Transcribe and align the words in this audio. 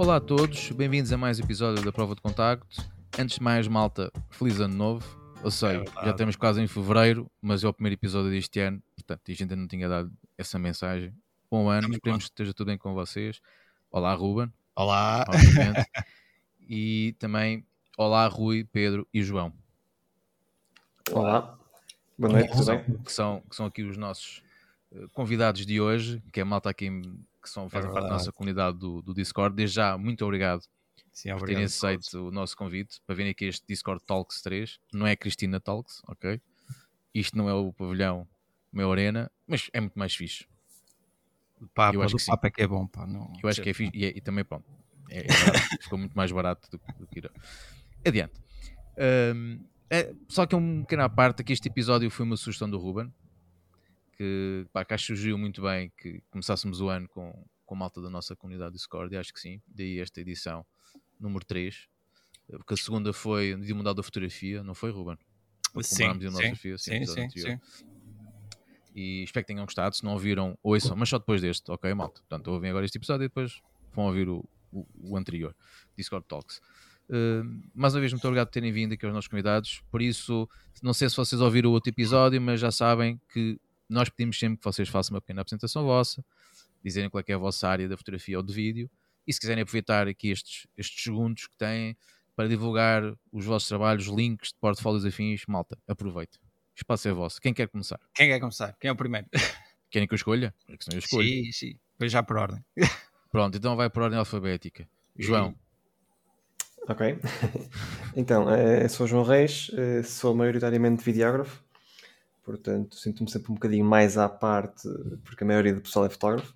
Olá 0.00 0.16
a 0.16 0.20
todos, 0.20 0.70
bem-vindos 0.70 1.12
a 1.12 1.18
mais 1.18 1.38
um 1.38 1.42
episódio 1.42 1.84
da 1.84 1.92
Prova 1.92 2.14
de 2.14 2.22
Contacto. 2.22 2.82
Antes 3.18 3.36
de 3.36 3.42
mais, 3.42 3.68
malta, 3.68 4.10
feliz 4.30 4.58
ano 4.58 4.74
novo. 4.74 5.36
Eu 5.44 5.50
sei, 5.50 5.76
É 5.76 5.84
já 6.06 6.12
estamos 6.12 6.36
quase 6.36 6.58
em 6.62 6.66
fevereiro, 6.66 7.30
mas 7.38 7.62
é 7.62 7.68
o 7.68 7.72
primeiro 7.74 7.96
episódio 8.00 8.30
deste 8.30 8.60
ano, 8.60 8.82
portanto, 8.96 9.20
a 9.28 9.30
gente 9.30 9.42
ainda 9.42 9.56
não 9.56 9.68
tinha 9.68 9.86
dado 9.90 10.10
essa 10.38 10.58
mensagem. 10.58 11.14
Bom 11.50 11.68
ano, 11.68 11.82
Também 11.82 11.96
esperemos 11.96 12.24
que 12.24 12.30
esteja 12.30 12.54
tudo 12.54 12.68
bem 12.68 12.78
com 12.78 12.94
vocês. 12.94 13.42
Olá, 13.90 14.14
Ruben, 14.14 14.50
Olá. 14.74 15.26
obviamente. 15.28 15.86
e 16.66 17.14
também, 17.18 17.66
olá, 17.98 18.26
Rui, 18.26 18.64
Pedro 18.64 19.06
e 19.12 19.22
João, 19.22 19.52
Olá, 21.12 21.58
boa 22.18 22.32
noite, 22.32 22.52
tudo 22.52 22.64
bem? 22.64 22.98
que 23.04 23.12
são, 23.12 23.42
que 23.50 23.54
são 23.54 23.66
aqui 23.66 23.82
os 23.82 23.98
nossos 23.98 24.42
eh, 24.92 25.04
convidados 25.12 25.66
de 25.66 25.78
hoje, 25.78 26.22
que 26.32 26.40
é 26.40 26.42
a 26.42 26.46
malta 26.46 26.70
aqui 26.70 26.88
que 27.40 27.48
são, 27.48 27.68
fazem 27.68 27.90
parte 27.92 28.06
da 28.06 28.12
nossa 28.14 28.32
comunidade 28.32 28.78
do, 28.78 29.02
do 29.02 29.14
Discord. 29.14 29.54
Desde 29.56 29.76
já, 29.76 29.96
muito 29.98 30.24
obrigado 30.24 30.62
Sim, 31.12 31.30
por 31.36 31.46
terem 31.46 31.64
aceito 31.64 32.28
o 32.28 32.30
nosso 32.30 32.56
convite 32.56 33.00
para 33.06 33.14
virem 33.16 33.30
aqui 33.32 33.46
este 33.46 33.64
Discord 33.66 34.02
Talks 34.06 34.40
3. 34.42 34.78
Não 34.92 35.06
é 35.06 35.16
Cristina 35.16 35.58
Talks, 35.60 36.02
ok? 36.06 36.40
Isto 37.14 37.36
não 37.36 37.48
é 37.48 37.54
o 37.54 37.72
pavilhão, 37.72 38.28
meu 38.72 38.92
arena, 38.92 39.30
mas 39.46 39.68
é 39.72 39.80
muito 39.80 39.98
mais 39.98 40.14
fixe. 40.14 40.46
O 41.60 41.66
papo, 41.68 41.96
Eu 41.96 42.02
acho 42.02 42.16
que 42.16 42.22
sim. 42.22 42.30
papo 42.30 42.46
é 42.46 42.50
que 42.50 42.62
é 42.62 42.66
bom, 42.66 42.86
pá. 42.86 43.06
Não, 43.06 43.32
Eu 43.42 43.48
acho 43.48 43.60
que 43.60 43.70
é 43.70 43.74
fixe 43.74 43.90
e, 43.94 44.04
é- 44.04 44.12
e 44.16 44.20
também, 44.20 44.44
pronto, 44.44 44.64
é- 45.10 45.26
é 45.26 45.26
ficou 45.82 45.98
muito 45.98 46.14
mais 46.14 46.30
barato 46.32 46.70
do, 46.70 46.78
que- 46.78 46.92
do 46.94 47.06
que 47.06 47.18
ir. 47.18 47.30
Adiante. 48.06 48.34
Ahm, 48.96 49.58
é, 49.90 50.14
só 50.28 50.46
que 50.46 50.54
é 50.54 50.58
um 50.58 50.82
pequeno 50.82 51.02
à 51.02 51.08
parte, 51.08 51.42
que 51.42 51.52
este 51.52 51.68
episódio 51.68 52.10
foi 52.10 52.24
uma 52.24 52.36
sugestão 52.36 52.70
do 52.70 52.78
Ruben, 52.78 53.12
que, 54.20 54.66
pá, 54.70 54.84
que 54.84 54.92
acho 54.92 55.06
que 55.06 55.16
surgiu 55.16 55.38
muito 55.38 55.62
bem 55.62 55.90
que 55.96 56.22
começássemos 56.30 56.82
o 56.82 56.90
ano 56.90 57.08
com, 57.08 57.32
com 57.64 57.74
a 57.74 57.78
malta 57.78 58.02
da 58.02 58.10
nossa 58.10 58.36
comunidade 58.36 58.74
Discord, 58.74 59.14
e 59.14 59.16
acho 59.16 59.32
que 59.32 59.40
sim, 59.40 59.62
daí 59.66 59.98
esta 59.98 60.20
edição 60.20 60.62
número 61.18 61.42
3, 61.42 61.88
porque 62.46 62.74
a 62.74 62.76
segunda 62.76 63.14
foi 63.14 63.56
no 63.56 63.64
Dia 63.64 63.74
Mundial 63.74 63.94
da 63.94 64.02
Fotografia, 64.02 64.62
não 64.62 64.74
foi, 64.74 64.90
Ruben? 64.90 65.16
Sim, 65.80 65.82
sim, 65.82 66.30
Fotografia, 66.30 66.76
sim, 66.76 67.06
sim, 67.06 67.30
sim. 67.30 67.58
E 68.94 69.22
espero 69.22 69.46
que 69.46 69.54
tenham 69.54 69.64
gostado. 69.64 69.96
Se 69.96 70.04
não 70.04 70.12
ouviram, 70.12 70.58
ouçam, 70.62 70.94
mas 70.96 71.08
só 71.08 71.18
depois 71.18 71.40
deste, 71.40 71.70
ok, 71.70 71.94
malta? 71.94 72.20
Portanto, 72.20 72.48
ouvem 72.48 72.68
agora 72.68 72.84
este 72.84 72.98
episódio 72.98 73.24
e 73.24 73.28
depois 73.28 73.62
vão 73.94 74.04
ouvir 74.04 74.28
o, 74.28 74.44
o, 74.70 74.86
o 75.02 75.16
anterior, 75.16 75.56
Discord 75.96 76.26
Talks. 76.28 76.60
Uh, 77.08 77.62
mais 77.74 77.94
uma 77.94 78.00
vez, 78.00 78.12
muito 78.12 78.26
obrigado 78.26 78.48
por 78.48 78.52
terem 78.52 78.70
vindo 78.70 78.92
aqui 78.92 79.06
aos 79.06 79.14
nossos 79.14 79.28
convidados. 79.28 79.82
Por 79.90 80.02
isso, 80.02 80.46
não 80.82 80.92
sei 80.92 81.08
se 81.08 81.16
vocês 81.16 81.40
ouviram 81.40 81.70
o 81.70 81.72
outro 81.72 81.88
episódio, 81.88 82.38
mas 82.38 82.60
já 82.60 82.70
sabem 82.70 83.18
que 83.32 83.58
nós 83.92 84.08
pedimos 84.08 84.38
sempre 84.38 84.58
que 84.58 84.64
vocês 84.64 84.88
façam 84.88 85.14
uma 85.14 85.20
pequena 85.20 85.42
apresentação 85.42 85.84
vossa, 85.84 86.24
dizerem 86.82 87.10
qual 87.10 87.20
é, 87.20 87.24
que 87.24 87.32
é 87.32 87.34
a 87.34 87.38
vossa 87.38 87.68
área 87.68 87.88
da 87.88 87.96
fotografia 87.96 88.36
ou 88.36 88.42
de 88.42 88.52
vídeo, 88.52 88.90
e 89.26 89.32
se 89.32 89.40
quiserem 89.40 89.62
aproveitar 89.62 90.08
aqui 90.08 90.30
estes, 90.30 90.66
estes 90.76 91.02
segundos 91.02 91.46
que 91.46 91.56
têm 91.56 91.96
para 92.34 92.48
divulgar 92.48 93.02
os 93.30 93.44
vossos 93.44 93.68
trabalhos, 93.68 94.06
links 94.06 94.48
de 94.48 94.58
portfólios 94.58 95.04
afins, 95.04 95.44
malta, 95.46 95.78
aproveite. 95.86 96.38
O 96.38 96.80
espaço 96.80 97.08
é 97.08 97.12
vosso. 97.12 97.40
Quem 97.40 97.52
quer 97.52 97.68
começar? 97.68 98.00
Quem 98.14 98.28
quer 98.28 98.40
começar? 98.40 98.74
Quem 98.80 98.88
é 98.88 98.92
o 98.92 98.96
primeiro? 98.96 99.26
Querem 99.90 100.08
que 100.08 100.14
eu 100.14 100.16
escolha? 100.16 100.54
É 100.68 100.76
que 100.76 100.84
senão 100.84 100.96
eu 100.96 101.00
escolho. 101.00 101.28
Sim, 101.28 101.52
sim. 101.52 101.78
Depois 101.92 102.10
já 102.10 102.22
por 102.22 102.38
ordem. 102.38 102.64
Pronto, 103.30 103.58
então 103.58 103.76
vai 103.76 103.90
por 103.90 104.04
ordem 104.04 104.18
alfabética. 104.18 104.88
João, 105.18 105.54
Ok. 106.88 107.18
Então, 108.16 108.50
eh, 108.50 108.88
sou 108.88 109.06
João 109.06 109.22
Reis, 109.22 109.70
eh, 109.74 110.02
sou 110.02 110.34
maioritariamente 110.34 111.04
videógrafo, 111.04 111.62
portanto 112.50 112.96
sinto-me 112.96 113.30
sempre 113.30 113.50
um 113.52 113.54
bocadinho 113.54 113.84
mais 113.84 114.18
à 114.18 114.28
parte, 114.28 114.88
porque 115.24 115.44
a 115.44 115.46
maioria 115.46 115.74
do 115.74 115.80
pessoal 115.80 116.06
é 116.06 116.10
fotógrafo, 116.10 116.54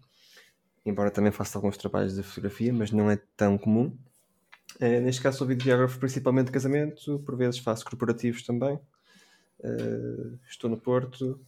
embora 0.85 1.11
também 1.11 1.33
faça 1.33 1.57
alguns 1.59 1.77
trabalhos 1.77 2.15
de 2.15 2.23
fotografia, 2.23 2.73
mas 2.73 2.91
não 2.91 3.11
é 3.11 3.19
tão 3.37 3.57
comum. 3.57 3.97
Eh, 4.81 5.01
Neste 5.01 5.23
caso 5.23 5.39
sou 5.39 5.47
videógrafo 5.47 5.99
principalmente 5.99 6.47
de 6.47 6.53
casamento, 6.53 7.19
por 7.21 7.37
vezes 7.37 7.59
faço 7.61 7.85
corporativos 7.85 8.43
também. 8.43 8.79
Eh, 9.63 10.37
Estou 10.49 10.69
no 10.69 10.77
Porto. 10.77 11.41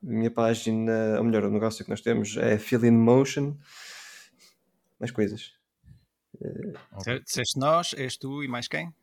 Minha 0.00 0.30
página, 0.30 1.18
ou 1.18 1.24
melhor, 1.24 1.44
o 1.44 1.50
negócio 1.50 1.84
que 1.84 1.90
nós 1.90 2.00
temos 2.00 2.36
é 2.36 2.58
Feel 2.58 2.84
in 2.84 2.92
Motion. 2.92 3.56
Mais 5.00 5.10
coisas. 5.10 5.54
Ok. 6.92 7.20
Disseste 7.20 7.58
nós, 7.58 7.94
és 7.94 8.16
tu 8.16 8.44
e 8.44 8.48
mais 8.48 8.68
quem? 8.68 8.94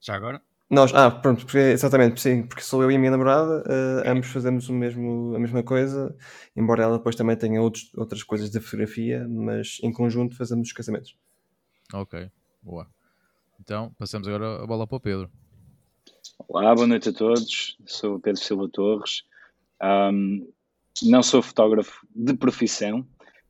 Já 0.00 0.14
agora? 0.14 0.40
Nós, 0.70 0.94
ah, 0.94 1.10
pronto, 1.10 1.44
porque, 1.44 1.58
exatamente, 1.58 2.20
sim, 2.20 2.44
porque 2.44 2.62
sou 2.62 2.80
eu 2.80 2.92
e 2.92 2.94
a 2.94 2.98
minha 2.98 3.10
namorada, 3.10 3.64
eh, 3.66 4.08
ambos 4.08 4.28
fazemos 4.28 4.68
o 4.68 4.72
mesmo, 4.72 5.34
a 5.34 5.38
mesma 5.40 5.64
coisa, 5.64 6.16
embora 6.54 6.84
ela 6.84 6.96
depois 6.96 7.16
também 7.16 7.36
tenha 7.36 7.60
outros, 7.60 7.92
outras 7.96 8.22
coisas 8.22 8.50
de 8.50 8.60
fotografia, 8.60 9.26
mas 9.28 9.78
em 9.82 9.92
conjunto 9.92 10.36
fazemos 10.36 10.68
os 10.68 10.72
casamentos. 10.72 11.16
ok, 11.92 12.30
boa. 12.62 12.86
Então, 13.60 13.92
passamos 13.98 14.28
agora 14.28 14.62
a 14.62 14.66
bola 14.66 14.86
para 14.86 14.96
o 14.96 15.00
Pedro. 15.00 15.30
Olá, 16.48 16.74
boa 16.74 16.86
noite 16.86 17.08
a 17.08 17.12
todos. 17.12 17.76
Sou 17.84 18.14
o 18.14 18.20
Pedro 18.20 18.40
Silva 18.40 18.68
Torres. 18.72 19.22
Ahm, 19.80 20.46
não 21.02 21.22
sou 21.22 21.42
fotógrafo 21.42 22.06
de 22.14 22.34
profissão, 22.34 23.06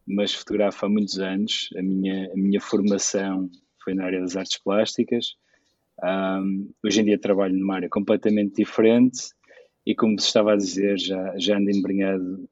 mas 0.06 0.34
fotografo 0.34 0.86
há 0.86 0.88
muitos 0.88 1.18
anos. 1.18 1.68
A 1.76 1.82
minha, 1.82 2.32
a 2.32 2.36
minha 2.36 2.60
formação 2.60 3.50
foi 3.84 3.94
na 3.94 4.04
área 4.04 4.20
das 4.20 4.36
artes 4.36 4.58
plásticas. 4.58 5.36
Ahm, 6.02 6.70
hoje 6.84 7.00
em 7.00 7.04
dia 7.04 7.20
trabalho 7.20 7.56
numa 7.56 7.76
área 7.76 7.88
completamente 7.88 8.56
diferente 8.56 9.30
e, 9.86 9.94
como 9.94 10.18
se 10.18 10.26
estava 10.26 10.52
a 10.52 10.56
dizer, 10.56 10.98
já, 10.98 11.34
já 11.38 11.58
ando 11.58 11.70
embrenhado 11.70 12.48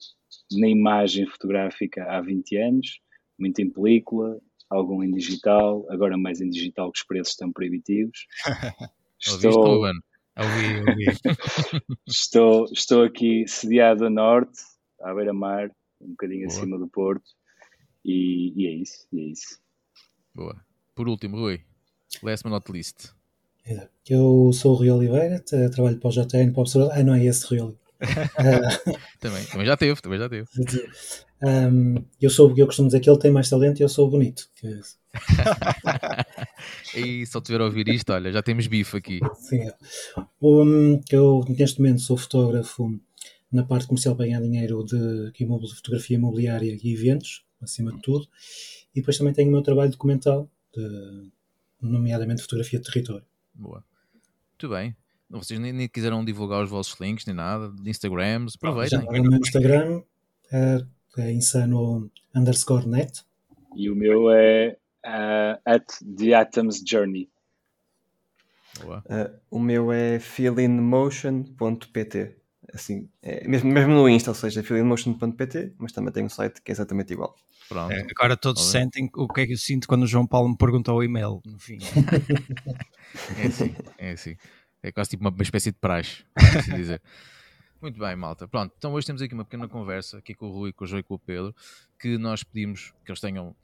na 0.53 0.69
imagem 0.69 1.27
fotográfica 1.27 2.05
há 2.05 2.21
20 2.21 2.57
anos, 2.57 3.01
muito 3.39 3.61
em 3.61 3.71
película, 3.71 4.39
algum 4.69 5.03
em 5.03 5.11
digital, 5.11 5.87
agora 5.91 6.17
mais 6.17 6.41
em 6.41 6.51
digital 6.51 6.93
que 6.93 7.01
os 7.01 7.07
preços 7.07 7.33
estão 7.33 7.53
proibitivos. 7.53 8.27
Ouvi, 10.39 10.81
ouvi. 10.89 11.07
Estou, 12.07 12.67
estou 12.73 13.03
aqui 13.03 13.45
sediado 13.49 14.07
a 14.07 14.11
norte, 14.11 14.61
à 15.01 15.13
beira-mar, 15.13 15.69
um 16.01 16.11
bocadinho 16.11 16.47
Boa. 16.47 16.57
acima 16.57 16.79
do 16.79 16.89
Porto, 16.89 17.29
e, 18.05 18.53
e 18.57 18.69
é 18.69 18.71
isso, 18.71 19.09
e 19.13 19.21
é 19.21 19.25
isso. 19.33 19.59
Boa. 20.33 20.65
Por 20.95 21.09
último, 21.09 21.39
Rui, 21.39 21.61
last 22.23 22.45
but 22.45 22.53
not 22.53 22.71
least. 22.71 23.18
É, 23.69 23.89
Eu 24.09 24.51
sou 24.53 24.73
o 24.73 24.77
Rui 24.77 24.91
Oliveira, 24.91 25.41
tra- 25.41 25.69
trabalho 25.71 25.99
para 25.99 26.09
o 26.09 26.13
JN, 26.13 26.51
para 26.53 26.59
o 26.59 26.63
Observador. 26.63 26.95
Ah, 26.97 27.03
não 27.03 27.15
é 27.15 27.25
esse 27.25 27.47
Rui 27.47 27.61
Oliveira. 27.61 27.79
Também, 29.21 29.45
também 29.47 29.67
já 29.67 29.77
teve, 29.77 30.01
também 30.01 30.19
já 30.19 30.29
teve. 30.29 30.47
Um, 31.41 32.05
eu 32.21 32.31
sou, 32.31 32.53
eu 32.59 32.67
costumo 32.67 32.89
dizer 32.89 32.99
que 32.99 33.09
ele 33.09 33.17
tem 33.21 33.31
mais 33.31 33.49
talento 33.49 33.79
e 33.79 33.85
eu 33.85 33.89
sou 33.89 34.11
bonito. 34.11 34.49
Que- 34.57 34.81
E 36.97 37.25
só 37.27 37.41
tiver 37.41 37.61
a 37.61 37.65
ouvir 37.65 37.89
isto, 37.89 38.13
olha, 38.13 38.33
já 38.33 38.43
temos 38.43 38.67
bife 38.67 38.97
aqui. 38.97 39.21
sim, 39.37 39.61
é. 39.61 39.73
Um, 40.43 41.01
eu 41.13 41.45
neste 41.49 41.81
momento 41.81 42.01
sou 42.01 42.17
fotógrafo 42.17 42.91
na 43.53 43.63
parte 43.63 43.87
comercial 43.87 44.17
para 44.17 44.27
ganhar 44.27 44.41
dinheiro 44.41 44.85
de, 44.85 45.31
de 45.33 45.75
fotografia 45.77 46.17
imobiliária 46.17 46.77
e 46.83 46.93
eventos, 46.93 47.45
acima 47.63 47.93
de 47.93 48.03
tudo. 48.03 48.27
E 48.95 49.01
depois 49.01 49.17
também 49.17 49.33
tenho 49.33 49.49
o 49.49 49.53
meu 49.53 49.63
trabalho 49.63 49.91
documental, 49.93 50.51
de, 50.75 51.31
nomeadamente 51.81 52.43
fotografia 52.43 52.81
de 52.81 52.85
território. 52.91 53.25
Boa. 53.59 53.85
Muito 54.53 54.69
bem. 54.69 54.97
Vocês 55.29 55.61
nem, 55.61 55.73
nem 55.73 55.89
quiseram 55.89 56.25
divulgar 56.25 56.63
os 56.63 56.71
vossos 56.71 56.99
links 56.99 57.27
nem 57.27 57.35
nada, 57.35 57.71
de 57.71 57.91
Instagrams, 57.91 58.53
Já 58.53 58.57
aproveitem. 58.57 59.01
agora 59.01 59.23
no 59.23 59.31
meu 59.31 59.41
Instagram 59.41 60.03
é, 60.51 60.79
é 61.19 61.33
insano 61.33 62.11
underscore 62.35 62.89
net. 62.89 63.23
E 63.77 63.91
o 63.91 63.97
meu 63.97 64.31
é 64.31 64.79
ah, 65.05 65.61
at 65.67 65.85
the 66.17 66.33
Atoms 66.35 66.83
Journey. 66.87 67.29
Boa. 68.83 69.03
Eh, 69.09 69.31
o 69.51 69.59
meu 69.59 69.93
é 69.93 70.19
feelinmotion.pt, 70.19 72.37
assim, 72.73 73.09
é, 73.23 73.47
mesmo, 73.47 73.71
mesmo 73.71 73.93
no 73.93 74.09
Insta, 74.09 74.31
ou 74.31 74.35
seja, 74.35 74.63
feelinmotion.pt, 74.63 75.75
mas 75.79 75.93
também 75.93 76.13
tem 76.13 76.25
um 76.25 76.29
site 76.29 76.63
que 76.63 76.71
é 76.71 76.75
exatamente 76.75 77.13
igual. 77.13 77.35
Pronto. 77.69 77.93
É, 77.93 78.07
agora 78.11 78.37
todos 78.37 78.63
bem. 78.63 78.83
sentem 78.83 79.11
o 79.15 79.29
que 79.29 79.43
é 79.43 79.47
que 79.47 79.53
eu 79.53 79.59
sinto 79.59 79.87
quando 79.87 80.05
o 80.05 80.07
João 80.07 80.27
Paulo 80.27 80.49
me 80.49 80.57
perguntou 80.57 80.97
o 80.97 81.03
e-mail, 81.03 81.41
no 81.45 81.59
fim. 81.59 81.79
É 83.39 83.47
assim, 83.47 83.75
é 83.97 84.11
assim. 84.11 84.37
É 84.83 84.93
quase 84.93 85.11
tipo 85.11 85.25
uma, 85.25 85.31
uma 85.31 85.43
espécie 85.43 85.73
de 85.73 85.79
praxe, 85.79 86.25
por 86.35 86.59
assim 86.59 86.75
dizer. 86.75 87.01
Muito 87.81 87.99
bem, 87.99 88.15
malta. 88.17 88.47
Pronto, 88.47 88.75
então 88.77 88.93
hoje 88.93 89.07
temos 89.07 89.23
aqui 89.23 89.33
uma 89.33 89.45
pequena 89.45 89.67
conversa 89.67 90.19
aqui 90.19 90.35
com 90.35 90.47
o 90.47 90.53
Rui, 90.53 90.73
com 90.73 90.85
o 90.85 90.87
João 90.87 91.01
e 91.01 91.03
com 91.03 91.15
o 91.15 91.19
Pedro, 91.19 91.55
que 91.99 92.19
nós 92.19 92.45
pedimos 92.45 92.93
que 93.05 93.11
eles 93.11 93.21
tenham 93.21 93.57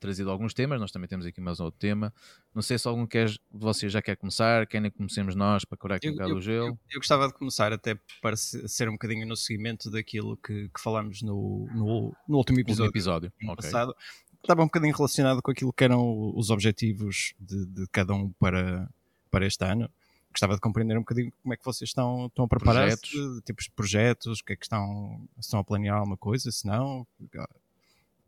trazido 0.00 0.30
alguns 0.30 0.52
temas, 0.54 0.80
nós 0.80 0.90
também 0.90 1.08
temos 1.08 1.24
aqui 1.26 1.40
mais 1.40 1.60
um 1.60 1.64
outro 1.64 1.78
tema. 1.78 2.12
Não 2.54 2.62
sei 2.62 2.78
se 2.78 2.86
algum 2.88 3.06
quer, 3.06 3.28
de 3.28 3.38
vocês 3.52 3.92
já 3.92 4.02
quer 4.02 4.16
começar, 4.16 4.66
querem 4.66 4.90
que 4.90 4.96
comecemos 4.96 5.34
nós 5.34 5.64
para 5.64 5.78
curar 5.78 5.96
aqui 5.96 6.08
um 6.08 6.10
Eu, 6.10 6.14
bocado 6.14 6.30
eu- 6.32 6.36
o 6.36 6.40
gelo. 6.40 6.66
eu- 6.68 6.78
eu 6.90 6.98
gostava 7.00 7.26
de 7.28 7.34
começar 7.34 7.72
até 7.72 7.98
para 8.20 8.36
se- 8.36 8.68
ser 8.68 8.88
um 8.88 8.92
bocadinho 8.92 9.26
no 9.26 9.36
seguimento 9.36 9.90
daquilo 9.90 10.36
que, 10.36 10.68
que 10.68 10.80
falámos 10.80 11.22
no, 11.22 11.66
no, 11.72 12.14
no 12.28 12.36
último 12.36 12.58
Último 12.58 12.60
episódio, 12.60 12.90
episódio. 12.90 13.32
ano 13.42 13.52
Ok. 13.52 13.64
passado. 13.64 13.94
Estava 14.42 14.62
um 14.62 14.66
bocadinho 14.66 14.94
relacionado 14.96 15.42
com 15.42 15.50
aquilo 15.50 15.72
que 15.72 15.84
eram 15.84 16.32
os 16.36 16.50
objetivos 16.50 17.34
de, 17.38 17.66
de 17.66 17.86
cada 17.92 18.14
um 18.14 18.30
para, 18.32 18.88
para 19.30 19.46
este 19.46 19.62
ano. 19.64 19.88
Gostava 20.32 20.54
de 20.54 20.60
compreender 20.60 20.96
um 20.96 21.00
bocadinho 21.00 21.32
como 21.42 21.52
é 21.52 21.56
que 21.56 21.64
vocês 21.64 21.90
estão, 21.90 22.26
estão 22.26 22.44
a 22.44 22.48
preparar-se, 22.48 23.02
tipos 23.44 23.64
de 23.64 23.70
projetos, 23.72 24.40
o 24.40 24.44
que 24.44 24.52
é 24.52 24.56
que 24.56 24.64
estão, 24.64 25.20
se 25.34 25.40
estão 25.40 25.60
a 25.60 25.64
planear 25.64 25.96
alguma 25.98 26.16
coisa, 26.16 26.50
se 26.52 26.66
não, 26.66 27.04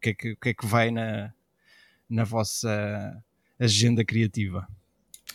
que 0.03 0.11
é 0.11 0.15
que, 0.15 0.33
o 0.33 0.37
que, 0.37 0.49
é 0.51 0.55
que 0.55 0.67
vai 0.67 0.91
na, 0.91 1.33
na 2.11 2.25
vossa 2.25 3.23
agenda 3.59 4.05
criativa? 4.05 4.67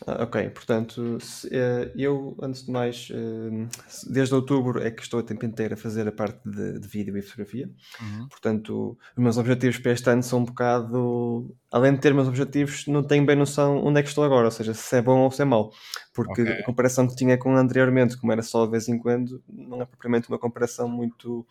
Ah, 0.06 0.24
ok, 0.24 0.50
portanto, 0.52 1.20
se, 1.20 1.48
uh, 1.48 1.92
eu, 1.96 2.38
antes 2.40 2.64
de 2.64 2.72
mais, 2.72 3.10
uh, 3.10 3.68
desde 4.08 4.36
outubro 4.36 4.80
é 4.80 4.92
que 4.92 5.02
estou 5.02 5.20
a 5.20 5.24
tempo 5.24 5.44
inteiro 5.44 5.74
a 5.74 5.78
fazer 5.78 6.08
a 6.08 6.12
parte 6.12 6.40
de, 6.48 6.80
de 6.80 6.88
vídeo 6.88 7.18
e 7.18 7.22
fotografia. 7.22 7.68
Uhum. 8.00 8.28
Portanto, 8.28 8.98
os 9.16 9.24
meus 9.24 9.38
objetivos 9.38 9.80
para 9.80 9.94
este 9.94 10.08
ano 10.10 10.22
são 10.22 10.40
um 10.40 10.46
bocado. 10.46 11.56
Além 11.72 11.94
de 11.94 12.00
ter 12.00 12.14
meus 12.14 12.28
objetivos, 12.28 12.86
não 12.86 13.02
tenho 13.02 13.26
bem 13.26 13.36
noção 13.36 13.84
onde 13.84 14.00
é 14.00 14.04
que 14.04 14.10
estou 14.10 14.24
agora, 14.24 14.46
ou 14.46 14.52
seja, 14.52 14.74
se 14.74 14.98
é 14.98 15.02
bom 15.02 15.22
ou 15.22 15.32
se 15.32 15.42
é 15.42 15.46
mau. 15.46 15.72
Porque 16.14 16.44
okay. 16.44 16.60
a 16.60 16.64
comparação 16.64 17.08
que 17.08 17.16
tinha 17.16 17.38
com 17.38 17.56
anteriormente, 17.56 18.18
como 18.18 18.32
era 18.32 18.44
só 18.44 18.66
de 18.66 18.72
vez 18.72 18.88
em 18.88 19.00
quando, 19.00 19.42
não 19.50 19.82
é 19.82 19.86
propriamente 19.86 20.30
uma 20.30 20.38
comparação 20.38 20.88
muito 20.88 21.46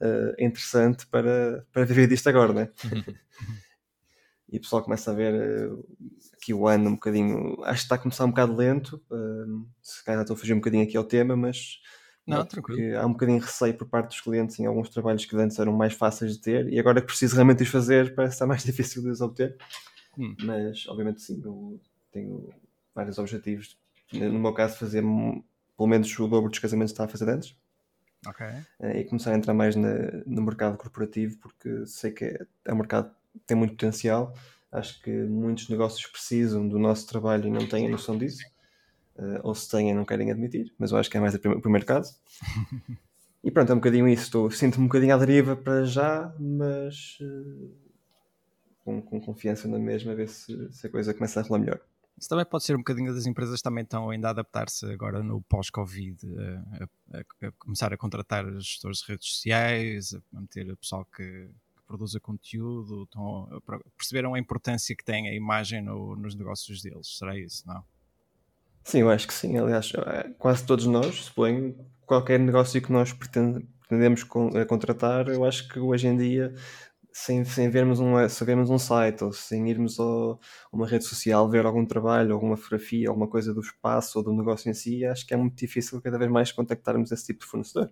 uh, 0.00 0.34
interessante 0.38 1.06
para, 1.06 1.66
para 1.72 1.84
viver 1.84 2.06
disto 2.08 2.28
agora, 2.28 2.52
né? 2.52 2.70
e 4.50 4.58
o 4.58 4.60
pessoal 4.60 4.82
começa 4.82 5.10
a 5.10 5.14
ver 5.14 5.34
uh, 5.34 5.84
aqui 6.32 6.54
o 6.54 6.68
ano 6.68 6.90
um 6.90 6.94
bocadinho. 6.94 7.62
Acho 7.64 7.80
que 7.80 7.84
está 7.84 7.94
a 7.96 7.98
começar 7.98 8.24
um 8.24 8.30
bocado 8.30 8.54
lento. 8.54 9.02
Uh, 9.10 9.66
se 9.82 10.04
calhar 10.04 10.22
estou 10.22 10.34
a 10.34 10.38
fugir 10.38 10.52
um 10.52 10.58
bocadinho 10.58 10.84
aqui 10.84 10.96
ao 10.96 11.04
tema, 11.04 11.36
mas. 11.36 11.80
Não, 12.26 12.40
é, 12.40 12.44
tranquilo. 12.44 12.98
Há 12.98 13.04
um 13.04 13.12
bocadinho 13.12 13.38
de 13.38 13.44
receio 13.44 13.74
por 13.74 13.86
parte 13.86 14.08
dos 14.08 14.20
clientes 14.20 14.58
em 14.58 14.64
alguns 14.64 14.88
trabalhos 14.88 15.26
que 15.26 15.36
antes 15.36 15.58
eram 15.58 15.72
mais 15.74 15.92
fáceis 15.92 16.32
de 16.32 16.40
ter 16.40 16.72
e 16.72 16.78
agora 16.78 17.00
que 17.00 17.06
preciso 17.06 17.34
realmente 17.34 17.62
os 17.62 17.68
fazer 17.68 18.14
parece 18.16 18.36
estar 18.36 18.46
mais 18.46 18.62
difícil 18.64 19.02
de 19.02 19.10
os 19.10 19.20
obter. 19.20 19.56
Hum. 20.16 20.34
Mas, 20.42 20.86
obviamente, 20.86 21.20
sim, 21.20 21.42
eu 21.44 21.80
tenho 22.12 22.48
vários 22.94 23.18
objetivos. 23.18 23.76
No 24.12 24.38
meu 24.38 24.54
caso, 24.54 24.78
fazer 24.78 25.02
pelo 25.02 25.88
menos 25.88 26.18
o 26.18 26.28
dobro 26.28 26.48
dos 26.48 26.60
casamentos 26.60 26.92
que 26.92 26.94
estava 26.94 27.08
a 27.08 27.12
fazer 27.12 27.28
antes. 27.28 27.56
Ok. 28.26 28.46
Uh, 28.80 28.96
e 28.96 29.04
começar 29.04 29.32
a 29.32 29.36
entrar 29.36 29.54
mais 29.54 29.76
na, 29.76 29.94
no 30.26 30.42
mercado 30.42 30.76
corporativo 30.76 31.38
porque 31.38 31.86
sei 31.86 32.10
que 32.10 32.24
é, 32.24 32.46
é 32.64 32.72
um 32.72 32.76
mercado 32.76 33.10
que 33.32 33.40
tem 33.46 33.56
muito 33.56 33.72
potencial 33.72 34.34
Acho 34.74 35.00
que 35.02 35.10
muitos 35.10 35.68
negócios 35.68 36.04
precisam 36.04 36.68
do 36.68 36.80
nosso 36.80 37.06
trabalho 37.06 37.46
e 37.46 37.50
não 37.50 37.64
têm 37.64 37.88
noção 37.88 38.18
disso. 38.18 38.42
Uh, 39.16 39.38
ou 39.44 39.54
se 39.54 39.70
têm, 39.70 39.94
não 39.94 40.04
querem 40.04 40.32
admitir, 40.32 40.74
mas 40.76 40.90
eu 40.90 40.98
acho 40.98 41.08
que 41.08 41.16
é 41.16 41.20
mais 41.20 41.32
o 41.32 41.38
primeiro 41.38 41.86
caso. 41.86 42.18
e 43.44 43.52
pronto, 43.52 43.70
é 43.70 43.72
um 43.72 43.78
bocadinho 43.78 44.08
isso. 44.08 44.50
Sinto-me 44.50 44.86
um 44.86 44.88
bocadinho 44.88 45.14
à 45.14 45.16
deriva 45.16 45.54
para 45.54 45.84
já, 45.84 46.34
mas 46.40 47.18
uh, 47.20 47.70
com, 48.84 49.00
com, 49.00 49.20
confiança 49.20 49.68
na 49.68 49.78
mesma, 49.78 50.10
a 50.10 50.16
ver 50.16 50.28
se, 50.28 50.72
se, 50.72 50.88
a 50.88 50.90
coisa 50.90 51.14
começa 51.14 51.38
a 51.38 51.44
rolar 51.44 51.60
melhor. 51.60 51.80
Isso 52.16 52.28
também 52.28 52.44
pode 52.44 52.64
ser 52.64 52.74
um 52.74 52.78
bocadinho 52.78 53.12
das 53.12 53.26
empresas 53.26 53.60
também 53.60 53.82
estão 53.82 54.10
ainda 54.10 54.28
a 54.28 54.30
adaptar-se 54.30 54.86
agora 54.86 55.22
no 55.22 55.42
pós-Covid, 55.42 56.18
a, 56.38 56.84
a, 57.16 57.48
a, 57.48 57.52
começar 57.58 57.92
a 57.92 57.96
contratar 57.96 58.44
gestores 58.60 58.98
de 58.98 59.12
redes 59.12 59.28
sociais, 59.28 60.14
a 60.32 60.40
meter 60.40 60.70
o 60.70 60.76
pessoal 60.76 61.04
que, 61.04 61.50
produza 61.86 62.18
conteúdo, 62.18 63.04
estão, 63.04 63.48
perceberam 63.96 64.34
a 64.34 64.38
importância 64.38 64.94
que 64.96 65.04
tem 65.04 65.28
a 65.28 65.34
imagem 65.34 65.82
no, 65.82 66.16
nos 66.16 66.34
negócios 66.34 66.82
deles. 66.82 67.16
Será 67.18 67.38
isso, 67.38 67.66
não? 67.66 67.84
Sim, 68.82 69.00
eu 69.00 69.10
acho 69.10 69.26
que 69.26 69.34
sim. 69.34 69.56
Aliás, 69.56 69.92
é, 69.94 70.30
quase 70.38 70.64
todos 70.64 70.86
nós, 70.86 71.24
suponho, 71.24 71.74
qualquer 72.04 72.38
negócio 72.38 72.80
que 72.82 72.92
nós 72.92 73.12
pretendemos 73.12 74.24
contratar, 74.68 75.28
eu 75.28 75.44
acho 75.44 75.68
que 75.68 75.78
hoje 75.78 76.06
em 76.06 76.16
dia 76.16 76.54
sem, 77.16 77.44
sem 77.44 77.70
vermos 77.70 78.00
um, 78.00 78.28
se 78.28 78.44
vermos 78.44 78.70
um 78.70 78.78
site 78.78 79.22
ou 79.22 79.32
sem 79.32 79.70
irmos 79.70 80.00
a 80.00 80.36
uma 80.72 80.84
rede 80.84 81.04
social 81.04 81.48
ver 81.48 81.64
algum 81.64 81.86
trabalho, 81.86 82.34
alguma 82.34 82.56
fotografia, 82.56 83.08
alguma 83.08 83.28
coisa 83.28 83.54
do 83.54 83.60
espaço 83.60 84.18
ou 84.18 84.24
do 84.24 84.32
negócio 84.32 84.68
em 84.68 84.74
si, 84.74 85.04
acho 85.04 85.24
que 85.24 85.32
é 85.32 85.36
muito 85.36 85.54
difícil 85.54 86.02
cada 86.02 86.18
vez 86.18 86.28
mais 86.28 86.50
contactarmos 86.50 87.12
esse 87.12 87.26
tipo 87.26 87.44
de 87.44 87.46
fornecedor. 87.46 87.88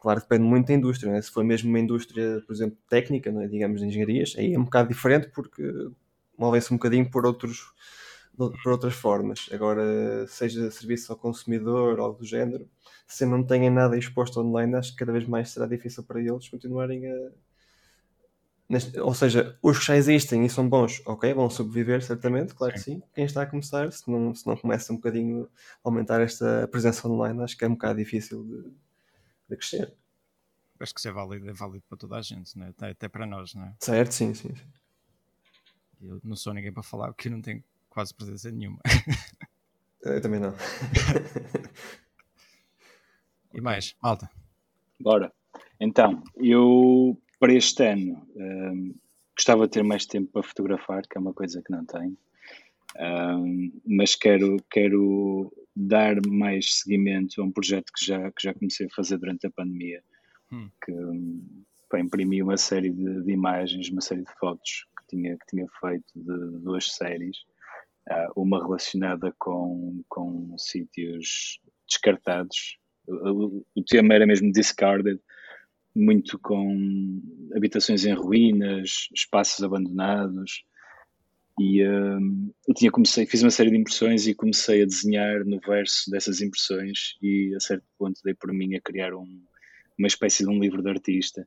Claro, 0.00 0.20
depende 0.20 0.44
muito 0.44 0.68
da 0.68 0.72
indústria, 0.72 1.12
né? 1.12 1.20
se 1.20 1.30
for 1.30 1.44
mesmo 1.44 1.68
uma 1.68 1.78
indústria, 1.80 2.42
por 2.46 2.54
exemplo, 2.54 2.78
técnica, 2.88 3.30
né? 3.30 3.46
digamos 3.46 3.82
de 3.82 3.88
engenharias, 3.88 4.34
aí 4.38 4.54
é 4.54 4.58
um 4.58 4.64
bocado 4.64 4.88
diferente 4.88 5.28
porque 5.34 5.62
movem-se 6.38 6.72
um 6.72 6.78
bocadinho 6.78 7.10
por 7.10 7.26
outros 7.26 7.60
por 8.34 8.72
outras 8.72 8.94
formas. 8.94 9.50
Agora, 9.52 10.26
seja 10.26 10.70
serviço 10.70 11.12
ao 11.12 11.18
consumidor 11.18 11.98
ou 11.98 12.06
algo 12.06 12.18
do 12.20 12.24
género, 12.24 12.66
se 13.06 13.26
não 13.26 13.44
têm 13.44 13.68
nada 13.68 13.98
exposto 13.98 14.40
online, 14.40 14.74
acho 14.76 14.92
que 14.92 14.96
cada 14.96 15.12
vez 15.12 15.26
mais 15.26 15.50
será 15.50 15.66
difícil 15.66 16.02
para 16.04 16.18
eles 16.18 16.48
continuarem 16.48 17.06
a, 17.06 17.30
Neste, 18.68 18.98
ou 18.98 19.12
seja, 19.12 19.58
os 19.62 19.78
que 19.78 19.84
já 19.84 19.96
existem 19.96 20.46
e 20.46 20.48
são 20.48 20.68
bons, 20.68 21.02
ok, 21.04 21.34
vão 21.34 21.50
sobreviver 21.50 22.02
certamente, 22.02 22.54
claro 22.54 22.76
sim. 22.78 22.78
que 22.78 22.84
sim. 22.84 23.02
Quem 23.14 23.24
está 23.24 23.42
a 23.42 23.46
começar, 23.46 23.92
se 23.92 24.10
não, 24.10 24.34
se 24.34 24.46
não 24.46 24.56
começa 24.56 24.92
um 24.92 24.96
bocadinho 24.96 25.44
a 25.44 25.88
aumentar 25.88 26.20
esta 26.20 26.66
presença 26.68 27.06
online, 27.06 27.42
acho 27.42 27.56
que 27.56 27.64
é 27.64 27.68
um 27.68 27.72
bocado 27.72 27.98
difícil 27.98 28.44
de, 28.44 28.62
de 29.50 29.56
crescer. 29.56 29.92
Acho 30.80 30.94
que 30.94 31.00
isso 31.00 31.08
é 31.08 31.12
válido, 31.12 31.48
é 31.48 31.52
válido 31.52 31.84
para 31.88 31.98
toda 31.98 32.16
a 32.16 32.22
gente, 32.22 32.58
né? 32.58 32.70
até, 32.70 32.90
até 32.90 33.08
para 33.08 33.26
nós, 33.26 33.54
não 33.54 33.64
é? 33.64 33.74
Certo, 33.78 34.12
sim, 34.12 34.34
sim, 34.34 34.54
sim. 34.54 34.66
Eu 36.00 36.20
não 36.24 36.34
sou 36.34 36.52
ninguém 36.52 36.72
para 36.72 36.82
falar 36.82 37.12
porque 37.12 37.28
não 37.28 37.40
tenho 37.40 37.62
quase 37.88 38.12
presença 38.12 38.50
nenhuma. 38.50 38.80
Eu 40.02 40.20
também 40.20 40.40
não. 40.40 40.50
e 43.54 43.60
mais, 43.60 43.94
malta? 44.02 44.28
Bora. 44.98 45.32
Então, 45.78 46.22
eu 46.36 47.16
para 47.42 47.54
este 47.54 47.82
ano, 47.84 48.24
um, 48.36 48.94
gostava 49.36 49.64
de 49.66 49.72
ter 49.72 49.82
mais 49.82 50.06
tempo 50.06 50.30
para 50.30 50.44
fotografar, 50.44 51.02
que 51.02 51.18
é 51.18 51.20
uma 51.20 51.34
coisa 51.34 51.60
que 51.60 51.72
não 51.72 51.84
tenho, 51.84 52.16
um, 53.00 53.80
mas 53.84 54.14
quero, 54.14 54.58
quero 54.70 55.52
dar 55.74 56.24
mais 56.24 56.82
seguimento 56.82 57.42
a 57.42 57.44
um 57.44 57.50
projeto 57.50 57.90
que 57.98 58.06
já, 58.06 58.30
que 58.30 58.44
já 58.44 58.54
comecei 58.54 58.86
a 58.86 58.94
fazer 58.94 59.18
durante 59.18 59.44
a 59.48 59.50
pandemia, 59.50 60.04
hum. 60.52 60.70
que 60.84 60.92
para 61.88 61.98
imprimir 61.98 62.44
uma 62.44 62.56
série 62.56 62.90
de, 62.90 63.24
de, 63.24 63.32
imagens, 63.32 63.90
uma 63.90 64.02
série 64.02 64.22
de 64.22 64.32
fotos 64.38 64.86
que 64.96 65.16
tinha, 65.16 65.36
que 65.36 65.46
tinha 65.48 65.66
feito 65.80 66.12
de 66.14 66.60
duas 66.60 66.92
séries, 66.92 67.38
uh, 68.08 68.40
uma 68.40 68.62
relacionada 68.62 69.34
com, 69.40 70.00
com 70.08 70.56
sítios 70.56 71.60
descartados. 71.88 72.78
O, 73.08 73.66
o 73.74 73.82
tema 73.84 74.14
era 74.14 74.28
mesmo 74.28 74.52
discarded, 74.52 75.20
muito 75.94 76.38
com 76.38 77.20
habitações 77.54 78.04
em 78.04 78.14
ruínas, 78.14 79.08
espaços 79.14 79.62
abandonados. 79.62 80.64
E 81.60 81.86
um, 81.86 82.50
eu 82.66 82.74
tinha 82.74 82.90
comecei, 82.90 83.26
fiz 83.26 83.42
uma 83.42 83.50
série 83.50 83.70
de 83.70 83.76
impressões 83.76 84.26
e 84.26 84.34
comecei 84.34 84.82
a 84.82 84.86
desenhar 84.86 85.44
no 85.44 85.60
verso 85.60 86.10
dessas 86.10 86.40
impressões 86.40 87.14
e 87.20 87.54
a 87.54 87.60
certo 87.60 87.84
ponto 87.98 88.20
dei 88.24 88.34
por 88.34 88.52
mim 88.52 88.74
a 88.74 88.80
criar 88.80 89.14
um, 89.14 89.42
uma 89.98 90.08
espécie 90.08 90.44
de 90.44 90.50
um 90.50 90.58
livro 90.58 90.82
de 90.82 90.88
artista. 90.88 91.46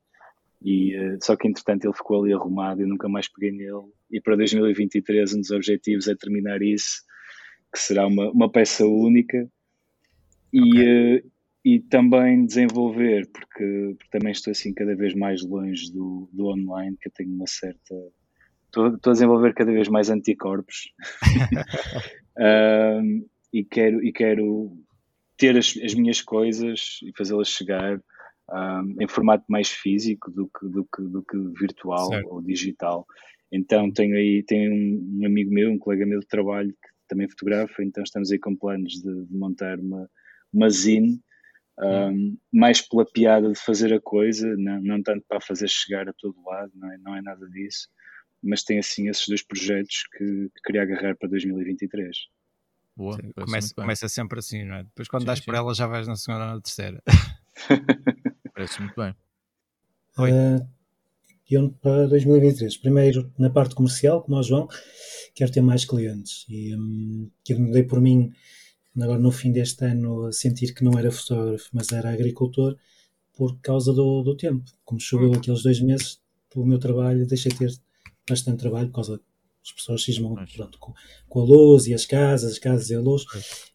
E, 0.62 0.96
uh, 0.98 1.18
só 1.22 1.36
que 1.36 1.48
entretanto 1.48 1.86
ele 1.86 1.94
ficou 1.94 2.24
ali 2.24 2.34
arrumado 2.34 2.82
e 2.82 2.86
nunca 2.86 3.10
mais 3.10 3.28
peguei 3.28 3.52
nele. 3.52 3.92
E 4.12 4.22
para 4.22 4.36
2023 4.36 5.34
um 5.34 5.40
dos 5.40 5.52
objetivos 5.52 6.08
é 6.08 6.16
terminar 6.16 6.62
isso, 6.62 7.02
que 7.74 7.80
será 7.80 8.06
uma, 8.06 8.32
uma 8.32 8.50
peça 8.50 8.86
única. 8.86 9.50
E, 10.54 11.18
uh, 11.18 11.32
e 11.66 11.80
também 11.80 12.46
desenvolver, 12.46 13.28
porque, 13.32 13.96
porque, 13.98 14.10
também 14.12 14.32
estou 14.32 14.52
assim 14.52 14.72
cada 14.72 14.96
vez 14.96 15.16
mais 15.16 15.44
longe 15.44 15.92
do, 15.92 16.30
do 16.32 16.46
online, 16.46 16.96
que 17.02 17.10
eu 17.10 17.12
tenho 17.12 17.34
uma 17.34 17.48
certa. 17.48 17.96
Estou, 18.66 18.94
estou 18.94 19.10
a 19.10 19.14
desenvolver 19.14 19.56
cada 19.56 19.72
vez 19.72 19.88
mais 19.88 20.12
anticorpos 20.12 20.94
um, 22.38 23.28
e, 23.52 23.64
quero, 23.64 24.06
e 24.06 24.14
quero 24.14 24.78
ter 25.38 25.58
as, 25.58 25.76
as 25.84 25.96
minhas 25.96 26.22
coisas 26.22 27.00
e 27.02 27.12
fazê-las 27.18 27.50
chegar 27.50 28.00
um, 28.52 29.02
em 29.02 29.08
formato 29.08 29.46
mais 29.50 29.70
físico 29.70 30.30
do 30.30 30.48
que, 30.48 30.68
do 30.68 30.86
que, 30.86 31.02
do 31.02 31.24
que 31.24 31.60
virtual 31.60 32.10
certo. 32.10 32.30
ou 32.32 32.44
digital. 32.44 33.08
Então 33.52 33.92
tenho 33.92 34.16
aí 34.16 34.44
tenho 34.44 34.72
um, 34.72 35.22
um, 35.22 35.26
amigo 35.26 35.52
meu, 35.52 35.72
um 35.72 35.80
colega 35.80 36.06
meu 36.06 36.20
de 36.20 36.28
trabalho 36.28 36.70
que 36.70 36.90
também 37.08 37.28
fotografa, 37.28 37.84
então 37.84 38.04
estamos 38.04 38.32
aí 38.32 38.38
com 38.38 38.56
planos 38.56 38.94
de, 38.94 39.26
de 39.26 39.36
montar 39.36 39.80
uma, 39.80 40.08
uma 40.54 40.70
zine 40.70 41.20
um, 41.80 42.38
mais 42.54 42.82
pela 42.82 43.06
piada 43.06 43.52
de 43.52 43.60
fazer 43.60 43.94
a 43.94 44.00
coisa, 44.00 44.48
não, 44.58 44.82
não 44.82 45.04
tanto 45.04 45.26
para 45.28 45.42
fazer 45.42 45.68
chegar 45.68 46.08
a 46.08 46.14
todo 46.14 46.36
lado, 46.46 46.72
não 46.76 46.92
é, 46.92 46.98
não 46.98 47.16
é 47.16 47.22
nada 47.22 47.46
disso, 47.50 47.90
mas 48.42 48.64
tem 48.64 48.80
assim 48.80 49.10
esses 49.10 49.28
dois 49.28 49.44
projetos 49.44 50.08
que, 50.12 50.50
que 50.56 50.62
queria 50.64 50.84
agarrar 50.84 51.16
para 51.18 51.30
2023. 51.30 52.18
Boa, 52.96 53.18
começa, 53.36 53.74
começa 53.76 54.08
sempre 54.08 54.40
assim, 54.40 54.64
não 54.64 54.76
é? 54.76 54.84
Depois 54.84 55.08
quando 55.10 55.24
sim, 55.24 55.28
dás 55.28 55.40
sim. 55.40 55.46
por 55.46 55.56
ela 55.56 55.74
já 55.74 55.86
vais 55.86 56.08
na 56.08 56.16
segunda 56.16 56.46
ou 56.46 56.56
na 56.56 56.62
terceira. 56.62 57.04
Parece 58.54 58.80
muito 58.80 58.96
bem. 58.96 59.14
Uh, 60.18 60.66
eu 61.50 61.70
para 61.82 62.08
2023, 62.08 62.78
primeiro 62.78 63.32
na 63.38 63.50
parte 63.50 63.76
comercial, 63.76 64.24
como 64.24 64.38
o 64.38 64.44
João, 64.44 64.70
quero 65.34 65.52
ter 65.52 65.62
mais 65.62 65.84
clientes 65.84 66.46
e 66.48 66.74
um, 66.74 67.30
eu 67.50 67.60
me 67.60 67.72
dei 67.72 67.84
por 67.84 68.00
mim 68.00 68.32
agora 69.04 69.20
no 69.20 69.32
fim 69.32 69.52
deste 69.52 69.84
ano 69.86 70.32
sentir 70.32 70.74
que 70.74 70.84
não 70.84 70.98
era 70.98 71.12
fotógrafo, 71.12 71.70
mas 71.74 71.92
era 71.92 72.12
agricultor 72.12 72.78
por 73.34 73.60
causa 73.60 73.94
do, 73.94 74.24
do 74.24 74.36
tempo. 74.36 74.64
Como 74.84 75.00
choveu 75.00 75.32
hum. 75.32 75.36
aqueles 75.36 75.64
dois 75.64 75.80
meses, 75.82 76.20
pelo 76.50 76.66
meu 76.66 76.80
trabalho, 76.80 77.28
deixei 77.28 77.52
de 77.52 77.58
ter 77.58 77.72
bastante 78.28 78.60
trabalho 78.60 78.88
por 78.88 78.96
causa 78.96 79.22
das 79.66 79.72
pessoas 79.74 80.04
cismam 80.04 80.36
pronto, 80.56 80.78
com, 80.78 80.94
com, 81.28 81.42
a 81.42 81.44
luz 81.44 81.88
e 81.88 81.94
as 81.94 82.06
casas, 82.06 82.54
as 82.54 82.60
casas 82.60 82.90
e 82.90 82.96
a 82.96 83.00
luz. 83.00 83.26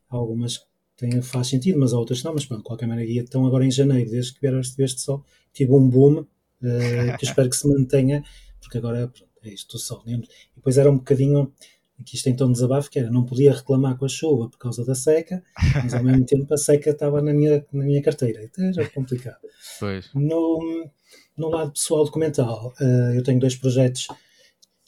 Algumas 0.09 0.65
têm, 0.97 1.21
faz 1.21 1.49
sentido, 1.49 1.79
mas 1.79 1.93
outras 1.93 2.23
não. 2.23 2.33
Mas 2.33 2.47
pronto, 2.47 2.61
de 2.61 2.67
qualquer 2.67 2.87
maneira, 2.87 3.21
então 3.21 3.45
agora 3.47 3.67
em 3.67 3.71
janeiro, 3.71 4.11
desde 4.11 4.35
que 4.35 4.41
vieram 4.41 4.61
este, 4.61 4.81
este 4.83 5.01
sol, 5.01 5.25
tive 5.53 5.73
um 5.73 5.89
boom 5.89 6.21
uh, 6.21 7.19
que 7.19 7.25
espero 7.25 7.51
que 7.51 7.57
se 7.57 7.67
mantenha, 7.69 8.25
porque 8.61 8.79
agora 8.79 9.09
pronto, 9.09 9.31
é 9.43 9.53
isto 9.53 9.79
só. 9.79 10.03
E 10.07 10.21
depois 10.55 10.79
era 10.79 10.91
um 10.91 10.99
bocadinho, 10.99 11.53
aqui 12.01 12.17
isto 12.17 12.35
tom 12.37 12.47
de 12.47 12.53
desabafo, 12.55 12.91
que 12.91 12.99
era, 12.99 13.11
não 13.11 13.25
podia 13.25 13.53
reclamar 13.53 13.97
com 13.97 14.05
a 14.05 14.09
chuva 14.09 14.49
por 14.49 14.59
causa 14.59 14.85
da 14.85 14.95
seca, 14.95 15.43
mas 15.83 15.95
ao 15.95 16.03
mesmo 16.03 16.25
tempo 16.25 16.53
a 16.53 16.57
seca 16.57 16.91
estava 16.91 17.21
na 17.21 17.33
minha, 17.33 17.65
na 17.73 17.85
minha 17.85 18.03
carteira, 18.03 18.43
então 18.43 18.65
era 18.65 18.89
complicado. 18.91 19.39
Pois. 19.79 20.11
No, 20.15 20.89
no 21.37 21.49
lado 21.49 21.73
pessoal 21.73 22.05
documental, 22.05 22.73
uh, 22.81 23.15
eu 23.15 23.23
tenho 23.23 23.39
dois 23.39 23.55
projetos 23.55 24.09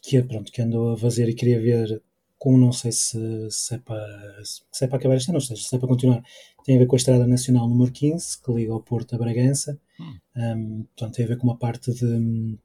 que, 0.03 0.21
pronto, 0.23 0.51
que 0.51 0.63
ando 0.63 0.91
a 0.91 0.97
fazer 0.97 1.29
e 1.29 1.35
queria 1.35 1.61
ver 1.61 2.03
com, 2.39 2.59
não 2.59 2.73
sei 2.73 2.91
se, 2.91 3.49
se, 3.51 3.77
é 3.77 3.79
para, 3.79 4.43
se 4.45 4.85
é 4.85 4.89
para 4.89 4.99
acabar 4.99 5.15
este 5.15 5.29
ano, 5.29 5.37
ou 5.37 5.41
seja, 5.41 5.63
se 5.63 5.77
é 5.77 5.79
para 5.79 5.89
continuar. 5.89 6.25
Tem 6.65 6.75
a 6.75 6.79
ver 6.79 6.87
com 6.87 6.97
a 6.97 6.99
Estrada 6.99 7.25
Nacional 7.25 7.69
número 7.69 7.93
15, 7.93 8.43
que 8.43 8.53
liga 8.53 8.73
ao 8.73 8.83
Porto 8.83 9.15
a 9.15 9.19
Bragança. 9.19 9.79
Hum. 10.01 10.19
Um, 10.37 10.83
portanto, 10.85 11.15
tem 11.15 11.25
a 11.25 11.29
ver 11.29 11.39
com 11.39 11.47
uma 11.47 11.57
parte 11.57 11.93
de, 11.93 12.59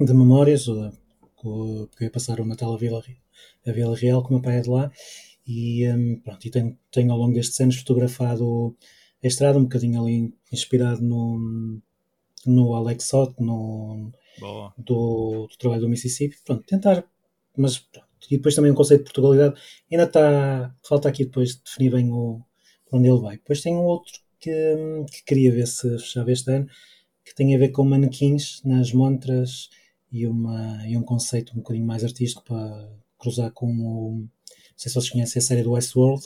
de 0.00 0.14
memórias, 0.14 0.64
que 0.64 1.46
eu 1.46 1.88
ia 2.00 2.10
passar 2.10 2.40
o 2.40 2.44
Natal 2.44 2.74
a 2.74 2.76
Vila, 2.76 3.02
a 3.66 3.72
Vila 3.72 3.96
Real, 3.96 4.22
que 4.22 4.30
o 4.30 4.32
meu 4.32 4.42
pai 4.42 4.58
é 4.58 4.60
de 4.60 4.70
lá. 4.70 4.90
E, 5.46 5.88
um, 5.88 6.20
pronto, 6.20 6.46
e 6.46 6.50
tenho, 6.50 6.78
tenho 6.90 7.12
ao 7.12 7.18
longo 7.18 7.34
destes 7.34 7.60
anos 7.60 7.76
fotografado 7.76 8.76
a 9.22 9.26
estrada, 9.26 9.58
um 9.58 9.64
bocadinho 9.64 10.00
ali 10.00 10.34
inspirado 10.52 11.02
no, 11.02 11.80
no 12.46 12.74
Alex 12.74 13.04
Sott, 13.04 13.34
no, 13.40 14.12
do, 14.78 15.46
do, 15.48 15.56
trabalho 15.58 15.82
do 15.82 15.88
Mississippi. 15.88 16.36
Pronto, 16.44 16.64
tentar, 16.64 17.04
mas 17.56 17.78
pronto, 17.78 18.08
e 18.30 18.36
depois 18.36 18.54
também 18.54 18.70
o 18.70 18.74
conceito 18.74 19.00
de 19.00 19.04
Portugalidade 19.04 19.60
ainda 19.90 20.04
está, 20.04 20.74
falta 20.86 21.08
aqui 21.08 21.24
depois 21.24 21.56
definir 21.56 21.90
bem 21.90 22.10
o, 22.10 22.40
onde 22.92 23.08
ele 23.08 23.20
vai. 23.20 23.36
Depois 23.36 23.60
tem 23.60 23.74
um 23.74 23.84
outro 23.84 24.20
que, 24.38 24.50
que 25.12 25.24
queria 25.24 25.52
ver 25.52 25.66
se 25.66 25.88
fechava 25.98 26.32
este 26.32 26.50
ano, 26.50 26.66
que 27.24 27.34
tem 27.34 27.54
a 27.54 27.58
ver 27.58 27.70
com 27.70 27.84
manequins 27.84 28.62
nas 28.64 28.92
montras 28.92 29.68
e, 30.10 30.26
uma, 30.26 30.86
e 30.86 30.96
um 30.96 31.02
conceito 31.02 31.52
um 31.52 31.58
bocadinho 31.58 31.86
mais 31.86 32.04
artístico 32.04 32.44
para 32.44 32.88
cruzar 33.20 33.52
com 33.52 33.66
o. 33.66 34.20
Não 34.20 34.28
sei 34.76 34.90
se 34.90 34.94
vocês 34.94 35.10
conhecem 35.10 35.40
a 35.40 35.42
série 35.42 35.62
do 35.62 35.72
Westworld. 35.72 36.22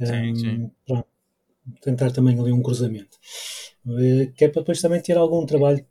Sim, 0.00 0.30
um, 0.30 0.36
sim. 0.36 0.70
Pronto, 0.86 1.08
tentar 1.80 2.10
também 2.12 2.38
ali 2.38 2.52
um 2.52 2.62
cruzamento. 2.62 3.18
Eh, 3.86 4.26
que 4.36 4.44
é 4.44 4.48
para 4.48 4.62
depois 4.62 4.80
também 4.80 5.00
ter 5.00 5.16
algum 5.16 5.44
trabalho 5.46 5.84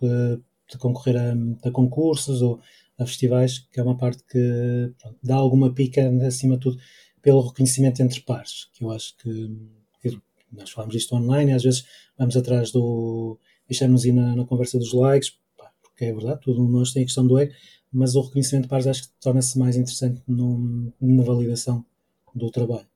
de 0.00 0.78
concorrer 0.78 1.16
a, 1.16 1.68
a 1.68 1.70
concursos 1.70 2.42
ou 2.42 2.60
a 2.98 3.06
festivais, 3.06 3.58
que 3.70 3.78
é 3.78 3.82
uma 3.82 3.96
parte 3.96 4.22
que 4.24 4.92
pronto, 4.98 5.18
dá 5.22 5.36
alguma 5.36 5.72
pica, 5.72 6.08
acima 6.26 6.56
de 6.56 6.62
tudo, 6.62 6.78
pelo 7.20 7.46
reconhecimento 7.46 8.00
entre 8.02 8.20
pares, 8.20 8.68
que 8.72 8.84
eu 8.84 8.90
acho 8.90 9.16
que, 9.18 9.50
nós 10.52 10.70
falamos 10.70 10.94
disto 10.94 11.14
online, 11.14 11.52
às 11.52 11.64
vezes 11.64 11.84
vamos 12.16 12.36
atrás 12.36 12.70
do. 12.70 13.38
deixamos 13.68 14.04
ir 14.04 14.12
na, 14.12 14.36
na 14.36 14.46
conversa 14.46 14.78
dos 14.78 14.92
likes, 14.92 15.36
pá, 15.56 15.70
porque 15.82 16.04
é 16.06 16.12
verdade, 16.12 16.40
tudo 16.40 16.66
nós 16.68 16.92
tem 16.92 17.02
a 17.02 17.04
questão 17.04 17.26
do 17.26 17.36
ego, 17.38 17.52
mas 17.96 18.14
o 18.14 18.20
reconhecimento 18.20 18.64
de 18.64 18.68
pares 18.68 18.86
acho 18.86 19.02
que 19.04 19.14
torna-se 19.20 19.58
mais 19.58 19.76
interessante 19.76 20.22
no, 20.26 20.92
na 21.00 21.22
validação 21.22 21.84
do 22.34 22.50
trabalho. 22.50 22.86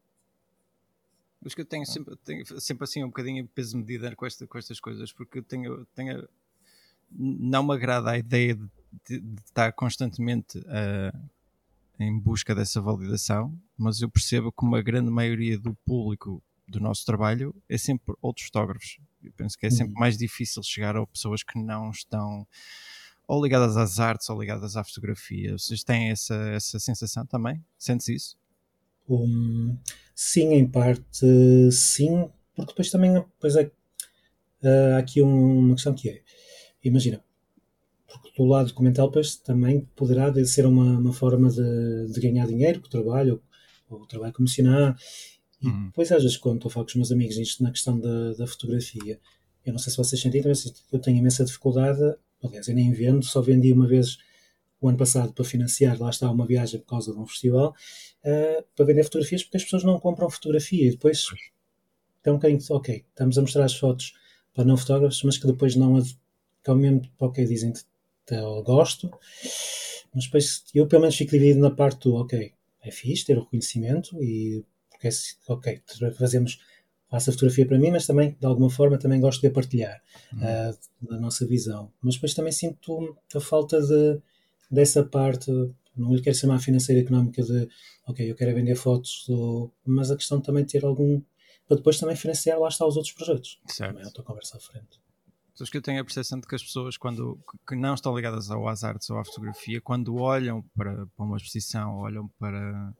Acho 1.45 1.55
que 1.55 1.63
eu 1.63 1.67
tenho 1.67 1.87
sempre, 1.87 2.17
tenho 2.17 2.61
sempre 2.61 2.85
assim 2.85 3.03
um 3.03 3.09
bocadinho 3.09 3.49
peso 3.49 3.77
medida 3.77 4.15
com, 4.15 4.27
esta, 4.27 4.47
com 4.47 4.59
estas 4.59 4.79
coisas, 4.79 5.11
porque 5.13 5.41
tenho, 5.41 5.87
tenho, 5.95 6.29
não 7.11 7.63
me 7.63 7.75
agrada 7.75 8.11
a 8.11 8.19
ideia 8.19 8.55
de 8.55 8.69
de, 9.09 9.21
de 9.21 9.41
estar 9.43 9.73
constantemente 9.73 10.59
uh, 10.59 11.31
em 11.99 12.19
busca 12.19 12.55
dessa 12.55 12.81
validação, 12.81 13.57
mas 13.77 14.01
eu 14.01 14.11
percebo 14.11 14.53
que 14.53 14.65
uma 14.65 14.83
grande 14.83 15.11
maioria 15.11 15.59
do 15.59 15.75
público 15.87 16.43
do 16.67 16.81
nosso 16.81 17.05
trabalho 17.05 17.55
é 17.69 17.77
sempre 17.77 18.15
outros 18.23 18.47
fotógrafos. 18.47 18.99
Eu 19.23 19.33
penso 19.33 19.59
que 19.59 19.67
é 19.67 19.71
sempre 19.71 19.95
uhum. 19.95 20.01
mais 20.01 20.17
difícil 20.17 20.63
chegar 20.63 20.97
a 20.97 21.07
pessoas 21.07 21.43
que 21.43 21.59
não 21.59 21.91
estão 21.91 22.47
ou 23.31 23.41
ligadas 23.41 23.77
às 23.77 24.01
artes 24.01 24.29
ou 24.29 24.41
ligadas 24.41 24.77
à 24.77 24.83
fotografia. 24.83 25.57
Vocês 25.57 25.85
têm 25.85 26.11
essa, 26.11 26.35
essa 26.35 26.81
sensação 26.81 27.25
também? 27.25 27.65
Sentes 27.79 28.09
isso? 28.09 28.37
Um, 29.09 29.79
sim, 30.17 30.53
em 30.53 30.67
parte 30.67 31.25
sim, 31.71 32.29
porque 32.57 32.73
depois 32.73 32.91
também 32.91 33.13
depois 33.13 33.55
é, 33.55 33.71
uh, 34.65 34.95
há 34.97 34.99
aqui 34.99 35.23
uma 35.23 35.75
questão 35.77 35.95
que 35.95 36.09
é, 36.09 36.23
imagina, 36.83 37.23
porque 38.09 38.33
do 38.37 38.49
lado 38.49 38.67
documental 38.67 39.07
depois 39.07 39.37
também 39.37 39.89
poderá 39.95 40.33
ser 40.45 40.67
uma, 40.67 40.99
uma 40.99 41.13
forma 41.13 41.49
de, 41.51 42.13
de 42.13 42.21
ganhar 42.21 42.49
dinheiro 42.49 42.81
com 42.81 42.89
o 42.89 42.91
trabalho, 42.91 43.41
ou, 43.89 44.01
o 44.01 44.07
trabalho 44.09 44.33
comissionar. 44.33 44.99
E 45.63 45.69
uhum. 45.69 45.87
depois 45.87 46.11
às 46.11 46.25
vezes 46.25 46.37
quando 46.37 46.57
estou 46.57 46.69
a 46.69 46.73
falar 46.73 46.85
com 46.85 46.91
os 46.91 46.97
meus 46.97 47.13
amigos 47.13 47.37
isto 47.37 47.63
na 47.63 47.71
questão 47.71 47.97
da, 47.97 48.33
da 48.33 48.47
fotografia, 48.49 49.21
eu 49.65 49.73
não 49.73 49.79
sei 49.79 49.93
se 49.93 49.97
vocês 49.97 50.21
sentem, 50.21 50.43
mas 50.45 50.85
eu 50.91 50.99
tenho 50.99 51.19
imensa 51.19 51.45
dificuldade, 51.45 52.01
aliás 52.43 52.69
eu 52.69 52.75
nem 52.75 52.93
vendo, 52.93 53.25
só 53.25 53.41
vendi 53.41 53.73
uma 53.73 53.87
vez 53.87 54.19
o 54.81 54.89
ano 54.89 54.99
passado 54.99 55.33
para 55.33 55.45
financiar, 55.45 56.01
lá 56.01 56.11
está 56.11 56.31
uma 56.31 56.47
viagem 56.47 56.81
por 56.81 56.87
causa 56.87 57.13
de 57.13 57.19
um 57.19 57.27
festival, 57.27 57.75
uh, 58.25 58.65
para 58.75 58.87
vender 58.87 59.05
fotografias 59.05 59.43
porque 59.43 59.59
as 59.59 59.65
pessoas 59.65 59.85
não 59.85 60.01
compram 60.01 60.31
fotografia 60.31 60.87
e 60.87 60.91
depois 60.91 61.27
um 62.27 62.35
bocadinho, 62.35 62.61
ok, 62.71 63.05
estamos 63.09 63.39
a 63.39 63.41
mostrar 63.41 63.65
as 63.65 63.75
fotos 63.75 64.15
para 64.55 64.65
não 64.65 64.77
fotógrafos, 64.77 65.23
mas 65.23 65.39
que 65.39 65.47
depois 65.47 65.77
não, 65.77 66.03
que 66.03 66.71
ao 66.71 66.77
mesmo, 66.77 67.03
ok, 67.19 67.45
dizem 67.47 67.73
que 67.73 68.35
eu 68.35 68.63
gosto, 68.63 69.11
mas 70.15 70.25
depois 70.25 70.65
eu 70.75 70.87
pelo 70.87 71.03
menos 71.03 71.17
fico 71.17 71.31
dividido 71.31 71.61
na 71.61 71.71
parte 71.71 72.09
do 72.09 72.17
ok, 72.17 72.53
é 72.83 72.91
fixe 72.91 73.27
ter 73.27 73.39
o 73.39 73.43
reconhecimento 73.43 74.23
e 74.23 74.65
porque 74.91 75.09
é, 75.09 75.11
ok, 75.49 75.83
fazemos 76.17 76.59
faço 77.11 77.31
a 77.31 77.33
fotografia 77.33 77.67
para 77.67 77.79
mim, 77.79 77.91
mas 77.91 78.07
também 78.07 78.37
de 78.39 78.47
alguma 78.47 78.71
forma 78.71 78.99
também 78.99 79.21
gosto 79.21 79.41
de 79.41 79.49
a 79.49 79.51
partilhar 79.51 80.01
uhum. 80.33 80.39
uh, 80.39 81.09
da 81.09 81.19
nossa 81.19 81.47
visão. 81.47 81.93
Mas 82.01 82.15
depois 82.15 82.35
também 82.35 82.53
sinto 82.53 83.17
a 83.35 83.41
falta 83.41 83.81
de, 83.81 84.21
dessa 84.71 85.03
parte, 85.03 85.51
não 85.97 86.15
lhe 86.15 86.23
quero 86.23 86.37
chamar 86.37 86.61
financeira 86.61 87.01
económica 87.01 87.43
de 87.43 87.69
ok, 88.07 88.31
eu 88.31 88.35
quero 88.35 88.55
vender 88.55 88.77
fotos, 88.77 89.25
do, 89.27 89.71
mas 89.85 90.11
a 90.11 90.17
questão 90.17 90.41
também 90.41 90.65
de 90.65 90.73
ter 90.73 90.85
algum 90.85 91.21
para 91.67 91.77
depois 91.77 92.01
também 92.01 92.17
financiar 92.17 92.59
lá 92.59 92.69
está 92.69 92.85
os 92.85 92.97
outros 92.97 93.15
projetos. 93.15 93.61
Certo. 93.67 93.91
Também 93.91 94.03
é 94.03 94.07
outra 94.07 94.25
conversa 94.25 94.57
à 94.57 94.61
frente. 94.61 95.01
Acho 95.61 95.71
que 95.71 95.77
eu 95.77 95.83
tenho 95.83 96.01
a 96.01 96.05
percepção 96.05 96.41
de 96.41 96.47
que 96.47 96.55
as 96.55 96.63
pessoas, 96.63 96.97
quando 96.97 97.39
que 97.69 97.77
não 97.77 97.95
estão 97.95 98.17
ligadas 98.17 98.51
ao 98.51 98.67
às 98.67 98.83
artes 98.83 99.09
ou 99.11 99.19
à 99.19 99.25
fotografia, 99.25 99.81
quando 99.81 100.17
olham 100.17 100.65
para, 100.75 101.07
para 101.07 101.25
uma 101.25 101.37
exposição, 101.37 101.99
olham 101.99 102.29
para, 102.39 102.95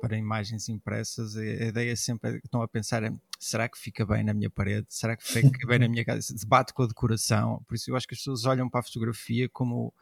para 0.00 0.16
imagens 0.16 0.68
impressas, 0.68 1.36
a, 1.36 1.44
ideia 1.44 1.96
sempre 1.96 2.30
é, 2.30 2.36
estão 2.36 2.62
a 2.62 2.68
pensar 2.68 3.02
será 3.38 3.68
que 3.68 3.78
fica 3.78 4.04
bem 4.04 4.24
na 4.24 4.34
minha 4.34 4.50
parede? 4.50 4.86
Será 4.88 5.16
que 5.16 5.24
fica 5.24 5.66
bem 5.66 5.78
na 5.78 5.88
minha 5.88 6.04
casa? 6.04 6.34
Debate 6.34 6.72
com 6.72 6.82
a 6.82 6.86
decoração. 6.86 7.62
Por 7.66 7.74
isso 7.74 7.90
eu 7.90 7.96
acho 7.96 8.06
que 8.06 8.14
as 8.14 8.20
pessoas 8.20 8.44
olham 8.44 8.68
para 8.68 8.80
a 8.80 8.82
fotografia 8.82 9.48
como 9.48 9.92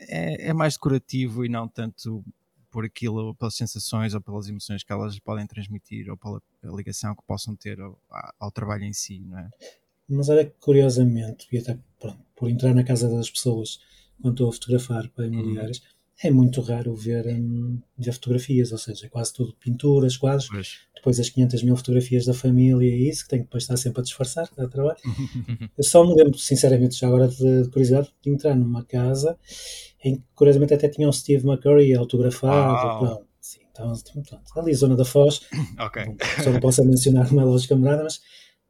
é, 0.00 0.48
é 0.48 0.52
mais 0.52 0.74
decorativo 0.74 1.44
e 1.44 1.48
não 1.48 1.68
tanto 1.68 2.24
por 2.70 2.84
aquilo, 2.84 3.34
pelas 3.34 3.54
sensações 3.54 4.14
ou 4.14 4.20
pelas 4.20 4.48
emoções 4.48 4.82
que 4.82 4.92
elas 4.92 5.18
podem 5.18 5.46
transmitir 5.46 6.10
ou 6.10 6.16
pela 6.16 6.40
ligação 6.76 7.14
que 7.14 7.22
possam 7.26 7.56
ter 7.56 7.80
ao, 7.80 7.98
ao 8.38 8.50
trabalho 8.50 8.84
em 8.84 8.92
si, 8.92 9.20
não 9.20 9.38
é? 9.38 9.50
Mas 10.08 10.28
olha 10.28 10.44
que 10.44 10.54
curiosamente, 10.60 11.46
e 11.52 11.58
até 11.58 11.78
pronto, 11.98 12.18
por 12.34 12.48
entrar 12.48 12.74
na 12.74 12.84
casa 12.84 13.08
das 13.08 13.30
pessoas 13.30 13.80
quando 14.20 14.34
estou 14.34 14.48
a 14.48 14.52
fotografar 14.52 15.08
para 15.08 15.26
imobiliárias, 15.26 15.78
uhum. 15.78 15.84
É 16.22 16.30
muito 16.30 16.60
raro 16.60 16.94
ver, 16.94 17.26
um, 17.28 17.80
ver 17.96 18.12
fotografias, 18.12 18.72
ou 18.72 18.78
seja, 18.78 19.06
é 19.06 19.08
quase 19.08 19.32
tudo 19.32 19.54
pinturas, 19.60 20.16
quadros, 20.16 20.48
pois. 20.48 20.80
depois 20.94 21.20
as 21.20 21.30
500 21.30 21.62
mil 21.62 21.76
fotografias 21.76 22.26
da 22.26 22.34
família 22.34 22.88
e 22.88 23.08
isso, 23.08 23.22
que 23.22 23.30
tenho 23.30 23.42
que 23.42 23.48
depois 23.48 23.62
estar 23.62 23.76
sempre 23.76 24.00
a 24.00 24.02
disfarçar, 24.02 24.48
a 24.58 24.66
trabalho. 24.66 24.98
Eu 25.78 25.84
só 25.84 26.04
me 26.04 26.14
lembro, 26.14 26.36
sinceramente, 26.36 26.96
já 26.98 27.06
agora 27.06 27.28
de, 27.28 27.62
de, 27.62 27.70
curiosidade, 27.70 28.12
de 28.20 28.30
entrar 28.30 28.56
numa 28.56 28.84
casa 28.84 29.38
em 30.04 30.16
que, 30.16 30.22
curiosamente, 30.34 30.74
até 30.74 30.88
tinha 30.88 31.08
um 31.08 31.12
Steve 31.12 31.46
McCurry 31.46 31.94
autografado, 31.94 32.98
pronto. 32.98 33.28
Sim, 33.40 33.60
então, 33.70 33.92
pronto, 34.28 34.42
ali 34.56 34.74
zona 34.74 34.96
da 34.96 35.04
Foz, 35.04 35.42
okay. 35.86 36.04
só 36.42 36.50
não 36.50 36.60
posso 36.60 36.84
mencionar 36.84 37.30
uma 37.32 37.44
loja 37.44 37.68
camarada, 37.68 38.02
mas 38.02 38.20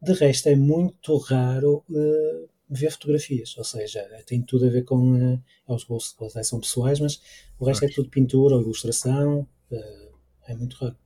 de 0.01 0.13
resto, 0.13 0.49
é 0.49 0.55
muito 0.55 1.17
raro 1.17 1.83
uh, 1.91 2.49
ver 2.69 2.91
fotografias, 2.91 3.57
ou 3.57 3.65
seja, 3.65 4.03
tem 4.27 4.43
tudo 4.43 4.67
a 4.67 4.71
ver 4.71 4.85
com. 4.85 5.35
Uh, 5.35 5.43
os 5.75 5.85
gostos 5.85 6.33
são 6.47 6.61
pessoais, 6.61 7.01
mas 7.01 7.21
o 7.59 7.65
resto 7.65 7.85
é 7.85 7.89
tudo 7.89 8.11
pintura 8.11 8.55
ou 8.55 8.63
ilustração, 8.63 9.47
uh, 9.71 10.19
é 10.47 10.55
muito 10.55 10.77
raro. 10.77 10.97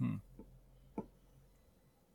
Hum. 0.00 0.18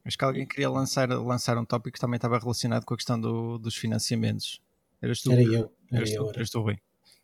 Acho 0.06 0.18
que 0.18 0.26
alguém 0.26 0.46
queria 0.46 0.70
lançar, 0.70 1.08
lançar 1.10 1.58
um 1.58 1.66
tópico 1.66 1.94
que 1.96 2.00
também 2.00 2.18
estava 2.18 2.38
relacionado 2.38 2.86
com 2.86 2.94
a 2.94 2.98
questão 2.98 3.20
do, 3.20 3.58
dos 3.58 3.76
financiamentos. 3.76 4.62
Eras 5.02 5.22
tu? 5.22 5.32
Era 5.32 5.44
eu. 5.44 5.72
Era 5.92 5.98
eras 5.98 6.12
eu, 6.12 6.26
tu, 6.26 6.36
eras 6.36 6.50
tu, 6.50 6.62
Rui. 6.62 6.78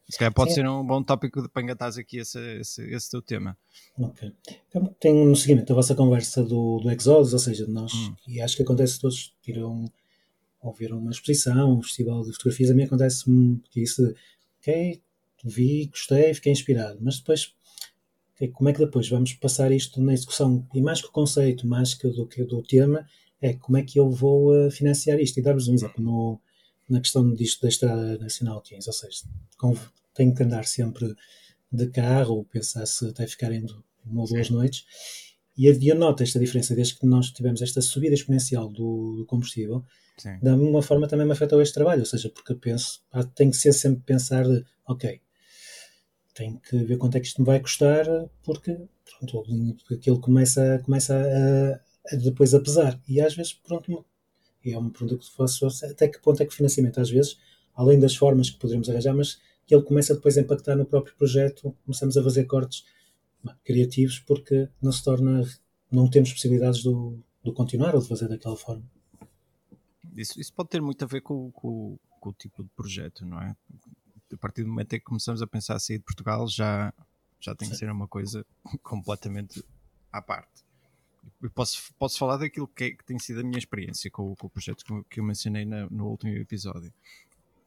Se 0.10 0.18
calhar 0.18 0.34
pode 0.34 0.50
Sim. 0.50 0.56
ser 0.56 0.68
um 0.68 0.84
bom 0.86 1.04
tópico 1.04 1.42
de, 1.42 1.50
para 1.50 1.62
engatares 1.62 1.98
aqui 1.98 2.18
esse, 2.18 2.40
esse, 2.60 2.82
esse 2.92 3.12
teu 3.12 3.22
tema. 3.22 3.56
Ok. 3.98 4.32
Então, 4.68 4.96
tem 5.00 5.14
no 5.14 5.36
seguimento 5.36 5.68
da 5.68 5.76
vossa 5.76 5.94
conversa 5.94 6.44
do, 6.44 6.80
do 6.80 6.90
Exodus, 6.90 7.34
ou 7.34 7.40
seja, 7.40 7.68
nós, 7.68 7.94
hum. 7.94 8.16
e 8.28 8.42
acho 8.42 8.56
que 8.56 8.64
acontece 8.64 9.00
todos 9.00 9.36
tiram 9.42 9.86
ou 10.62 10.74
viram 10.74 11.00
uma 11.00 11.12
exposição, 11.12 11.78
um 11.78 11.82
festival 11.82 12.24
de 12.24 12.34
fotografias, 12.34 12.72
a 12.72 12.74
mim 12.74 12.84
acontece 12.84 13.26
que 13.72 13.82
isso, 13.82 14.14
ok, 14.60 15.02
vi, 15.44 15.88
gostei, 15.88 16.34
fiquei 16.34 16.52
inspirado, 16.52 17.00
mas 17.02 17.20
depois, 17.20 17.54
okay, 18.36 18.50
como 18.50 18.70
é 18.70 18.74
que 18.74 18.80
depois 18.80 19.08
vamos 19.08 19.34
passar 19.34 19.72
isto 19.72 20.02
na 20.02 20.14
execução? 20.14 20.68
E 20.74 20.82
mais 20.82 21.02
que 21.02 21.08
o 21.08 21.12
conceito, 21.12 21.66
mais 21.68 21.94
que 21.94 22.08
do 22.10 22.28
que 22.28 22.44
do 22.44 22.62
tema, 22.62 23.06
é 23.42 23.54
como 23.54 23.78
é 23.78 23.84
que 23.84 24.00
eu 24.00 24.10
vou 24.10 24.54
uh, 24.54 24.70
financiar 24.70 25.20
isto? 25.20 25.38
E 25.38 25.42
dar-vos 25.42 25.68
um 25.68 25.74
exemplo, 25.74 26.04
no, 26.04 26.42
na 26.90 27.00
questão 27.00 27.34
disto 27.34 27.62
da 27.62 27.70
Estrada 27.70 28.18
Nacional 28.18 28.62
15, 28.62 28.90
ou 28.90 28.94
seja, 28.94 29.24
tenho 30.14 30.36
que 30.36 30.44
andar 30.44 30.66
sempre 30.66 31.16
de 31.72 31.88
carro 31.88 32.36
ou 32.36 32.46
pensar 32.46 32.86
se 32.86 33.08
até 33.08 33.26
ficar 33.28 33.54
indo 33.54 33.84
uma 34.06 34.22
ou 34.22 34.28
duas 34.28 34.50
noites. 34.50 34.84
E 35.58 35.68
eu 35.68 35.96
noto 35.96 36.24
esta 36.24 36.40
diferença 36.40 36.74
desde 36.74 36.98
que 36.98 37.06
nós 37.06 37.32
tivemos 37.32 37.62
esta 37.62 37.82
subida 37.82 38.14
exponencial 38.14 38.70
do, 38.70 39.18
do 39.18 39.26
combustível, 39.26 39.84
De 40.42 40.50
alguma 40.50 40.82
forma 40.82 41.08
também 41.08 41.26
me 41.26 41.32
afetou 41.32 41.62
este 41.62 41.74
trabalho, 41.74 42.02
ou 42.02 42.06
seja, 42.06 42.30
porque 42.30 42.56
penso, 42.56 43.02
tem 43.36 43.50
que 43.50 43.58
ser 43.58 43.74
sempre 43.74 44.02
pensar 44.06 44.46
de, 44.46 44.66
ok, 44.88 45.22
tenho 46.34 46.60
que 46.60 46.78
ver 46.78 46.98
quanto 46.98 47.18
é 47.18 47.20
que 47.20 47.28
isto 47.28 47.42
me 47.42 47.46
vai 47.46 47.60
custar, 47.60 48.06
porque 48.44 48.78
pronto, 49.20 49.44
aquilo 49.92 50.20
começa, 50.22 50.82
começa 50.86 51.16
a, 51.16 52.14
a, 52.14 52.18
depois 52.18 52.54
a 52.54 52.60
pesar. 52.60 53.00
E 53.08 53.20
às 53.20 53.36
vezes, 53.36 53.54
pronto, 53.54 54.06
é 54.66 54.78
uma 54.78 54.90
pergunta 54.90 55.18
que 55.18 55.30
faço, 55.36 55.68
até 55.86 56.08
que 56.08 56.22
ponto 56.22 56.42
é 56.42 56.46
que 56.46 56.54
o 56.54 56.56
financiamento, 56.56 57.00
às 57.00 57.10
vezes, 57.10 57.38
além 57.76 58.00
das 58.00 58.16
formas 58.16 58.50
que 58.50 58.60
poderíamos 58.60 58.90
arranjar, 58.90 59.14
mas 59.14 59.40
que 59.66 59.76
ele 59.76 59.84
começa 59.84 60.16
depois 60.16 60.38
a 60.38 60.42
impactar 60.42 60.76
no 60.76 60.86
próprio 60.86 61.16
projeto, 61.16 61.76
começamos 61.86 62.18
a 62.18 62.24
fazer 62.24 62.46
cortes 62.46 62.84
criativos 63.64 64.20
porque 64.20 64.68
não 64.82 64.92
se 64.92 65.04
torna, 65.04 65.44
não 65.92 66.10
temos 66.10 66.34
possibilidades 66.34 66.84
do, 66.84 67.20
do 67.44 67.54
continuar 67.54 67.96
ou 67.96 68.02
de 68.02 68.08
fazer 68.08 68.28
daquela 68.28 68.58
forma. 68.58 68.84
Isso, 70.16 70.40
isso 70.40 70.54
pode 70.54 70.70
ter 70.70 70.82
muito 70.82 71.04
a 71.04 71.08
ver 71.08 71.22
com, 71.22 71.52
com, 71.52 71.98
com, 72.20 72.30
o 72.30 72.34
tipo 72.34 72.64
de 72.64 72.70
projeto, 72.70 73.26
não 73.26 73.42
é? 73.42 73.56
A 74.32 74.38
partir 74.38 74.64
do 74.64 74.70
momento 74.70 74.94
em 74.94 75.00
que 75.00 75.06
começamos 75.06 75.42
a 75.42 75.48
pensar 75.48 75.76
a 75.76 75.80
sair 75.80 75.98
de 75.98 76.04
Portugal, 76.04 76.48
já, 76.48 76.94
já 77.40 77.56
tem 77.56 77.68
Sim. 77.68 77.74
que 77.74 77.80
ser 77.80 77.92
uma 77.92 78.08
coisa 78.08 78.46
completamente 78.84 79.64
à 80.12 80.22
parte. 80.22 80.64
Eu 81.42 81.52
posso, 81.52 81.94
posso 81.96 82.18
falar 82.18 82.38
daquilo 82.38 82.68
que, 82.68 82.84
é, 82.86 82.92
que 82.92 83.04
tem 83.04 83.20
sido 83.20 83.42
a 83.42 83.44
minha 83.44 83.58
experiência 83.58 84.10
com, 84.10 84.36
com 84.36 84.48
o 84.48 84.50
projeto 84.50 84.84
que, 84.84 85.04
que 85.10 85.20
eu 85.20 85.24
mencionei 85.24 85.66
na, 85.66 85.90
no 85.90 86.08
último 86.08 86.34
episódio. 86.34 86.94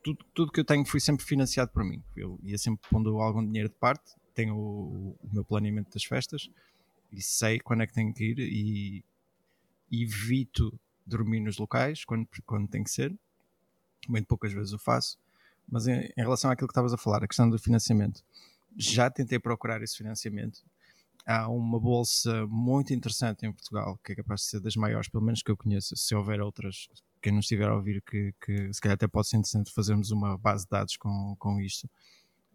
Tudo, 0.03 0.25
tudo 0.35 0.53
que 0.53 0.61
eu 0.61 0.65
tenho 0.65 0.85
foi 0.85 1.01
sempre 1.01 1.25
financiado 1.25 1.71
por 1.71 1.85
mim. 1.85 2.03
Eu 2.17 2.39
ia 2.43 2.59
sempre 2.59 2.89
pondo 2.91 3.19
algum 3.21 3.45
dinheiro 3.45 3.69
de 3.69 3.77
parte 3.77 4.15
tenho 4.35 4.57
o, 4.57 5.17
o, 5.23 5.29
meu 5.33 5.45
planeamento 5.45 5.93
das 5.93 6.05
festas 6.05 6.51
e 7.11 7.23
sei 7.23 7.61
quando 7.61 7.83
é 7.83 7.87
que 7.87 7.93
tenho 7.93 8.13
que 8.13 8.25
ir 8.25 8.39
e 8.39 9.05
evito 9.91 10.79
dormir 11.13 11.41
nos 11.41 11.59
locais 11.59 12.05
quando, 12.05 12.27
quando 12.45 12.69
tem 12.69 12.83
que 12.83 12.91
ser. 12.91 13.15
Muito 14.09 14.27
poucas 14.27 14.53
vezes 14.53 14.73
o 14.73 14.79
faço. 14.79 15.19
Mas 15.69 15.87
em, 15.87 16.01
em 16.17 16.21
relação 16.21 16.51
àquilo 16.51 16.67
que 16.67 16.73
estavas 16.73 16.93
a 16.93 16.99
falar, 16.99 17.23
a 17.23 17.29
questão 17.29 17.49
do 17.49 17.59
financiamento, 17.59 18.23
já 18.77 19.11
tentei 19.11 19.39
procurar 19.39 19.83
esse 19.83 19.97
financiamento. 19.97 20.61
Há 21.25 21.49
uma 21.49 21.79
bolsa 21.79 22.47
muito 22.49 22.93
interessante 22.93 23.47
em 23.47 23.53
Portugal, 23.53 23.99
que 24.05 24.13
é 24.13 24.17
capaz 24.17 24.41
de 24.41 24.47
ser 24.49 24.61
das 24.61 24.75
maiores, 24.75 25.09
pelo 25.09 25.23
menos 25.23 25.41
que 25.41 25.51
eu 25.51 25.57
conheço. 25.57 25.97
Se 25.97 26.15
houver 26.15 26.41
outras, 26.41 26.89
quem 27.23 27.33
não 27.33 27.39
estiver 27.39 27.69
a 27.69 27.77
ouvir, 27.77 28.03
que, 28.03 28.35
que 28.45 28.73
se 28.73 28.81
calhar 28.81 28.95
até 28.95 29.07
pode 29.07 29.29
ser 29.29 29.37
interessante 29.37 29.73
fazermos 29.73 30.11
uma 30.11 30.37
base 30.37 30.65
de 30.65 30.71
dados 30.71 30.97
com, 30.97 31.37
com 31.39 31.61
isto 31.61 31.89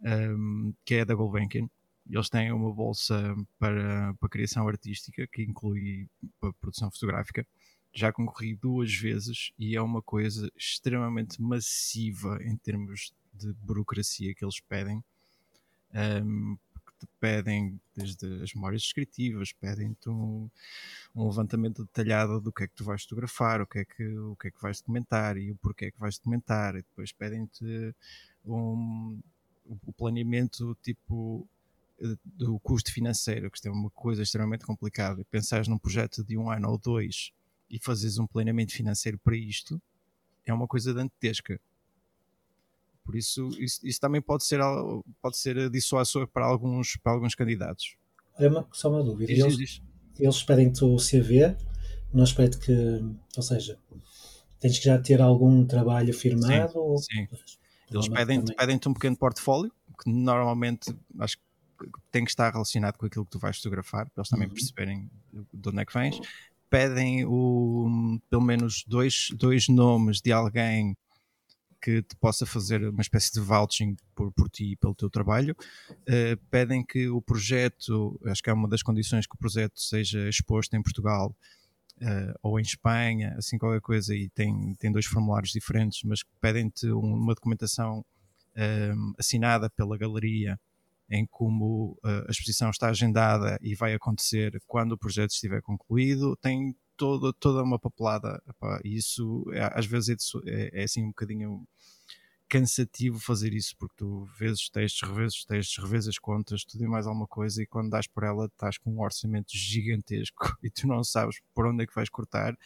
um, 0.04 0.74
que 0.86 0.96
é 0.96 1.06
da 1.06 1.16
Gulbenkian. 1.16 1.70
Eles 2.10 2.30
têm 2.30 2.52
uma 2.52 2.74
bolsa 2.74 3.36
para, 3.60 4.14
para 4.16 4.30
criação 4.30 4.68
artística 4.68 5.28
que 5.28 5.44
inclui 5.44 6.08
a 6.42 6.54
produção 6.54 6.90
fotográfica. 6.92 7.46
Já 7.98 8.14
concorri 8.14 8.54
duas 8.54 8.94
vezes 8.94 9.52
e 9.58 9.76
é 9.76 9.82
uma 9.82 10.04
coisa 10.04 10.52
extremamente 10.56 11.42
massiva 11.42 12.38
em 12.44 12.56
termos 12.56 13.12
de 13.34 13.52
burocracia 13.54 14.36
que 14.36 14.46
eles 14.46 14.60
pedem. 14.60 15.04
Um, 16.24 16.60
pedem 17.20 17.82
desde 17.96 18.44
as 18.44 18.54
memórias 18.54 18.84
descritivas, 18.84 19.52
pedem-te 19.52 20.10
um, 20.10 20.48
um, 21.16 21.28
levantamento 21.28 21.86
detalhado 21.86 22.40
do 22.40 22.52
que 22.52 22.66
é 22.66 22.68
que 22.68 22.76
tu 22.76 22.84
vais 22.84 23.02
fotografar, 23.02 23.62
o 23.62 23.66
que 23.66 23.80
é 23.80 23.86
que, 23.86 24.08
o 24.16 24.36
que, 24.36 24.50
é 24.50 24.52
que 24.52 24.62
vais 24.62 24.80
documentar 24.80 25.36
e 25.36 25.50
o 25.52 25.56
porquê 25.56 25.86
é 25.86 25.92
que 25.92 26.00
vais 26.00 26.20
documentar, 26.20 26.76
e 26.76 26.84
depois 26.84 27.12
pedem-te 27.12 27.96
um, 28.46 29.20
o 29.66 29.92
planeamento 29.94 30.78
tipo 30.84 31.50
eh, 32.00 32.16
do 32.24 32.60
custo 32.60 32.94
financeiro, 32.94 33.50
que 33.50 33.68
é 33.68 33.72
uma 33.72 33.90
coisa 33.90 34.22
extremamente 34.22 34.68
complicada, 34.68 35.26
pensares 35.32 35.68
num 35.68 35.80
projeto 35.80 36.24
de 36.24 36.38
um 36.38 36.52
ano 36.52 36.70
ou 36.70 36.78
dois 36.78 37.34
e 37.70 37.80
fazes 37.80 38.18
um 38.18 38.28
planeamento 38.28 38.74
financeiro 38.74 39.18
para 39.18 39.36
isto, 39.36 39.82
é 40.46 40.54
uma 40.54 40.68
coisa 40.68 40.94
dantesca. 40.94 41.60
Por 43.04 43.16
isso, 43.16 43.48
isso, 43.58 43.80
isso 43.86 44.00
também 44.00 44.22
pode 44.22 44.46
ser, 44.46 44.60
pode 45.22 45.38
ser 45.38 45.70
dissuasor 45.70 46.28
para 46.28 46.46
alguns, 46.46 46.98
para 46.98 47.14
alguns 47.14 47.36
candidatos. 47.36 47.96
É 48.38 48.48
uma, 48.48 48.68
só 48.74 48.90
uma 48.90 49.04
dúvida. 49.04 49.34
Diz, 49.34 49.44
eles, 49.44 49.58
diz. 49.58 49.82
eles 50.20 50.44
pedem-te 50.44 50.84
o 50.84 50.98
CV, 50.98 51.56
não 52.14 52.24
aspecto 52.24 52.60
que, 52.60 52.74
ou 53.36 53.44
seja, 53.44 53.80
tens 54.60 54.78
que 54.78 54.86
já 54.86 55.00
ter 55.00 55.22
algum 55.22 55.66
trabalho 55.66 56.14
firmado? 56.14 56.72
Sim, 56.72 56.78
ou... 56.78 56.98
sim. 56.98 57.28
Eles 57.90 58.10
pedem-te 58.10 58.54
pedem 58.54 58.80
um 58.88 58.94
pequeno 58.94 59.16
portfólio, 59.16 59.72
que 60.04 60.10
normalmente 60.10 60.94
acho 61.20 61.38
que 61.38 61.44
tem 62.12 62.26
que 62.26 62.32
estar 62.32 62.52
relacionado 62.52 62.98
com 62.98 63.06
aquilo 63.06 63.24
que 63.26 63.32
tu 63.32 63.40
vais 63.40 63.56
fotografar, 63.58 64.10
para 64.10 64.22
eles 64.22 64.30
também 64.30 64.48
uhum. 64.48 64.54
perceberem 64.54 65.10
de 65.54 65.70
onde 65.70 65.80
é 65.80 65.86
que 65.86 65.94
vens. 65.94 66.20
Pedem 66.70 67.26
o, 67.26 68.20
pelo 68.30 68.42
menos 68.42 68.84
dois, 68.88 69.30
dois 69.38 69.68
nomes 69.68 70.22
de 70.22 70.32
alguém 70.32 70.96
que 71.82 72.02
te 72.02 72.16
possa 72.18 72.46
fazer 72.46 72.88
uma 72.90 73.02
espécie 73.02 73.32
de 73.32 73.40
vouching 73.40 73.96
por, 74.16 74.32
por 74.34 74.50
ti 74.50 74.72
e 74.72 74.76
pelo 74.76 74.96
teu 74.96 75.10
trabalho. 75.10 75.56
Uh, 75.92 76.38
pedem 76.50 76.84
que 76.84 77.08
o 77.08 77.22
projeto, 77.22 78.20
acho 78.26 78.42
que 78.42 78.50
é 78.50 78.54
uma 78.54 78.68
das 78.68 78.84
condições 78.84 79.26
que 79.26 79.36
o 79.36 79.38
projeto 79.38 79.80
seja 79.80 80.28
exposto 80.28 80.76
em 80.76 80.82
Portugal 80.82 81.34
uh, 82.02 82.34
ou 82.42 82.60
em 82.60 82.64
Espanha, 82.64 83.36
assim 83.38 83.58
qualquer 83.58 83.82
coisa, 83.82 84.16
e 84.16 84.30
tem, 84.30 84.74
tem 84.76 84.92
dois 84.92 85.06
formulários 85.06 85.52
diferentes, 85.52 86.02
mas 86.04 86.24
pedem-te 86.42 86.88
uma 86.88 87.34
documentação 87.34 88.04
um, 88.58 89.14
assinada 89.18 89.70
pela 89.70 89.98
galeria 89.98 90.60
em 91.10 91.26
como 91.26 91.98
uh, 92.04 92.28
a 92.28 92.32
exposição 92.32 92.70
está 92.70 92.90
agendada 92.90 93.58
e 93.62 93.76
vai 93.76 93.94
acontecer 93.94 94.62
quando 94.68 94.94
o 94.94 94.98
projeto 94.98 95.32
estiver 95.32 95.62
concluído, 95.62 96.36
tem 96.38 96.76
toda, 96.98 97.32
toda 97.34 97.64
uma 97.64 97.80
papelada. 97.80 98.42
E 98.84 98.98
isso, 98.98 99.46
é, 99.54 99.72
às 99.74 99.86
vezes, 99.86 100.32
é, 100.46 100.82
é, 100.82 100.84
assim 100.84 101.04
um 101.04 101.10
bocadinho 101.10 101.66
cansativo 102.50 103.20
fazer 103.20 103.54
isso, 103.54 103.76
porque 103.78 103.96
tu 103.98 104.26
vês 104.40 104.60
os 104.60 104.70
textos, 104.70 105.08
revês 105.08 105.34
os 105.34 105.46
textos, 105.46 105.84
revês 105.84 106.08
as 106.08 106.18
contas, 106.18 106.64
tudo 106.64 106.84
e 106.84 106.88
mais 106.88 107.06
alguma 107.06 107.28
coisa, 107.28 107.62
e 107.62 107.66
quando 107.66 107.90
dás 107.90 108.08
por 108.08 108.24
ela 108.24 108.46
estás 108.46 108.78
com 108.78 108.92
um 108.92 109.02
orçamento 109.02 109.52
gigantesco 109.52 110.58
e 110.64 110.70
tu 110.70 110.88
não 110.88 111.04
sabes 111.04 111.40
por 111.54 111.68
onde 111.68 111.84
é 111.84 111.88
que 111.88 111.94
vais 111.94 112.10
cortar, 112.10 112.58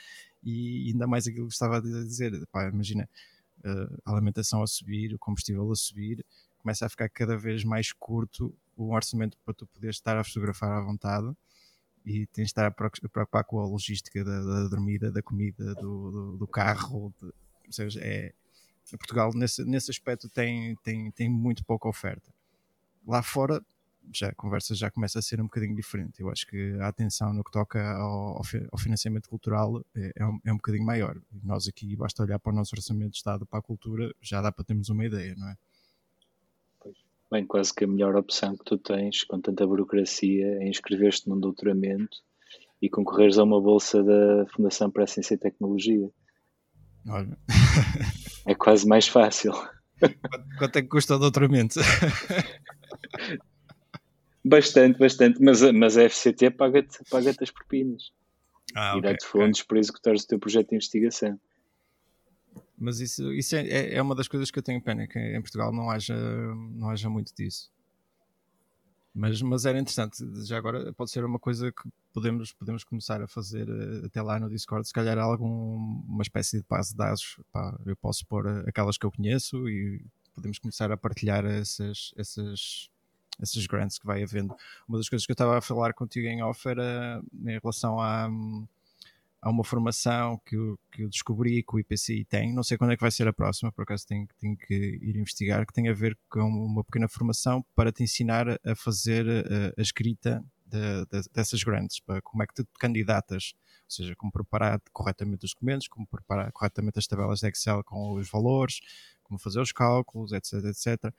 e 0.44 0.92
ainda 0.92 1.08
mais 1.08 1.28
aquilo 1.28 1.48
que 1.48 1.54
estava 1.54 1.78
a 1.78 1.82
dizer, 1.82 2.32
imagina, 2.72 3.10
uh, 3.66 4.02
a 4.06 4.12
alimentação 4.12 4.62
a 4.62 4.68
subir, 4.68 5.14
o 5.16 5.20
combustível 5.20 5.72
a 5.72 5.76
subir, 5.76 6.24
começa 6.62 6.86
a 6.86 6.90
ficar 6.90 7.10
cada 7.10 7.38
vez 7.38 7.64
mais 7.64 7.92
curto 7.92 8.56
o 8.78 8.94
orçamento 8.94 9.38
para 9.44 9.54
tu 9.54 9.66
poderes 9.68 9.98
estar 9.98 10.18
a 10.18 10.24
fotografar 10.24 10.72
à 10.72 10.82
vontade 10.82 11.32
e 12.06 12.26
tens 12.28 12.46
de 12.46 12.50
estar 12.52 12.66
a 12.66 12.72
preocupar 12.72 13.44
com 13.44 13.60
a 13.60 13.66
logística 13.66 14.24
da, 14.24 14.42
da 14.42 14.68
dormida, 14.68 15.12
da 15.12 15.22
comida, 15.22 15.76
do, 15.76 16.12
do, 16.12 16.38
do 16.38 16.48
carro, 16.48 17.14
de, 17.22 17.28
ou 17.28 17.72
seja, 17.72 18.00
é, 18.02 18.34
Portugal 18.98 19.32
nesse, 19.34 19.64
nesse 19.64 19.92
aspecto 19.92 20.28
tem, 20.30 20.76
tem, 20.78 21.12
tem 21.12 21.30
muito 21.30 21.64
pouca 21.64 21.88
oferta. 21.88 22.34
Lá 23.06 23.22
fora 23.22 23.64
já 24.12 24.30
a 24.30 24.36
conversa 24.36 24.74
já 24.74 24.90
começa 24.90 25.20
a 25.20 25.22
ser 25.22 25.40
um 25.40 25.44
bocadinho 25.44 25.76
diferente. 25.76 26.22
Eu 26.22 26.30
acho 26.30 26.48
que 26.48 26.76
a 26.80 26.88
atenção 26.88 27.34
no 27.34 27.44
que 27.44 27.52
toca 27.52 27.80
ao, 27.94 28.42
ao 28.72 28.78
financiamento 28.80 29.30
cultural 29.30 29.84
é, 29.96 30.12
é, 30.16 30.26
um, 30.26 30.40
é 30.46 30.52
um 30.52 30.56
bocadinho 30.56 30.86
maior. 30.86 31.18
Nós 31.44 31.68
aqui 31.68 31.96
basta 31.96 32.24
olhar 32.24 32.40
para 32.40 32.52
o 32.52 32.56
nosso 32.56 32.76
orçamento 32.76 33.12
de 33.12 33.18
Estado 33.18 33.46
para 33.46 33.60
a 33.60 33.62
cultura, 33.62 34.14
já 34.20 34.42
dá 34.42 34.52
para 34.52 34.66
termos 34.66 34.90
uma 34.90 35.06
ideia, 35.06 35.36
não 35.36 35.50
é? 35.50 35.58
Bem, 37.32 37.46
quase 37.46 37.74
que 37.74 37.86
a 37.86 37.88
melhor 37.88 38.16
opção 38.18 38.58
que 38.58 38.66
tu 38.66 38.78
tens 38.78 39.24
com 39.24 39.40
tanta 39.40 39.66
burocracia 39.66 40.46
é 40.62 40.68
inscrever-te 40.68 41.30
num 41.30 41.40
doutoramento 41.40 42.18
e 42.82 42.90
concorreres 42.90 43.38
a 43.38 43.44
uma 43.44 43.62
bolsa 43.62 44.04
da 44.04 44.46
Fundação 44.54 44.92
para 44.92 45.06
a 45.06 45.08
Ciência 45.08 45.36
e 45.36 45.38
Tecnologia. 45.38 46.10
Olha. 47.08 47.38
É 48.46 48.54
quase 48.54 48.88
mais 48.88 49.08
fácil. 49.08 49.54
Quanto 50.58 50.76
é 50.76 50.82
que 50.82 50.88
custa 50.88 51.16
o 51.16 51.20
doutoramento? 51.20 51.80
Bastante, 54.44 54.98
bastante. 54.98 55.40
Mas, 55.42 55.62
mas 55.72 55.98
a 55.98 56.10
FCT 56.10 56.50
paga-te 56.52 56.98
paga 57.10 57.30
as 57.40 57.52
propinas. 57.52 58.12
Ah, 58.76 58.96
e 58.96 59.00
okay, 59.00 59.12
dá-te 59.12 59.26
fundos 59.26 59.60
okay. 59.60 59.68
para 59.68 59.80
executares 59.80 60.24
o 60.24 60.28
teu 60.28 60.40
projeto 60.40 60.70
de 60.70 60.76
investigação. 60.76 61.40
Mas 62.82 63.00
isso, 63.00 63.32
isso 63.32 63.56
é, 63.56 63.94
é 63.94 64.02
uma 64.02 64.16
das 64.16 64.28
coisas 64.28 64.50
que 64.50 64.58
eu 64.58 64.64
tenho 64.64 64.82
pena, 64.82 65.06
que 65.06 65.20
em 65.20 65.40
Portugal 65.40 65.72
não 65.72 65.92
haja, 65.92 66.16
não 66.16 66.90
haja 66.90 67.08
muito 67.12 67.32
disso. 67.36 67.72
Mas, 69.14 69.40
mas 69.42 69.66
era 69.66 69.78
interessante, 69.78 70.24
já 70.44 70.58
agora 70.58 70.92
pode 70.94 71.12
ser 71.12 71.24
uma 71.24 71.38
coisa 71.38 71.72
que 71.72 71.88
podemos, 72.12 72.52
podemos 72.54 72.84
começar 72.84 73.22
a 73.22 73.28
fazer 73.28 73.70
eh, 73.70 74.06
até 74.08 74.22
lá 74.22 74.40
no 74.40 74.50
Discord, 74.50 74.88
se 74.88 74.94
calhar 74.94 75.18
alguma 75.20 75.54
uma 76.08 76.24
espécie 76.24 76.62
de 76.62 76.66
base 76.68 76.92
de 76.92 76.98
dados, 76.98 77.40
pá, 77.52 77.78
eu 77.86 77.96
posso 77.98 78.26
pôr 78.26 78.48
eh, 78.48 78.64
aquelas 78.66 78.98
que 78.98 79.06
eu 79.06 79.12
conheço 79.12 79.70
e 79.70 80.04
podemos 80.34 80.58
começar 80.58 80.92
a 80.92 80.98
partilhar 80.98 81.46
essas, 81.46 82.14
essas, 82.18 82.90
esses 83.40 83.68
grants 83.68 84.00
que 84.00 84.08
vai 84.08 84.24
havendo. 84.24 84.56
Uma 84.88 84.98
das 84.98 85.10
coisas 85.10 85.26
que 85.26 85.32
eu 85.32 85.36
estava 85.36 85.58
a 85.58 85.62
falar 85.62 85.94
contigo 85.94 86.26
em 86.26 86.42
off 86.42 86.68
era 86.68 87.22
em 87.46 87.60
relação 87.60 88.00
à, 88.00 88.28
há 89.42 89.50
uma 89.50 89.64
formação 89.64 90.40
que 90.46 90.56
eu, 90.56 90.80
que 90.92 91.04
eu 91.04 91.10
descobri 91.10 91.64
que 91.64 91.76
o 91.76 91.80
IPCI 91.80 92.26
tem, 92.26 92.54
não 92.54 92.64
sei 92.64 92.78
quando 92.78 92.92
é 92.94 92.96
que 92.96 93.02
vai 93.02 93.12
ser 93.12 93.28
a 93.28 93.34
próxima, 93.34 93.72
por 93.72 93.82
acaso 93.82 94.06
tenho, 94.06 94.28
tenho 94.40 94.56
que 94.56 94.74
ir 94.74 95.18
investigar, 95.18 95.66
que 95.66 95.74
tem 95.74 95.90
a 95.90 95.94
ver 95.94 96.18
com 96.30 96.42
uma 96.42 96.84
pequena 96.84 97.08
formação 97.08 97.66
para 97.76 97.92
te 97.92 98.04
ensinar 98.04 98.48
a 98.64 98.76
fazer 98.76 99.26
a, 99.28 99.80
a 99.80 99.82
escrita 99.82 100.44
de, 100.66 101.06
de, 101.06 101.30
dessas 101.34 101.64
grants, 101.64 102.00
para 102.00 102.22
como 102.22 102.44
é 102.44 102.48
que 102.48 102.54
te 102.54 102.64
candidatas, 102.80 103.54
ou 103.86 103.92
seja, 103.92 104.16
como 104.16 104.32
preparar 104.32 104.80
corretamente 104.94 105.46
os 105.46 105.54
documentos, 105.54 105.88
como 105.88 106.06
preparar 106.08 106.52
corretamente 106.52 107.00
as 107.00 107.08
tabelas 107.08 107.40
de 107.40 107.48
Excel 107.48 107.84
com 107.84 108.14
os 108.14 108.30
valores, 108.30 108.80
como 109.24 109.40
fazer 109.40 109.60
os 109.60 109.72
cálculos, 109.72 110.32
etc, 110.32 110.54
etc. 110.66 111.14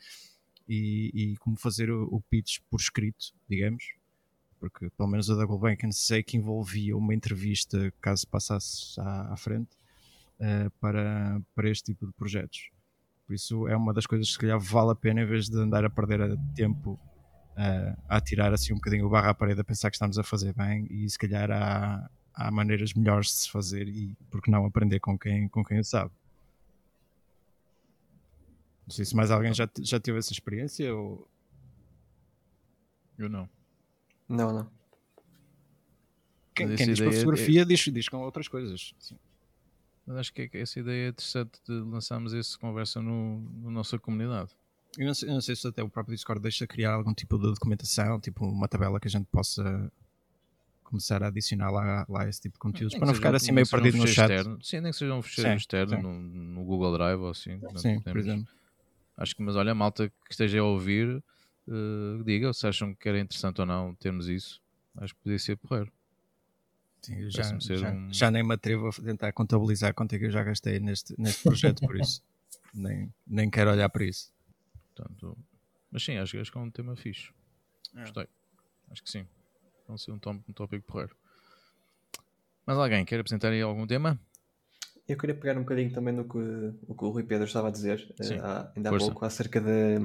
E, 0.69 1.11
e 1.13 1.37
como 1.39 1.57
fazer 1.57 1.91
o, 1.91 2.05
o 2.05 2.21
pitch 2.23 2.61
por 2.71 2.81
escrito, 2.81 3.35
digamos, 3.49 3.85
porque 4.63 4.89
pelo 4.91 5.09
menos 5.09 5.29
a 5.29 5.35
Double 5.35 5.59
Banking 5.59 5.91
sei 5.91 6.23
que 6.23 6.37
envolvia 6.37 6.97
uma 6.97 7.13
entrevista, 7.13 7.93
caso 8.01 8.29
passasse 8.29 8.95
à, 9.01 9.33
à 9.33 9.37
frente, 9.37 9.77
uh, 10.39 10.71
para, 10.79 11.43
para 11.53 11.69
este 11.69 11.87
tipo 11.87 12.07
de 12.07 12.13
projetos. 12.13 12.71
Por 13.27 13.35
isso 13.35 13.67
é 13.67 13.77
uma 13.77 13.93
das 13.93 14.07
coisas 14.07 14.29
que 14.29 14.35
se 14.35 14.39
calhar 14.39 14.61
vale 14.61 14.93
a 14.93 14.95
pena 14.95 15.23
em 15.23 15.27
vez 15.27 15.49
de 15.49 15.59
andar 15.59 15.85
a 15.85 15.91
perder 15.91 16.39
tempo 16.55 16.93
uh, 16.93 18.03
a 18.09 18.21
tirar 18.21 18.55
assim 18.55 18.73
um 18.73 18.77
bocadinho 18.77 19.05
o 19.05 19.11
barro 19.11 19.31
à 19.31 19.35
parede 19.35 19.61
a 19.61 19.65
pensar 19.65 19.91
que 19.91 19.97
estamos 19.97 20.17
a 20.17 20.23
fazer 20.23 20.55
bem 20.55 20.87
e 20.89 21.11
se 21.11 21.19
calhar 21.19 21.51
há, 21.51 22.09
há 22.33 22.51
maneiras 22.53 22.95
melhores 22.95 23.27
de 23.27 23.33
se 23.33 23.51
fazer 23.51 23.89
e 23.89 24.17
porque 24.31 24.49
não 24.49 24.65
aprender 24.65 25.01
com 25.01 25.19
quem, 25.19 25.49
com 25.49 25.65
quem 25.65 25.83
sabe. 25.83 26.13
Não 28.87 28.95
sei 28.95 29.05
se 29.05 29.17
mais 29.17 29.33
alguém 29.33 29.53
já, 29.53 29.69
já 29.81 29.99
teve 29.99 30.21
essa 30.21 30.33
experiência 30.33 30.95
ou... 30.95 31.29
Eu 33.19 33.29
não. 33.29 33.49
Não, 34.33 34.53
não. 34.53 34.71
Quem, 36.55 36.75
quem 36.75 36.87
diz 36.87 37.01
para 37.01 37.13
fotografia 37.13 37.63
é... 37.63 37.65
diz, 37.65 37.81
diz 37.81 38.09
com 38.09 38.19
outras 38.19 38.49
coisas. 38.49 38.95
Sim. 38.99 39.19
Mas 40.07 40.17
acho 40.17 40.33
que 40.33 40.51
essa 40.55 40.81
ideia 40.81 41.07
é 41.07 41.09
interessante 41.11 41.61
de 41.67 41.73
lançarmos 41.73 42.35
essa 42.35 42.59
conversa 42.59 43.01
no, 43.01 43.41
na 43.63 43.71
nossa 43.71 43.99
comunidade. 43.99 44.51
Eu 44.99 45.07
não, 45.07 45.15
sei, 45.15 45.29
eu 45.29 45.35
não, 45.35 45.41
sei, 45.41 45.57
se 45.57 45.67
até 45.67 45.83
o 45.83 45.89
próprio 45.89 46.15
Discord 46.15 46.43
deixa 46.43 46.67
criar 46.67 46.95
algum 46.95 47.15
tipo 47.15 47.39
de 47.39 47.45
documentação, 47.45 48.21
tipo 48.21 48.45
uma 48.45 48.69
tabela 48.69 49.01
que 49.01 49.09
a 49.09 49.11
gente 49.11 49.27
possa 49.27 49.91
começar 50.83 51.23
a 51.23 51.29
adicionar 51.29 51.71
lá, 51.71 52.05
lá 52.09 52.29
esse 52.29 52.43
tipo 52.43 52.55
de 52.55 52.59
conteúdos, 52.59 52.95
para 52.99 53.07
não 53.07 53.15
ficar 53.15 53.35
assim 53.35 53.53
meio 53.53 53.67
perdido 53.67 53.97
no 53.97 54.07
chat. 54.07 54.31
Externo. 54.31 54.59
Sim, 54.63 54.81
nem 54.81 54.93
que 54.93 54.99
seja 54.99 55.15
um 55.15 55.23
fecheiro 55.23 55.51
sim, 55.51 55.57
externo 55.57 55.97
sim. 55.97 56.03
No, 56.03 56.21
no, 56.21 56.65
Google 56.65 56.93
Drive 56.93 57.21
ou 57.21 57.31
assim. 57.31 57.59
Sim, 57.77 58.01
por 58.01 58.17
exemplo. 58.17 58.53
Acho 59.17 59.35
que, 59.37 59.43
mas 59.43 59.57
olha, 59.57 59.75
malta 59.75 60.09
que 60.09 60.33
esteja 60.33 60.61
a 60.61 60.65
ouvir, 60.65 61.23
uh, 61.69 62.23
diga 62.25 62.53
se 62.53 62.67
acham 62.67 62.95
que 62.95 63.09
era 63.09 63.19
interessante 63.19 63.61
ou 63.61 63.67
não 63.67 63.95
termos 63.95 64.29
isso. 64.29 64.63
Acho 64.97 65.15
que 65.15 65.21
podia 65.21 65.39
ser 65.39 65.57
porreiro. 65.57 65.93
Sim, 67.01 67.31
já, 67.31 67.59
já, 67.59 67.91
um... 67.91 68.13
já, 68.13 68.31
nem 68.31 68.45
me 68.45 68.55
atrevo 68.55 68.89
a 68.89 68.93
tentar 68.93 69.33
contabilizar 69.33 69.93
quanto 69.93 70.15
é 70.15 70.19
que 70.19 70.27
eu 70.27 70.31
já 70.31 70.45
gastei 70.45 70.79
neste, 70.79 71.21
neste 71.21 71.43
projeto, 71.43 71.81
por 71.81 71.97
isso 71.97 72.23
nem, 72.73 73.13
nem 73.27 73.51
quero 73.51 73.71
olhar 73.71 73.89
para 73.89 74.05
isso. 74.05 74.33
Portanto, 74.95 75.37
mas 75.91 76.05
sim, 76.05 76.17
acho, 76.17 76.39
acho 76.39 76.53
que 76.53 76.59
é 76.59 76.61
um 76.61 76.71
tema 76.71 76.95
fixe. 76.95 77.31
É. 77.97 78.01
Gostei. 78.01 78.29
Acho 78.91 79.03
que 79.03 79.11
sim. 79.11 79.27
Vão 79.87 79.99
ser 79.99 80.13
um, 80.13 80.21
um 80.49 80.53
tópico 80.53 80.87
porreiro. 80.87 81.17
Mas 82.65 82.79
alguém 82.79 83.05
quer 83.05 83.19
apresentar 83.19 83.49
aí 83.49 83.61
algum 83.61 83.87
tema? 83.87 84.19
Eu 85.13 85.19
queria 85.19 85.35
pegar 85.35 85.57
um 85.57 85.61
bocadinho 85.61 85.93
também 85.93 86.15
no 86.15 86.25
que 86.25 86.39
o, 86.39 86.95
que 86.95 87.05
o 87.05 87.11
Rui 87.11 87.23
Pedro 87.23 87.47
estava 87.47 87.69
a 87.69 87.71
dizer 87.71 88.15
uh, 88.19 88.71
ainda 88.75 88.91
há 88.91 88.99
pouco 88.99 89.25
acerca 89.25 89.61
de, 89.61 89.99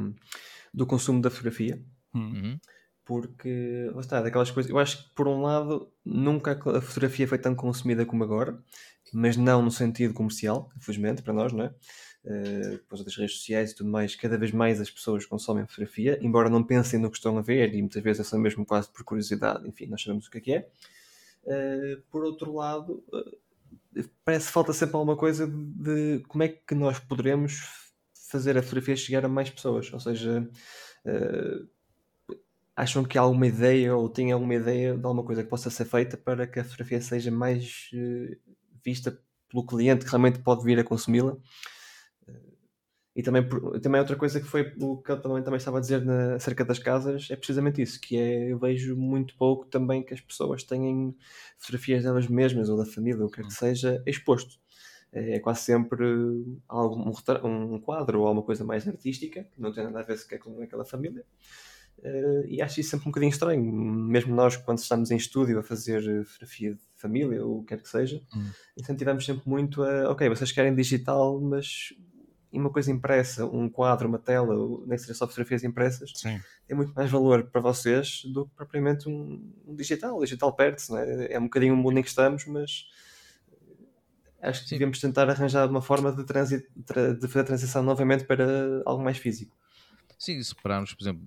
do 0.74 0.86
consumo 0.86 1.22
da 1.22 1.30
fotografia. 1.30 1.82
Uhum. 2.14 2.60
Porque, 3.06 3.90
lá 3.94 4.02
está, 4.02 4.22
daquelas 4.22 4.52
coisas. 4.52 4.70
Eu 4.70 4.78
acho 4.78 5.02
que, 5.02 5.16
por 5.16 5.30
um 5.30 5.42
lado, 5.42 5.90
nunca 6.04 6.52
a 6.52 6.82
fotografia 6.82 7.26
foi 7.26 7.38
tão 7.38 7.56
consumida 7.56 8.06
como 8.06 8.22
agora, 8.22 8.62
mas 9.14 9.38
não 9.38 9.62
no 9.62 9.72
sentido 9.72 10.14
comercial, 10.14 10.70
infelizmente, 10.76 11.22
para 11.22 11.34
nós, 11.34 11.54
não 11.54 11.64
é? 11.64 11.74
Uh, 12.26 12.80
causa 12.90 13.06
das 13.06 13.16
redes 13.16 13.38
sociais 13.38 13.72
e 13.72 13.76
tudo 13.76 13.90
mais, 13.90 14.14
cada 14.14 14.38
vez 14.38 14.52
mais 14.52 14.82
as 14.82 14.90
pessoas 14.90 15.26
consomem 15.26 15.66
fotografia, 15.66 16.20
embora 16.22 16.50
não 16.50 16.62
pensem 16.62 17.00
no 17.00 17.10
que 17.10 17.16
estão 17.16 17.38
a 17.38 17.42
ver, 17.42 17.74
e 17.74 17.80
muitas 17.80 18.04
vezes 18.04 18.20
é 18.20 18.24
só 18.30 18.38
mesmo 18.38 18.66
quase 18.66 18.92
por 18.92 19.06
curiosidade, 19.06 19.66
enfim, 19.66 19.86
nós 19.86 20.04
sabemos 20.04 20.28
o 20.28 20.32
que 20.32 20.38
é 20.40 20.42
que 20.42 20.54
é. 20.54 20.70
Uh, 21.46 22.02
por 22.12 22.26
outro 22.26 22.54
lado, 22.54 23.06
uh, 23.14 23.38
parece 24.24 24.48
que 24.48 24.54
falta 24.54 24.74
sempre 24.74 24.96
alguma 24.96 25.18
coisa 25.18 25.48
de 25.48 26.24
como 26.28 26.44
é 26.44 26.50
que 26.50 26.76
nós 26.76 27.00
poderemos 27.00 27.62
fazer 28.30 28.58
a 28.58 28.62
fotografia 28.62 28.96
chegar 28.96 29.26
a 29.26 29.30
mais 29.30 29.50
pessoas, 29.50 29.92
ou 29.94 30.00
seja, 30.00 30.50
acham 32.76 33.04
que 33.04 33.18
há 33.18 33.22
alguma 33.22 33.48
ideia 33.48 33.96
ou 33.96 34.10
têm 34.10 34.32
alguma 34.32 34.56
ideia 34.56 34.98
de 34.98 35.06
alguma 35.06 35.24
coisa 35.24 35.44
que 35.44 35.50
possa 35.50 35.70
ser 35.70 35.86
feita 35.86 36.18
para 36.18 36.46
que 36.46 36.60
a 36.60 36.64
fotografia 36.64 37.02
seja 37.02 37.32
mais 37.32 37.90
vista 38.84 39.18
pelo 39.50 39.66
cliente 39.66 40.06
que 40.06 40.12
realmente 40.12 40.40
pode 40.40 40.64
vir 40.64 40.80
a 40.80 40.84
consumi-la 40.84 41.38
e 43.18 43.24
também, 43.24 43.44
também 43.82 44.00
outra 44.00 44.16
coisa 44.16 44.40
que 44.40 44.46
foi 44.46 44.72
o 44.80 44.98
que 44.98 45.12
eu 45.12 45.20
também, 45.20 45.42
também 45.42 45.58
estava 45.58 45.80
a 45.80 45.82
dizer 45.82 46.06
na, 46.06 46.36
acerca 46.36 46.64
das 46.64 46.78
casas 46.78 47.28
é 47.32 47.36
precisamente 47.36 47.82
isso, 47.82 48.00
que 48.00 48.16
é 48.16 48.52
eu 48.52 48.60
vejo 48.60 48.96
muito 48.96 49.36
pouco 49.36 49.66
também 49.66 50.04
que 50.04 50.14
as 50.14 50.22
pessoas 50.22 50.62
tenham 50.62 51.16
fotografias 51.58 52.04
delas 52.04 52.28
mesmas 52.28 52.70
ou 52.70 52.78
da 52.78 52.86
família, 52.86 53.22
ou 53.22 53.28
o 53.28 53.32
que 53.32 53.42
quer 53.42 53.48
que 53.48 53.54
seja, 53.56 54.04
exposto. 54.06 54.60
É, 55.12 55.38
é 55.38 55.40
quase 55.40 55.62
sempre 55.62 56.06
algum, 56.68 57.12
um, 57.44 57.74
um 57.74 57.82
quadro 57.82 58.20
ou 58.20 58.28
alguma 58.28 58.46
coisa 58.46 58.64
mais 58.64 58.88
artística, 58.88 59.46
que 59.46 59.60
não 59.60 59.74
tem 59.74 59.86
nada 59.86 60.02
a 60.02 60.04
ver 60.04 60.18
sequer 60.20 60.38
com 60.38 60.62
aquela 60.62 60.86
família. 60.86 61.26
Uh, 61.98 62.46
e 62.46 62.62
acho 62.62 62.80
isso 62.80 62.92
sempre 62.92 63.08
um 63.08 63.12
bocadinho 63.12 63.32
estranho. 63.32 63.64
Mesmo 63.64 64.36
nós, 64.36 64.56
quando 64.58 64.78
estamos 64.78 65.10
em 65.10 65.18
estúdio 65.18 65.58
a 65.58 65.64
fazer 65.64 66.24
fotografia 66.24 66.76
de 66.76 66.82
família 66.96 67.44
ou 67.44 67.58
o 67.58 67.62
que 67.62 67.70
quer 67.70 67.82
que 67.82 67.90
seja, 67.90 68.22
hum. 68.36 68.52
incentivamos 68.78 69.26
sempre 69.26 69.50
muito 69.50 69.82
a, 69.82 70.12
ok, 70.12 70.30
vocês 70.30 70.52
querem 70.52 70.76
digital, 70.76 71.42
mas 71.42 71.94
e 72.58 72.60
uma 72.60 72.72
coisa 72.72 72.92
impressa, 72.92 73.46
um 73.46 73.70
quadro, 73.70 74.08
uma 74.08 74.18
tela, 74.18 74.56
nem 74.86 74.98
que 74.98 75.00
seja 75.00 75.14
só 75.14 75.28
fotografias 75.28 75.64
impressas, 75.64 76.12
Sim. 76.16 76.40
tem 76.68 76.76
muito 76.76 76.94
mais 76.94 77.10
valor 77.10 77.44
para 77.52 77.62
vocês 77.62 78.24
do 78.26 78.46
que 78.48 78.56
propriamente 78.56 79.08
um, 79.08 79.54
um 79.66 79.76
digital. 79.76 80.18
O 80.18 80.24
digital 80.24 80.54
perde-se, 80.54 80.96
é? 80.96 81.34
é 81.34 81.40
um 81.40 81.44
bocadinho 81.44 81.74
o 81.74 81.78
mundo 81.78 82.00
em 82.00 82.02
que 82.02 82.10
estamos, 82.10 82.46
mas 82.48 82.88
acho 84.42 84.64
que 84.64 84.70
Sim. 84.70 84.76
devemos 84.76 85.00
tentar 85.00 85.30
arranjar 85.30 85.70
uma 85.70 85.82
forma 85.82 86.12
de, 86.12 86.24
transi 86.26 86.68
de 86.76 87.28
fazer 87.28 87.42
a 87.42 87.44
transição 87.44 87.84
novamente 87.84 88.26
para 88.26 88.46
algo 88.86 89.04
mais 89.04 89.18
físico. 89.18 89.56
Sim, 90.18 90.42
se 90.42 90.54
repararmos, 90.56 90.96
por 90.96 91.04
exemplo, 91.04 91.24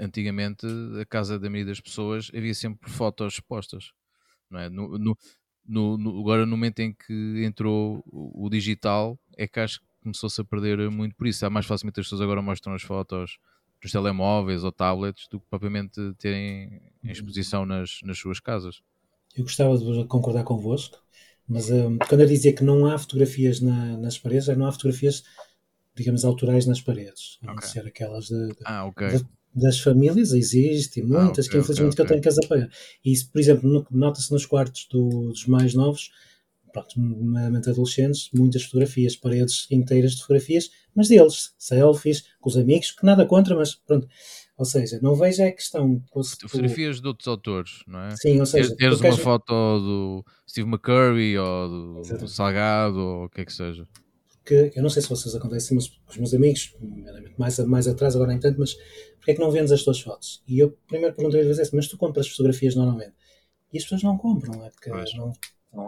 antigamente 0.00 0.66
a 1.00 1.06
casa 1.06 1.38
da 1.38 1.48
maioria 1.48 1.70
das 1.70 1.80
pessoas 1.80 2.32
havia 2.34 2.54
sempre 2.54 2.90
fotos 2.90 3.34
expostas, 3.34 3.92
não 4.50 4.58
é? 4.58 4.68
No, 4.68 4.98
no, 4.98 5.16
no, 5.96 6.20
agora, 6.20 6.44
no 6.44 6.56
momento 6.56 6.80
em 6.80 6.92
que 6.92 7.44
entrou 7.44 8.02
o, 8.06 8.46
o 8.46 8.50
digital, 8.50 9.18
é 9.36 9.46
que 9.46 9.60
acho 9.60 9.80
que 9.80 9.86
começou-se 10.04 10.40
a 10.40 10.44
perder 10.44 10.88
muito 10.90 11.16
por 11.16 11.26
isso. 11.26 11.44
Há 11.44 11.50
mais 11.50 11.66
facilmente 11.66 11.98
as 11.98 12.06
pessoas 12.06 12.20
agora 12.20 12.40
mostram 12.40 12.74
as 12.74 12.82
fotos 12.82 13.38
dos 13.82 13.90
telemóveis 13.90 14.62
ou 14.62 14.70
tablets 14.70 15.26
do 15.28 15.40
que 15.40 15.46
propriamente 15.50 16.00
terem 16.18 16.80
em 17.02 17.10
exposição 17.10 17.66
nas, 17.66 17.98
nas 18.04 18.18
suas 18.18 18.38
casas. 18.38 18.80
Eu 19.36 19.42
gostava 19.42 19.76
de 19.76 20.04
concordar 20.06 20.44
convosco, 20.44 20.98
mas 21.48 21.70
um, 21.70 21.98
quando 21.98 22.20
eu 22.20 22.26
dizia 22.26 22.52
que 22.54 22.62
não 22.62 22.86
há 22.86 22.96
fotografias 22.96 23.60
na, 23.60 23.96
nas 23.98 24.16
paredes, 24.16 24.48
é 24.48 24.54
não 24.54 24.66
há 24.66 24.72
fotografias, 24.72 25.24
digamos, 25.94 26.24
autorais 26.24 26.66
nas 26.66 26.80
paredes, 26.80 27.38
a 27.42 27.52
não 27.52 27.60
ser 27.60 27.86
aquelas 27.86 28.26
de, 28.26 28.48
de, 28.48 28.56
ah, 28.64 28.86
okay. 28.86 29.18
de, 29.18 29.26
das 29.54 29.78
famílias, 29.80 30.32
existem 30.32 31.02
ah, 31.02 31.06
muitas 31.06 31.46
ah, 31.46 31.48
okay, 31.48 31.50
que 31.50 31.58
infelizmente 31.58 31.92
okay, 31.92 32.04
eu 32.04 32.08
tenho 32.08 32.22
que 32.22 32.28
as 32.28 32.38
apagar. 32.38 32.70
E 33.04 33.12
isso, 33.12 33.30
por 33.30 33.40
exemplo, 33.40 33.86
nota-se 33.90 34.32
nos 34.32 34.46
quartos 34.46 34.86
do, 34.90 35.28
dos 35.28 35.46
mais 35.46 35.74
novos, 35.74 36.10
pronto, 36.74 37.00
nomeadamente 37.00 37.70
adolescentes, 37.70 38.28
muitas 38.34 38.64
fotografias, 38.64 39.14
paredes 39.14 39.66
inteiras 39.70 40.12
de 40.12 40.22
fotografias, 40.22 40.70
mas 40.94 41.08
deles, 41.08 41.54
selfies, 41.56 42.24
com 42.40 42.50
os 42.50 42.56
amigos, 42.56 42.90
que 42.90 43.06
nada 43.06 43.24
contra, 43.24 43.54
mas 43.54 43.76
pronto. 43.76 44.08
Ou 44.56 44.64
seja, 44.64 44.98
não 45.02 45.14
vejo 45.14 45.42
a 45.42 45.50
questão. 45.50 46.02
Fotografias 46.12 47.00
de 47.00 47.06
outros 47.06 47.26
autores, 47.26 47.82
não 47.86 48.00
é? 48.00 48.16
Sim, 48.16 48.38
ou 48.38 48.46
seja. 48.46 48.74
Teres 48.76 48.96
uma 48.96 49.02
queres... 49.02 49.18
foto 49.18 49.52
do 49.80 50.24
Steve 50.48 50.68
McCurry 50.68 51.38
ou 51.38 51.68
do, 51.68 52.18
do, 52.18 52.28
Salgado 52.28 52.98
ou 52.98 53.24
o 53.24 53.28
que 53.28 53.40
é 53.40 53.44
que 53.44 53.52
seja. 53.52 53.86
Porque 54.38 54.72
eu 54.76 54.82
não 54.82 54.90
sei 54.90 55.00
se 55.00 55.08
vocês 55.08 55.34
acontecem, 55.34 55.74
mas 55.74 55.88
com 55.88 56.10
os 56.10 56.16
meus 56.18 56.34
amigos, 56.34 56.76
mais, 57.38 57.58
mais 57.60 57.88
atrás, 57.88 58.14
agora 58.14 58.30
nem 58.30 58.38
tanto, 58.38 58.60
mas 58.60 58.74
porquê 59.16 59.30
é 59.30 59.34
que 59.34 59.40
não 59.40 59.50
vendes 59.50 59.72
as 59.72 59.82
tuas 59.82 60.00
fotos? 60.00 60.42
E 60.46 60.58
eu 60.58 60.76
primeiro 60.86 61.14
perguntei 61.14 61.40
às 61.40 61.46
vezes, 61.46 61.72
mas 61.72 61.88
tu 61.88 61.96
compras 61.96 62.28
fotografias 62.28 62.76
normalmente? 62.76 63.14
E 63.72 63.78
as 63.78 63.84
pessoas 63.84 64.02
não 64.02 64.18
compram, 64.18 64.64
é? 64.64 64.70
Porque 64.70 64.90
não, 64.90 65.02
não 65.16 65.32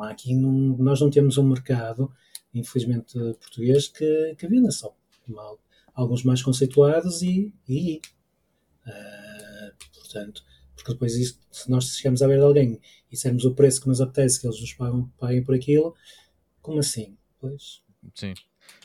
há 0.03 0.11
aqui, 0.11 0.35
num, 0.35 0.77
nós 0.79 1.01
não 1.01 1.11
temos 1.11 1.39
um 1.39 1.49
mercado, 1.49 2.13
infelizmente, 2.55 3.19
português 3.41 3.89
que, 3.89 4.35
que 4.39 4.47
venda 4.47 4.71
só. 4.71 4.95
Mal, 5.27 5.59
alguns 5.95 6.23
mais 6.23 6.43
conceituados 6.43 7.23
e. 7.23 7.53
e 7.69 8.01
uh, 8.87 10.01
portanto, 10.01 10.45
porque 10.75 10.93
depois 10.93 11.17
isso, 11.17 11.41
se 11.51 11.71
nós 11.71 11.97
chegamos 11.97 12.23
a 12.23 12.29
ver 12.29 12.37
de 12.37 12.45
alguém 12.45 12.81
e 13.11 13.15
dissermos 13.15 13.45
o 13.45 13.55
preço 13.55 13.81
que 13.81 13.89
nos 13.89 14.01
apetece 14.01 14.41
que 14.41 14.47
eles 14.47 14.61
nos 14.61 14.73
pagam, 14.75 15.11
paguem 15.19 15.43
por 15.43 15.55
aquilo, 15.55 15.95
como 16.61 16.79
assim? 16.79 17.17
Pois. 17.41 17.83
Sim, 18.15 18.35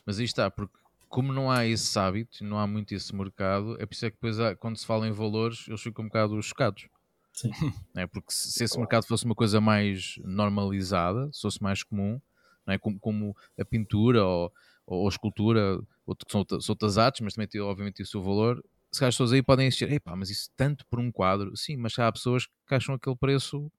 mas 0.05 0.17
aí 0.17 0.25
está, 0.25 0.49
porque 0.49 0.75
como 1.09 1.33
não 1.33 1.51
há 1.51 1.65
esse 1.67 1.99
hábito, 1.99 2.43
não 2.43 2.57
há 2.57 2.65
muito 2.65 2.95
esse 2.95 3.13
mercado, 3.13 3.75
é 3.79 3.85
por 3.85 3.93
isso 3.93 4.05
é 4.05 4.09
que 4.09 4.15
depois 4.15 4.37
quando 4.57 4.77
se 4.77 4.85
fala 4.85 5.07
em 5.07 5.11
valores, 5.11 5.67
eles 5.67 5.81
ficam 5.81 6.05
um 6.05 6.07
bocado 6.07 6.41
chocados. 6.41 6.87
Sim. 7.33 7.51
É? 7.95 8.07
Porque 8.07 8.31
se 8.31 8.51
se 8.51 8.63
esse 8.63 8.77
mercado 8.79 9.05
fosse 9.05 9.25
uma 9.25 9.35
coisa 9.35 9.59
mais 9.59 10.15
normalizada, 10.23 11.29
se 11.33 11.41
fosse 11.41 11.61
mais 11.61 11.83
comum, 11.83 12.21
é? 12.67 12.77
como, 12.77 12.99
como 12.99 13.35
a 13.59 13.65
pintura 13.65 14.23
ou, 14.25 14.53
ou 14.85 15.05
a 15.07 15.09
escultura, 15.09 15.79
outro, 16.05 16.25
que 16.25 16.31
são, 16.31 16.39
outra- 16.39 16.61
são 16.61 16.73
outras 16.73 16.97
artes, 16.97 17.21
mas 17.21 17.33
também 17.33 17.47
tem 17.47 17.59
obviamente 17.61 18.01
o 18.01 18.05
seu 18.05 18.21
valor, 18.23 18.63
se 18.91 18.99
calhar 18.99 19.09
as 19.09 19.15
pessoas 19.15 19.33
aí 19.33 19.41
podem 19.43 19.67
assistir, 19.67 19.91
epá, 19.91 20.15
mas 20.15 20.29
isso 20.29 20.49
tanto 20.55 20.85
por 20.87 20.99
um 20.99 21.11
quadro, 21.11 21.55
sim, 21.57 21.75
mas 21.77 21.97
há 21.99 22.09
pessoas 22.11 22.45
que 22.67 22.75
acham 22.75 22.95
aquele 22.95 23.15
preço 23.15 23.69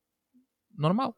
normal, 0.76 1.16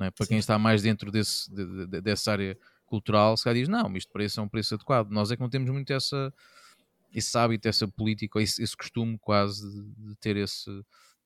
é? 0.00 0.10
Para 0.10 0.26
quem 0.26 0.36
Sim. 0.36 0.40
está 0.40 0.58
mais 0.58 0.82
dentro 0.82 1.10
desse, 1.10 1.52
de- 1.54 1.86
de- 1.86 2.00
dessa 2.00 2.32
área 2.32 2.58
cultural, 2.86 3.36
se 3.36 3.44
calhar 3.44 3.60
diz, 3.60 3.68
não, 3.68 3.94
isto 3.96 4.12
preço 4.12 4.40
é 4.40 4.42
um 4.42 4.48
preço 4.48 4.74
adequado. 4.74 5.10
Nós 5.10 5.30
é 5.30 5.36
que 5.36 5.42
não 5.42 5.48
temos 5.50 5.70
muito 5.70 5.92
essa, 5.92 6.32
esse 7.12 7.36
hábito, 7.38 7.68
essa 7.68 7.86
política, 7.88 8.40
esse, 8.40 8.62
esse 8.62 8.76
costume 8.76 9.18
quase 9.18 9.70
de, 9.70 10.08
de 10.10 10.16
ter 10.16 10.36
esse, 10.36 10.70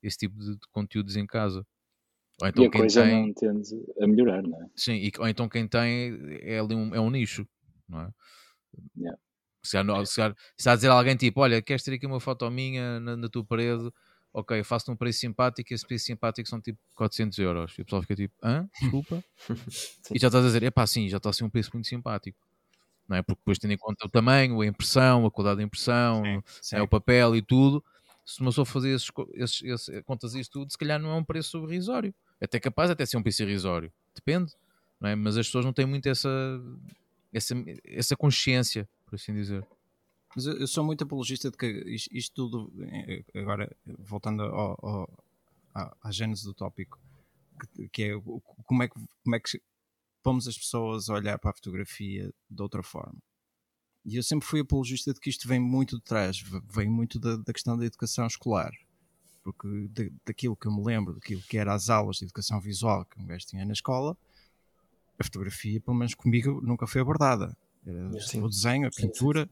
esse 0.02 0.18
tipo 0.18 0.38
de, 0.38 0.52
de 0.54 0.68
conteúdos 0.72 1.16
em 1.16 1.26
casa. 1.26 1.66
Ou 2.40 2.48
então 2.48 2.64
e 2.64 2.66
a 2.66 2.70
quem 2.70 2.80
coisa 2.80 3.02
tem, 3.02 3.26
não 3.26 3.34
tende 3.34 3.74
a 4.00 4.06
melhorar, 4.06 4.42
não 4.42 4.62
é? 4.62 4.66
sim, 4.76 4.94
e, 4.94 5.12
ou 5.18 5.28
então 5.28 5.48
quem 5.48 5.66
tem 5.66 6.18
é 6.42 6.58
ali 6.58 6.74
um, 6.74 6.94
é 6.94 7.00
um 7.00 7.10
nicho, 7.10 7.46
não 7.88 8.00
é? 8.02 8.10
Yeah. 8.96 9.18
Se 9.64 9.72
calhar, 9.72 9.84
não- 9.84 10.06
se 10.06 10.16
calhar- 10.16 10.36
se 10.36 10.54
está 10.58 10.72
a 10.72 10.76
dizer 10.76 10.88
a 10.90 10.94
alguém 10.94 11.16
tipo, 11.16 11.40
olha, 11.40 11.60
queres 11.60 11.82
ter 11.82 11.94
aqui 11.94 12.06
uma 12.06 12.20
foto 12.20 12.48
minha 12.50 13.00
na, 13.00 13.16
na 13.16 13.28
tua 13.28 13.44
parede? 13.44 13.90
Ok, 14.32 14.62
faço-te 14.62 14.90
um 14.92 14.96
preço 14.96 15.20
simpático, 15.20 15.72
esse 15.74 15.86
preço 15.86 16.04
simpático 16.06 16.48
são 16.48 16.60
tipo 16.60 16.78
400 16.94 17.38
euros. 17.38 17.76
E 17.78 17.82
o 17.82 17.84
pessoal 17.84 18.02
fica 18.02 18.14
tipo, 18.14 18.34
hã? 18.42 18.68
Desculpa? 18.78 19.24
e 20.14 20.18
já 20.18 20.28
estás 20.28 20.44
a 20.44 20.46
dizer, 20.48 20.62
epá, 20.62 20.86
sim, 20.86 21.08
já 21.08 21.16
está 21.16 21.30
a 21.30 21.32
ser 21.32 21.44
um 21.44 21.50
preço 21.50 21.70
muito 21.74 21.88
simpático. 21.88 22.38
Não 23.08 23.16
é? 23.16 23.22
Porque 23.22 23.40
depois 23.40 23.58
tendo 23.58 23.72
em 23.72 23.78
conta 23.78 24.06
o 24.06 24.10
tamanho, 24.10 24.60
a 24.60 24.66
impressão, 24.66 25.26
a 25.26 25.30
qualidade 25.30 25.58
da 25.58 25.64
impressão, 25.64 26.22
Sim. 26.62 26.76
é, 26.76 26.82
o 26.82 26.88
papel 26.88 27.36
e 27.36 27.42
tudo, 27.42 27.84
se 28.28 28.42
uma 28.42 28.50
pessoa 28.50 28.66
fazer 28.66 28.90
esses, 28.90 29.10
esses, 29.34 29.62
esses- 29.62 30.04
contas 30.04 30.34
isso 30.34 30.50
tudo, 30.50 30.70
se 30.70 30.76
calhar 30.76 31.00
não 31.00 31.10
é 31.10 31.14
um 31.14 31.24
preço 31.24 31.56
irrisório. 31.64 32.14
É 32.38 32.44
Até 32.44 32.60
capaz 32.60 32.90
de 32.90 32.92
até 32.92 33.06
ser 33.06 33.16
um 33.16 33.22
preço 33.22 33.42
irrisório. 33.42 33.90
Depende. 34.14 34.52
É? 35.02 35.14
Mas 35.14 35.38
as 35.38 35.46
pessoas 35.46 35.64
não 35.64 35.72
têm 35.72 35.86
muito 35.86 36.06
essa, 36.10 36.28
essa, 37.32 37.54
essa 37.84 38.14
consciência, 38.14 38.86
por 39.06 39.14
assim 39.14 39.32
dizer. 39.32 39.66
Mas 40.36 40.44
eu, 40.44 40.66
sou 40.66 40.84
muito 40.84 41.04
apologista 41.04 41.50
de 41.50 41.56
que 41.56 41.66
isto, 42.12 42.34
tudo, 42.34 42.70
eh, 42.82 43.24
agora 43.34 43.74
voltando 43.98 44.42
ao, 44.42 44.78
ao, 44.82 45.24
à, 45.74 45.96
à 46.02 46.10
gênese 46.12 46.44
do 46.44 46.52
tópico, 46.52 47.00
que, 47.74 47.88
que 47.88 48.02
é 48.02 48.20
como 48.66 48.82
é 48.82 48.88
que, 48.88 48.94
como 49.24 49.36
é 49.36 49.40
que 49.40 49.58
pomos 50.22 50.46
as 50.46 50.58
pessoas 50.58 51.08
a 51.08 51.14
olhar 51.14 51.38
para 51.38 51.50
a 51.50 51.54
fotografia 51.54 52.30
de 52.50 52.62
outra 52.62 52.82
forma. 52.82 53.16
E 54.08 54.16
eu 54.16 54.22
sempre 54.22 54.48
fui 54.48 54.60
apologista 54.60 55.12
de 55.12 55.20
que 55.20 55.28
isto 55.28 55.46
vem 55.46 55.60
muito 55.60 55.96
de 55.98 56.02
trás, 56.02 56.42
vem 56.70 56.88
muito 56.88 57.18
da, 57.20 57.36
da 57.36 57.52
questão 57.52 57.76
da 57.76 57.84
educação 57.84 58.26
escolar. 58.26 58.72
Porque 59.44 59.68
da- 59.90 60.10
daquilo 60.24 60.56
que 60.56 60.66
eu 60.66 60.72
me 60.72 60.82
lembro, 60.82 61.12
daquilo 61.12 61.42
que 61.42 61.58
era 61.58 61.74
as 61.74 61.90
aulas 61.90 62.16
de 62.16 62.24
educação 62.24 62.58
visual 62.58 63.04
que 63.04 63.20
um 63.20 63.26
gajo 63.26 63.46
tinha 63.46 63.66
na 63.66 63.74
escola, 63.74 64.16
a 65.18 65.24
fotografia, 65.24 65.78
pelo 65.78 65.96
menos 65.96 66.14
comigo, 66.14 66.58
nunca 66.62 66.86
foi 66.86 67.02
abordada. 67.02 67.54
Era 67.86 68.18
Sim. 68.20 68.42
o 68.42 68.48
desenho, 68.48 68.88
a 68.88 68.90
pintura, 68.90 69.48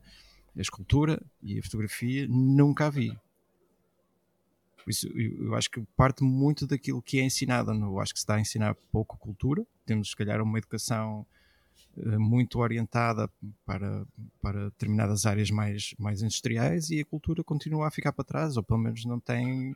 a 0.56 0.60
escultura 0.60 1.22
e 1.42 1.58
a 1.58 1.62
fotografia 1.62 2.26
nunca 2.26 2.86
a 2.86 2.90
vi. 2.90 3.10
Por 4.82 4.90
isso, 4.90 5.06
eu, 5.08 5.54
acho 5.54 5.70
que 5.70 5.82
parte 5.96 6.22
muito 6.24 6.66
daquilo 6.66 7.02
que 7.02 7.18
é 7.20 7.24
ensinado. 7.24 7.72
Eu 7.72 8.00
acho 8.00 8.14
que 8.14 8.20
se 8.20 8.24
está 8.24 8.36
a 8.36 8.40
ensinar 8.40 8.74
pouco 8.90 9.18
cultura. 9.18 9.66
Temos, 9.84 10.10
se 10.10 10.16
calhar, 10.16 10.40
uma 10.40 10.56
educação 10.56 11.26
muito 12.18 12.58
orientada 12.58 13.30
para, 13.64 14.06
para 14.40 14.64
determinadas 14.64 15.24
áreas 15.26 15.50
mais, 15.50 15.94
mais 15.98 16.22
industriais 16.22 16.90
e 16.90 17.00
a 17.00 17.04
cultura 17.04 17.42
continua 17.42 17.88
a 17.88 17.90
ficar 17.90 18.12
para 18.12 18.24
trás, 18.24 18.56
ou 18.56 18.62
pelo 18.62 18.80
menos 18.80 19.04
não 19.04 19.18
tem. 19.18 19.74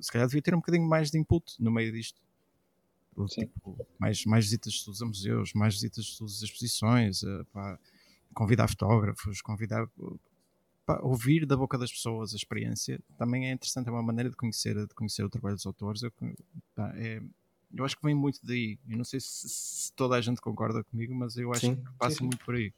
Se 0.00 0.10
calhar 0.10 0.26
devia 0.26 0.42
ter 0.42 0.54
um 0.54 0.58
bocadinho 0.58 0.88
mais 0.88 1.10
de 1.10 1.18
input 1.18 1.54
no 1.62 1.70
meio 1.70 1.92
disto. 1.92 2.20
Tipo, 3.44 3.86
mais, 3.98 4.24
mais 4.24 4.44
visitas 4.46 4.72
de 4.72 4.78
estudos 4.78 5.02
a 5.02 5.06
museus, 5.06 5.52
mais 5.52 5.74
visitas 5.74 6.04
de 6.04 6.10
estudos 6.12 6.42
a 6.42 6.46
exposições, 6.46 7.22
eh, 7.22 7.44
pá, 7.52 7.78
convidar 8.32 8.68
fotógrafos, 8.68 9.42
convidar 9.42 9.86
pá, 10.86 11.00
ouvir 11.02 11.44
da 11.44 11.56
boca 11.56 11.76
das 11.76 11.92
pessoas 11.92 12.32
a 12.32 12.36
experiência 12.36 13.00
também 13.18 13.48
é 13.48 13.52
interessante, 13.52 13.88
é 13.88 13.90
uma 13.90 14.02
maneira 14.02 14.30
de 14.30 14.36
conhecer, 14.36 14.74
de 14.86 14.94
conhecer 14.94 15.22
o 15.24 15.28
trabalho 15.28 15.56
dos 15.56 15.66
autores. 15.66 16.02
Eu, 16.02 16.12
pá, 16.74 16.92
é- 16.96 17.22
eu 17.74 17.84
acho 17.84 17.96
que 17.96 18.04
vem 18.04 18.14
muito 18.14 18.40
daí. 18.42 18.78
Eu 18.88 18.96
não 18.96 19.04
sei 19.04 19.20
se, 19.20 19.48
se 19.48 19.92
toda 19.94 20.16
a 20.16 20.20
gente 20.20 20.40
concorda 20.40 20.84
comigo, 20.84 21.14
mas 21.14 21.36
eu 21.36 21.50
acho 21.50 21.60
Sim, 21.60 21.76
que 21.76 21.82
passa 21.98 22.16
sim, 22.16 22.24
muito 22.24 22.44
por 22.44 22.54
aí. 22.54 22.72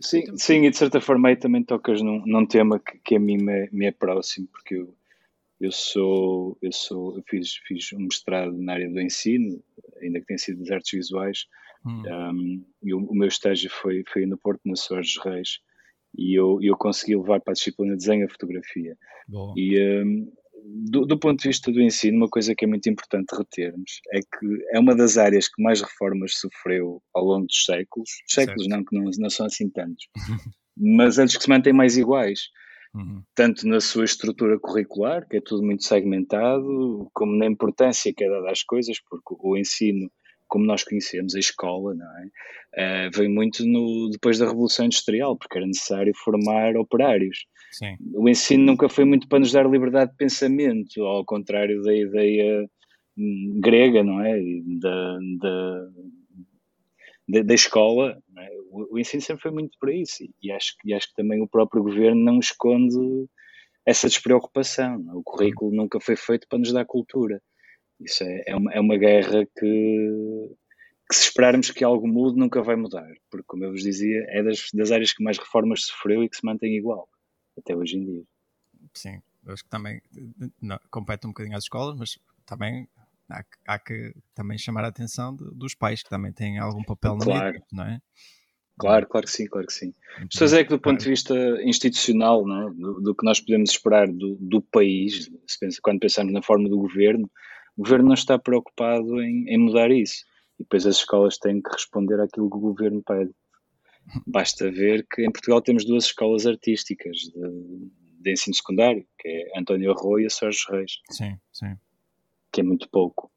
Sim, 0.00 0.36
sim, 0.36 0.64
e 0.64 0.70
de 0.70 0.76
certa 0.76 1.00
forma 1.00 1.28
aí 1.28 1.36
também 1.36 1.62
tocas 1.62 2.02
num, 2.02 2.24
num 2.26 2.44
tema 2.46 2.80
que, 2.80 2.98
que 2.98 3.16
a 3.16 3.20
mim 3.20 3.38
me, 3.38 3.68
me 3.70 3.86
é 3.86 3.92
próximo, 3.92 4.48
porque 4.48 4.74
eu, 4.74 4.94
eu 5.60 5.70
sou, 5.70 6.58
eu 6.60 6.72
sou, 6.72 7.16
eu 7.16 7.22
fiz, 7.28 7.56
fiz 7.66 7.92
um 7.92 8.00
mestrado 8.00 8.56
na 8.56 8.72
área 8.72 8.90
do 8.90 9.00
ensino, 9.00 9.62
ainda 10.02 10.20
que 10.20 10.26
tenha 10.26 10.38
sido 10.38 10.60
das 10.60 10.70
artes 10.70 10.90
visuais, 10.92 11.46
Hum, 11.86 12.02
um, 12.06 12.64
e 12.82 12.94
o, 12.94 12.98
o 12.98 13.14
meu 13.14 13.28
estágio 13.28 13.70
foi, 13.70 14.02
foi 14.10 14.24
no 14.24 14.38
Porto, 14.38 14.62
na 14.64 14.74
Soares 14.74 15.16
Reis, 15.22 15.60
e 16.16 16.34
eu, 16.34 16.58
eu 16.62 16.76
consegui 16.76 17.14
levar 17.14 17.40
para 17.40 17.52
a 17.52 17.54
disciplina 17.54 17.92
de 17.92 17.98
desenho 17.98 18.24
a 18.24 18.28
fotografia. 18.28 18.96
boa. 19.28 19.52
E 19.56 19.78
um, 20.02 20.32
do, 20.64 21.04
do 21.04 21.18
ponto 21.18 21.42
de 21.42 21.48
vista 21.48 21.70
do 21.70 21.80
ensino, 21.80 22.16
uma 22.16 22.28
coisa 22.28 22.54
que 22.54 22.64
é 22.64 22.68
muito 22.68 22.88
importante 22.88 23.36
retermos 23.36 24.00
é 24.12 24.20
que 24.20 24.64
é 24.72 24.78
uma 24.78 24.96
das 24.96 25.18
áreas 25.18 25.48
que 25.48 25.62
mais 25.62 25.80
reformas 25.82 26.38
sofreu 26.38 27.02
ao 27.14 27.24
longo 27.24 27.46
dos 27.46 27.64
séculos. 27.64 28.10
Séculos 28.26 28.66
não, 28.68 28.84
que 28.84 28.96
não, 28.96 29.10
não 29.18 29.30
são 29.30 29.46
assim 29.46 29.68
tantos, 29.68 30.06
mas 30.76 31.18
antes 31.18 31.36
que 31.36 31.42
se 31.42 31.48
mantêm 31.48 31.72
mais 31.72 31.96
iguais, 31.96 32.40
Uhum. 32.94 33.24
tanto 33.34 33.66
na 33.66 33.80
sua 33.80 34.04
estrutura 34.04 34.56
curricular, 34.56 35.26
que 35.28 35.38
é 35.38 35.40
tudo 35.40 35.64
muito 35.64 35.82
segmentado, 35.82 37.10
como 37.12 37.36
na 37.36 37.44
importância 37.44 38.14
que 38.14 38.22
é 38.22 38.30
dada 38.30 38.52
às 38.52 38.62
coisas, 38.62 38.98
porque 39.10 39.34
o 39.40 39.56
ensino, 39.56 40.08
como 40.48 40.64
nós 40.66 40.84
conhecemos, 40.84 41.34
a 41.34 41.38
escola, 41.38 41.94
não 41.94 42.06
é? 42.18 42.28
Eh, 42.76 43.10
veio 43.14 43.30
muito 43.30 43.64
no, 43.66 44.08
depois 44.10 44.38
da 44.38 44.46
Revolução 44.46 44.86
Industrial, 44.86 45.36
porque 45.36 45.58
era 45.58 45.66
necessário 45.66 46.12
formar 46.24 46.76
operários 46.76 47.46
Sim, 47.72 47.96
o 48.14 48.28
ensino 48.28 48.64
nunca 48.64 48.88
foi 48.88 49.04
muito 49.04 49.26
para 49.28 49.40
nos 49.40 49.50
dar 49.52 49.68
liberdade 49.68 50.12
de 50.12 50.16
pensamento, 50.16 51.02
ao 51.02 51.24
contrário 51.24 51.82
da 51.82 51.92
ideia 51.94 52.68
hum, 53.18 53.58
grega, 53.60 54.02
não 54.04 54.20
é? 54.24 54.38
Da, 54.80 55.18
da, 55.40 55.88
da, 57.28 57.42
da 57.42 57.54
escola. 57.54 58.16
é? 58.38 58.48
O, 58.70 58.94
o 58.94 58.98
ensino 58.98 59.22
sempre 59.22 59.42
foi 59.42 59.50
muito 59.50 59.76
para 59.80 59.92
isso 59.92 60.24
e, 60.42 60.52
acho, 60.52 60.74
que- 60.78 60.90
e 60.90 60.94
acho 60.94 61.08
que 61.08 61.14
também 61.14 61.42
o 61.42 61.48
próprio 61.48 61.82
governo 61.82 62.22
não 62.22 62.38
esconde 62.38 63.26
essa 63.86 64.08
despreocupação. 64.08 65.04
é? 65.10 65.14
O 65.14 65.22
currículo 65.22 65.74
nunca 65.74 65.98
foi 66.00 66.16
feito 66.16 66.46
para 66.48 66.58
nos 66.58 66.72
dar 66.72 66.84
cultura. 66.84 67.40
Isso 68.00 68.24
é, 68.24 68.42
é, 68.46 68.56
uma, 68.56 68.72
é 68.72 68.80
uma 68.80 68.96
guerra 68.96 69.46
que, 69.46 70.50
que 71.08 71.14
se 71.14 71.24
esperarmos 71.24 71.70
que 71.70 71.84
algo 71.84 72.06
mude, 72.06 72.38
nunca 72.38 72.62
vai 72.62 72.76
mudar. 72.76 73.08
Porque, 73.30 73.46
como 73.46 73.64
eu 73.64 73.70
vos 73.70 73.82
dizia, 73.82 74.24
é 74.28 74.42
das, 74.42 74.68
das 74.74 74.90
áreas 74.90 75.12
que 75.12 75.22
mais 75.22 75.38
reformas 75.38 75.86
sofreu 75.86 76.22
e 76.22 76.28
que 76.28 76.36
se 76.36 76.44
mantém 76.44 76.76
igual 76.76 77.08
até 77.56 77.74
hoje 77.74 77.96
em 77.96 78.04
dia. 78.04 78.24
sim. 78.94 79.20
Eu 79.46 79.52
acho 79.52 79.62
que 79.62 79.68
também 79.68 80.00
não, 80.60 80.78
compete 80.90 81.26
um 81.26 81.30
bocadinho 81.30 81.56
às 81.56 81.64
escolas, 81.64 81.98
mas 81.98 82.18
também 82.46 82.88
há, 83.28 83.42
que- 83.42 83.58
há 83.66 83.78
que 83.78 84.14
também 84.34 84.56
chamar 84.56 84.84
a 84.84 84.88
atenção 84.88 85.36
de- 85.36 85.50
dos 85.54 85.74
pais 85.74 86.02
que 86.02 86.08
também 86.08 86.32
têm 86.32 86.58
algum 86.58 86.82
papel 86.82 87.14
no 87.14 87.24
Claro. 87.24 87.52
meio, 87.52 87.62
não 87.70 87.84
é? 87.84 88.00
Claro, 88.78 89.06
claro 89.06 89.26
que 89.26 89.32
sim, 89.32 89.46
claro 89.46 89.66
que 89.66 89.72
sim. 89.72 89.94
As 90.16 90.28
pessoas 90.28 90.52
é 90.54 90.64
que 90.64 90.70
do 90.70 90.80
ponto 90.80 90.98
de 90.98 91.08
vista 91.08 91.34
institucional, 91.62 92.40
é? 92.40 92.70
do, 92.74 93.00
do 93.00 93.14
que 93.14 93.24
nós 93.24 93.38
podemos 93.38 93.70
esperar 93.70 94.08
do, 94.08 94.36
do 94.40 94.60
país, 94.60 95.30
pensa, 95.60 95.78
quando 95.82 96.00
pensamos 96.00 96.32
na 96.32 96.42
forma 96.42 96.68
do 96.68 96.78
governo, 96.78 97.30
o 97.76 97.82
governo 97.82 98.08
não 98.08 98.14
está 98.14 98.38
preocupado 98.38 99.20
em, 99.20 99.48
em 99.48 99.58
mudar 99.58 99.90
isso. 99.90 100.24
E 100.58 100.62
depois 100.62 100.86
as 100.86 100.96
escolas 100.96 101.36
têm 101.38 101.60
que 101.60 101.70
responder 101.70 102.20
àquilo 102.20 102.48
que 102.48 102.56
o 102.56 102.60
governo 102.60 103.02
pede. 103.02 103.34
Basta 104.26 104.70
ver 104.70 105.06
que 105.10 105.22
em 105.22 105.32
Portugal 105.32 105.60
temos 105.60 105.84
duas 105.84 106.04
escolas 106.04 106.46
artísticas 106.46 107.16
de, 107.16 107.90
de 108.20 108.32
ensino 108.32 108.54
secundário, 108.54 109.06
que 109.18 109.28
é 109.28 109.58
António 109.58 109.92
Arroio 109.92 110.24
e 110.24 110.26
a 110.26 110.30
Sérgio 110.30 110.70
Reis, 110.70 110.92
Sim, 111.10 111.38
sim. 111.52 111.76
que 112.52 112.60
é 112.60 112.64
muito 112.64 112.88
pouco. 112.88 113.30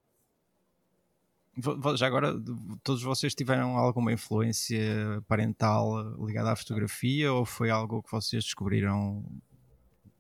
Já 1.95 2.05
agora, 2.05 2.35
todos 2.83 3.01
vocês 3.01 3.33
tiveram 3.33 3.77
alguma 3.77 4.13
influência 4.13 5.23
parental 5.27 6.15
ligada 6.23 6.51
à 6.51 6.55
fotografia 6.55 7.33
ou 7.33 7.45
foi 7.45 7.71
algo 7.71 8.03
que 8.03 8.11
vocês 8.11 8.43
descobriram 8.43 9.25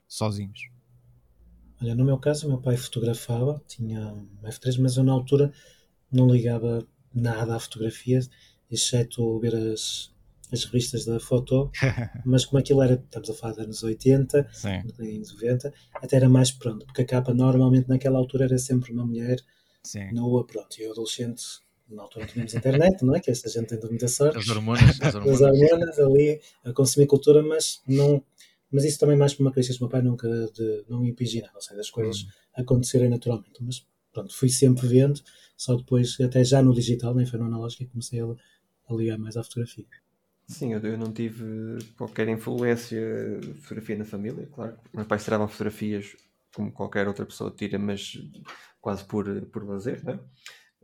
sozinhos? 0.07 0.76
Olha, 1.81 1.93
no 1.95 2.03
meu 2.03 2.17
caso, 2.17 2.47
o 2.47 2.49
meu 2.49 2.59
pai 2.59 2.75
fotografava, 2.77 3.61
tinha 3.67 4.13
um 4.13 4.47
F3, 4.47 4.79
mas 4.79 4.97
eu 4.97 5.03
na 5.03 5.11
altura 5.13 5.51
não 6.11 6.27
ligava 6.29 6.85
nada 7.13 7.55
à 7.55 7.59
fotografia, 7.59 8.19
exceto 8.69 9.39
ver 9.39 9.55
as, 9.55 10.11
as 10.51 10.63
revistas 10.65 11.05
da 11.05 11.19
foto, 11.19 11.69
mas 12.25 12.45
como 12.45 12.59
aquilo 12.59 12.81
era, 12.81 12.95
estamos 12.95 13.29
a 13.29 13.33
falar 13.33 13.53
de 13.53 13.61
anos 13.61 13.83
80, 13.83 14.47
Sim, 14.51 14.81
em 14.99 15.19
90, 15.19 15.73
até 15.95 16.15
era 16.15 16.29
mais 16.29 16.51
pronto, 16.51 16.85
porque 16.85 17.01
a 17.01 17.05
capa 17.05 17.33
normalmente 17.33 17.87
naquela 17.89 18.17
altura 18.17 18.45
era 18.45 18.57
sempre 18.57 18.91
uma 18.91 19.05
mulher 19.05 19.37
sim. 19.83 20.11
nua, 20.11 20.45
pronto, 20.45 20.79
e 20.79 20.83
eu 20.83 20.91
adolescente, 20.91 21.43
na 21.89 22.03
altura 22.03 22.25
não 22.25 22.33
tínhamos 22.33 22.53
internet, 22.53 23.05
não 23.05 23.15
é? 23.15 23.19
Que 23.19 23.31
esta 23.31 23.49
gente 23.49 23.67
tem 23.67 23.79
muita 23.89 24.07
sorte, 24.07 24.37
As 24.37 24.49
hormonas, 24.49 24.99
as 25.01 25.01
as 25.01 25.15
hormonas. 25.15 25.41
hormonas 25.41 25.99
ali 25.99 26.41
a 26.65 26.73
consumir 26.73 27.07
cultura, 27.07 27.41
mas 27.41 27.81
não, 27.87 28.21
mas 28.71 28.83
isso 28.83 28.99
também 28.99 29.17
mais 29.17 29.33
por 29.33 29.43
uma 29.43 29.51
crença 29.51 29.73
do 29.73 29.79
meu 29.79 29.89
pai 29.89 30.01
nunca 30.01 30.27
de 30.53 30.85
não 30.87 31.05
impingir 31.05 31.41
nada, 31.43 31.55
ou 31.55 31.61
seja, 31.61 31.79
as 31.79 31.89
coisas 31.89 32.23
hum. 32.23 32.27
acontecerem 32.55 33.09
naturalmente. 33.09 33.61
Mas 33.61 33.85
pronto, 34.11 34.35
fui 34.35 34.49
sempre 34.49 34.87
vendo, 34.87 35.21
só 35.55 35.75
depois, 35.75 36.19
até 36.19 36.43
já 36.43 36.61
no 36.61 36.73
digital, 36.73 37.15
nem 37.15 37.25
foi 37.25 37.39
no 37.39 37.45
analógico, 37.45 37.83
que 37.83 37.89
comecei 37.89 38.19
a, 38.19 38.25
a 38.25 38.93
ligar 38.93 39.17
mais 39.17 39.37
à 39.37 39.43
fotografia. 39.43 39.85
Sim, 40.47 40.73
eu, 40.73 40.97
não 40.97 41.11
tive 41.11 41.77
qualquer 41.97 42.27
influência 42.29 43.39
de 43.39 43.53
fotografia 43.55 43.97
na 43.97 44.05
família, 44.05 44.47
claro. 44.47 44.77
Meus 44.93 45.07
pais 45.07 45.23
tiravam 45.23 45.47
fotografias 45.47 46.15
como 46.55 46.71
qualquer 46.71 47.07
outra 47.07 47.25
pessoa 47.25 47.51
tira, 47.51 47.77
mas 47.77 48.17
quase 48.79 49.03
por, 49.03 49.25
por 49.47 49.67
lazer, 49.67 50.03
né? 50.05 50.19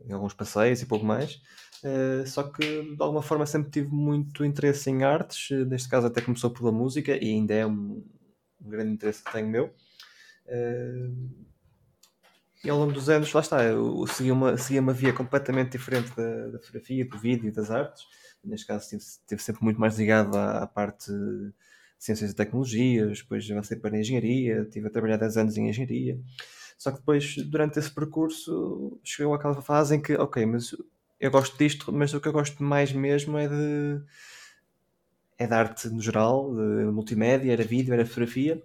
em 0.06 0.12
alguns 0.12 0.34
passeios 0.34 0.82
e 0.82 0.86
pouco 0.86 1.04
mais. 1.04 1.40
Uh, 1.84 2.26
só 2.26 2.44
que 2.44 2.64
de 2.64 2.96
alguma 3.02 3.22
forma 3.22 3.44
sempre 3.44 3.70
tive 3.70 3.92
muito 3.92 4.42
interesse 4.44 4.88
em 4.88 5.04
artes, 5.04 5.50
neste 5.66 5.88
caso 5.88 6.06
até 6.06 6.22
começou 6.22 6.50
pela 6.50 6.72
música 6.72 7.14
e 7.14 7.30
ainda 7.30 7.52
é 7.52 7.66
um, 7.66 8.02
um 8.62 8.68
grande 8.70 8.92
interesse 8.92 9.22
que 9.22 9.30
tenho 9.30 9.48
meu. 9.48 9.66
Uh, 10.46 11.44
e 12.64 12.70
ao 12.70 12.78
longo 12.78 12.92
dos 12.92 13.10
anos, 13.10 13.30
lá 13.32 13.42
está, 13.42 13.62
eu 13.62 14.06
segui 14.06 14.32
uma, 14.32 14.56
segui 14.56 14.78
uma 14.78 14.94
via 14.94 15.12
completamente 15.12 15.72
diferente 15.72 16.10
da, 16.16 16.46
da 16.48 16.58
fotografia, 16.58 17.06
do 17.06 17.18
vídeo 17.18 17.48
e 17.48 17.52
das 17.52 17.70
artes 17.70 18.06
neste 18.44 18.66
caso 18.66 18.84
estive, 18.84 19.02
estive 19.02 19.42
sempre 19.42 19.64
muito 19.64 19.80
mais 19.80 19.98
ligado 19.98 20.36
à, 20.36 20.62
à, 20.62 20.66
parte 20.66 21.10
de 21.10 21.52
ciências 21.98 22.30
e 22.30 22.34
tecnologias, 22.34 23.18
depois 23.18 23.50
avancei 23.50 23.78
para 23.78 23.96
a 23.96 24.00
engenharia, 24.00 24.62
estive 24.62 24.86
a 24.86 24.90
trabalhar 24.90 25.16
10 25.16 25.36
anos 25.38 25.56
em 25.56 25.68
engenharia. 25.68 26.20
Só 26.76 26.90
que 26.90 26.98
depois, 26.98 27.36
durante 27.46 27.78
esse 27.78 27.90
percurso, 27.90 29.00
chegou 29.02 29.32
àquela 29.34 29.60
fase 29.62 29.94
em 29.96 30.02
que, 30.02 30.14
ok, 30.14 30.44
mas 30.44 30.76
eu 31.26 31.30
gosto 31.30 31.56
disto, 31.56 31.90
mas 31.90 32.12
o 32.12 32.20
que 32.20 32.28
eu 32.28 32.32
gosto 32.32 32.62
mais 32.62 32.92
mesmo 32.92 33.38
é 33.38 33.48
de 33.48 34.02
é 35.38 35.46
de 35.46 35.54
arte 35.54 35.88
no 35.88 36.00
geral, 36.00 36.54
de 36.54 36.84
multimédia, 36.92 37.52
era 37.52 37.64
vídeo, 37.64 37.92
era 37.92 38.06
fotografia, 38.06 38.62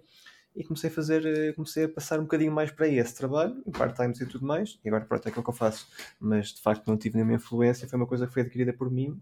e 0.54 0.62
comecei 0.62 0.88
a 0.88 0.92
fazer, 0.92 1.54
comecei 1.54 1.84
a 1.84 1.88
passar 1.88 2.18
um 2.20 2.22
bocadinho 2.22 2.52
mais 2.52 2.70
para 2.70 2.86
esse 2.86 3.14
trabalho, 3.14 3.60
em 3.66 3.72
part-times 3.72 4.20
e 4.20 4.26
tudo 4.26 4.46
mais, 4.46 4.78
e 4.84 4.88
agora 4.88 5.04
pronto, 5.04 5.26
é 5.26 5.30
aquilo 5.30 5.42
que 5.42 5.50
eu 5.50 5.54
faço, 5.54 5.88
mas 6.20 6.52
de 6.52 6.60
facto 6.60 6.86
não 6.86 6.96
tive 6.96 7.16
nenhuma 7.16 7.34
influência, 7.34 7.88
foi 7.88 7.96
uma 7.98 8.06
coisa 8.06 8.26
que 8.26 8.32
foi 8.32 8.42
adquirida 8.42 8.72
por 8.72 8.90
mim 8.90 9.20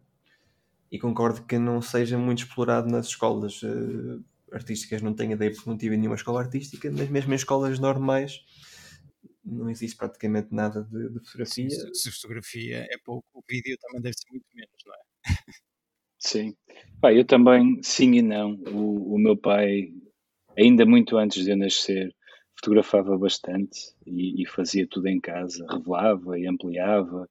e 0.91 0.99
concordo 0.99 1.43
que 1.43 1.59
não 1.59 1.81
seja 1.81 2.19
muito 2.19 2.41
explorado 2.41 2.91
nas 2.91 3.07
escolas 3.07 3.63
uh, 3.63 4.23
artísticas. 4.51 5.03
Não 5.03 5.15
tenho 5.15 5.33
ideia 5.33 5.51
porque 5.51 5.69
não 5.69 5.77
tive 5.77 5.97
nenhuma 5.97 6.17
escola 6.17 6.41
artística, 6.41 6.91
mas 6.91 7.09
mesmo 7.09 7.33
em 7.33 7.37
escolas 7.37 7.79
normais 7.79 8.45
não 9.51 9.71
existe 9.71 9.97
praticamente 9.97 10.49
nada 10.53 10.83
de, 10.85 11.09
de 11.11 11.21
fotografia. 11.21 11.71
Se, 11.71 11.95
se, 11.95 12.13
fotografia 12.13 12.87
é 12.91 12.99
pouco, 13.05 13.27
o 13.35 13.43
vídeo 13.49 13.77
também 13.81 14.03
deve 14.03 14.15
ser 14.17 14.31
muito 14.31 14.47
menos, 14.55 14.75
não 14.87 14.95
é? 14.95 14.99
Sim. 16.19 16.57
Pai, 17.01 17.19
eu 17.19 17.25
também, 17.25 17.81
sim 17.83 18.15
e 18.15 18.23
não. 18.23 18.55
O, 18.73 19.15
o 19.15 19.19
meu 19.19 19.37
pai, 19.37 19.93
ainda 20.57 20.85
muito 20.85 21.17
antes 21.17 21.45
de 21.45 21.51
eu 21.51 21.57
nascer, 21.57 22.15
fotografava 22.57 23.17
bastante 23.17 23.95
e, 24.05 24.43
e, 24.43 24.47
fazia 24.47 24.87
tudo 24.89 25.07
em 25.07 25.21
casa, 25.21 25.65
revelava 25.71 26.39
e 26.39 26.47
ampliava 26.47 27.29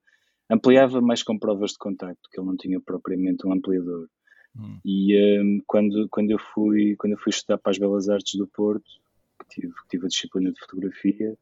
ampliava 0.50 1.02
mais 1.02 1.24
com 1.24 1.38
provas 1.38 1.72
de 1.72 1.78
contacto, 1.78 2.30
que 2.32 2.40
ele 2.40 2.48
não 2.48 2.56
tinha 2.56 2.80
propriamente 2.80 3.46
um 3.46 3.52
ampliador. 3.52 4.08
Hum. 4.56 4.80
E 4.84 5.42
um, 5.42 5.62
quando, 5.68 6.08
quando, 6.10 6.32
eu 6.32 6.40
fui, 6.40 6.96
quando 6.96 7.14
eu 7.14 7.20
fui 7.20 7.30
estudar 7.32 7.58
para 7.58 7.72
as 7.72 7.78
Belas 7.78 8.10
Artes 8.10 8.36
do 8.36 8.48
Porto, 8.48 8.90
que 9.40 9.62
tive, 9.62 9.74
que 9.74 9.88
tive 9.90 10.06
a 10.06 10.10
disciplina 10.10 10.52
de 10.52 10.60
fotografia, 10.60 11.38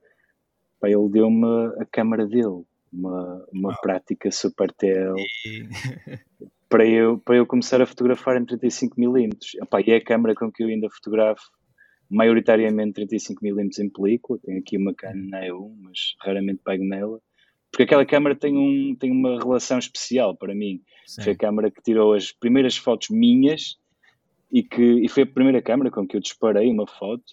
ele 0.87 1.09
deu-me 1.09 1.67
a 1.79 1.85
câmara 1.85 2.25
dele, 2.25 2.63
uma, 2.91 3.45
uma 3.51 3.71
oh. 3.71 3.81
prática 3.81 4.31
super 4.31 4.71
tel, 4.71 5.15
e... 5.17 5.67
para, 6.69 6.87
eu, 6.87 7.17
para 7.19 7.37
eu 7.37 7.45
começar 7.45 7.81
a 7.81 7.85
fotografar 7.85 8.37
em 8.37 8.45
35mm. 8.45 9.37
E 9.85 9.91
é 9.91 9.95
a 9.95 10.03
câmara 10.03 10.35
com 10.35 10.51
que 10.51 10.63
eu 10.63 10.67
ainda 10.67 10.89
fotografo 10.89 11.43
maioritariamente 12.09 13.01
35mm 13.01 13.79
em 13.79 13.89
película. 13.89 14.39
Tenho 14.43 14.59
aqui 14.59 14.77
uma 14.77 14.93
Canon 14.93 15.29
E1, 15.31 15.75
mas 15.81 16.15
raramente 16.21 16.61
pego 16.63 16.83
nela. 16.83 17.19
Porque 17.71 17.83
aquela 17.83 18.05
câmara 18.05 18.35
tem, 18.35 18.57
um, 18.57 18.95
tem 18.95 19.11
uma 19.11 19.37
relação 19.37 19.77
especial 19.77 20.35
para 20.35 20.55
mim. 20.55 20.81
Sim. 21.05 21.23
Foi 21.23 21.33
a 21.33 21.37
câmara 21.37 21.71
que 21.71 21.81
tirou 21.81 22.13
as 22.13 22.31
primeiras 22.31 22.77
fotos 22.77 23.09
minhas 23.09 23.77
e, 24.51 24.63
que, 24.63 24.81
e 24.81 25.09
foi 25.09 25.23
a 25.23 25.27
primeira 25.27 25.61
câmara 25.61 25.91
com 25.91 26.07
que 26.07 26.15
eu 26.15 26.21
disparei 26.21 26.69
uma 26.69 26.87
foto 26.87 27.23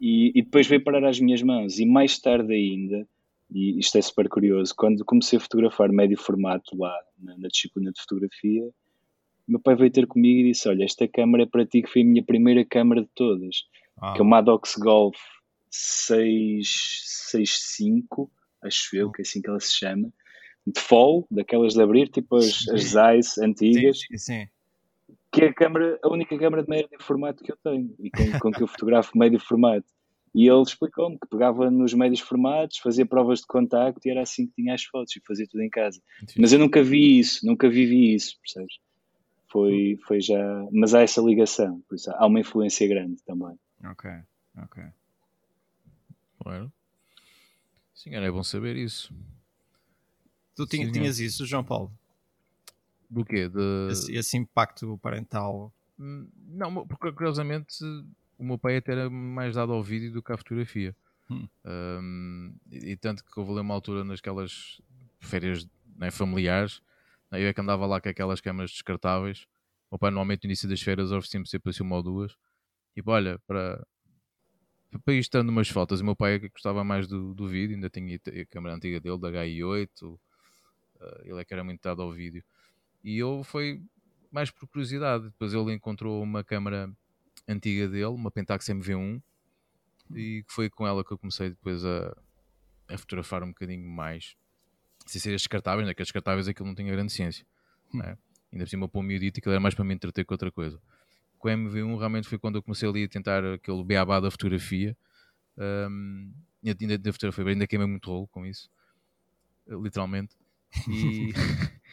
e, 0.00 0.32
e 0.34 0.42
depois 0.42 0.66
veio 0.66 0.82
parar 0.82 1.04
às 1.04 1.20
minhas 1.20 1.42
mãos. 1.42 1.78
E 1.78 1.86
mais 1.86 2.18
tarde 2.18 2.52
ainda, 2.52 3.06
e 3.50 3.78
isto 3.78 3.96
é 3.98 4.02
super 4.02 4.28
curioso, 4.28 4.74
quando 4.76 5.04
comecei 5.04 5.36
a 5.38 5.40
fotografar 5.40 5.92
médio 5.92 6.18
formato 6.18 6.76
lá 6.76 6.92
na, 7.18 7.38
na 7.38 7.46
disciplina 7.48 7.92
de 7.92 8.00
fotografia, 8.00 8.68
meu 9.46 9.60
pai 9.60 9.76
veio 9.76 9.90
ter 9.90 10.06
comigo 10.06 10.40
e 10.40 10.44
disse: 10.50 10.66
Olha, 10.68 10.84
esta 10.84 11.06
câmara 11.06 11.42
é 11.44 11.46
para 11.46 11.66
ti 11.66 11.82
que 11.82 11.90
foi 11.90 12.02
a 12.02 12.04
minha 12.04 12.22
primeira 12.22 12.64
câmara 12.64 13.02
de 13.02 13.08
todas, 13.14 13.66
ah. 13.98 14.14
que 14.14 14.20
é 14.20 14.22
uma 14.22 14.36
Maddox 14.36 14.76
Golf 14.76 15.18
665 15.70 18.30
acho 18.66 18.96
eu, 18.96 19.10
que 19.10 19.20
é 19.20 19.24
assim 19.24 19.40
que 19.40 19.48
ela 19.48 19.60
se 19.60 19.74
chama, 19.74 20.12
de 20.66 20.80
fall, 20.80 21.26
daquelas 21.30 21.74
de 21.74 21.82
abrir, 21.82 22.08
tipo 22.08 22.36
as, 22.36 22.68
as 22.68 22.82
Zeiss 22.84 23.38
antigas. 23.38 24.00
Sim, 24.00 24.18
sim. 24.18 24.48
Que 25.34 25.44
é 25.44 25.48
a, 25.48 25.54
câmera, 25.54 25.98
a 26.02 26.08
única 26.08 26.38
câmera 26.38 26.62
de 26.62 26.70
médio 26.70 26.88
formato 27.00 27.42
que 27.42 27.50
eu 27.50 27.56
tenho 27.56 27.92
e 27.98 28.08
com, 28.10 28.38
com 28.38 28.52
que 28.52 28.62
eu 28.62 28.68
fotografo 28.68 29.18
médio 29.18 29.40
formato. 29.40 29.86
E 30.32 30.48
ele 30.48 30.62
explicou-me 30.62 31.18
que 31.18 31.28
pegava 31.28 31.70
nos 31.70 31.92
médios 31.94 32.20
formatos, 32.20 32.78
fazia 32.78 33.06
provas 33.06 33.40
de 33.40 33.46
contacto 33.46 34.00
e 34.04 34.10
era 34.10 34.22
assim 34.22 34.46
que 34.46 34.54
tinha 34.54 34.74
as 34.74 34.84
fotos 34.84 35.14
e 35.16 35.20
fazia 35.26 35.46
tudo 35.48 35.62
em 35.62 35.70
casa. 35.70 36.00
Mas 36.36 36.52
eu 36.52 36.58
nunca 36.58 36.82
vi 36.82 37.18
isso, 37.18 37.46
nunca 37.46 37.68
vivi 37.68 38.14
isso, 38.14 38.36
percebes? 38.40 38.78
Foi, 39.48 39.96
foi 40.06 40.20
já. 40.20 40.68
Mas 40.72 40.94
há 40.94 41.02
essa 41.02 41.20
ligação, 41.20 41.80
por 41.88 41.94
isso 41.94 42.10
há 42.12 42.26
uma 42.26 42.40
influência 42.40 42.86
grande 42.88 43.22
também. 43.24 43.56
Ok, 43.84 44.10
ok. 44.58 44.82
Claro. 46.40 46.72
Sim, 47.94 48.14
era 48.14 48.30
bom 48.32 48.42
saber 48.42 48.76
isso. 48.76 49.14
Tu 50.56 50.66
tinha, 50.66 50.90
tinhas 50.90 51.18
isso, 51.18 51.46
João 51.46 51.64
Paulo? 51.64 51.92
Do 53.14 53.24
quê? 53.24 53.48
De... 53.48 53.92
Esse, 53.92 54.12
esse, 54.12 54.36
impacto 54.36 54.98
parental? 54.98 55.72
Hum, 55.96 56.28
não, 56.48 56.84
porque 56.84 57.12
curiosamente 57.12 57.76
o 58.36 58.42
meu 58.42 58.58
pai 58.58 58.78
até 58.78 58.90
era 58.90 59.08
mais 59.08 59.54
dado 59.54 59.72
ao 59.72 59.84
vídeo 59.84 60.12
do 60.12 60.20
que 60.20 60.32
à 60.32 60.36
fotografia. 60.36 60.96
Hum. 61.30 61.48
Um, 61.64 62.56
e, 62.72 62.90
e, 62.90 62.96
tanto 62.96 63.24
que 63.24 63.38
houve 63.38 63.52
ali 63.52 63.60
uma 63.60 63.72
altura 63.72 64.02
nasquelas 64.02 64.80
férias 65.20 65.64
né, 65.96 66.10
familiares, 66.10 66.82
né, 67.30 67.40
eu 67.40 67.46
é 67.46 67.54
que 67.54 67.60
andava 67.60 67.86
lá 67.86 68.00
com 68.00 68.08
aquelas 68.08 68.40
câmaras 68.40 68.72
descartáveis. 68.72 69.46
O 69.88 69.94
meu 69.94 69.98
pai 70.00 70.10
normalmente 70.10 70.42
no 70.42 70.48
início 70.48 70.68
das 70.68 70.82
férias 70.82 71.12
oferecia-me 71.12 71.46
sempre 71.46 71.70
assim 71.70 71.84
uma 71.84 71.94
ou 71.94 72.02
duas. 72.02 72.36
Tipo, 72.94 73.12
olha, 73.12 73.38
para, 73.46 73.86
para 75.04 75.14
ir 75.14 75.20
estando 75.20 75.50
umas 75.50 75.68
fotos, 75.68 76.00
o 76.00 76.04
meu 76.04 76.16
pai 76.16 76.34
é 76.34 76.38
que 76.40 76.48
gostava 76.48 76.82
mais 76.82 77.06
do, 77.06 77.32
do 77.32 77.46
vídeo, 77.46 77.76
ainda 77.76 77.88
tinha 77.88 78.16
a 78.16 78.46
câmera 78.46 78.74
antiga 78.74 78.98
dele, 78.98 79.20
da 79.20 79.30
HI8, 79.30 80.02
uh, 80.02 80.18
eh, 81.00 81.22
ele 81.26 81.40
é 81.40 81.44
que 81.44 81.54
era 81.54 81.62
muito 81.62 81.80
dado 81.80 82.02
ao 82.02 82.10
vídeo. 82.10 82.42
E 83.04 83.18
eu 83.18 83.44
foi 83.44 83.80
mais 84.32 84.50
por 84.50 84.66
curiosidade. 84.66 85.24
Depois 85.24 85.52
ele 85.52 85.72
encontrou 85.72 86.22
uma 86.22 86.42
câmera 86.42 86.90
antiga 87.46 87.88
dele, 87.88 88.06
uma 88.06 88.30
Pentax 88.30 88.66
MV1, 88.66 89.22
e 90.14 90.42
que 90.46 90.52
foi 90.52 90.70
com 90.70 90.86
ela 90.86 91.04
que 91.04 91.12
eu 91.12 91.18
comecei 91.18 91.50
depois 91.50 91.84
a, 91.84 92.16
a 92.88 92.98
fotografar 92.98 93.42
um 93.42 93.48
bocadinho 93.48 93.86
mais. 93.88 94.34
Sem 95.06 95.20
ser 95.20 95.30
descartáveis, 95.30 95.86
né? 95.86 95.94
que 95.94 96.00
as 96.02 96.08
descartáveis 96.08 96.48
aquilo 96.48 96.66
não 96.66 96.74
tinha 96.74 96.90
grande 96.90 97.12
ciência. 97.12 97.46
Né? 97.92 98.16
Ainda 98.50 98.64
por 98.64 98.70
cima 98.70 98.88
para 98.88 98.98
o 98.98 99.02
miudito, 99.02 99.38
aquilo 99.38 99.52
era 99.52 99.60
mais 99.60 99.74
para 99.74 99.84
me 99.84 99.94
entreter 99.94 100.24
que 100.24 100.32
outra 100.32 100.50
coisa 100.50 100.80
com 101.44 101.50
o 101.50 101.52
MV1 101.52 101.98
realmente 101.98 102.26
foi 102.26 102.38
quando 102.38 102.56
eu 102.56 102.62
comecei 102.62 102.88
ali 102.88 103.04
a 103.04 103.08
tentar 103.08 103.44
aquele 103.44 103.84
beabá 103.84 104.18
da 104.18 104.30
fotografia. 104.30 104.96
Um, 105.58 106.32
ainda 106.66 106.96
da 106.96 107.12
fotografia, 107.12 107.44
ainda 107.44 107.66
queimei 107.66 107.86
muito 107.86 108.10
rolo 108.10 108.26
com 108.28 108.46
isso, 108.46 108.70
literalmente. 109.68 110.34
E, 110.88 111.34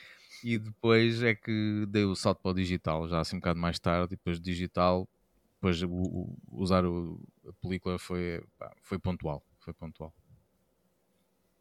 e 0.44 0.58
depois 0.58 1.22
é 1.24 1.36
que 1.36 1.86
dei 1.88 2.06
o 2.06 2.16
salto 2.16 2.42
para 2.42 2.52
o 2.52 2.54
digital, 2.54 3.08
já 3.08 3.20
assim 3.20 3.38
um 3.38 3.40
bocado 3.40 3.60
mais 3.60 3.80
tarde, 3.80 4.14
e 4.14 4.18
depois 4.18 4.40
digital, 4.40 5.08
depois 5.56 5.82
o, 5.84 5.90
o, 5.90 6.38
usar 6.52 6.86
o, 6.86 7.20
a 7.48 7.54
película 7.54 7.98
foi, 8.00 8.44
pá, 8.58 8.74
foi 8.82 9.00
pontual, 9.00 9.44
foi 9.60 9.74
pontual. 9.74 10.14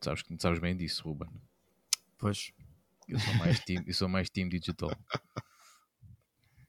Sabes, 0.00 0.24
sabes 0.38 0.58
bem 0.58 0.76
disso, 0.76 1.04
Ruben. 1.04 1.28
Pois. 2.18 2.52
Eu 3.06 3.18
sou 3.18 3.34
mais 3.34 3.60
team, 3.60 3.82
eu 3.86 3.94
sou 3.94 4.08
mais 4.08 4.30
team 4.30 4.48
digital. 4.48 4.90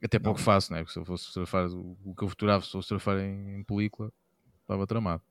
Até 0.04 0.18
pouco 0.18 0.40
faço, 0.40 0.74
né? 0.74 0.80
Porque 0.80 0.94
se 0.94 1.00
eu 1.00 1.06
fosse 1.06 1.26
surfar 1.26 1.68
o 1.68 2.16
que 2.16 2.24
eu 2.24 2.28
fotografava, 2.30 2.66
se 2.66 2.76
eu 2.76 2.82
surfar 2.82 3.20
em, 3.20 3.60
em 3.60 3.64
película, 3.64 4.12
estava 4.62 4.88
tramado. 4.88 5.24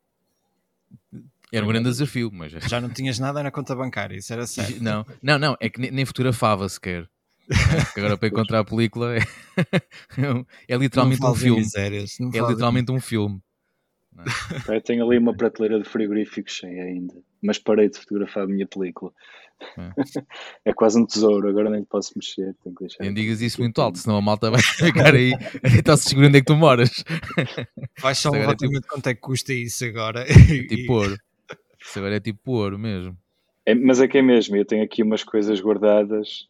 Era 1.53 1.65
um 1.65 1.69
grande 1.69 1.89
desafio, 1.89 2.31
mas. 2.33 2.53
Já 2.53 2.81
não 2.81 2.89
tinhas 2.89 3.19
nada 3.19 3.43
na 3.43 3.51
conta 3.51 3.75
bancária, 3.75 4.17
isso 4.17 4.33
era 4.33 4.47
certo. 4.47 4.83
Não, 4.83 5.05
não, 5.23 5.39
não, 5.39 5.57
é 5.61 5.69
que 5.69 5.91
nem 5.91 6.05
fotografava 6.05 6.69
sequer. 6.69 7.09
agora 7.97 8.17
para 8.17 8.29
encontrar 8.29 8.61
a 8.61 8.65
película 8.65 9.17
é, 9.17 9.19
é 10.69 10.77
literalmente 10.77 11.25
um 11.25 11.35
filme. 11.35 11.61
Misérias, 11.61 12.17
é 12.21 12.25
literalmente 12.25 12.93
um 12.93 13.01
filme. 13.01 13.43
Eu 14.69 14.81
tenho 14.81 15.07
ali 15.07 15.19
uma 15.19 15.35
prateleira 15.35 15.81
de 15.81 15.89
frigoríficos 15.89 16.53
cheia 16.53 16.85
ainda, 16.85 17.15
mas 17.43 17.59
parei 17.59 17.89
de 17.89 17.99
fotografar 17.99 18.45
a 18.45 18.47
minha 18.47 18.67
película. 18.67 19.13
É. 19.79 20.71
é. 20.71 20.73
quase 20.73 20.99
um 20.99 21.07
tesouro, 21.07 21.49
agora 21.49 21.71
nem 21.71 21.85
posso 21.85 22.13
mexer. 22.17 22.55
Tenho 22.63 22.75
que 22.75 22.85
deixar 22.85 23.05
Nem 23.05 23.15
digas 23.15 23.41
isso 23.41 23.61
muito 23.61 23.81
alto, 23.81 23.99
senão 23.99 24.17
a 24.17 24.23
malta 24.23 24.51
vai 24.51 24.61
ficar 24.63 25.15
aí 25.15 25.33
está-se 25.65 26.09
segurando 26.09 26.29
onde 26.29 26.39
é 26.39 26.41
que 26.41 26.47
tu 26.47 26.57
moras. 26.57 27.05
Vais 28.01 28.19
só 28.19 28.31
um 28.31 28.37
é 28.37 28.55
tipo... 28.55 28.81
quanto 28.89 29.07
é 29.09 29.15
que 29.15 29.21
custa 29.21 29.53
isso 29.53 29.85
agora. 29.85 30.25
É 30.31 30.67
tipo 30.67 30.95
ouro. 30.95 31.17
Isso 31.81 31.99
agora 31.99 32.17
é 32.17 32.21
tipo 32.21 32.53
ouro 32.53 32.79
mesmo. 32.79 33.17
É, 33.67 33.75
mas 33.75 34.01
é 34.01 34.09
que 34.09 34.19
é 34.19 34.23
mesmo, 34.23 34.57
eu 34.57 34.65
tenho 34.65 34.83
aqui 34.83 35.03
umas 35.03 35.23
coisas 35.23 35.61
guardadas, 35.61 36.49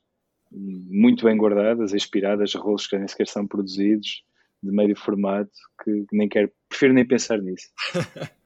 muito 0.50 1.24
bem 1.24 1.36
guardadas, 1.36 1.92
inspiradas, 1.92 2.54
rolos 2.54 2.86
que 2.86 2.96
nem 2.96 3.06
sequer 3.06 3.26
são 3.26 3.46
produzidos, 3.46 4.22
de 4.62 4.70
médio 4.70 4.96
formato, 4.96 5.50
que 5.82 6.04
nem 6.12 6.28
quero, 6.28 6.50
prefiro 6.68 6.92
nem 6.92 7.06
pensar 7.06 7.38
nisso. 7.38 7.68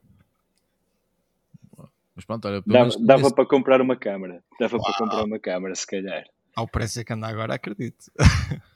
Mas 2.15 2.25
pronto, 2.25 2.47
olha, 2.47 2.63
dava, 2.65 2.91
dava 3.01 3.35
para 3.35 3.47
comprar 3.47 3.81
uma 3.81 3.97
câmara. 3.97 4.43
Dava 4.59 4.77
Uau. 4.77 4.85
para 4.85 4.99
comprar 4.99 5.25
uma 5.25 5.39
câmara, 5.39 5.75
se 5.75 5.87
calhar. 5.87 6.25
Ao 6.55 6.69
preço 6.69 7.05
que 7.05 7.13
anda 7.13 7.27
agora, 7.27 7.55
acredito. 7.55 8.11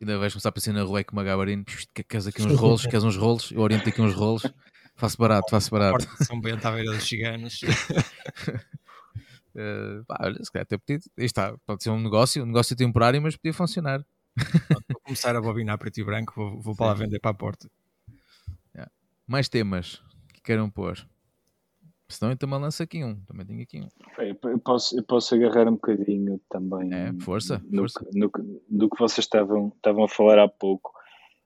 Ainda 0.00 0.18
vais 0.18 0.32
começar 0.32 0.48
a 0.48 0.50
aparecer 0.50 0.72
na 0.72 0.82
rua 0.82 1.02
com 1.02 1.12
uma 1.16 1.24
gabarina. 1.24 1.64
Queres 2.08 2.26
aqui 2.26 2.42
uns 2.42 2.58
rolos? 2.58 2.86
Queres 2.86 3.04
uns 3.04 3.16
rolos? 3.16 3.50
Eu 3.50 3.60
oriento 3.60 3.88
aqui 3.88 4.02
uns 4.02 4.14
rolos. 4.14 4.42
Faço 4.94 5.16
barato, 5.18 5.50
faço 5.50 5.70
barato. 5.70 6.06
São 6.24 6.40
bem 6.40 6.52
à 6.62 6.70
beira 6.70 6.92
dos 6.92 7.08
ciganos. 7.08 7.62
Uh, 9.54 10.04
pá, 10.08 10.18
olha, 10.20 10.42
se 10.42 10.52
calhar 10.52 10.64
até 10.64 10.76
podia, 10.76 10.98
está, 11.18 11.56
pode 11.66 11.82
ser 11.82 11.90
um 11.90 12.00
negócio, 12.00 12.42
um 12.42 12.46
negócio 12.46 12.76
temporário, 12.76 13.20
mas 13.22 13.36
podia 13.36 13.54
funcionar. 13.54 14.04
Vou 14.90 15.00
começar 15.02 15.34
a 15.34 15.40
bobinar 15.40 15.78
preto 15.78 15.98
e 15.98 16.04
branco, 16.04 16.34
vou, 16.36 16.60
vou 16.60 16.76
para 16.76 16.86
lá 16.86 16.94
vender 16.94 17.18
para 17.20 17.30
a 17.30 17.34
porta. 17.34 17.70
Yeah. 18.74 18.92
Mais 19.26 19.48
temas 19.48 20.02
que 20.32 20.42
queiram 20.42 20.68
pôr. 20.70 21.06
Senão 22.08 22.32
eu 22.32 22.38
também 22.38 22.60
lanço 22.60 22.82
aqui 22.82 23.04
um. 23.04 23.16
Também 23.24 23.46
tenho 23.46 23.62
aqui 23.62 23.80
um. 23.80 23.88
Eu 24.48 24.58
posso, 24.60 24.98
eu 24.98 25.02
posso 25.02 25.34
agarrar 25.34 25.68
um 25.68 25.74
bocadinho 25.74 26.40
também. 26.48 26.92
É, 26.94 27.12
força. 27.20 27.60
No, 27.68 27.82
força. 27.82 28.06
No, 28.14 28.30
no, 28.32 28.60
do 28.68 28.88
que 28.88 28.98
vocês 28.98 29.24
estavam, 29.24 29.72
estavam 29.74 30.04
a 30.04 30.08
falar 30.08 30.38
há 30.38 30.48
pouco. 30.48 30.92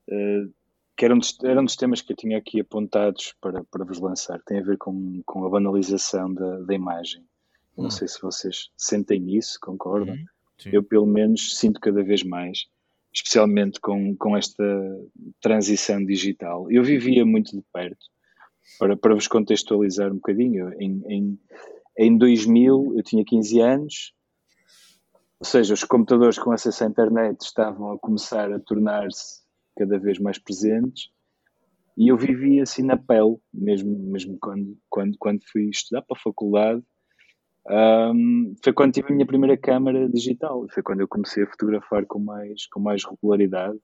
Uh, 0.08 0.52
que 0.96 1.06
era 1.06 1.14
um, 1.14 1.18
dos, 1.18 1.38
era 1.42 1.58
um 1.58 1.64
dos 1.64 1.76
temas 1.76 2.02
que 2.02 2.12
eu 2.12 2.16
tinha 2.16 2.36
aqui 2.36 2.60
apontados 2.60 3.34
para, 3.40 3.64
para 3.64 3.86
vos 3.86 3.98
lançar. 4.00 4.38
Tem 4.42 4.58
a 4.58 4.62
ver 4.62 4.76
com, 4.76 5.22
com 5.24 5.46
a 5.46 5.48
banalização 5.48 6.32
da, 6.34 6.58
da 6.58 6.74
imagem. 6.74 7.24
Não 7.74 7.86
hum. 7.86 7.90
sei 7.90 8.06
se 8.06 8.20
vocês 8.20 8.70
sentem 8.76 9.34
isso, 9.34 9.58
concordam? 9.62 10.14
Hum, 10.14 10.24
eu, 10.66 10.82
pelo 10.82 11.06
menos, 11.06 11.56
sinto 11.58 11.80
cada 11.80 12.02
vez 12.02 12.22
mais, 12.22 12.66
especialmente 13.14 13.80
com, 13.80 14.14
com 14.14 14.36
esta 14.36 14.62
transição 15.40 16.04
digital. 16.04 16.70
Eu 16.70 16.84
vivia 16.84 17.24
muito 17.24 17.56
de 17.56 17.64
perto 17.72 18.06
para, 18.78 18.96
para 18.96 19.14
vos 19.14 19.28
contextualizar 19.28 20.10
um 20.10 20.16
bocadinho, 20.16 20.72
em, 20.80 21.02
em, 21.06 21.38
em 21.98 22.18
2000 22.18 22.94
eu 22.96 23.02
tinha 23.02 23.24
15 23.24 23.60
anos, 23.60 24.14
ou 25.38 25.46
seja, 25.46 25.74
os 25.74 25.84
computadores 25.84 26.38
com 26.38 26.52
acesso 26.52 26.84
à 26.84 26.86
internet 26.86 27.40
estavam 27.40 27.92
a 27.92 27.98
começar 27.98 28.52
a 28.52 28.60
tornar-se 28.60 29.40
cada 29.76 29.98
vez 29.98 30.18
mais 30.18 30.38
presentes 30.38 31.10
e 32.00 32.08
eu 32.08 32.16
vivia 32.16 32.62
assim 32.62 32.82
na 32.82 32.96
pele, 32.96 33.36
mesmo, 33.52 33.98
mesmo 34.10 34.38
quando, 34.40 34.74
quando, 34.88 35.16
quando 35.18 35.40
fui 35.52 35.68
estudar 35.68 36.00
para 36.00 36.16
a 36.16 36.22
faculdade. 36.22 36.82
Um, 37.68 38.54
foi 38.64 38.72
quando 38.72 38.94
tive 38.94 39.08
a 39.08 39.14
minha 39.14 39.26
primeira 39.26 39.54
câmara 39.54 40.08
digital, 40.08 40.66
foi 40.70 40.82
quando 40.82 41.00
eu 41.00 41.08
comecei 41.08 41.44
a 41.44 41.46
fotografar 41.46 42.06
com 42.06 42.18
mais, 42.18 42.66
com 42.68 42.80
mais 42.80 43.04
regularidade. 43.04 43.78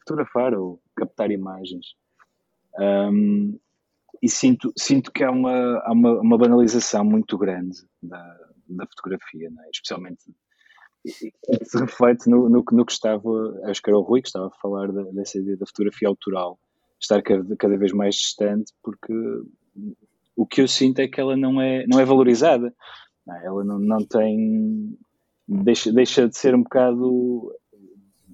Fotografar 0.00 0.52
ou 0.52 0.78
captar 0.94 1.30
imagens. 1.30 1.94
Um, 2.78 3.58
e 4.24 4.28
sinto, 4.30 4.72
sinto 4.74 5.12
que 5.12 5.22
há 5.22 5.30
uma, 5.30 5.82
há 5.84 5.92
uma, 5.92 6.18
uma 6.18 6.38
banalização 6.38 7.04
muito 7.04 7.36
grande 7.36 7.76
da, 8.02 8.18
da 8.66 8.86
fotografia, 8.86 9.48
é? 9.48 9.70
especialmente 9.70 10.24
se 11.06 11.78
reflete 11.78 12.30
no, 12.30 12.48
no, 12.48 12.64
no, 12.72 12.86
que 12.86 12.92
estava, 12.92 13.28
acho 13.64 13.82
que 13.82 13.90
era 13.90 13.98
o 13.98 14.00
Rui 14.00 14.22
que 14.22 14.28
estava 14.28 14.46
a 14.46 14.60
falar 14.62 14.90
da, 14.90 15.02
dessa 15.10 15.36
ideia 15.36 15.58
da 15.58 15.66
fotografia 15.66 16.08
autoral, 16.08 16.58
estar 16.98 17.22
cada, 17.22 17.54
cada 17.54 17.76
vez 17.76 17.92
mais 17.92 18.14
distante, 18.14 18.72
porque 18.82 19.12
o 20.34 20.46
que 20.46 20.62
eu 20.62 20.68
sinto 20.68 21.00
é 21.00 21.06
que 21.06 21.20
ela 21.20 21.36
não 21.36 21.60
é, 21.60 21.86
não 21.86 22.00
é 22.00 22.04
valorizada, 22.06 22.74
é? 23.28 23.44
ela 23.44 23.62
não, 23.62 23.78
não 23.78 24.06
tem, 24.06 24.96
deixa, 25.46 25.92
deixa 25.92 26.26
de 26.26 26.34
ser 26.34 26.54
um 26.54 26.62
bocado, 26.62 27.54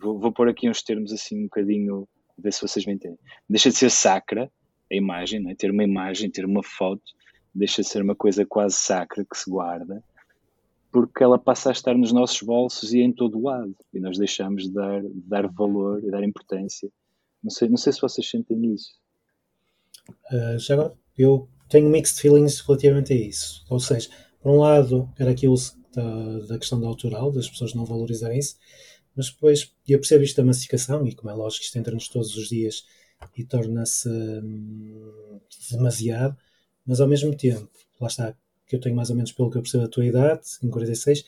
vou, 0.01 0.21
vou 0.21 0.31
pôr 0.31 0.49
aqui 0.49 0.71
uns 0.71 0.85
termos 0.85 1.13
assim 1.13 1.41
um 1.41 1.45
bocadinho, 1.45 2.09
ver 2.39 2.53
se 2.53 2.63
vocês 2.63 2.87
me 2.87 2.93
entendem, 2.93 3.19
deixa 3.49 3.71
de 3.71 3.77
ser 3.77 3.91
sacra, 3.91 4.49
a 4.91 4.95
imagem, 4.95 5.49
é? 5.51 5.55
ter 5.55 5.71
uma 5.71 5.85
imagem, 5.85 6.31
ter 6.31 6.45
uma 6.45 6.63
foto, 6.63 7.03
deixa 7.55 7.83
de 7.83 7.89
ser 7.89 8.03
uma 8.03 8.15
coisa 8.15 8.45
quase 8.45 8.77
sacra 8.77 9.25
que 9.25 9.37
se 9.37 9.51
guarda, 9.51 10.03
porque 10.93 11.23
ela 11.23 11.39
passa 11.39 11.69
a 11.69 11.73
estar 11.73 11.97
nos 11.97 12.13
nossos 12.13 12.43
bolsos 12.43 12.93
e 12.93 13.01
em 13.01 13.13
todo 13.13 13.39
o 13.39 13.45
lado, 13.45 13.75
e 13.93 14.01
nós 14.01 14.19
deixamos 14.19 14.65
de 14.65 14.73
dar, 14.73 15.03
de 15.03 15.21
dar 15.27 15.47
valor 15.49 16.03
e 16.03 16.11
dar 16.11 16.25
importância. 16.25 16.91
Não 17.43 17.51
sei, 17.51 17.69
não 17.69 17.77
sei 17.77 17.93
se 17.93 18.01
vocês 18.01 18.29
sentem 18.29 18.75
isso. 18.75 18.93
Uh, 20.33 20.59
já 20.59 20.75
agora, 20.75 20.95
eu 21.17 21.49
tenho 21.69 21.89
mixed 21.89 22.21
feelings 22.21 22.61
relativamente 22.61 23.13
a 23.13 23.17
isso. 23.17 23.65
Ou 23.71 23.79
seja, 23.79 24.11
por 24.43 24.51
um 24.53 24.59
lado, 24.59 25.09
era 25.19 25.31
aquilo 25.31 25.55
da, 25.95 26.39
da 26.49 26.59
questão 26.59 26.81
da 26.81 26.89
autoral, 26.89 27.31
das 27.31 27.49
pessoas 27.49 27.75
não 27.75 27.85
valorizarem 27.85 28.39
isso, 28.39 28.59
mas 29.15 29.31
depois 29.31 29.73
eu 29.89 29.99
percebo 29.99 30.25
isto 30.25 30.37
da 30.37 30.45
massificação, 30.45 31.07
e 31.07 31.15
como 31.15 31.31
é 31.31 31.35
lógico, 31.35 31.65
isto 31.65 31.79
entra-nos 31.79 32.09
todos 32.09 32.37
os 32.37 32.49
dias 32.49 32.85
e 33.37 33.45
torna-se 33.45 34.09
hum, 34.09 35.41
demasiado, 35.71 36.37
mas 36.87 37.01
ao 37.01 37.09
mesmo 37.09 37.35
tempo, 37.37 37.71
lá 38.01 38.09
está, 38.09 38.35
que 38.67 38.77
eu 38.77 38.81
tenho 38.81 38.97
mais 38.97 39.11
ou 39.11 39.17
menos 39.17 39.33
pelo 39.33 39.51
que 39.51 39.59
eu 39.59 39.63
percebo 39.63 39.85
a 39.85 39.89
tua 39.89 40.07
idade, 40.07 40.43
em 40.63 40.71
46, 40.71 41.25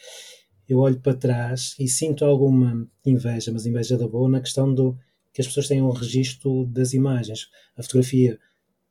eu 0.69 0.79
olho 0.79 1.01
para 1.01 1.17
trás 1.17 1.75
e 1.79 1.89
sinto 1.89 2.25
alguma 2.25 2.89
inveja, 3.05 3.53
mas 3.53 3.67
inveja 3.67 3.99
da 3.99 4.09
boa, 4.09 4.29
na 4.29 4.41
questão 4.41 4.73
do 4.73 4.97
que 5.33 5.41
as 5.41 5.47
pessoas 5.47 5.69
tenham 5.69 5.89
um 5.89 5.93
registro 5.93 6.67
das 6.67 6.93
imagens. 6.93 7.49
A 7.77 7.83
fotografia, 7.83 8.39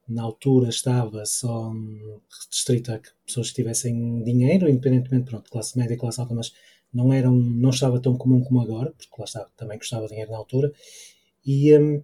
na 0.07 0.23
altura, 0.23 0.69
estava 0.69 1.25
só 1.25 1.69
hum, 1.69 2.19
restrita 2.49 2.95
a 2.95 2.99
que 2.99 3.09
pessoas 3.25 3.53
tivessem 3.53 4.23
dinheiro, 4.23 4.67
independentemente, 4.69 5.29
pronto, 5.29 5.49
classe 5.49 5.77
média, 5.77 5.97
classe 5.97 6.19
alta, 6.19 6.33
mas 6.33 6.51
não, 6.93 7.13
era 7.13 7.29
um, 7.29 7.39
não 7.39 7.69
estava 7.69 7.99
tão 7.99 8.17
comum 8.17 8.43
como 8.43 8.61
agora, 8.61 8.91
porque 8.91 9.15
lá 9.17 9.25
estava, 9.25 9.49
também 9.55 9.77
custava 9.77 10.07
dinheiro 10.07 10.31
na 10.31 10.37
altura, 10.37 10.73
e, 11.45 11.75
um, 11.77 12.03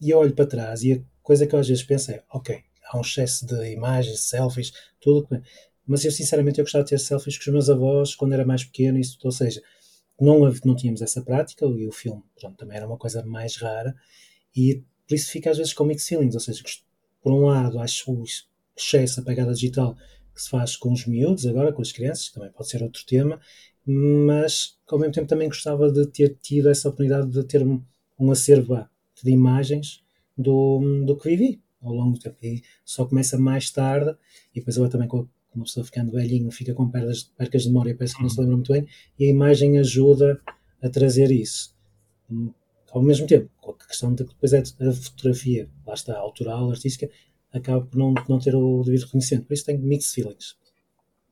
e 0.00 0.10
eu 0.10 0.18
olho 0.18 0.34
para 0.34 0.46
trás 0.46 0.82
e 0.82 0.92
a 0.92 1.00
coisa 1.22 1.46
que 1.46 1.54
eu 1.54 1.58
às 1.58 1.68
vezes 1.68 1.82
penso 1.82 2.10
é, 2.10 2.22
ok, 2.30 2.62
há 2.84 2.96
um 2.96 3.00
excesso 3.00 3.46
de 3.46 3.72
imagens, 3.72 4.20
selfies, 4.20 4.72
tudo, 5.00 5.28
mas 5.86 6.04
eu 6.04 6.10
sinceramente 6.10 6.58
eu 6.58 6.64
gostava 6.64 6.84
de 6.84 6.90
ter 6.90 6.98
selfies 6.98 7.36
com 7.36 7.42
os 7.42 7.52
meus 7.52 7.70
avós 7.70 8.14
quando 8.14 8.32
era 8.32 8.44
mais 8.44 8.64
pequeno, 8.64 8.98
isso, 8.98 9.18
ou 9.22 9.32
seja, 9.32 9.62
não, 10.20 10.40
não 10.64 10.76
tínhamos 10.76 11.02
essa 11.02 11.22
prática 11.22 11.64
e 11.64 11.86
o 11.86 11.92
filme 11.92 12.22
pronto, 12.38 12.56
também 12.56 12.76
era 12.76 12.86
uma 12.86 12.98
coisa 12.98 13.24
mais 13.24 13.56
rara 13.56 13.94
e 14.54 14.82
por 15.06 15.14
isso 15.14 15.30
fica 15.30 15.50
às 15.50 15.56
vezes 15.56 15.72
com 15.72 15.84
mixed 15.84 16.08
feelings, 16.08 16.34
ou 16.34 16.40
seja, 16.40 16.62
por 17.22 17.32
um 17.32 17.46
lado 17.46 17.78
acho 17.78 18.12
o 18.12 18.24
excesso, 18.76 19.20
a 19.20 19.24
pegada 19.24 19.52
digital 19.52 19.96
que 20.34 20.42
se 20.42 20.50
faz 20.50 20.76
com 20.76 20.92
os 20.92 21.06
miúdos 21.06 21.46
agora, 21.46 21.72
com 21.72 21.82
as 21.82 21.90
crianças, 21.90 22.30
também 22.30 22.50
pode 22.50 22.68
ser 22.68 22.82
outro 22.82 23.04
tema, 23.04 23.40
mas 23.84 24.78
ao 24.86 24.98
mesmo 24.98 25.14
tempo 25.14 25.26
também 25.26 25.48
gostava 25.48 25.90
de 25.90 26.06
ter 26.06 26.36
tido 26.40 26.68
essa 26.68 26.88
oportunidade 26.88 27.30
de 27.30 27.42
ter 27.44 27.62
um, 27.62 27.82
um 28.18 28.30
acervo 28.30 28.74
de 29.24 29.30
imagens 29.30 30.02
do, 30.36 31.04
do 31.04 31.16
que 31.16 31.28
vivi 31.28 31.60
ao 31.82 31.92
longo 31.92 32.14
do 32.14 32.20
tempo. 32.20 32.36
E 32.42 32.62
só 32.84 33.04
começa 33.04 33.38
mais 33.38 33.70
tarde, 33.70 34.16
e 34.54 34.60
depois 34.60 34.76
agora 34.76 34.90
também 34.90 35.08
com 35.08 35.26
uma 35.54 35.64
pessoa 35.64 35.84
ficando 35.84 36.12
velhinho, 36.12 36.50
fica 36.50 36.74
com 36.74 36.88
perdas, 36.88 37.24
percas 37.36 37.62
de 37.62 37.68
memória, 37.68 37.94
parece 37.96 38.16
que 38.16 38.22
não 38.22 38.28
se 38.28 38.38
lembra 38.38 38.56
muito 38.56 38.72
bem, 38.72 38.86
e 39.18 39.26
a 39.26 39.30
imagem 39.30 39.78
ajuda 39.78 40.40
a 40.82 40.88
trazer 40.88 41.30
isso. 41.30 41.74
Ao 42.90 43.02
mesmo 43.02 43.26
tempo, 43.26 43.50
com 43.60 43.72
a 43.72 43.74
questão 43.74 44.14
de 44.14 44.24
que 44.24 44.32
depois 44.32 44.52
é 44.52 44.60
a 44.60 44.92
fotografia, 44.92 45.68
lá 45.86 45.94
está, 45.94 46.16
autoral, 46.16 46.70
artística, 46.70 47.10
acaba 47.52 47.84
por 47.84 47.96
não, 47.96 48.14
não 48.28 48.38
ter 48.38 48.54
o 48.54 48.82
devido 48.82 49.04
reconhecimento. 49.04 49.46
Por 49.46 49.54
isso 49.54 49.64
tem 49.64 49.78
mixed 49.78 50.14
feelings. 50.14 50.56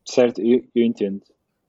Certo, 0.04 0.40
eu, 0.40 0.64
eu 0.74 0.84
entendo. 0.84 1.22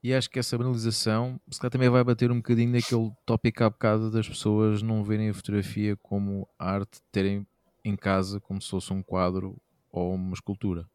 E 0.07 0.13
acho 0.13 0.29
que 0.29 0.39
essa 0.39 0.57
banalização 0.57 1.37
se 1.51 1.59
calhar 1.59 1.69
também 1.69 1.89
vai 1.89 2.01
bater 2.01 2.31
um 2.31 2.37
bocadinho 2.37 2.71
naquele 2.71 3.11
tópico 3.25 3.61
há 3.61 3.69
bocado 3.69 4.09
das 4.09 4.25
pessoas 4.25 4.81
não 4.81 5.03
verem 5.03 5.27
a 5.27 5.33
fotografia 5.33 5.97
como 5.97 6.47
arte, 6.57 7.01
terem 7.11 7.45
em 7.83 7.93
casa 7.93 8.39
como 8.39 8.61
se 8.61 8.69
fosse 8.69 8.93
um 8.93 9.03
quadro 9.03 9.61
ou 9.91 10.15
uma 10.15 10.33
escultura. 10.33 10.87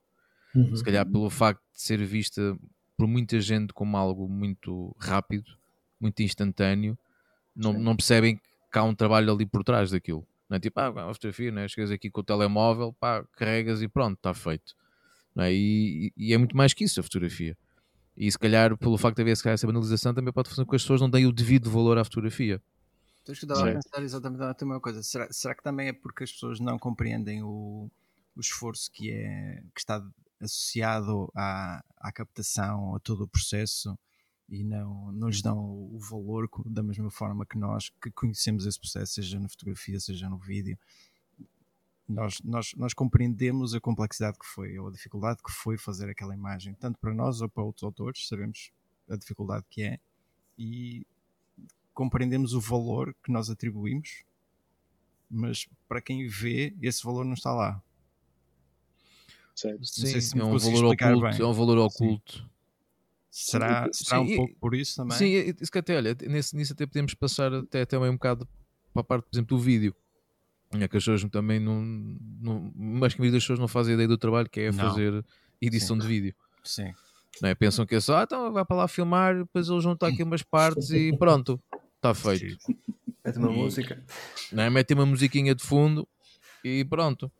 Uhum. 0.54 0.74
Se 0.74 0.82
calhar 0.82 1.04
pelo 1.04 1.28
facto 1.28 1.60
de 1.74 1.82
ser 1.82 2.02
vista 2.06 2.56
por 2.96 3.06
muita 3.06 3.38
gente 3.38 3.74
como 3.74 3.98
algo 3.98 4.26
muito 4.26 4.96
rápido, 4.98 5.58
muito 6.00 6.22
instantâneo, 6.22 6.96
não, 7.54 7.74
não 7.74 7.94
percebem 7.94 8.40
que 8.72 8.78
há 8.78 8.82
um 8.82 8.94
trabalho 8.94 9.30
ali 9.30 9.44
por 9.44 9.62
trás 9.62 9.90
daquilo. 9.90 10.26
Não 10.48 10.56
é 10.56 10.58
tipo, 10.58 10.80
ah, 10.80 10.88
a 10.88 11.12
fotografia, 11.12 11.52
né? 11.52 11.68
chegas 11.68 11.90
aqui 11.90 12.10
com 12.10 12.22
o 12.22 12.24
telemóvel, 12.24 12.94
pá, 12.94 13.22
carregas 13.36 13.82
e 13.82 13.88
pronto, 13.88 14.16
está 14.16 14.32
feito. 14.32 14.74
É? 15.36 15.52
E, 15.52 16.10
e, 16.16 16.32
é 16.32 16.38
muito 16.38 16.56
mais 16.56 16.72
que 16.72 16.84
isso 16.84 16.98
a 16.98 17.02
fotografia. 17.02 17.54
E 18.16 18.30
se 18.30 18.38
calhar, 18.38 18.76
pelo 18.76 18.98
facto 18.98 19.16
de 19.16 19.22
haver 19.22 19.32
essa 19.32 19.66
banalização, 19.66 20.12
também 20.12 20.32
pode 20.32 20.50
fazer 20.50 20.64
com 20.64 20.70
que 20.70 20.76
as 20.76 20.82
pessoas 20.82 21.00
não 21.00 21.08
deem 21.08 21.26
o 21.26 21.32
devido 21.32 21.70
valor 21.70 21.98
à 21.98 22.04
fotografia. 22.04 22.62
Então, 23.22 23.32
eu 23.32 23.34
estava 23.34 23.70
a 23.70 23.72
pensar 23.72 24.02
exatamente 24.02 24.42
a 24.42 24.66
mesma 24.66 24.80
coisa. 24.80 25.02
Será, 25.02 25.28
será 25.30 25.54
que 25.54 25.62
também 25.62 25.88
é 25.88 25.92
porque 25.92 26.24
as 26.24 26.32
pessoas 26.32 26.60
não 26.60 26.78
compreendem 26.78 27.42
o, 27.42 27.90
o 28.36 28.40
esforço 28.40 28.90
que, 28.92 29.10
é, 29.10 29.62
que 29.74 29.80
está 29.80 30.04
associado 30.40 31.30
à, 31.34 31.82
à 31.98 32.12
captação, 32.12 32.96
a 32.96 33.00
todo 33.00 33.22
o 33.22 33.28
processo 33.28 33.96
e 34.48 34.64
não, 34.64 35.12
não 35.12 35.28
lhes 35.28 35.40
dão 35.40 35.58
o 35.58 35.98
valor 35.98 36.48
da 36.66 36.82
mesma 36.82 37.10
forma 37.10 37.46
que 37.46 37.56
nós 37.56 37.90
que 38.02 38.10
conhecemos 38.10 38.66
esse 38.66 38.78
processo, 38.78 39.14
seja 39.14 39.40
na 39.40 39.48
fotografia, 39.48 39.98
seja 39.98 40.28
no 40.28 40.38
vídeo. 40.38 40.76
Nós, 42.08 42.40
nós, 42.42 42.72
nós 42.76 42.92
compreendemos 42.92 43.74
a 43.74 43.80
complexidade 43.80 44.38
que 44.38 44.46
foi, 44.46 44.78
ou 44.78 44.88
a 44.88 44.90
dificuldade 44.90 45.42
que 45.42 45.52
foi 45.52 45.78
fazer 45.78 46.10
aquela 46.10 46.34
imagem, 46.34 46.74
tanto 46.74 46.98
para 46.98 47.14
nós 47.14 47.40
ou 47.40 47.48
para 47.48 47.62
outros 47.62 47.82
autores, 47.84 48.26
sabemos 48.26 48.70
a 49.08 49.16
dificuldade 49.16 49.64
que 49.70 49.82
é 49.82 49.98
e 50.58 51.06
compreendemos 51.94 52.54
o 52.54 52.60
valor 52.60 53.14
que 53.22 53.30
nós 53.30 53.48
atribuímos, 53.50 54.24
mas 55.30 55.68
para 55.88 56.00
quem 56.00 56.26
vê, 56.26 56.74
esse 56.82 57.02
valor 57.02 57.24
não 57.24 57.34
está 57.34 57.52
lá. 57.52 57.82
Sim, 59.54 60.20
se 60.20 60.38
é, 60.38 60.44
um 60.44 60.58
valor 60.58 60.84
oculto, 60.92 61.42
é 61.42 61.46
um 61.46 61.52
valor 61.52 61.78
oculto. 61.78 62.38
Sim. 62.38 62.48
Será, 63.30 63.88
será 63.92 64.24
sim, 64.24 64.34
um 64.34 64.36
pouco 64.36 64.54
por 64.60 64.74
isso 64.74 64.96
também? 64.96 65.16
Sim, 65.16 65.54
isso 65.60 65.72
que 65.72 65.78
até, 65.78 65.96
olha, 65.96 66.14
nesse, 66.28 66.54
nisso 66.54 66.72
até 66.72 66.86
podemos 66.86 67.14
passar 67.14 67.52
até 67.54 67.86
também 67.86 68.10
um 68.10 68.14
bocado 68.14 68.46
para 68.92 69.00
a 69.00 69.04
parte, 69.04 69.24
por 69.24 69.34
exemplo, 69.34 69.56
do 69.56 69.62
vídeo. 69.62 69.94
É 70.74 70.88
que 70.88 70.96
as 70.96 71.04
pessoas 71.04 71.22
também 71.30 71.60
não, 71.60 71.82
não 72.40 72.72
mais 72.74 73.14
que 73.14 73.20
a 73.20 73.24
das 73.30 73.42
pessoas 73.42 73.58
não 73.58 73.68
fazem 73.68 73.94
ideia 73.94 74.08
do 74.08 74.16
trabalho 74.16 74.48
que 74.48 74.60
é 74.60 74.72
não. 74.72 74.88
fazer 74.88 75.24
edição 75.60 75.96
sim. 75.96 76.02
de 76.02 76.08
vídeo. 76.08 76.34
Sim. 76.64 76.92
Não 77.40 77.48
é? 77.48 77.54
Pensam 77.54 77.86
que 77.86 77.94
é 77.94 78.00
só, 78.00 78.18
ah, 78.18 78.22
então 78.24 78.52
vai 78.52 78.64
para 78.64 78.76
lá 78.76 78.88
filmar, 78.88 79.36
depois 79.38 79.68
eles 79.68 79.82
juntam 79.82 80.08
aqui 80.08 80.22
umas 80.22 80.42
partes 80.42 80.90
e 80.90 81.16
pronto, 81.16 81.60
está 81.96 82.14
feito. 82.14 82.56
Mete 83.24 83.38
uma 83.38 83.50
música. 83.50 84.02
Não 84.50 84.62
é? 84.62 84.70
Mete 84.70 84.94
uma 84.94 85.06
musiquinha 85.06 85.54
de 85.54 85.62
fundo 85.62 86.06
e 86.64 86.84
pronto. 86.84 87.30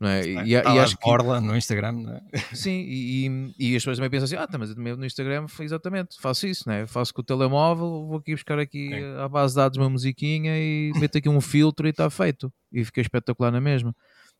Não 0.00 0.08
é? 0.08 0.26
E, 0.26 0.34
e, 0.34 0.52
e 0.52 0.56
acho 0.56 0.96
que... 0.96 1.06
Orla 1.06 1.42
no 1.42 1.54
Instagram, 1.54 1.92
não 1.92 2.14
é? 2.14 2.22
Sim, 2.54 2.84
e, 2.88 3.52
e, 3.58 3.76
as 3.76 3.82
pessoas 3.82 3.98
também 3.98 4.08
pensam 4.08 4.24
assim, 4.24 4.36
ah, 4.36 4.46
tá, 4.46 4.56
mas 4.56 4.70
eu 4.70 4.96
no 4.96 5.04
Instagram 5.04 5.44
exatamente, 5.60 6.18
faço 6.18 6.46
isso, 6.46 6.66
né? 6.66 6.86
faço 6.86 7.12
com 7.12 7.20
o 7.20 7.24
telemóvel, 7.24 8.06
vou 8.06 8.16
aqui 8.16 8.34
buscar 8.34 8.58
aqui 8.58 8.90
à 9.22 9.28
base 9.28 9.52
de 9.52 9.60
dados 9.60 9.76
uma 9.76 9.90
musiquinha 9.90 10.56
e 10.56 10.90
meto 10.98 11.18
aqui 11.18 11.28
um 11.28 11.40
filtro 11.40 11.86
e 11.86 11.90
está 11.90 12.08
feito. 12.08 12.50
E 12.72 12.82
fica 12.82 13.02
espetacular 13.02 13.52
na 13.52 13.60
mesma. 13.60 13.94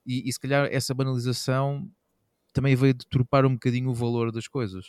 E, 0.06 0.26
e 0.26 0.32
se 0.32 0.40
calhar 0.40 0.66
essa 0.72 0.94
banalização 0.94 1.86
também 2.54 2.74
veio 2.74 2.94
deturpar 2.94 3.44
um 3.44 3.52
bocadinho 3.52 3.90
o 3.90 3.94
valor 3.94 4.32
das 4.32 4.48
coisas. 4.48 4.86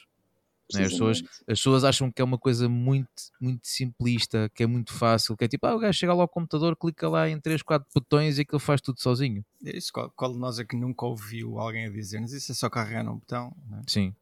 Né? 0.74 0.86
As, 0.86 0.92
pessoas, 0.92 1.24
as 1.40 1.46
pessoas 1.46 1.84
acham 1.84 2.12
que 2.12 2.22
é 2.22 2.26
uma 2.26 2.38
coisa 2.38 2.68
muito, 2.68 3.10
muito 3.40 3.68
simplista, 3.68 4.50
que 4.54 4.64
é 4.64 4.68
muito 4.68 4.94
fácil, 4.94 5.36
que 5.36 5.46
é 5.46 5.48
tipo, 5.48 5.66
ah, 5.66 5.76
o 5.76 5.80
gajo 5.80 5.98
chega 5.98 6.14
lá 6.14 6.24
ao 6.24 6.28
computador, 6.28 6.76
clica 6.76 7.10
lá 7.10 7.30
em 7.30 7.40
3, 7.40 7.62
4 7.62 7.88
botões 7.94 8.38
e 8.38 8.42
aquilo 8.42 8.60
faz 8.60 8.82
tudo 8.82 9.02
sozinho. 9.02 9.44
É 9.66 9.78
isso, 9.78 9.92
qual, 9.92 10.10
qual 10.12 10.32
de 10.32 10.40
nós 10.40 10.60
é 10.60 10.66
que 10.66 10.76
nunca 10.76 11.06
ouviu 11.06 11.60
alguém 11.60 11.86
a 11.86 11.90
dizer-nos 11.90 12.34
isso 12.34 12.52
é 12.52 12.56
só 12.56 12.70
carregar 12.70 13.04
num 13.04 13.16
botão? 13.16 13.56
Né? 13.70 13.82
Sim. 13.88 14.16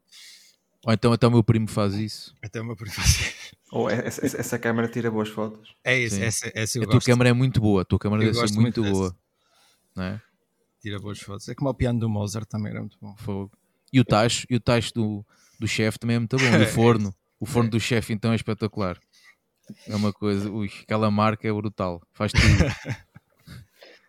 Ou 0.86 0.94
então 0.94 1.12
até 1.12 1.28
o 1.28 1.32
meu 1.32 1.44
primo 1.44 1.68
faz 1.68 1.94
isso. 1.94 2.34
Até 2.42 2.62
o 2.62 2.66
meu 2.66 2.76
primo 2.76 2.94
faz 2.94 3.08
isso. 3.08 3.56
Ou 3.72 3.90
essa, 3.90 4.26
essa, 4.26 4.58
câmera 4.58 4.88
tira 4.88 5.12
boas 5.12 5.30
fotos. 5.30 5.76
É 5.84 5.98
isso, 5.98 6.22
essa, 6.22 6.52
essa 6.56 6.80
eu 6.80 6.84
A 6.84 6.88
tua 6.88 7.02
câmera 7.02 7.30
é 7.30 7.34
muito 7.34 7.60
boa, 7.62 7.82
a 7.84 7.86
tua 7.86 8.00
câmera 8.00 8.24
deve 8.24 8.36
ser 8.36 8.56
muito, 8.56 8.82
muito 8.82 8.84
boa. 8.84 9.16
Não 9.96 10.04
é? 10.04 10.22
Tira 10.82 11.00
boas 11.00 11.20
fotos. 11.20 11.48
É 11.50 11.56
como 11.56 11.70
o 11.70 11.74
piano 11.74 12.00
do 12.00 12.10
Mozart 12.10 12.48
também 12.48 12.72
era 12.72 12.80
muito 12.80 12.98
bom. 13.00 13.16
Fogo. 13.18 13.52
E 13.92 14.00
o 14.00 14.06
tacho, 14.06 14.46
e 14.50 14.56
o 14.56 14.60
tacho 14.60 14.94
do, 14.94 15.26
do 15.60 15.68
chefe 15.68 16.00
também 16.00 16.16
é 16.16 16.20
muito 16.20 16.38
bom. 16.38 16.44
O 16.44 16.66
forno, 16.68 17.16
o 17.40 17.46
forno 17.46 17.70
é. 17.70 17.72
do 17.72 17.80
chefe 17.80 18.14
então 18.14 18.32
é 18.32 18.36
espetacular. 18.36 19.00
É 19.88 19.96
uma 19.96 20.12
coisa, 20.12 20.50
ui, 20.50 20.70
aquela 20.84 21.12
marca 21.12 21.48
é 21.48 21.54
brutal, 21.54 22.02
faz 22.12 22.32
tudo. 22.32 22.44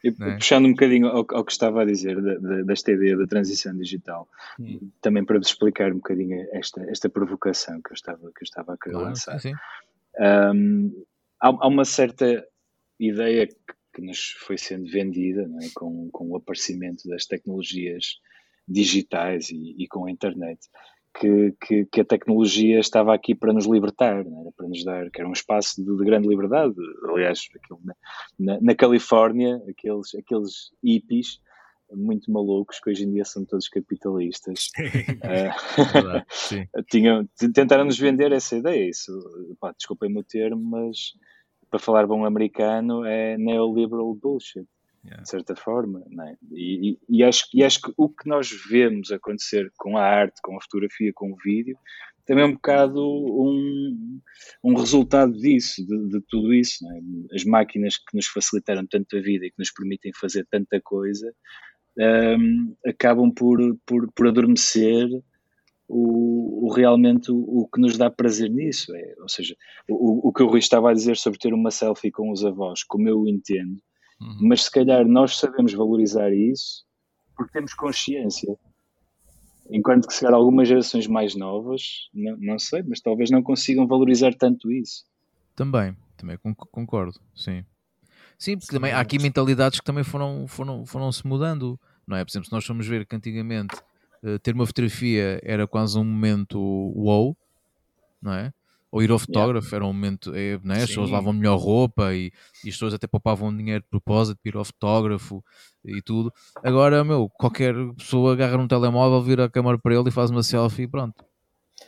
E, 0.02 0.08
é? 0.24 0.36
Puxando 0.36 0.66
um 0.66 0.70
bocadinho 0.70 1.08
ao, 1.08 1.26
ao, 1.30 1.44
que 1.44 1.52
estava 1.52 1.82
a 1.82 1.84
dizer 1.84 2.20
da, 2.20 2.34
da, 2.36 2.62
desta 2.62 2.92
ideia 2.92 3.16
da 3.16 3.26
transição 3.26 3.76
digital, 3.76 4.26
hum. 4.58 4.90
também 5.02 5.24
para 5.24 5.38
vos 5.38 5.48
explicar 5.48 5.92
um 5.92 5.96
bocadinho 5.96 6.46
esta, 6.52 6.82
esta 6.90 7.10
provocação 7.10 7.80
que 7.82 7.90
eu 7.90 7.94
estava, 7.94 8.20
que 8.32 8.42
eu 8.42 8.44
estava 8.44 8.74
a 8.74 8.78
querer 8.78 8.94
claro, 8.94 9.08
lançar. 9.08 9.38
Sim, 9.38 9.50
sim. 9.50 9.56
Um, 10.18 11.04
há, 11.40 11.48
há, 11.48 11.66
uma 11.68 11.84
certa 11.84 12.44
ideia 12.98 13.46
que, 13.46 13.54
que 13.94 14.02
nos 14.02 14.30
foi 14.46 14.56
sendo 14.56 14.90
vendida 14.90 15.42
é? 15.42 15.68
com, 15.74 16.08
com 16.10 16.30
o 16.30 16.36
aparecimento 16.36 17.06
das 17.08 17.26
tecnologias 17.26 18.18
digitais 18.66 19.50
e, 19.50 19.74
e 19.76 19.86
com 19.88 20.06
a 20.06 20.10
internet, 20.10 20.60
que, 21.18 21.54
que, 21.60 21.84
que, 21.86 22.00
a 22.00 22.04
tecnologia 22.04 22.78
estava 22.78 23.14
aqui 23.14 23.34
para 23.34 23.52
nos 23.52 23.66
libertar, 23.66 24.20
é? 24.20 24.50
para 24.56 24.68
nos 24.68 24.84
dar, 24.84 25.10
que 25.10 25.20
era 25.20 25.28
um 25.28 25.32
espaço 25.32 25.82
de, 25.82 25.96
de 25.96 26.04
grande 26.04 26.28
liberdade. 26.28 26.74
Aliás, 27.08 27.40
na, 27.84 27.94
na, 28.38 28.60
na, 28.60 28.74
Califórnia, 28.74 29.62
aqueles, 29.68 30.14
aqueles 30.14 30.70
hippies 30.82 31.40
muito 31.92 32.30
malucos 32.30 32.78
que 32.78 32.90
hoje 32.90 33.04
em 33.04 33.10
dia 33.10 33.24
são 33.24 33.44
todos 33.44 33.68
capitalistas. 33.68 34.68
uh, 35.24 36.84
tinham, 36.88 37.28
tentaram 37.52 37.84
nos 37.84 37.98
vender 37.98 38.32
essa 38.32 38.56
ideia. 38.56 38.88
Isso, 38.88 39.12
desculpem-me 39.76 40.20
o 40.20 40.24
termo, 40.24 40.62
mas 40.62 41.14
para 41.68 41.80
falar 41.80 42.06
bom 42.06 42.24
americano 42.24 43.04
é 43.04 43.36
neoliberal 43.36 44.14
bullshit 44.14 44.66
de 45.02 45.28
certa 45.28 45.56
forma. 45.56 46.02
É? 46.28 46.36
E, 46.52 46.90
e, 46.90 46.98
e, 47.08 47.24
acho, 47.24 47.46
e 47.54 47.64
acho 47.64 47.80
que 47.80 47.92
o 47.96 48.08
que 48.08 48.28
nós 48.28 48.50
vemos 48.68 49.10
acontecer 49.10 49.70
com 49.78 49.96
a 49.96 50.02
arte, 50.02 50.40
com 50.42 50.56
a 50.56 50.62
fotografia, 50.62 51.12
com 51.14 51.32
o 51.32 51.36
vídeo, 51.42 51.76
também 52.26 52.44
é 52.44 52.46
um 52.46 52.52
bocado 52.52 53.02
um, 53.02 54.20
um 54.62 54.74
resultado 54.74 55.32
disso, 55.32 55.84
de, 55.84 56.08
de 56.08 56.20
tudo 56.28 56.52
isso. 56.54 56.84
É? 56.86 57.34
As 57.34 57.44
máquinas 57.44 57.96
que 57.96 58.14
nos 58.14 58.26
facilitaram 58.26 58.86
tanto 58.86 59.16
a 59.16 59.20
vida 59.20 59.46
e 59.46 59.50
que 59.50 59.58
nos 59.58 59.72
permitem 59.72 60.12
fazer 60.14 60.46
tanta 60.50 60.80
coisa 60.80 61.32
um, 61.98 62.76
acabam 62.86 63.32
por, 63.32 63.58
por, 63.84 64.10
por 64.12 64.28
adormecer 64.28 65.08
o, 65.88 66.66
o, 66.66 66.72
realmente 66.72 67.32
o, 67.32 67.36
o, 67.36 67.68
que 67.68 67.80
nos 67.80 67.98
dá 67.98 68.08
prazer 68.08 68.48
nisso. 68.48 68.94
É, 68.94 69.14
ou 69.20 69.28
seja, 69.28 69.56
o, 69.88 70.28
o 70.28 70.32
que 70.32 70.42
o 70.42 70.46
Rui 70.46 70.60
estava 70.60 70.90
a 70.90 70.94
dizer 70.94 71.16
sobre 71.16 71.38
ter 71.38 71.52
uma 71.52 71.70
selfie 71.70 72.12
com 72.12 72.30
os 72.30 72.44
avós, 72.44 72.84
como 72.84 73.08
eu 73.08 73.26
entendo, 73.26 73.80
Uhum. 74.20 74.38
Mas 74.40 74.64
se 74.64 74.70
calhar 74.70 75.06
nós 75.06 75.38
sabemos 75.38 75.72
valorizar 75.72 76.32
isso 76.32 76.84
porque 77.36 77.52
temos 77.52 77.72
consciência. 77.72 78.54
Enquanto 79.70 80.06
que 80.06 80.14
se 80.14 80.20
calhar 80.20 80.34
algumas 80.34 80.68
gerações 80.68 81.06
mais 81.06 81.34
novas, 81.34 82.08
não, 82.12 82.36
não 82.36 82.58
sei, 82.58 82.82
mas 82.82 83.00
talvez 83.00 83.30
não 83.30 83.42
consigam 83.42 83.86
valorizar 83.86 84.34
tanto 84.34 84.70
isso. 84.70 85.04
Também, 85.54 85.96
também 86.16 86.36
concordo, 86.70 87.18
sim. 87.34 87.64
Sim, 88.38 88.58
porque 88.58 88.74
também 88.74 88.92
há 88.92 89.00
aqui 89.00 89.18
mentalidades 89.18 89.78
que 89.78 89.84
também 89.84 90.02
foram, 90.02 90.46
foram, 90.46 90.84
foram 90.86 91.12
se 91.12 91.26
mudando, 91.26 91.78
não 92.06 92.16
é? 92.16 92.24
Por 92.24 92.30
exemplo, 92.30 92.46
se 92.46 92.52
nós 92.52 92.64
formos 92.64 92.86
ver 92.86 93.06
que 93.06 93.14
antigamente 93.14 93.76
uh, 94.22 94.38
ter 94.38 94.54
uma 94.54 94.66
fotografia 94.66 95.38
era 95.42 95.66
quase 95.66 95.98
um 95.98 96.04
momento 96.04 96.58
wow, 96.58 97.36
não 98.20 98.32
é? 98.32 98.52
Ou 98.90 99.02
ir 99.02 99.10
ao 99.10 99.18
fotógrafo 99.18 99.66
yeah. 99.68 99.76
era 99.76 99.84
um 99.84 99.92
momento, 99.92 100.34
é, 100.34 100.58
né? 100.64 100.82
as 100.82 100.88
pessoas 100.88 101.10
lavam 101.10 101.32
melhor 101.32 101.56
roupa 101.56 102.12
e, 102.12 102.32
e, 102.64 102.68
as 102.68 102.74
pessoas 102.74 102.94
até 102.94 103.06
poupavam 103.06 103.56
dinheiro 103.56 103.82
de 103.82 103.88
propósito 103.88 104.38
para 104.42 104.50
ir 104.50 104.56
ao 104.56 104.64
fotógrafo 104.64 105.44
e 105.84 106.02
tudo. 106.02 106.32
Agora, 106.62 107.04
meu, 107.04 107.28
qualquer 107.28 107.74
pessoa 107.96 108.32
agarra 108.32 108.56
um 108.56 108.66
telemóvel, 108.66 109.22
vira 109.22 109.44
a 109.44 109.50
câmera 109.50 109.78
para 109.78 109.94
ele 109.94 110.08
e 110.08 110.12
faz 110.12 110.30
uma 110.30 110.42
selfie 110.42 110.82
e 110.82 110.88
pronto. 110.88 111.24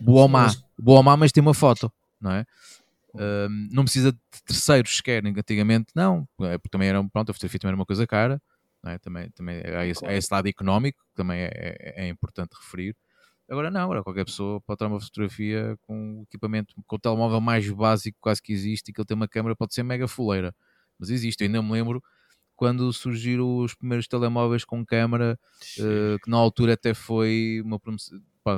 Boa 0.00 0.22
ou 0.22 0.28
má, 0.28 0.52
boa 0.78 0.98
ou 0.98 1.02
má, 1.02 1.16
mas 1.16 1.32
tem 1.32 1.42
uma 1.42 1.54
foto, 1.54 1.92
não 2.20 2.30
é? 2.30 2.46
Um, 3.14 3.68
não 3.70 3.84
precisa 3.84 4.12
de 4.12 4.18
terceiros 4.46 4.96
sequer, 4.96 5.22
antigamente 5.26 5.88
não, 5.94 6.26
é, 6.40 6.56
porque 6.56 6.70
também 6.70 6.88
era, 6.88 7.02
pronto, 7.04 7.30
a 7.30 7.34
fotografia 7.34 7.60
também 7.60 7.72
era 7.72 7.76
uma 7.76 7.84
coisa 7.84 8.06
cara, 8.06 8.40
é? 8.86 8.98
também, 8.98 9.30
também 9.30 9.62
há 9.66 9.86
esse, 9.86 10.04
há 10.06 10.14
esse 10.14 10.32
lado 10.32 10.48
económico 10.48 10.98
que 10.98 11.14
também 11.14 11.40
é, 11.40 11.50
é, 11.52 12.06
é 12.06 12.08
importante 12.08 12.52
referir. 12.54 12.96
Agora 13.48 13.70
não, 13.70 13.82
agora 13.82 14.02
qualquer 14.02 14.24
pessoa 14.24 14.60
pode 14.60 14.78
tirar 14.78 14.88
uma 14.88 15.00
fotografia 15.00 15.76
com 15.82 16.20
o 16.20 16.22
equipamento, 16.22 16.74
com 16.86 16.96
o 16.96 16.98
telemóvel 16.98 17.40
mais 17.40 17.68
básico 17.70 18.16
quase 18.20 18.40
que 18.40 18.52
existe 18.52 18.88
e 18.88 18.92
que 18.92 19.00
ele 19.00 19.06
tem 19.06 19.14
uma 19.14 19.28
câmera, 19.28 19.54
pode 19.54 19.74
ser 19.74 19.82
mega 19.82 20.08
fuleira, 20.08 20.54
mas 20.98 21.10
existe. 21.10 21.42
Eu 21.42 21.46
ainda 21.46 21.62
me 21.62 21.72
lembro 21.72 22.02
quando 22.56 22.92
surgiram 22.92 23.58
os 23.58 23.74
primeiros 23.74 24.06
telemóveis 24.06 24.64
com 24.64 24.86
câmera, 24.86 25.38
uh, 25.78 26.18
que 26.22 26.30
na 26.30 26.36
altura 26.36 26.74
até 26.74 26.94
foi 26.94 27.60
uma 27.64 27.80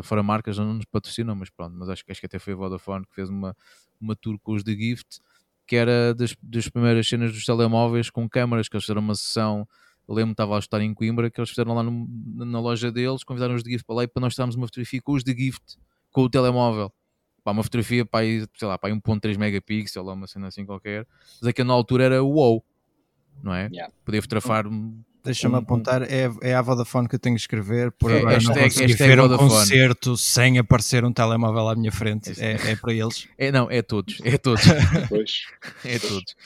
fora 0.02 0.22
marcas 0.22 0.58
não 0.58 0.74
nos 0.74 0.84
patrocinam, 0.84 1.34
mas 1.34 1.50
pronto, 1.50 1.74
mas 1.76 1.88
acho, 1.88 2.04
acho 2.08 2.20
que 2.20 2.26
até 2.26 2.38
foi 2.38 2.52
a 2.52 2.56
Vodafone 2.56 3.06
que 3.06 3.14
fez 3.14 3.28
uma, 3.28 3.56
uma 4.00 4.14
tour 4.14 4.38
com 4.40 4.52
os 4.52 4.62
The 4.62 4.72
Gift, 4.72 5.20
que 5.66 5.76
era 5.76 6.14
das, 6.14 6.34
das 6.42 6.68
primeiras 6.68 7.08
cenas 7.08 7.32
dos 7.32 7.44
telemóveis 7.44 8.10
com 8.10 8.28
câmaras, 8.28 8.68
que 8.68 8.76
eles 8.76 8.84
fizeram 8.84 9.02
uma 9.02 9.14
sessão 9.14 9.66
lembro-me 10.08 10.32
estava 10.32 10.56
a 10.56 10.58
estar 10.58 10.80
em 10.80 10.92
Coimbra 10.92 11.30
que 11.30 11.40
eles 11.40 11.50
fizeram 11.50 11.74
lá 11.74 11.82
no, 11.82 12.06
na 12.44 12.60
loja 12.60 12.90
deles, 12.92 13.24
convidaram 13.24 13.54
os 13.54 13.62
de 13.62 13.70
Gift 13.70 13.86
para 13.86 13.96
lá 13.96 14.04
e 14.04 14.08
para 14.08 14.20
nós 14.20 14.32
estarmos 14.32 14.54
uma 14.54 14.66
fotografia 14.66 15.00
com 15.02 15.12
os 15.12 15.24
de 15.24 15.32
Gift 15.32 15.78
com 16.10 16.22
o 16.22 16.30
telemóvel. 16.30 16.92
Pá, 17.42 17.52
uma 17.52 17.62
fotografia 17.62 18.06
para 18.06 18.20
aí, 18.20 18.46
sei 18.56 18.68
lá, 18.68 18.78
para 18.78 18.92
aí 18.92 18.98
1.3 18.98 19.36
megapixel 19.36 20.04
ou 20.04 20.12
uma 20.14 20.26
cena 20.26 20.46
assim 20.46 20.64
qualquer. 20.64 21.06
Mas 21.40 21.48
aquilo 21.48 21.68
na 21.68 21.74
altura 21.74 22.04
era 22.04 22.22
wow, 22.22 22.64
não 23.42 23.54
é? 23.54 23.68
Yeah. 23.70 23.92
Poder 24.04 24.22
fotografar. 24.22 24.64
Deixa-me 25.24 25.54
um, 25.54 25.58
apontar, 25.58 26.02
é, 26.02 26.30
é 26.42 26.54
a 26.54 26.60
Vodafone 26.60 27.08
que 27.08 27.14
eu 27.14 27.18
tenho 27.18 27.34
que 27.34 27.40
escrever, 27.40 27.90
por 27.92 28.10
é, 28.10 28.18
agora 28.18 28.34
hashtag, 28.34 28.56
não 28.56 28.62
consigo 28.64 28.96
ver 28.98 29.20
um 29.20 29.36
concerto 29.38 30.16
sem 30.18 30.58
aparecer 30.58 31.02
um 31.02 31.12
telemóvel 31.12 31.68
à 31.68 31.74
minha 31.74 31.90
frente, 31.90 32.38
é, 32.38 32.72
é 32.72 32.76
para 32.76 32.92
eles. 32.92 33.26
É, 33.38 33.50
não, 33.50 33.70
é 33.70 33.80
todos, 33.80 34.20
é 34.22 34.36
todos. 34.36 34.62
é 35.84 35.98
todos. 35.98 36.36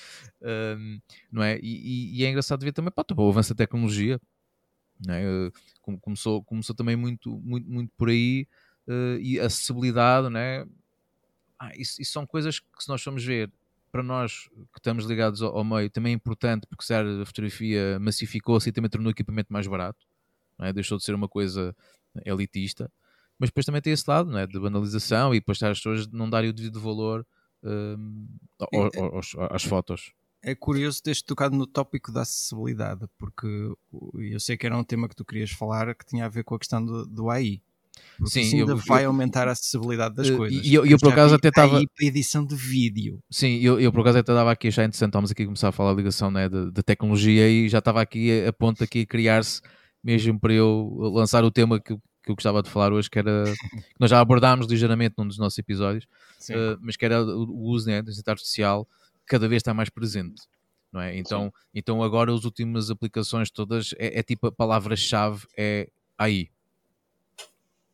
Um, 0.40 1.00
não 1.32 1.42
é? 1.42 1.58
E, 1.60 2.20
e, 2.20 2.24
é 2.24 2.30
engraçado 2.30 2.62
ver 2.62 2.72
também 2.72 2.92
pá, 2.92 3.04
o 3.16 3.28
avanço 3.28 3.52
da 3.52 3.58
tecnologia. 3.58 4.20
né? 5.04 5.22
começou, 6.00 6.42
começou 6.44 6.74
também 6.74 6.94
muito, 6.94 7.36
muito, 7.44 7.68
muito 7.68 7.92
por 7.96 8.08
aí 8.08 8.46
uh, 8.86 9.18
e 9.20 9.40
acessibilidade, 9.40 10.28
né? 10.28 10.64
Ah, 11.58 11.72
isso, 11.74 12.00
isso, 12.00 12.12
são 12.12 12.24
coisas 12.24 12.60
que 12.60 12.66
se 12.78 12.88
nós 12.88 13.02
formos 13.02 13.24
ver 13.24 13.50
para 13.98 14.02
nós 14.04 14.48
que 14.72 14.78
estamos 14.78 15.04
ligados 15.04 15.42
ao, 15.42 15.56
ao 15.56 15.64
meio 15.64 15.90
também 15.90 16.12
é 16.12 16.14
importante 16.14 16.66
porque 16.68 16.84
se 16.84 16.94
a 16.94 17.26
fotografia 17.26 17.98
massificou-se 17.98 18.68
e 18.68 18.72
também 18.72 18.88
tornou 18.88 19.08
o 19.08 19.10
equipamento 19.10 19.52
mais 19.52 19.66
barato, 19.66 20.06
é? 20.60 20.72
deixou 20.72 20.96
de 20.96 21.04
ser 21.04 21.14
uma 21.14 21.28
coisa 21.28 21.74
elitista, 22.24 22.90
mas 23.38 23.50
depois 23.50 23.66
também 23.66 23.82
tem 23.82 23.92
esse 23.92 24.08
lado 24.08 24.30
né? 24.30 24.46
de 24.46 24.58
banalização 24.58 25.34
e 25.34 25.40
depois 25.40 25.60
as 25.62 25.78
pessoas 25.78 26.06
não 26.08 26.30
darem 26.30 26.50
o 26.50 26.52
devido 26.52 26.80
valor 26.80 27.26
uh, 27.64 29.08
aos, 29.12 29.34
às 29.50 29.64
fotos 29.64 30.12
é 30.40 30.54
curioso 30.54 31.02
teres 31.02 31.20
tocado 31.20 31.56
no 31.56 31.66
tópico 31.66 32.12
da 32.12 32.22
acessibilidade, 32.22 33.04
porque 33.18 33.46
eu 34.14 34.38
sei 34.38 34.56
que 34.56 34.64
era 34.64 34.78
um 34.78 34.84
tema 34.84 35.08
que 35.08 35.16
tu 35.16 35.24
querias 35.24 35.50
falar 35.50 35.92
que 35.96 36.06
tinha 36.06 36.26
a 36.26 36.28
ver 36.28 36.44
com 36.44 36.54
a 36.54 36.58
questão 36.60 36.84
do, 36.84 37.04
do 37.04 37.28
AI. 37.28 37.60
Sim, 38.24 38.40
isso 38.40 38.56
ainda 38.56 38.72
eu, 38.72 38.76
vai 38.76 39.04
eu, 39.04 39.08
aumentar 39.08 39.48
a 39.48 39.52
acessibilidade 39.52 40.14
das 40.14 40.28
uh, 40.28 40.36
coisas. 40.36 40.64
E 40.64 40.74
eu, 40.74 40.84
eu 40.84 40.98
por 40.98 41.12
acaso 41.12 41.34
até 41.34 41.48
estava. 41.48 41.80
edição 42.00 42.44
de 42.44 42.54
vídeo. 42.54 43.20
Sim, 43.30 43.58
eu, 43.60 43.80
eu 43.80 43.92
por 43.92 44.00
acaso 44.00 44.18
até 44.18 44.32
estava 44.32 44.50
aqui, 44.50 44.70
já 44.70 44.84
interessante, 44.84 45.10
estamos 45.10 45.30
aqui 45.30 45.42
a 45.42 45.46
começar 45.46 45.68
a 45.68 45.72
falar 45.72 45.90
a 45.90 45.94
ligação 45.94 46.30
né, 46.30 46.48
da, 46.48 46.82
tecnologia 46.82 47.48
e 47.48 47.68
já 47.68 47.78
estava 47.78 48.00
aqui 48.00 48.44
a, 48.44 48.48
a 48.48 48.52
ponto 48.52 48.82
aqui 48.82 49.02
a 49.02 49.06
criar-se 49.06 49.60
mesmo 50.02 50.38
para 50.38 50.52
eu 50.52 50.96
lançar 51.14 51.44
o 51.44 51.50
tema 51.50 51.80
que, 51.80 51.94
que 51.94 52.30
eu 52.30 52.34
gostava 52.34 52.62
de 52.62 52.70
falar 52.70 52.92
hoje, 52.92 53.10
que 53.10 53.18
era 53.18 53.44
que 53.70 54.00
nós 54.00 54.10
já 54.10 54.20
abordámos 54.20 54.66
ligeiramente 54.66 55.14
num 55.18 55.26
dos 55.26 55.38
nossos 55.38 55.58
episódios, 55.58 56.04
uh, 56.50 56.78
mas 56.80 56.96
que 56.96 57.04
era 57.04 57.22
o 57.22 57.62
uso 57.62 57.86
né, 57.86 57.94
da 57.94 58.00
inteligência 58.00 58.30
artificial 58.30 58.88
cada 59.26 59.46
vez 59.46 59.60
está 59.60 59.74
mais 59.74 59.90
presente. 59.90 60.42
Não 60.90 61.02
é? 61.02 61.18
então, 61.18 61.52
então 61.74 62.02
agora 62.02 62.32
as 62.32 62.44
últimas 62.44 62.90
aplicações 62.90 63.50
todas 63.50 63.94
é, 63.98 64.20
é 64.20 64.22
tipo 64.22 64.46
a 64.46 64.52
palavra-chave 64.52 65.46
é 65.56 65.90
AI. 66.16 66.48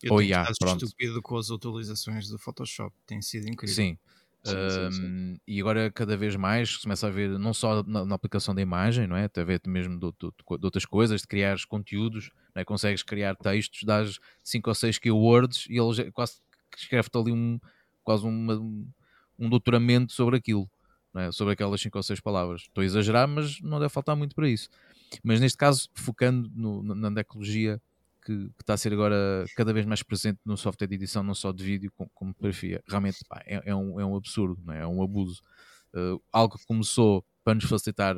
Eu 0.05 0.13
Ou 0.13 0.23
IA, 0.23 0.45
pronto. 0.59 0.85
estúpido 0.85 1.23
com 1.23 1.39
as 1.39 1.49
utilizações 1.49 2.29
do 2.29 2.39
Photoshop, 2.39 2.95
tem 3.07 3.23
sido 3.23 3.49
incrível. 3.49 3.75
Sim. 3.75 3.99
Sim, 4.47 4.55
um, 4.55 4.93
sim, 4.93 5.01
sim. 5.01 5.41
e 5.49 5.59
agora 5.59 5.91
cada 5.91 6.19
vez 6.19 6.37
mais 6.37 6.77
começa 6.77 7.07
a 7.07 7.11
ver 7.11 7.31
não 7.39 7.55
só 7.55 7.83
na, 7.83 8.05
na, 8.05 8.15
aplicação 8.15 8.55
da 8.55 8.61
imagem, 8.61 9.07
não 9.07 9.17
é? 9.17 9.25
Até 9.25 9.43
ver 9.43 9.59
mesmo 9.67 9.99
de, 9.99 10.07
de, 10.21 10.59
de, 10.59 10.65
outras 10.67 10.85
coisas, 10.85 11.23
de 11.23 11.27
criar 11.27 11.57
conteúdos, 11.67 12.31
não 12.55 12.61
é? 12.61 12.65
consegues 12.65 13.03
criar 13.03 13.37
textos, 13.37 13.85
dás 13.85 14.19
5 14.43 14.69
ou 14.69 14.75
6 14.75 14.99
keywords 14.99 15.65
e 15.71 15.79
ele 15.79 16.13
quase 16.13 16.43
escreve-te 16.77 17.17
ali 17.17 17.33
um, 17.33 17.59
quase 18.03 18.27
uma, 18.27 18.55
um 19.39 19.49
doutoramento 19.49 20.13
sobre 20.13 20.37
aquilo 20.37 20.71
é? 21.17 21.33
sobre 21.33 21.55
aquelas 21.55 21.81
5 21.81 21.97
ou 21.97 22.03
6 22.03 22.21
palavras. 22.21 22.63
Estou 22.63 22.83
a 22.83 22.85
exagerar, 22.85 23.27
mas 23.29 23.61
não 23.61 23.79
deve 23.79 23.91
faltar 23.91 24.17
muito 24.17 24.35
para 24.35 24.49
isso. 24.49 24.69
Mas 25.23 25.41
neste 25.41 25.57
caso, 25.57 25.89
focando 25.95 26.51
no, 26.55 26.83
na 26.83 27.21
ecologia 27.21 27.81
que, 28.25 28.49
que, 28.49 28.63
está 28.63 28.75
a 28.75 28.77
ser 28.77 28.93
agora 28.93 29.45
cada 29.57 29.73
vez 29.73 29.85
mais 29.87 30.03
presente 30.03 30.41
no 30.45 30.57
software 30.57 30.89
de 30.89 30.95
edição, 30.95 31.23
não 31.23 31.35
só 31.35 31.53
de 31.53 31.65
vídeo, 31.65 31.93
como, 31.95 32.11
como 32.15 32.33
fotografia, 32.33 32.83
realmente 32.89 33.19
pá, 33.29 33.43
é, 33.47 33.63
é, 33.67 33.75
um, 33.75 34.01
é 34.01 34.05
um 34.05 34.17
absurdo, 34.17 34.61
é? 34.73 34.81
é? 34.81 34.87
um 34.87 35.03
abuso. 35.03 35.43
Uh, 35.95 36.21
algo 36.33 36.59
que 36.59 36.67
começou 36.67 37.25
para 37.45 37.55
nos 37.55 37.65
facilitar 37.65 38.17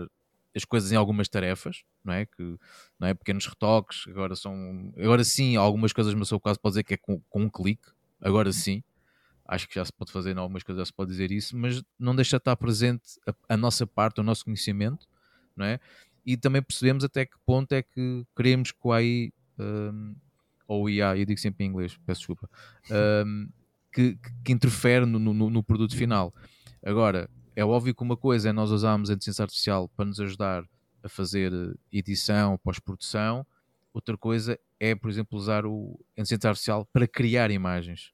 as 0.54 0.64
coisas 0.64 0.90
em 0.90 0.96
algumas 0.96 1.28
tarefas, 1.28 1.82
não 2.02 2.14
é? 2.14 2.24
Que, 2.24 2.56
não 2.98 3.08
é? 3.08 3.14
Pequenos 3.14 3.46
retoques, 3.46 4.04
agora 4.08 4.34
são. 4.34 4.92
Agora 4.96 5.22
sim, 5.24 5.56
algumas 5.56 5.92
coisas, 5.92 6.14
mas 6.14 6.28
sou 6.28 6.40
quase 6.40 6.58
pode 6.58 6.72
dizer 6.72 6.84
que 6.84 6.94
é 6.94 6.96
com, 6.96 7.20
com 7.28 7.42
um 7.42 7.50
clique, 7.50 7.88
agora 8.20 8.52
sim 8.52 8.82
acho 9.48 9.68
que 9.68 9.74
já 9.74 9.84
se 9.84 9.92
pode 9.92 10.10
fazer 10.12 10.34
em 10.34 10.38
algumas 10.38 10.62
coisas, 10.62 10.80
já 10.80 10.86
se 10.86 10.92
pode 10.92 11.10
dizer 11.10 11.30
isso, 11.30 11.56
mas 11.56 11.82
não 11.98 12.14
deixa 12.14 12.36
de 12.36 12.40
estar 12.40 12.56
presente 12.56 13.04
a, 13.26 13.54
a, 13.54 13.56
nossa 13.56 13.86
parte, 13.86 14.20
o 14.20 14.24
nosso 14.24 14.44
conhecimento, 14.44 15.06
não 15.54 15.64
é? 15.64 15.78
E 16.24 16.36
também 16.36 16.60
percebemos 16.60 17.04
até 17.04 17.24
que 17.24 17.36
ponto 17.46 17.72
é 17.72 17.82
que 17.82 18.24
queremos 18.36 18.72
que 18.72 18.78
o 18.82 18.92
AI, 18.92 19.32
um, 19.58 20.14
ou 20.66 20.84
o 20.84 20.90
IA, 20.90 21.16
eu 21.16 21.24
digo 21.24 21.38
sempre 21.38 21.64
em 21.64 21.68
inglês, 21.68 21.98
peço 22.04 22.20
desculpa, 22.20 22.50
um, 23.24 23.48
que, 23.92 24.18
que, 24.44 24.52
interfere 24.52 25.06
no, 25.06 25.18
no, 25.18 25.50
no, 25.50 25.62
produto 25.62 25.96
final. 25.96 26.34
Agora, 26.84 27.30
é 27.54 27.64
óbvio 27.64 27.94
que 27.94 28.02
uma 28.02 28.16
coisa 28.16 28.50
é 28.50 28.52
nós 28.52 28.70
usarmos 28.70 29.10
a 29.10 29.14
inteligência 29.14 29.42
artificial 29.42 29.88
para 29.88 30.04
nos 30.04 30.20
ajudar 30.20 30.64
a 31.02 31.08
fazer 31.08 31.52
edição, 31.90 32.58
pós-produção, 32.58 33.46
outra 33.92 34.16
coisa 34.18 34.58
é, 34.78 34.94
por 34.94 35.08
exemplo, 35.08 35.38
usar 35.38 35.64
o, 35.64 35.98
a 36.16 36.20
inteligência 36.20 36.48
artificial 36.48 36.84
para 36.92 37.06
criar 37.06 37.50
imagens. 37.50 38.12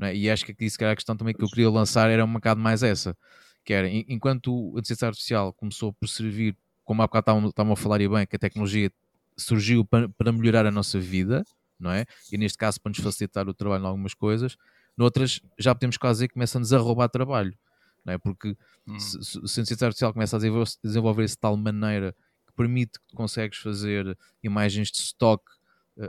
É? 0.00 0.14
E 0.14 0.30
acho 0.30 0.44
que 0.44 0.52
aqui, 0.52 0.70
se 0.70 0.78
calhar, 0.78 0.92
a 0.92 0.96
questão 0.96 1.16
também 1.16 1.34
que 1.34 1.42
eu 1.42 1.48
queria 1.48 1.68
lançar 1.68 2.08
era 2.08 2.24
um 2.24 2.32
bocado 2.32 2.60
mais 2.60 2.82
essa, 2.82 3.16
que 3.64 3.72
era, 3.72 3.88
enquanto 3.88 4.72
a 4.76 4.78
inteligência 4.78 5.08
artificial 5.08 5.52
começou 5.52 5.92
por 5.92 6.08
servir, 6.08 6.56
como 6.84 7.02
há 7.02 7.06
bocado 7.06 7.48
estavam 7.48 7.72
a 7.72 7.76
falar 7.76 8.00
e 8.00 8.08
bem, 8.08 8.26
que 8.26 8.36
a 8.36 8.38
tecnologia 8.38 8.90
surgiu 9.38 9.84
para, 9.84 10.08
para 10.08 10.32
melhorar 10.32 10.66
a 10.66 10.70
nossa 10.70 10.98
vida, 10.98 11.44
não 11.78 11.90
é? 11.90 12.04
E 12.30 12.36
neste 12.36 12.58
caso 12.58 12.80
para 12.80 12.90
nos 12.90 12.98
facilitar 12.98 13.48
o 13.48 13.54
trabalho 13.54 13.84
em 13.84 13.86
algumas 13.86 14.14
coisas, 14.14 14.56
noutras 14.96 15.40
já 15.58 15.74
podemos 15.74 15.96
quase 15.96 16.18
dizer 16.18 16.28
que 16.28 16.34
começa-nos 16.34 16.72
a 16.72 16.78
roubar 16.78 17.08
trabalho, 17.08 17.56
não 18.04 18.14
é? 18.14 18.18
Porque 18.18 18.56
hum. 18.86 18.98
se, 18.98 19.22
se, 19.22 19.38
a 19.38 19.62
inteligência 19.62 19.86
artificial 19.86 20.12
começa 20.12 20.36
a 20.36 20.40
desenvolver-se 20.82 21.34
de 21.34 21.40
tal 21.40 21.56
maneira 21.56 22.14
que 22.46 22.52
permite 22.54 22.98
que 22.98 23.14
consegues 23.14 23.58
fazer 23.58 24.18
imagens 24.42 24.90
de 24.90 24.98
stock 24.98 25.44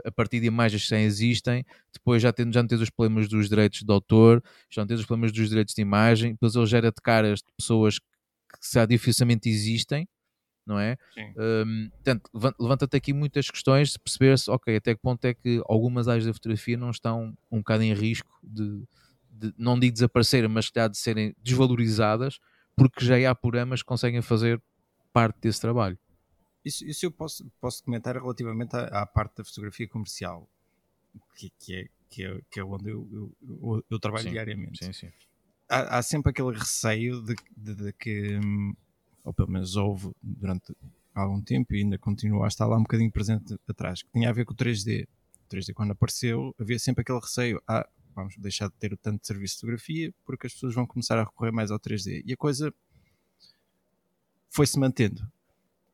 a 0.04 0.10
partir 0.10 0.40
de 0.40 0.46
imagens 0.46 0.84
que 0.84 0.90
já 0.90 1.00
existem, 1.00 1.64
depois 1.92 2.22
já, 2.22 2.32
tendo, 2.32 2.52
já 2.52 2.62
não 2.62 2.68
tens 2.68 2.80
os 2.80 2.90
problemas 2.90 3.28
dos 3.28 3.48
direitos 3.48 3.82
de 3.82 3.92
autor, 3.92 4.42
já 4.70 4.82
não 4.82 4.86
tens 4.86 5.00
os 5.00 5.06
problemas 5.06 5.32
dos 5.32 5.48
direitos 5.48 5.74
de 5.74 5.82
imagem, 5.82 6.32
depois 6.32 6.54
ele 6.54 6.66
gera 6.66 6.92
de 6.92 7.00
caras 7.02 7.40
de 7.40 7.52
pessoas 7.56 7.98
que 7.98 8.06
já 8.72 8.86
dificilmente 8.86 9.48
existem, 9.48 10.08
não 10.66 10.78
é? 10.78 10.96
Um, 11.36 11.90
portanto, 11.90 12.30
levanta-te 12.58 12.96
aqui 12.96 13.12
muitas 13.12 13.50
questões 13.50 13.92
de 13.92 13.98
perceber-se, 13.98 14.50
ok, 14.50 14.76
até 14.76 14.94
que 14.94 15.00
ponto 15.00 15.24
é 15.24 15.34
que 15.34 15.62
algumas 15.66 16.08
áreas 16.08 16.26
da 16.26 16.32
fotografia 16.32 16.76
não 16.76 16.90
estão 16.90 17.36
um 17.50 17.58
bocado 17.58 17.82
em 17.82 17.92
risco 17.92 18.30
de, 18.42 18.84
de 19.30 19.54
não 19.58 19.78
digo 19.78 19.92
desaparecer, 19.92 20.48
mas 20.48 20.70
de 20.70 20.98
serem 20.98 21.34
desvalorizadas, 21.42 22.38
porque 22.76 23.04
já 23.04 23.30
há 23.30 23.34
programas 23.34 23.82
que 23.82 23.88
conseguem 23.88 24.22
fazer 24.22 24.62
parte 25.12 25.40
desse 25.40 25.60
trabalho. 25.60 25.98
Isso, 26.64 26.84
isso 26.84 27.06
eu 27.06 27.10
posso, 27.10 27.50
posso 27.60 27.82
comentar 27.82 28.14
relativamente 28.16 28.76
à, 28.76 29.02
à 29.02 29.06
parte 29.06 29.38
da 29.38 29.44
fotografia 29.44 29.88
comercial, 29.88 30.48
que, 31.34 31.50
que, 31.58 31.74
é, 31.74 31.88
que, 32.08 32.24
é, 32.24 32.40
que 32.50 32.60
é 32.60 32.64
onde 32.64 32.90
eu, 32.90 33.08
eu, 33.42 33.84
eu 33.90 33.98
trabalho 33.98 34.24
sim, 34.24 34.30
diariamente. 34.30 34.84
Sim, 34.84 34.92
sim. 34.92 35.08
Há, 35.68 35.98
há, 35.98 36.02
sempre 36.02 36.30
aquele 36.30 36.52
receio 36.52 37.22
de, 37.22 37.34
de, 37.56 37.74
de, 37.74 37.92
que, 37.94 38.38
hum, 38.38 38.74
ou 39.24 39.32
pelo 39.32 39.50
menos 39.50 39.76
houve 39.76 40.10
durante 40.22 40.74
algum 41.14 41.40
tempo 41.40 41.74
e 41.74 41.78
ainda 41.78 41.98
continua 41.98 42.44
a 42.44 42.48
estar 42.48 42.66
lá 42.66 42.76
um 42.76 42.82
bocadinho 42.82 43.10
presente 43.10 43.58
atrás, 43.68 44.02
que 44.02 44.10
tinha 44.12 44.28
a 44.30 44.32
ver 44.32 44.44
com 44.44 44.52
o 44.52 44.56
3D. 44.56 45.04
O 45.04 45.54
3D 45.54 45.72
quando 45.74 45.92
apareceu 45.92 46.54
havia 46.58 46.78
sempre 46.78 47.02
aquele 47.02 47.20
receio, 47.20 47.62
ah, 47.66 47.88
vamos 48.14 48.36
deixar 48.36 48.68
de 48.68 48.74
ter 48.74 48.96
tanto 48.98 49.26
serviço 49.26 49.54
de 49.54 49.60
fotografia 49.60 50.14
porque 50.24 50.46
as 50.46 50.52
pessoas 50.52 50.74
vão 50.74 50.86
começar 50.86 51.18
a 51.18 51.24
recorrer 51.24 51.52
mais 51.52 51.70
ao 51.70 51.78
3D. 51.78 52.22
E 52.24 52.32
a 52.32 52.36
coisa 52.36 52.72
foi-se 54.48 54.78
mantendo 54.78 55.30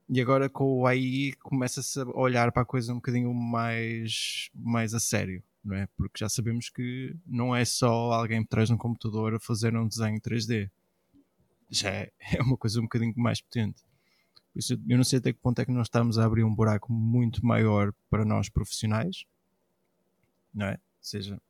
e 0.09 0.21
agora 0.21 0.49
com 0.49 0.81
o 0.81 0.87
AI 0.87 1.33
começa-se 1.43 2.01
a 2.01 2.05
olhar 2.15 2.53
para 2.53 2.63
a 2.63 2.67
coisa 2.67 2.93
um 2.93 2.97
bocadinho 2.97 3.33
mais, 3.35 4.51
mais 4.55 4.95
a 4.95 5.01
sério, 5.01 5.43
não 5.65 5.75
é? 5.77 5.89
Porque 5.97 6.19
já 6.19 6.29
sabemos 6.29 6.71
que 6.71 7.15
não 7.27 7.55
é 7.55 7.65
só 7.65 8.13
alguém 8.13 8.43
por 8.43 8.51
trás 8.51 8.69
de 8.69 8.75
um 8.75 8.79
computador 8.79 9.35
a 9.35 9.41
fazer 9.41 9.77
um 9.77 9.89
desenho 9.89 10.21
3D. 10.21 10.71
Já 11.71 11.91
é, 11.91 12.13
é 12.35 12.43
uma 12.43 12.57
coisa 12.57 12.81
um 12.81 12.85
bocadinho 12.85 13.15
mais 13.17 13.41
potente. 13.41 13.83
Por 14.53 14.61
isso, 14.61 14.73
eu 14.89 14.97
não 14.97 15.05
sei 15.05 15.19
até 15.19 15.33
que 15.33 15.39
ponto 15.39 15.61
é 15.61 15.65
que 15.65 15.73
nós 15.73 15.87
estamos 15.87 16.19
a 16.19 16.25
abrir 16.25 16.43
um 16.43 16.55
buraco 16.55 16.91
muito 16.93 17.45
maior 17.45 17.93
para 18.09 18.25
nós 18.25 18.49
profissionais, 18.49 19.25
não 20.55 20.67
é? 20.67 20.79
Seja 21.01 21.41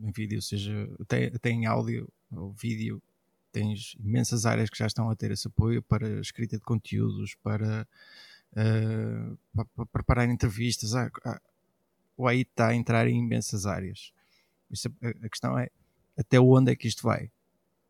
em 0.00 0.10
vídeo, 0.10 0.42
seja 0.42 0.88
até, 1.00 1.26
até 1.26 1.50
em 1.50 1.66
áudio 1.66 2.08
ou 2.32 2.52
vídeo, 2.52 3.00
tens 3.52 3.96
imensas 3.98 4.44
áreas 4.44 4.68
que 4.68 4.78
já 4.78 4.86
estão 4.86 5.08
a 5.08 5.16
ter 5.16 5.30
esse 5.30 5.46
apoio 5.46 5.82
para 5.82 6.20
escrita 6.20 6.56
de 6.56 6.62
conteúdos, 6.62 7.34
para, 7.42 7.86
uh, 8.52 9.38
para, 9.54 9.64
para 9.64 9.86
preparar 9.86 10.28
entrevistas. 10.28 10.94
Ah, 10.94 11.40
o 12.16 12.26
AI 12.26 12.40
está 12.40 12.68
a 12.68 12.74
entrar 12.74 13.06
em 13.06 13.18
imensas 13.18 13.66
áreas. 13.66 14.12
Isso, 14.70 14.88
a, 15.02 15.08
a, 15.08 15.28
questão 15.28 15.58
é 15.58 15.70
até 16.16 16.38
onde 16.38 16.72
é 16.72 16.76
que 16.76 16.88
isto 16.88 17.02
vai? 17.02 17.30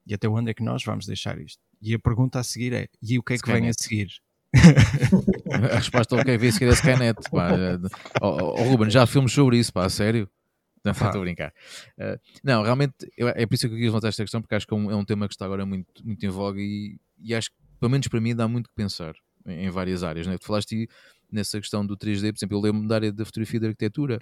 E 0.06 0.14
até 0.14 0.28
onde 0.28 0.50
é 0.50 0.54
que 0.54 0.62
nós 0.62 0.84
vamos 0.84 1.06
deixar 1.06 1.38
isto? 1.38 1.62
E 1.80 1.94
a 1.94 1.98
pergunta 1.98 2.40
a 2.40 2.42
seguir 2.42 2.72
é: 2.72 2.88
e 3.02 3.18
o 3.18 3.22
que 3.22 3.34
é 3.34 3.36
que 3.36 3.42
Skynet. 3.42 3.60
vem 3.60 3.70
a 3.70 3.72
seguir? 3.72 4.08
a 5.72 5.76
resposta 5.76 6.16
ao 6.16 6.24
que 6.24 6.30
é 6.30 6.34
que 6.34 6.38
vem 6.38 6.48
a 6.48 6.52
seguir 6.52 6.66
é 6.66 6.72
Skynet. 6.72 7.30
Pá. 7.30 7.50
Oh, 8.20 8.54
oh, 8.58 8.62
Ruben, 8.64 8.90
já 8.90 9.06
filmes 9.06 9.32
sobre 9.32 9.58
isso, 9.58 9.72
pá, 9.72 9.84
a 9.84 9.88
sério? 9.90 10.28
Não, 10.84 10.92
estou 10.92 11.08
a 11.08 11.24
brincar. 11.24 11.52
Uh, 11.98 12.18
não, 12.42 12.62
realmente, 12.62 12.94
eu, 13.16 13.28
é 13.28 13.46
por 13.46 13.54
isso 13.54 13.68
que 13.68 13.74
eu 13.74 13.78
quis 13.78 13.86
levantar 13.86 14.08
esta 14.08 14.22
questão, 14.22 14.40
porque 14.40 14.54
acho 14.54 14.66
que 14.66 14.74
é 14.74 14.76
um, 14.76 14.90
é 14.90 14.96
um 14.96 15.04
tema 15.04 15.28
que 15.28 15.34
está 15.34 15.44
agora 15.44 15.66
muito, 15.66 15.86
muito 16.04 16.24
em 16.24 16.28
voga 16.28 16.60
e, 16.60 16.98
e, 17.18 17.34
acho 17.34 17.50
que, 17.50 17.56
pelo 17.78 17.90
menos 17.90 18.08
para 18.08 18.20
mim, 18.20 18.34
dá 18.34 18.48
muito 18.48 18.68
que 18.68 18.74
pensar 18.74 19.14
em, 19.46 19.66
em 19.66 19.70
várias 19.70 20.02
áreas. 20.02 20.26
Né? 20.26 20.38
Tu 20.38 20.46
falaste 20.46 20.88
nessa 21.30 21.60
questão 21.60 21.84
do 21.84 21.96
3D, 21.96 22.32
por 22.32 22.38
exemplo, 22.38 22.56
eu 22.56 22.60
lembro-me 22.60 22.88
da 22.88 22.94
área 22.94 23.12
da 23.12 23.24
fotografia 23.24 23.58
e 23.58 23.60
da 23.60 23.66
arquitetura, 23.68 24.18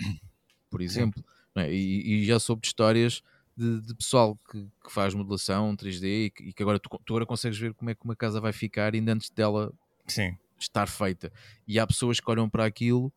por 0.71 0.81
exemplo, 0.81 1.25
né? 1.55 1.73
e, 1.73 2.23
e, 2.23 2.25
já 2.25 2.39
soube 2.39 2.63
de 2.63 2.69
histórias 2.69 3.23
de, 3.57 3.81
de 3.81 3.95
pessoal 3.95 4.39
que, 4.51 4.69
que, 4.85 4.93
faz 4.93 5.15
modelação 5.15 5.75
3D 5.75 6.33
e 6.41 6.53
que, 6.53 6.63
agora 6.63 6.79
tu, 6.79 6.89
tu, 7.05 7.13
agora 7.15 7.25
consegues 7.25 7.59
ver 7.59 7.73
como 7.75 7.91
é 7.91 7.95
que 7.95 8.05
uma 8.05 8.15
casa 8.15 8.41
vai 8.41 8.53
ficar 8.53 8.95
ainda 8.95 9.13
antes 9.13 9.31
dela 9.31 9.73
Sim. 10.07 10.37
estar 10.59 10.87
feita. 10.87 11.33
E 11.67 11.79
há 11.79 11.87
pessoas 11.87 12.21
que 12.21 12.31
olham 12.31 12.49
para 12.49 12.67
aquilo, 12.67 13.13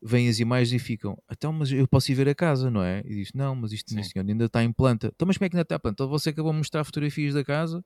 veem 0.00 0.28
as 0.28 0.38
imagens 0.38 0.72
e 0.72 0.78
ficam, 0.78 1.20
então, 1.30 1.52
mas 1.52 1.72
eu 1.72 1.86
posso 1.88 2.10
ir 2.12 2.14
ver 2.14 2.28
a 2.28 2.34
casa, 2.34 2.70
não 2.70 2.82
é? 2.82 3.02
E 3.04 3.16
diz, 3.16 3.32
não, 3.32 3.54
mas 3.54 3.72
isto, 3.72 3.90
senhor, 3.90 4.28
ainda 4.28 4.44
está 4.44 4.62
em 4.62 4.72
planta. 4.72 5.12
Então, 5.14 5.26
mas 5.26 5.36
como 5.36 5.46
é 5.46 5.48
que 5.48 5.56
ainda 5.56 5.62
está 5.62 5.76
em 5.76 5.80
planta? 5.80 5.94
Então, 5.94 6.08
você 6.08 6.30
acabou 6.30 6.52
de 6.52 6.58
mostrar 6.58 6.84
fotografias 6.84 7.34
da 7.34 7.44
casa, 7.44 7.84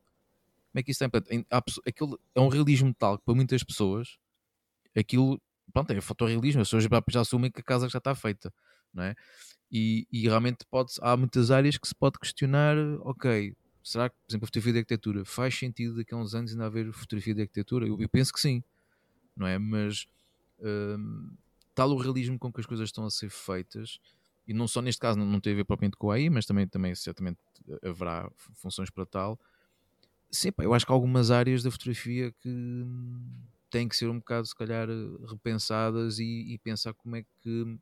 como 0.72 0.80
é 0.80 0.82
que 0.82 0.90
isso 0.90 1.02
está 1.02 1.06
em 1.06 1.42
planta? 1.42 1.78
Aquilo 1.86 2.20
é 2.34 2.40
um 2.40 2.48
realismo 2.48 2.94
tal 2.94 3.18
que 3.18 3.24
para 3.24 3.34
muitas 3.34 3.62
pessoas, 3.62 4.18
aquilo, 4.94 5.40
pronto, 5.72 5.90
é 5.90 6.00
fotorrealismo, 6.00 6.60
as 6.60 6.68
pessoas 6.68 6.86
já 7.08 7.20
assumem 7.20 7.50
que 7.50 7.60
a 7.60 7.64
casa 7.64 7.88
já 7.88 7.98
está 7.98 8.14
feita, 8.14 8.52
não 8.92 9.04
é? 9.04 9.14
E, 9.70 10.06
e 10.12 10.22
realmente 10.28 10.64
pode, 10.70 10.92
há 11.00 11.16
muitas 11.16 11.50
áreas 11.50 11.76
que 11.76 11.88
se 11.88 11.94
pode 11.94 12.18
questionar, 12.18 12.76
ok, 13.00 13.54
será 13.82 14.08
que, 14.08 14.16
por 14.16 14.30
exemplo, 14.30 14.44
a 14.44 14.48
fotografia 14.48 14.72
de 14.72 14.78
arquitetura 14.78 15.24
faz 15.24 15.54
sentido 15.58 15.96
daqui 15.96 16.14
a 16.14 16.16
uns 16.16 16.34
anos 16.34 16.52
ainda 16.52 16.66
haver 16.66 16.92
fotografia 16.92 17.34
de 17.34 17.42
arquitetura? 17.42 17.86
Eu, 17.86 18.00
eu 18.00 18.08
penso 18.08 18.32
que 18.32 18.40
sim, 18.40 18.62
não 19.36 19.46
é? 19.46 19.58
Mas 19.58 20.06
hum, 20.60 21.36
tal 21.74 21.90
o 21.90 21.96
realismo 21.98 22.38
com 22.38 22.52
que 22.52 22.60
as 22.60 22.66
coisas 22.66 22.88
estão 22.88 23.04
a 23.04 23.10
ser 23.10 23.30
feitas, 23.30 23.98
e 24.46 24.54
não 24.54 24.68
só 24.68 24.80
neste 24.80 25.00
caso 25.00 25.18
não, 25.18 25.26
não 25.26 25.40
tem 25.40 25.52
a 25.52 25.56
ver 25.56 25.64
propriamente 25.64 25.96
com 25.96 26.10
a 26.10 26.14
AI, 26.14 26.30
mas 26.30 26.46
também, 26.46 26.66
também 26.68 26.94
certamente 26.94 27.38
haverá 27.82 28.30
funções 28.54 28.90
para 28.90 29.04
tal. 29.06 29.40
Sim, 30.30 30.52
pá, 30.52 30.64
eu 30.64 30.74
acho 30.74 30.86
que 30.86 30.92
há 30.92 30.94
algumas 30.94 31.30
áreas 31.30 31.62
da 31.62 31.70
fotografia 31.70 32.32
que 32.40 32.84
têm 33.70 33.88
que 33.88 33.96
ser 33.96 34.08
um 34.08 34.18
bocado, 34.18 34.46
se 34.46 34.54
calhar, 34.54 34.88
repensadas 35.28 36.18
e, 36.18 36.54
e 36.54 36.58
pensar 36.58 36.94
como 36.94 37.16
é 37.16 37.22
que 37.42 37.78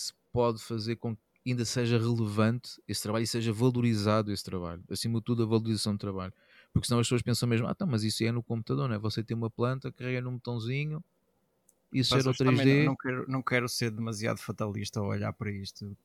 se 0.00 0.12
pode 0.32 0.60
fazer 0.60 0.96
com 0.96 1.16
que 1.16 1.50
ainda 1.50 1.64
seja 1.64 1.98
relevante 1.98 2.80
esse 2.86 3.02
trabalho 3.02 3.22
e 3.22 3.26
seja 3.26 3.52
valorizado 3.52 4.32
esse 4.32 4.44
trabalho. 4.44 4.82
Acima 4.90 5.18
de 5.18 5.24
tudo, 5.24 5.42
a 5.42 5.46
valorização 5.46 5.94
do 5.94 5.98
trabalho. 5.98 6.32
Porque 6.72 6.86
senão 6.86 7.00
as 7.00 7.06
pessoas 7.06 7.22
pensam 7.22 7.48
mesmo, 7.48 7.66
ah, 7.66 7.74
tá, 7.74 7.86
mas 7.86 8.04
isso 8.04 8.22
é 8.24 8.30
no 8.30 8.42
computador, 8.42 8.88
não 8.88 8.94
é? 8.94 8.98
Você 8.98 9.24
tem 9.24 9.36
uma 9.36 9.50
planta, 9.50 9.90
carrega 9.90 10.20
num 10.20 10.34
botãozinho, 10.34 11.02
isso 11.92 12.14
era 12.14 12.30
o 12.30 12.32
3D. 12.32 12.84
Não, 12.84 12.96
quero, 12.96 13.24
não 13.28 13.42
quero 13.42 13.68
ser 13.68 13.90
demasiado 13.90 14.38
fatalista 14.38 15.00
ao 15.00 15.06
olhar 15.06 15.32
para 15.32 15.50
isto. 15.50 15.96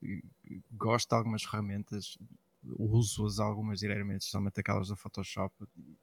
Gosto 0.72 1.10
de 1.10 1.14
algumas 1.14 1.44
ferramentas, 1.44 2.18
uso-as 2.64 3.38
algumas 3.38 3.78
diariamente, 3.78 4.22
especialmente 4.22 4.58
aquelas 4.58 4.88
do 4.88 4.96
Photoshop, 4.96 5.54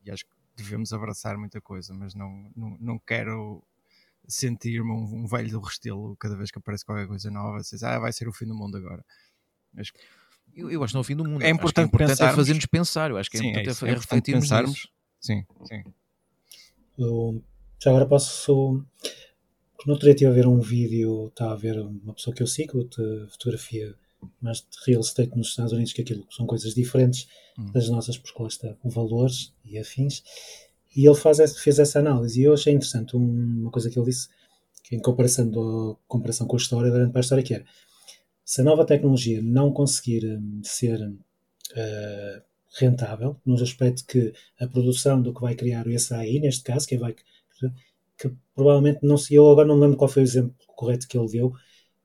e 0.06 0.10
acho 0.10 0.26
que 0.26 0.32
devemos 0.56 0.94
abraçar 0.94 1.38
muita 1.38 1.60
coisa, 1.60 1.94
mas 1.94 2.16
não, 2.16 2.50
não, 2.56 2.78
não 2.80 3.00
quero 3.00 3.62
sentir-me 4.28 4.92
um, 4.92 5.24
um, 5.24 5.28
velho 5.28 5.50
do 5.50 5.60
restelo 5.60 6.16
cada 6.18 6.36
vez 6.36 6.52
que 6.52 6.58
aparece 6.58 6.86
qualquer 6.86 7.08
coisa 7.08 7.30
nova, 7.30 7.60
diz, 7.60 7.84
ah, 7.84 8.00
vai 8.00 8.14
ser 8.14 8.28
o 8.28 8.34
fim 8.34 8.46
do 8.46 8.56
mundo 8.56 8.78
agora. 8.78 9.04
Acho 9.78 9.94
que... 9.94 10.00
eu, 10.56 10.72
eu, 10.72 10.84
acho 10.84 10.92
que 10.92 10.96
não 10.96 11.00
é 11.00 11.02
o 11.02 11.06
fim 11.06 11.16
do 11.16 11.26
mundo. 11.26 11.44
É 11.44 11.50
importante, 11.50 11.86
é 11.86 11.88
importante 11.88 12.24
é 12.24 12.34
fazer-nos 12.34 12.66
pensar. 12.66 13.12
Eu 13.12 13.18
acho 13.18 13.30
que 13.30 13.38
é 13.38 13.40
sim, 13.40 13.48
importante 13.48 13.68
é, 13.68 13.72
isso, 13.72 13.86
é 13.86 13.94
refletirmos 13.94 14.44
pensarmos. 14.46 14.88
Sim, 15.20 15.46
sim. 15.66 15.84
Eu, 16.98 17.44
já 17.82 17.90
agora 17.90 18.06
posso. 18.06 18.86
No 19.86 19.94
outro 19.94 20.06
dia 20.06 20.12
estive 20.12 20.32
a 20.32 20.34
ver 20.34 20.48
um 20.48 20.60
vídeo, 20.60 21.28
está 21.28 21.52
a 21.52 21.56
ver 21.56 21.78
uma 21.80 22.14
pessoa 22.14 22.34
que 22.34 22.42
eu 22.42 22.48
sigo 22.48 22.86
de 22.86 23.28
fotografia, 23.32 23.94
mas 24.40 24.60
de 24.60 24.78
real 24.86 25.02
estate 25.02 25.36
nos 25.36 25.50
Estados 25.50 25.74
Unidos, 25.74 25.92
que 25.92 26.02
aquilo 26.02 26.26
são 26.32 26.46
coisas 26.46 26.74
diferentes 26.74 27.28
hum. 27.58 27.72
das 27.72 27.90
nossas, 27.90 28.18
porque 28.18 28.42
lá 28.42 28.48
está 28.48 28.78
o 28.82 28.90
valores 28.90 29.54
e 29.66 29.78
afins. 29.78 30.24
E 30.96 31.06
ele 31.08 31.16
faz, 31.16 31.40
fez 31.60 31.80
essa 31.80 32.00
análise 32.00 32.40
e 32.40 32.44
eu 32.44 32.54
achei 32.54 32.74
interessante 32.74 33.16
uma 33.16 33.72
coisa 33.72 33.90
que 33.90 33.98
ele 33.98 34.06
disse, 34.06 34.28
que 34.84 34.96
em 34.96 35.00
comparação, 35.00 35.50
do, 35.50 35.98
comparação 36.08 36.46
com 36.46 36.56
a 36.56 36.60
história, 36.60 36.92
durante 36.92 37.12
para 37.12 37.20
a 37.20 37.24
história, 37.24 37.44
que 37.44 37.54
era 37.54 37.66
se 38.46 38.62
a 38.62 38.64
nova 38.64 38.86
tecnologia 38.86 39.42
não 39.42 39.72
conseguir 39.72 40.26
um, 40.26 40.62
ser 40.64 41.02
uh, 41.02 42.42
rentável, 42.78 43.38
no 43.46 43.56
aspecto 43.56 44.06
que 44.06 44.34
a 44.60 44.68
produção 44.68 45.22
do 45.22 45.34
que 45.34 45.42
vai 45.42 45.56
criar 45.56 45.88
o 45.88 46.00
SAI, 46.00 46.40
neste 46.40 46.64
caso, 46.64 46.88
que 46.88 46.98
vai 46.98 47.16
que 48.18 48.32
provavelmente 48.54 49.00
não 49.02 49.18
se 49.18 49.34
eu 49.34 49.50
agora 49.50 49.68
não 49.68 49.80
lembro 49.80 49.98
qual 49.98 50.10
foi 50.10 50.22
o 50.22 50.26
exemplo 50.26 50.54
correto 50.68 51.08
que 51.08 51.18
ele 51.18 51.32
deu, 51.32 51.54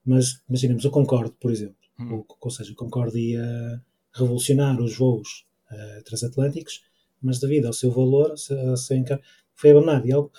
mas 0.05 0.41
imaginemos 0.49 0.85
o 0.85 0.91
Concorde, 0.91 1.35
por 1.39 1.51
exemplo, 1.51 1.77
hum. 1.99 2.15
ou, 2.15 2.27
ou 2.41 2.51
seja, 2.51 2.73
o 2.73 2.77
Concorde 2.77 3.19
ia 3.19 3.83
revolucionar 4.13 4.81
os 4.81 4.97
voos 4.97 5.47
uh, 5.71 6.03
transatlânticos 6.05 6.83
mas 7.21 7.39
devido 7.39 7.67
ao 7.67 7.73
seu 7.73 7.91
valor, 7.91 8.35
foi 9.55 9.71
abandonado. 9.71 10.07
E, 10.07 10.13
algo, 10.13 10.33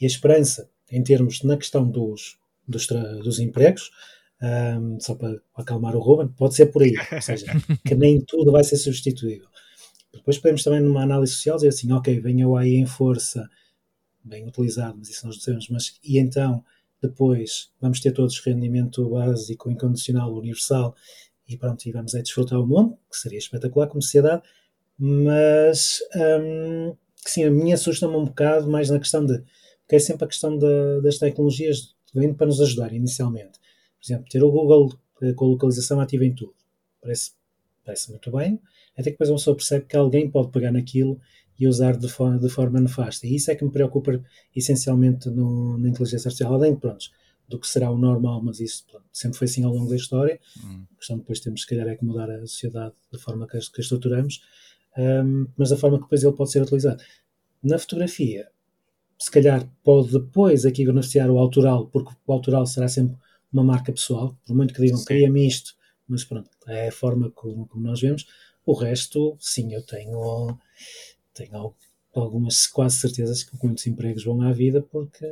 e 0.00 0.04
a 0.04 0.06
esperança, 0.06 0.70
em 0.90 1.02
termos 1.02 1.42
na 1.42 1.56
questão 1.56 1.88
dos, 1.88 2.38
dos, 2.66 2.86
dos 2.86 3.38
empregos, 3.38 3.90
um, 4.42 5.00
só 5.00 5.14
para 5.14 5.40
acalmar 5.54 5.96
o 5.96 6.00
Ruben, 6.00 6.28
pode 6.28 6.54
ser 6.54 6.66
por 6.66 6.82
aí. 6.82 6.94
Ou 7.12 7.22
seja, 7.22 7.46
que 7.84 7.94
nem 7.94 8.20
tudo 8.20 8.52
vai 8.52 8.64
ser 8.64 8.76
substituível. 8.76 9.48
Depois 10.12 10.38
podemos 10.38 10.62
também, 10.62 10.80
numa 10.80 11.02
análise 11.02 11.32
social, 11.32 11.56
dizer 11.56 11.68
assim: 11.68 11.92
ok, 11.92 12.20
venha 12.20 12.48
o 12.48 12.56
AI 12.56 12.74
em 12.74 12.86
força, 12.86 13.48
bem 14.22 14.46
utilizado, 14.46 14.96
mas 14.98 15.08
isso 15.08 15.26
nós 15.26 15.36
dizemos, 15.36 15.68
mas 15.68 15.98
e 16.02 16.18
então 16.18 16.64
depois 17.00 17.70
vamos 17.80 18.00
ter 18.00 18.12
todos 18.12 18.38
rendimento 18.40 19.08
básico, 19.08 19.70
incondicional, 19.70 20.34
universal, 20.34 20.94
e 21.48 21.56
pronto, 21.56 21.86
e 21.86 21.92
vamos 21.92 22.14
aí 22.14 22.22
desfrutar 22.22 22.58
o 22.58 22.66
mundo, 22.66 22.98
que 23.10 23.16
seria 23.16 23.38
espetacular 23.38 23.86
como 23.86 24.02
sociedade, 24.02 24.42
mas 24.98 25.98
um, 26.40 26.94
sim, 27.16 27.44
a 27.44 27.50
minha 27.50 27.74
assusta-me 27.74 28.16
um 28.16 28.24
bocado 28.24 28.68
mais 28.68 28.90
na 28.90 28.98
questão 28.98 29.24
de 29.24 29.42
porque 29.86 29.96
é 29.96 29.98
sempre 30.00 30.24
a 30.24 30.28
questão 30.28 30.58
da, 30.58 31.00
das 31.00 31.18
tecnologias 31.18 31.94
vindo 32.12 32.34
para 32.34 32.46
nos 32.46 32.60
ajudar 32.60 32.92
inicialmente. 32.92 33.58
Por 34.00 34.04
exemplo, 34.04 34.26
ter 34.28 34.42
o 34.42 34.50
Google 34.50 34.92
eh, 35.22 35.32
com 35.32 35.44
a 35.44 35.48
localização 35.48 36.00
ativa 36.00 36.24
em 36.24 36.34
tudo. 36.34 36.54
Parece, 37.00 37.32
parece 37.84 38.10
muito 38.10 38.30
bem, 38.32 38.60
até 38.94 39.04
que 39.04 39.10
depois 39.10 39.30
uma 39.30 39.36
pessoa 39.36 39.56
percebe 39.56 39.86
que 39.86 39.96
alguém 39.96 40.28
pode 40.28 40.50
pegar 40.50 40.72
naquilo 40.72 41.20
e 41.58 41.68
usar 41.68 41.96
de 41.96 42.08
forma, 42.08 42.38
de 42.38 42.48
forma 42.48 42.80
nefasta. 42.80 43.26
E 43.26 43.36
isso 43.36 43.50
é 43.50 43.54
que 43.54 43.64
me 43.64 43.70
preocupa 43.70 44.20
essencialmente 44.54 45.30
no, 45.30 45.78
na 45.78 45.88
inteligência 45.88 46.28
artificial, 46.28 46.54
além 46.54 46.74
de 46.74 46.80
pronto, 46.80 47.06
do 47.48 47.60
que 47.60 47.68
será 47.68 47.90
o 47.90 47.96
normal, 47.96 48.42
mas 48.42 48.58
isso 48.58 48.84
pronto, 48.90 49.06
sempre 49.12 49.38
foi 49.38 49.44
assim 49.46 49.62
ao 49.62 49.72
longo 49.72 49.88
da 49.88 49.96
história. 49.96 50.40
Hum. 50.64 50.84
A 50.92 50.96
questão 50.96 51.16
depois 51.16 51.38
temos, 51.38 51.62
se 51.62 51.66
calhar, 51.66 51.86
é 51.86 51.94
que 51.94 52.04
mudar 52.04 52.28
a 52.28 52.40
sociedade 52.40 52.94
da 53.12 53.18
forma 53.18 53.46
que, 53.46 53.58
que 53.58 53.80
a 53.80 53.80
estruturamos 53.80 54.40
um, 54.96 55.46
mas 55.56 55.70
da 55.70 55.76
forma 55.76 55.98
que 55.98 56.04
depois 56.04 56.22
ele 56.22 56.32
pode 56.32 56.50
ser 56.50 56.62
utilizado. 56.62 57.02
Na 57.62 57.78
fotografia, 57.78 58.48
se 59.18 59.30
calhar 59.30 59.68
pode 59.82 60.12
depois 60.12 60.64
aqui 60.66 60.84
beneficiar 60.84 61.30
o 61.30 61.38
autoral, 61.38 61.86
porque 61.88 62.12
o 62.26 62.32
autoral 62.32 62.66
será 62.66 62.88
sempre 62.88 63.16
uma 63.52 63.64
marca 63.64 63.92
pessoal, 63.92 64.36
por 64.46 64.54
muito 64.54 64.74
que 64.74 64.80
digam 64.80 65.02
cria-me 65.04 65.46
isto, 65.46 65.74
mas 66.08 66.24
pronto, 66.24 66.50
é 66.66 66.88
a 66.88 66.92
forma 66.92 67.30
como, 67.30 67.66
como, 67.66 67.84
nós 67.84 68.00
vemos. 68.00 68.26
O 68.64 68.72
resto, 68.74 69.36
sim, 69.40 69.72
eu 69.72 69.84
tenho, 69.84 70.58
tenho 71.32 71.74
algumas 72.14 72.66
quase 72.66 72.96
certezas 72.96 73.42
que 73.42 73.56
muitos 73.62 73.86
empregos 73.86 74.24
vão 74.24 74.42
à 74.42 74.52
vida, 74.52 74.82
porque 74.82 75.26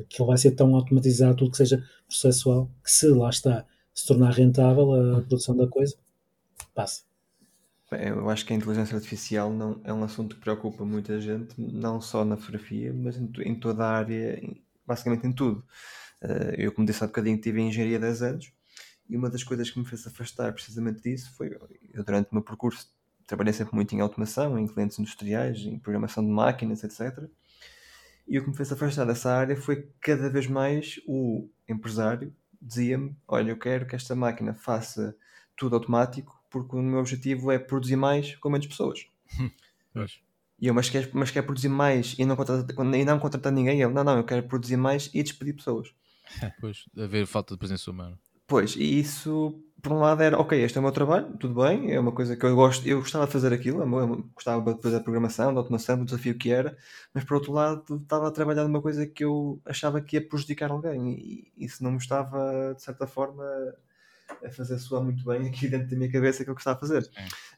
aquilo 0.00 0.28
vai 0.28 0.38
ser 0.38 0.52
tão 0.52 0.74
automatizado, 0.74 1.36
tudo 1.36 1.50
que 1.50 1.56
seja 1.58 1.84
processual, 2.08 2.70
que 2.82 2.90
se 2.90 3.08
lá 3.08 3.30
está 3.30 3.66
se 3.94 4.06
tornar 4.06 4.32
rentável 4.32 4.92
a 5.16 5.22
produção 5.22 5.56
da 5.56 5.66
coisa, 5.66 5.96
passa. 6.74 7.05
Eu 7.92 8.28
acho 8.28 8.44
que 8.44 8.52
a 8.52 8.56
inteligência 8.56 8.96
artificial 8.96 9.52
não, 9.52 9.80
é 9.84 9.92
um 9.92 10.02
assunto 10.02 10.34
que 10.34 10.42
preocupa 10.42 10.84
muita 10.84 11.20
gente, 11.20 11.54
não 11.58 12.00
só 12.00 12.24
na 12.24 12.36
fotografia, 12.36 12.92
mas 12.92 13.16
em, 13.16 13.30
em 13.44 13.54
toda 13.54 13.84
a 13.84 13.96
área, 13.96 14.42
basicamente 14.84 15.26
em 15.26 15.32
tudo. 15.32 15.64
Uh, 16.20 16.54
eu, 16.56 16.72
como 16.72 16.86
disse 16.86 17.04
há 17.04 17.06
bocadinho, 17.06 17.40
tive 17.40 17.60
em 17.60 17.68
engenharia 17.68 17.98
há 17.98 18.00
10 18.00 18.22
anos 18.22 18.52
e 19.08 19.16
uma 19.16 19.30
das 19.30 19.44
coisas 19.44 19.70
que 19.70 19.78
me 19.78 19.84
fez 19.84 20.06
afastar 20.06 20.52
precisamente 20.52 21.00
disso 21.00 21.32
foi, 21.36 21.56
eu 21.92 22.02
durante 22.02 22.30
o 22.30 22.34
meu 22.34 22.42
percurso 22.42 22.90
trabalhei 23.26 23.52
sempre 23.52 23.74
muito 23.74 23.94
em 23.94 24.00
automação, 24.00 24.58
em 24.58 24.66
clientes 24.66 24.98
industriais, 24.98 25.58
em 25.58 25.78
programação 25.78 26.24
de 26.24 26.30
máquinas, 26.30 26.82
etc. 26.82 27.28
E 28.26 28.38
o 28.38 28.42
que 28.42 28.50
me 28.50 28.56
fez 28.56 28.72
afastar 28.72 29.06
dessa 29.06 29.32
área 29.32 29.56
foi 29.56 29.88
cada 30.00 30.28
vez 30.28 30.46
mais 30.48 31.00
o 31.06 31.48
empresário 31.68 32.34
dizia-me: 32.60 33.16
Olha, 33.28 33.50
eu 33.50 33.58
quero 33.58 33.86
que 33.86 33.94
esta 33.94 34.14
máquina 34.14 34.54
faça 34.54 35.16
tudo 35.56 35.76
automático 35.76 36.40
porque 36.56 36.76
o 36.76 36.82
meu 36.82 37.00
objetivo 37.00 37.50
é 37.52 37.58
produzir 37.58 37.96
mais 37.96 38.34
com 38.36 38.48
menos 38.48 38.66
pessoas. 38.66 39.06
E 40.58 40.68
eu, 40.68 40.74
mas 40.74 40.88
quer, 40.88 41.10
mas 41.12 41.30
quer 41.30 41.42
produzir 41.42 41.68
mais 41.68 42.14
e 42.18 42.24
não, 42.24 42.34
contratar, 42.34 42.94
e 42.94 43.04
não 43.04 43.18
contratar 43.18 43.52
ninguém? 43.52 43.78
Eu, 43.78 43.90
não, 43.90 44.02
não, 44.02 44.16
eu 44.16 44.24
quero 44.24 44.42
produzir 44.44 44.78
mais 44.78 45.10
e 45.12 45.22
despedir 45.22 45.54
pessoas. 45.54 45.92
Pois, 46.60 46.86
haver 46.96 47.26
falta 47.26 47.54
de 47.54 47.58
presença 47.58 47.90
humana. 47.90 48.18
Pois, 48.46 48.74
e 48.74 49.00
isso, 49.00 49.62
por 49.82 49.92
um 49.92 49.98
lado, 49.98 50.22
era 50.22 50.38
ok, 50.38 50.60
este 50.62 50.78
é 50.78 50.80
o 50.80 50.82
meu 50.82 50.92
trabalho, 50.92 51.36
tudo 51.36 51.62
bem, 51.62 51.92
é 51.92 52.00
uma 52.00 52.12
coisa 52.12 52.36
que 52.36 52.44
eu 52.44 52.54
gosto, 52.54 52.86
eu 52.86 53.00
gostava 53.00 53.26
de 53.26 53.32
fazer 53.32 53.52
aquilo, 53.52 53.82
eu 53.82 54.24
gostava 54.34 54.74
de 54.74 54.82
fazer 54.82 54.96
a 54.96 55.00
programação, 55.00 55.52
da 55.52 55.60
automação, 55.60 55.98
do 55.98 56.04
desafio 56.04 56.38
que 56.38 56.50
era, 56.50 56.76
mas 57.12 57.24
por 57.24 57.34
outro 57.34 57.52
lado, 57.52 57.96
estava 57.96 58.28
a 58.28 58.30
trabalhar 58.30 58.64
numa 58.64 58.80
coisa 58.80 59.06
que 59.06 59.24
eu 59.24 59.60
achava 59.64 60.00
que 60.00 60.16
ia 60.16 60.26
prejudicar 60.26 60.70
alguém 60.70 61.52
e 61.56 61.64
isso 61.64 61.82
não 61.82 61.92
me 61.92 61.98
estava, 61.98 62.74
de 62.74 62.82
certa 62.82 63.06
forma, 63.06 63.44
a 64.44 64.50
fazer 64.50 64.78
soar 64.78 65.02
muito 65.02 65.24
bem 65.24 65.46
aqui 65.48 65.68
dentro 65.68 65.88
da 65.88 65.96
minha 65.96 66.10
cabeça 66.10 66.42
aquilo 66.42 66.54
que 66.54 66.60
está 66.60 66.72
a 66.72 66.76
fazer. 66.76 67.02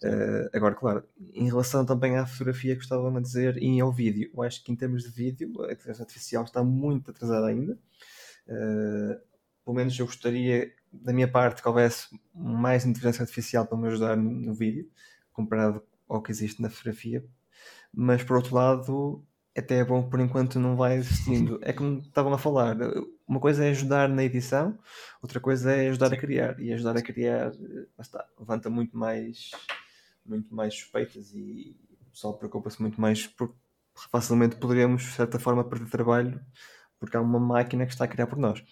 Uh, 0.03 0.49
agora, 0.53 0.75
claro, 0.75 1.05
em 1.33 1.47
relação 1.47 1.85
também 1.85 2.16
à 2.16 2.27
fotografia 2.27 2.77
que 2.77 2.83
estavam 2.83 3.14
a 3.16 3.21
dizer 3.21 3.57
e 3.59 3.81
ao 3.81 3.93
vídeo, 3.93 4.31
eu 4.35 4.43
acho 4.43 4.62
que 4.62 4.73
em 4.73 4.77
termos 4.77 5.03
de 5.03 5.11
vídeo 5.11 5.49
a 5.62 5.73
inteligência 5.73 6.03
artificial 6.03 6.45
está 6.45 6.62
muito 6.62 7.11
atrasada 7.11 7.47
ainda. 7.47 7.79
Uh, 8.47 9.21
pelo 9.64 9.77
menos 9.77 9.99
eu 9.99 10.07
gostaria, 10.07 10.73
da 10.91 11.12
minha 11.12 11.29
parte, 11.29 11.61
que 11.61 11.69
houvesse 11.69 12.09
mais 12.35 12.87
inteligência 12.87 13.23
artificial 13.23 13.66
para 13.66 13.77
me 13.77 13.89
ajudar 13.89 14.16
no, 14.16 14.31
no 14.31 14.55
vídeo, 14.55 14.89
comparado 15.33 15.83
ao 16.09 16.23
que 16.23 16.31
existe 16.31 16.62
na 16.62 16.71
fotografia. 16.71 17.23
Mas 17.93 18.23
por 18.23 18.37
outro 18.37 18.55
lado, 18.55 19.25
até 19.57 19.81
é 19.81 19.85
bom 19.85 20.09
por 20.09 20.21
enquanto 20.21 20.59
não 20.59 20.77
vai 20.77 20.97
existindo. 20.97 21.59
É 21.62 21.73
como 21.73 21.99
estavam 21.99 22.33
a 22.33 22.39
falar, 22.39 22.77
uma 23.29 23.41
coisa 23.41 23.64
é 23.64 23.70
ajudar 23.70 24.09
na 24.09 24.24
edição, 24.24 24.79
outra 25.22 25.39
coisa 25.39 25.72
é 25.72 25.89
ajudar 25.91 26.12
a 26.12 26.16
criar. 26.16 26.59
E 26.59 26.72
ajudar 26.72 26.97
a 26.97 27.03
criar 27.03 27.53
está, 28.01 28.26
levanta 28.39 28.70
muito 28.70 28.97
mais, 28.97 29.51
muito 30.24 30.55
mais 30.55 30.74
suspeitas 30.74 31.35
e 31.35 31.76
o 32.01 32.11
pessoal 32.11 32.39
preocupa-se 32.39 32.81
muito 32.81 33.01
mais 33.01 33.26
porque 33.26 33.55
facilmente 34.11 34.57
poderíamos, 34.57 35.03
de 35.03 35.11
certa 35.11 35.39
forma, 35.39 35.62
perder 35.62 35.91
trabalho 35.91 36.41
porque 36.99 37.16
há 37.16 37.20
uma 37.20 37.39
máquina 37.39 37.87
que 37.87 37.93
está 37.93 38.05
a 38.05 38.09
criar 38.09 38.26
por 38.26 38.39
nós. 38.39 38.62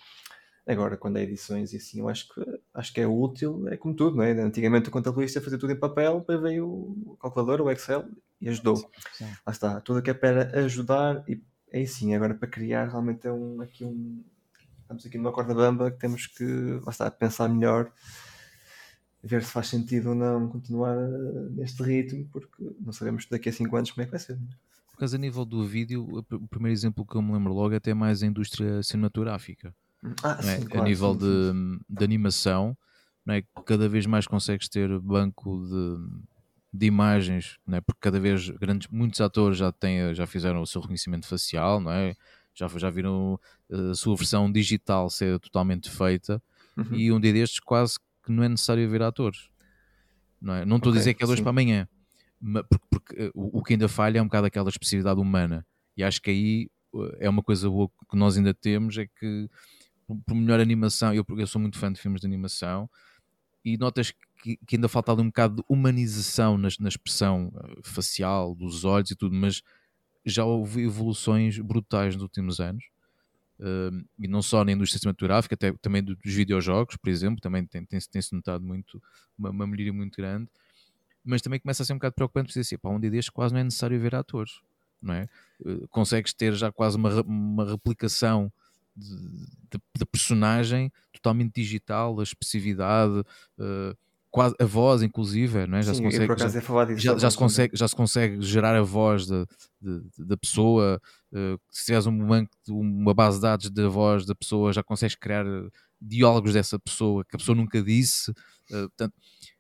Agora, 0.67 0.97
quando 0.97 1.17
é 1.19 1.23
edições 1.23 1.73
e 1.73 1.77
assim, 1.77 2.01
eu 2.01 2.09
acho 2.09 2.29
que, 2.29 2.45
acho 2.75 2.93
que 2.93 3.01
é 3.01 3.07
útil, 3.07 3.69
é 3.69 3.77
como 3.77 3.95
tudo, 3.95 4.17
não 4.17 4.25
é? 4.25 4.33
Antigamente 4.33 4.89
o 4.89 4.93
contabilista 4.93 5.41
fazia 5.41 5.59
tudo 5.59 5.73
em 5.73 5.79
papel, 5.79 6.19
depois 6.19 6.41
veio 6.41 6.67
o 6.67 7.17
calculador, 7.21 7.61
o 7.61 7.71
Excel 7.71 8.05
e 8.41 8.49
ajudou. 8.49 8.77
Sim, 8.77 8.87
sim. 9.13 9.25
Lá 9.47 9.53
está, 9.53 9.81
tudo 9.81 10.03
que 10.03 10.11
é 10.11 10.15
para 10.15 10.59
ajudar 10.65 11.23
e 11.29 11.41
é 11.71 11.85
sim, 11.87 12.15
agora 12.15 12.35
para 12.35 12.49
criar 12.49 12.89
realmente 12.89 13.27
é 13.27 13.33
um, 13.33 13.61
aqui 13.61 13.85
um. 13.85 14.25
Estamos 14.87 15.05
aqui 15.05 15.19
numa 15.19 15.33
corda 15.33 15.53
bamba 15.53 15.91
que 15.91 15.99
temos 15.99 16.29
que 16.29 16.45
lá 16.85 16.91
está, 16.91 17.11
pensar 17.11 17.49
melhor, 17.49 17.91
ver 19.21 19.43
se 19.43 19.51
faz 19.51 19.67
sentido 19.67 20.11
ou 20.11 20.15
não 20.15 20.49
continuar 20.49 20.97
eh, 20.97 21.49
neste 21.51 21.83
ritmo, 21.83 22.29
porque 22.33 22.63
não 22.81 22.93
sabemos 22.93 23.27
daqui 23.29 23.49
a 23.49 23.53
5 23.53 23.77
anos 23.77 23.91
como 23.91 24.03
é 24.03 24.05
que 24.05 24.13
vai 24.13 24.21
ser. 24.21 24.39
Por 24.93 24.99
causa 24.99 25.17
a 25.17 25.19
nível 25.19 25.45
do 25.45 25.67
vídeo, 25.67 26.07
o 26.31 26.49
primeiro 26.49 26.73
exemplo 26.73 27.05
que 27.05 27.17
eu 27.17 27.21
me 27.21 27.33
lembro 27.33 27.53
logo 27.53 27.75
é 27.75 27.79
até 27.79 27.93
mais 27.93 28.23
a 28.23 28.27
indústria 28.27 28.81
cinematográfica 28.81 29.75
ah, 30.23 30.41
sim, 30.41 30.49
é? 30.51 30.61
claro, 30.61 30.83
a 30.83 30.85
nível 30.85 31.13
sim, 31.15 31.19
de, 31.19 31.53
sim. 31.53 31.81
de 31.89 32.05
animação, 32.05 32.79
não 33.25 33.35
é? 33.35 33.43
cada 33.65 33.89
vez 33.89 34.07
mais 34.07 34.27
consegues 34.29 34.69
ter 34.69 34.89
banco 35.01 35.67
de, 35.67 36.79
de 36.79 36.87
imagens, 36.87 37.59
não 37.67 37.79
é? 37.79 37.81
porque 37.81 37.99
cada 38.01 38.21
vez 38.21 38.49
grandes, 38.51 38.89
muitos 38.89 39.21
atores 39.21 39.59
já, 39.59 39.73
têm, 39.73 40.15
já 40.15 40.27
fizeram 40.29 40.63
o 40.63 40.67
seu 40.67 40.81
reconhecimento 40.81 41.27
facial, 41.27 41.81
não 41.81 41.91
é? 41.91 42.15
Já, 42.57 42.67
já 42.69 42.91
viram 42.91 43.39
eh, 43.71 43.91
a 43.91 43.95
sua 43.95 44.17
versão 44.17 44.51
digital 44.51 45.09
ser 45.11 45.39
totalmente 45.39 45.91
feita 45.91 46.43
Uhum. 46.77 46.95
e 46.97 47.13
um 47.13 47.21
dia 47.21 47.33
destes 47.33 47.61
quase 47.61 47.99
que 48.25 48.33
não 48.33 48.43
é 48.43 48.49
necessário 48.49 48.89
ver 48.91 49.03
atores. 49.03 49.49
Não, 50.41 50.55
é? 50.55 50.65
não 50.65 50.77
estou 50.77 50.91
Ok, 50.91 50.99
a 50.99 51.01
dizer 51.01 51.15
que 51.15 51.23
é 51.25 51.27
dois 51.27 51.41
para 51.41 51.51
amanhã, 51.51 51.89
ma- 52.41 52.63
porque, 52.65 52.87
porque, 52.91 53.15
eh, 53.17 53.31
o, 53.35 53.59
o 53.61 53.63
que 53.63 53.73
ainda 53.75 53.89
falha 53.89 54.19
é 54.19 54.23
um 54.23 54.27
bocado 54.27 54.47
aquela 54.47 54.69
especificidade 54.69 55.21
humana. 55.21 55.67
E 55.97 56.03
acho 56.05 56.21
que 56.21 56.31
aí 56.31 56.71
eh, 56.95 57.19
é 57.27 57.31
uma 57.31 57.43
coisa 57.43 57.69
boa 57.71 57.89
que 58.11 58.17
nós 58.17 58.37
ainda 58.37 58.53
temos, 58.53 58.97
é 58.99 59.07
que 59.07 59.49
por- 60.27 60.35
melhor 60.35 60.61
animação, 60.61 61.15
eu, 61.15 61.25
eu 61.37 61.47
sou 61.47 61.61
muito 61.61 61.79
fã 61.79 61.93
de 61.93 62.01
filmes 62.01 62.21
de 62.21 62.27
animação, 62.27 62.89
e 63.65 63.77
notas 63.79 64.13
que, 64.43 64.59
que 64.67 64.77
ainda 64.77 64.89
falta 64.89 65.11
ali 65.13 65.23
um 65.23 65.27
bocado 65.27 65.57
de 65.57 65.63
humanização 65.69 66.57
nas- 66.59 66.79
na 66.79 66.89
expressão 66.89 67.51
facial, 67.83 68.55
dos 68.55 68.85
olhos 68.85 69.11
e 69.11 69.17
tudo, 69.17 69.35
mas 69.35 69.63
já 70.27 70.45
houve 70.45 70.83
evoluções 70.85 71.59
brutais 71.59 72.15
nos 72.15 72.23
últimos 72.23 72.61
anos. 72.61 72.85
Um, 73.59 74.05
e 74.19 74.29
não 74.29 74.43
só 74.43 74.65
na 74.65 74.73
indústria 74.73 75.01
cinematográfica, 75.01 75.55
até 75.55 75.73
também 75.75 76.03
do- 76.03 76.15
dos 76.17 76.33
videojogos, 76.35 76.97
por 76.97 77.09
exemplo, 77.09 77.41
também 77.41 77.65
tem- 77.67 77.85
tem-se 77.87 78.09
tem-se 78.11 78.35
notado 78.35 78.63
muito 78.65 79.03
uma, 79.39 79.51
uma 79.51 79.67
melhoria 79.67 79.93
muito 79.95 80.17
grande, 80.17 80.49
mas 81.25 81.43
também 81.43 81.61
começa 81.61 81.83
a 81.83 81.87
ser 81.87 81.93
um 81.93 81.97
bocado 81.97 82.15
preocupante 82.15 82.49
dizer 82.49 82.61
assim, 82.61 82.79
pá, 82.79 82.91
um 82.91 83.01
dia 83.01 83.11
destes 83.11 83.31
quase 83.31 83.55
não 83.55 83.61
é 83.61 83.65
necessário 83.65 83.99
ver 84.01 84.15
atores, 84.15 84.61
não 85.03 85.15
é? 85.15 85.29
Uh, 85.61 85.89
consegues 85.89 86.35
ter 86.35 86.55
já 86.55 86.71
quase 86.73 86.97
uma, 86.97 87.23
uma 87.23 87.65
replicação 87.71 88.53
da 89.99 90.07
personagem 90.07 90.91
totalmente 91.13 91.55
digital, 91.55 92.19
a 92.19 92.23
expressividade, 92.23 93.21
uh, 93.59 93.97
quase 94.37 94.55
a 94.61 94.65
voz, 94.67 95.03
inclusive, 95.03 95.67
não 95.67 95.79
é? 95.79 95.83
Já 95.83 95.93
Sim, 95.95 95.97
se 95.97 96.03
consegue, 96.03 96.35
já- 96.39 96.49
já, 96.99 97.19
já, 97.19 97.31
se 97.31 97.37
consegue, 97.39 97.77
já 97.77 97.89
se 97.89 97.97
consegue 97.97 98.43
gerar 98.43 98.77
a 98.77 98.83
voz 98.83 99.27
da, 99.27 99.47
da 100.19 100.37
pessoa. 100.37 101.01
eh, 101.35 101.57
se 101.71 101.87
tiveres 101.87 102.07
um 102.07 102.27
banco, 102.27 102.51
uma 102.69 103.15
base 103.15 103.39
de 103.39 103.43
dados 103.43 103.71
da 103.71 103.89
voz 103.89 104.27
da 104.27 104.35
pessoa, 104.35 104.73
já 104.73 104.83
consegues 104.83 105.17
criar 105.17 105.47
eh, 105.47 105.69
diálogos 106.01 106.53
dessa 106.55 106.79
pessoa 106.79 107.25
que 107.25 107.37
a 107.37 107.39
pessoa 107.39 107.57
nunca 107.57 107.83
disse. 107.83 108.31
eh, 108.71 108.83
portanto, 108.89 109.15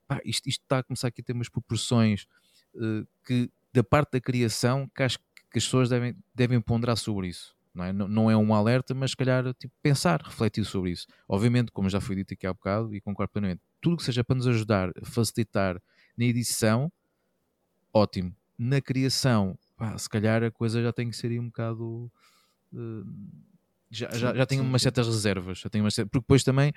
pá, 0.08 0.20
isto, 0.26 0.48
isto 0.48 0.62
está 0.62 0.80
a 0.80 0.84
começar 0.84 1.08
aqui 1.08 1.22
a 1.22 1.24
ter 1.24 1.32
umas 1.34 1.48
proporções 1.50 2.26
eh, 2.76 3.04
que, 3.26 3.50
da 3.74 3.84
parte 3.84 4.12
da 4.12 4.20
criação, 4.20 4.90
que 4.94 5.02
acho 5.04 5.18
que 5.52 5.58
as 5.58 5.64
pessoas 5.64 5.88
devem, 5.90 6.16
devem 6.34 6.60
ponderar 6.60 6.98
sobre 6.98 7.28
isso. 7.28 7.55
Não 7.76 7.84
é? 7.84 7.92
Não, 7.92 8.08
não 8.08 8.30
é 8.30 8.36
um 8.36 8.54
alerta, 8.54 8.94
mas 8.94 9.10
se 9.10 9.16
calhar 9.16 9.52
tipo, 9.54 9.74
pensar, 9.82 10.22
refletir 10.22 10.64
sobre 10.64 10.90
isso. 10.92 11.06
Obviamente, 11.28 11.70
como 11.70 11.90
já 11.90 12.00
foi 12.00 12.16
dito 12.16 12.34
aqui 12.34 12.46
há 12.46 12.52
bocado, 12.54 12.94
e 12.94 13.00
concordo 13.00 13.32
plenamente, 13.32 13.60
tudo 13.80 13.98
que 13.98 14.02
seja 14.04 14.24
para 14.24 14.36
nos 14.36 14.46
ajudar 14.46 14.90
a 15.00 15.04
facilitar 15.06 15.80
na 16.16 16.24
edição, 16.24 16.90
ótimo. 17.92 18.34
Na 18.58 18.80
criação, 18.80 19.58
pá, 19.76 19.96
se 19.98 20.08
calhar 20.08 20.42
a 20.42 20.50
coisa 20.50 20.82
já 20.82 20.92
tem 20.92 21.10
que 21.10 21.16
ser 21.16 21.28
aí 21.30 21.38
um 21.38 21.46
bocado. 21.46 22.10
eh, 22.74 23.04
já, 23.90 24.08
já, 24.16 24.34
já 24.34 24.46
tenho 24.46 24.62
umas 24.62 24.82
certas 24.82 25.06
reservas. 25.06 25.58
Já 25.58 25.68
tenho 25.70 25.84
umas 25.84 25.94
cer- 25.94 26.06
porque 26.06 26.20
depois 26.22 26.42
também, 26.42 26.72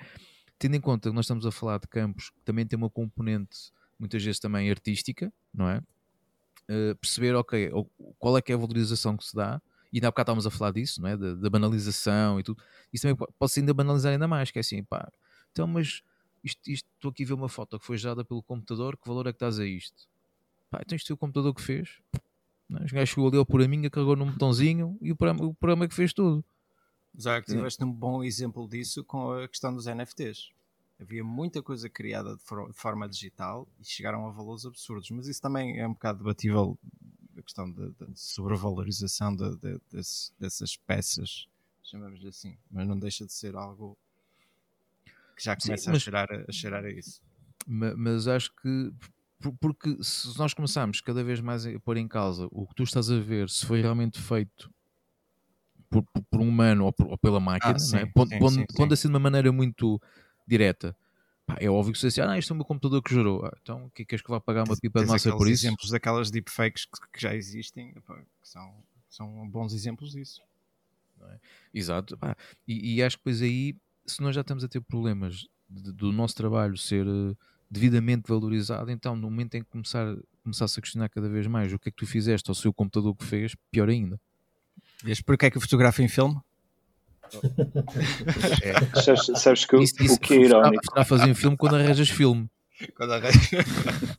tendo 0.58 0.76
em 0.76 0.80
conta 0.80 1.08
que 1.10 1.14
nós 1.14 1.24
estamos 1.24 1.46
a 1.46 1.50
falar 1.50 1.78
de 1.78 1.88
campos 1.88 2.30
que 2.30 2.40
também 2.44 2.66
tem 2.66 2.76
uma 2.76 2.90
componente 2.90 3.72
muitas 3.98 4.22
vezes 4.24 4.40
também 4.40 4.70
artística, 4.70 5.32
não 5.52 5.68
é? 5.68 5.80
Eh, 6.68 6.94
perceber, 6.94 7.34
ok, 7.34 7.70
qual 8.18 8.38
é 8.38 8.42
que 8.42 8.52
é 8.52 8.54
a 8.54 8.58
valorização 8.58 9.16
que 9.16 9.24
se 9.24 9.34
dá, 9.36 9.60
e 9.92 9.98
ainda 9.98 10.08
há 10.08 10.10
bocado 10.10 10.24
estávamos 10.24 10.46
a 10.46 10.50
falar 10.50 10.72
disso, 10.72 11.00
não 11.02 11.08
é? 11.08 11.16
Da, 11.16 11.34
da 11.34 11.50
banalização 11.50 12.38
e 12.40 12.42
tudo. 12.42 12.62
Isso 12.92 13.02
também 13.02 13.16
po- 13.16 13.32
pode-se 13.38 13.60
ainda 13.60 13.74
banalizar 13.74 14.12
ainda 14.12 14.28
mais, 14.28 14.50
que 14.50 14.58
é 14.58 14.60
assim, 14.60 14.82
pá, 14.84 15.10
então, 15.52 15.66
mas 15.66 16.02
isto, 16.44 16.60
isto, 16.70 16.88
estou 16.94 17.10
aqui 17.10 17.24
a 17.24 17.26
ver 17.26 17.34
uma 17.34 17.48
foto 17.48 17.78
que 17.78 17.84
foi 17.84 17.96
gerada 17.98 18.24
pelo 18.24 18.42
computador, 18.42 18.96
que 18.96 19.06
valor 19.08 19.26
é 19.26 19.32
que 19.32 19.36
estás 19.36 19.58
a 19.58 19.66
isto? 19.66 20.08
Pá, 20.70 20.80
então 20.84 20.94
isto 20.96 21.08
foi 21.08 21.14
o 21.14 21.18
computador 21.18 21.54
que 21.54 21.62
fez. 21.62 21.98
Não 22.68 22.80
é? 22.80 22.84
Os 22.84 22.92
gajos 22.92 23.10
chegou 23.10 23.28
ali 23.28 23.36
ao 23.36 23.44
por 23.44 23.60
a 23.60 23.66
minha, 23.68 23.90
carregou 23.90 24.14
num 24.16 24.30
botãozinho 24.30 24.96
e 25.02 25.10
o 25.10 25.16
programa, 25.16 25.44
o 25.50 25.54
programa 25.54 25.84
é 25.84 25.88
que 25.88 25.94
fez 25.94 26.12
tudo. 26.12 26.44
Já 27.18 27.40
que 27.42 27.50
tiveste 27.52 27.82
um 27.82 27.92
bom 27.92 28.22
exemplo 28.22 28.68
disso 28.68 29.02
com 29.04 29.32
a 29.32 29.48
questão 29.48 29.74
dos 29.74 29.86
NFTs. 29.86 30.50
Havia 31.00 31.24
muita 31.24 31.60
coisa 31.62 31.88
criada 31.90 32.36
de, 32.36 32.42
for- 32.44 32.68
de 32.70 32.78
forma 32.78 33.08
digital 33.08 33.66
e 33.80 33.84
chegaram 33.84 34.26
a 34.28 34.30
valores 34.30 34.64
absurdos, 34.64 35.10
mas 35.10 35.26
isso 35.26 35.40
também 35.42 35.78
é 35.80 35.86
um 35.88 35.92
bocado 35.92 36.18
debatível 36.18 36.78
questão 37.50 37.70
da 37.70 37.88
da 37.88 38.06
sobrevalorização 38.14 39.34
de, 39.34 39.56
de- 39.56 39.80
desse- 39.90 40.32
dessas 40.38 40.76
peças, 40.76 41.46
chamamos-lhe 41.82 42.28
assim, 42.28 42.56
mas 42.70 42.86
não 42.86 42.98
deixa 42.98 43.26
de 43.26 43.32
ser 43.32 43.56
algo 43.56 43.98
que 45.36 45.42
já 45.44 45.56
Sim, 45.58 45.68
começa 45.68 45.90
mas- 45.90 45.96
a, 45.96 46.00
cheirar, 46.00 46.28
a, 46.48 46.52
cheirar 46.52 46.84
a 46.84 46.90
isso. 46.90 47.20
Ma- 47.66 47.94
Mas 47.96 48.28
acho 48.28 48.50
que 48.62 48.92
por- 49.40 49.54
porque 49.58 50.02
se 50.02 50.38
nós 50.38 50.54
começarmos 50.54 51.00
cada 51.00 51.24
vez 51.24 51.40
mais 51.40 51.66
a 51.66 51.80
pôr 51.80 51.96
em 51.96 52.06
causa 52.06 52.46
o 52.52 52.66
que 52.66 52.74
tu 52.74 52.82
estás 52.84 53.10
a 53.10 53.18
ver, 53.18 53.48
se 53.50 53.66
foi 53.66 53.80
realmente 53.80 54.20
feito 54.20 54.72
por, 55.88 56.02
por- 56.04 56.22
por 56.30 56.40
um 56.40 56.48
humano 56.48 56.84
ou, 56.84 56.92
por- 56.92 57.08
ou 57.08 57.18
pela 57.18 57.40
máquina, 57.40 57.78
sim, 57.78 57.92
não 57.92 57.98
é? 58.00 58.06
pondo, 58.06 58.28
sim, 58.30 58.38
pondo- 58.38 58.54
sim, 58.54 58.66
pondo 58.76 58.88
sim. 58.90 58.92
assim 58.94 59.08
de 59.08 59.14
uma 59.14 59.18
maneira 59.20 59.50
muito 59.50 60.00
direta, 60.46 60.96
pá, 61.54 61.56
é 61.60 61.68
óbvio 61.70 61.92
que 61.92 61.98
se 61.98 62.06
disser, 62.08 62.28
ah, 62.28 62.38
isto 62.38 62.50
é 62.50 62.54
o 62.54 62.56
meu 62.56 62.64
computador 62.64 63.02
que 63.02 63.14
gerou, 63.14 63.44
Ah, 63.44 63.52
então 63.62 63.86
o 63.86 63.90
que 63.90 64.02
é 64.02 64.04
que 64.04 64.14
és 64.14 64.22
que 64.22 64.30
vai 64.30 64.40
pagar 64.40 64.64
uma 64.64 64.76
pipa 64.76 65.00
de 65.00 65.06
massa 65.06 65.36
por 65.36 65.48
isso? 65.48 65.66
exemplos 65.66 65.90
daquelas 65.90 66.30
deepfakes 66.30 66.84
que, 66.84 66.98
que 67.12 67.20
já 67.20 67.34
existem, 67.34 67.90
epá, 67.96 68.16
que 68.18 68.48
são, 68.48 68.74
são 69.08 69.48
bons 69.48 69.72
exemplos 69.72 70.12
disso. 70.12 70.40
Exato. 71.72 72.16
pá. 72.16 72.36
E, 72.66 72.94
e 72.96 73.02
acho 73.02 73.16
que 73.16 73.20
depois 73.24 73.42
aí, 73.42 73.76
se 74.06 74.22
nós 74.22 74.34
já 74.34 74.40
estamos 74.40 74.64
a 74.64 74.68
ter 74.68 74.80
problemas 74.80 75.46
de- 75.68 75.92
do 75.92 76.10
nosso 76.12 76.34
trabalho 76.34 76.76
ser 76.76 77.06
eh, 77.06 77.36
devidamente 77.70 78.24
valorizado, 78.28 78.90
então 78.90 79.14
no 79.14 79.30
momento 79.30 79.54
em 79.54 79.62
que 79.62 79.68
começar, 79.70 80.16
começasse 80.42 80.78
a 80.78 80.82
questionar 80.82 81.08
cada 81.08 81.28
vez 81.28 81.46
mais 81.46 81.72
o 81.72 81.78
que 81.78 81.88
é 81.88 81.92
que 81.92 81.98
tu 81.98 82.06
fizeste 82.06 82.50
ou 82.50 82.56
o 82.70 82.72
computador 82.74 83.14
que 83.14 83.24
fez, 83.24 83.54
pior 83.70 83.88
ainda. 83.88 84.18
Vês 85.04 85.20
porque 85.20 85.46
é 85.46 85.50
que 85.50 85.56
eu 85.56 85.60
fotografo 85.60 86.02
em 86.02 86.08
filme? 86.08 86.38
Sabes, 89.04 89.26
sabes 89.40 89.64
que 89.64 89.76
o- 89.76 89.82
Isso, 89.82 89.94
isso, 90.02 90.14
o 90.14 90.18
que 90.20 90.34
é 90.34 90.36
irónico? 90.38 90.82
Está 90.84 91.02
a 91.02 91.04
fazer 91.04 91.30
um 91.30 91.34
filme 91.34 91.56
quando 91.56 91.76
arranjas 91.76 92.08
filme. 92.10 92.48
Quando 92.96 93.12
arranjo- 93.14 93.38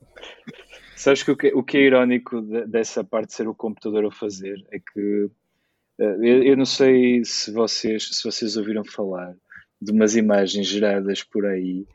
Sabes 0.96 1.24
que 1.24 1.32
o 1.32 1.36
que, 1.38 1.48
o 1.54 1.64
que 1.64 1.78
é 1.78 1.82
irónico 1.82 2.42
de- 2.42 2.66
dessa 2.68 3.04
parte 3.04 3.30
de 3.30 3.34
ser 3.36 3.48
o 3.48 3.56
computador 3.56 4.06
a 4.06 4.12
fazer 4.12 4.64
é 4.72 4.78
que 4.80 5.30
eh, 6.00 6.16
eu, 6.22 6.44
eu 6.44 6.58
não 6.58 6.66
sei 6.66 7.24
se 7.26 7.52
vocês, 7.52 8.08
se 8.16 8.24
vocês 8.24 8.56
ouviram 8.56 8.84
falar 8.86 9.34
de 9.82 9.92
umas 9.92 10.16
imagens 10.16 10.68
geradas 10.68 11.24
por 11.24 11.46
aí, 11.46 11.86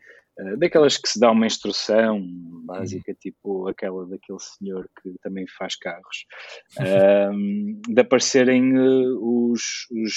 daquelas 0.59 0.97
que 0.99 1.09
se 1.09 1.19
dá 1.19 1.31
uma 1.31 1.47
instrução 1.47 2.23
básica, 2.65 3.15
tipo 3.15 3.69
aquela 3.69 4.07
daquele 4.07 4.39
senhor 4.41 4.89
que 5.03 5.15
também 5.23 5.47
faz 5.59 5.77
carros, 5.77 6.27
ahm, 6.79 7.81
de 7.89 8.01
aparecerem 8.01 8.77
eh, 8.77 9.09
os, 9.21 9.63
os, 9.91 10.15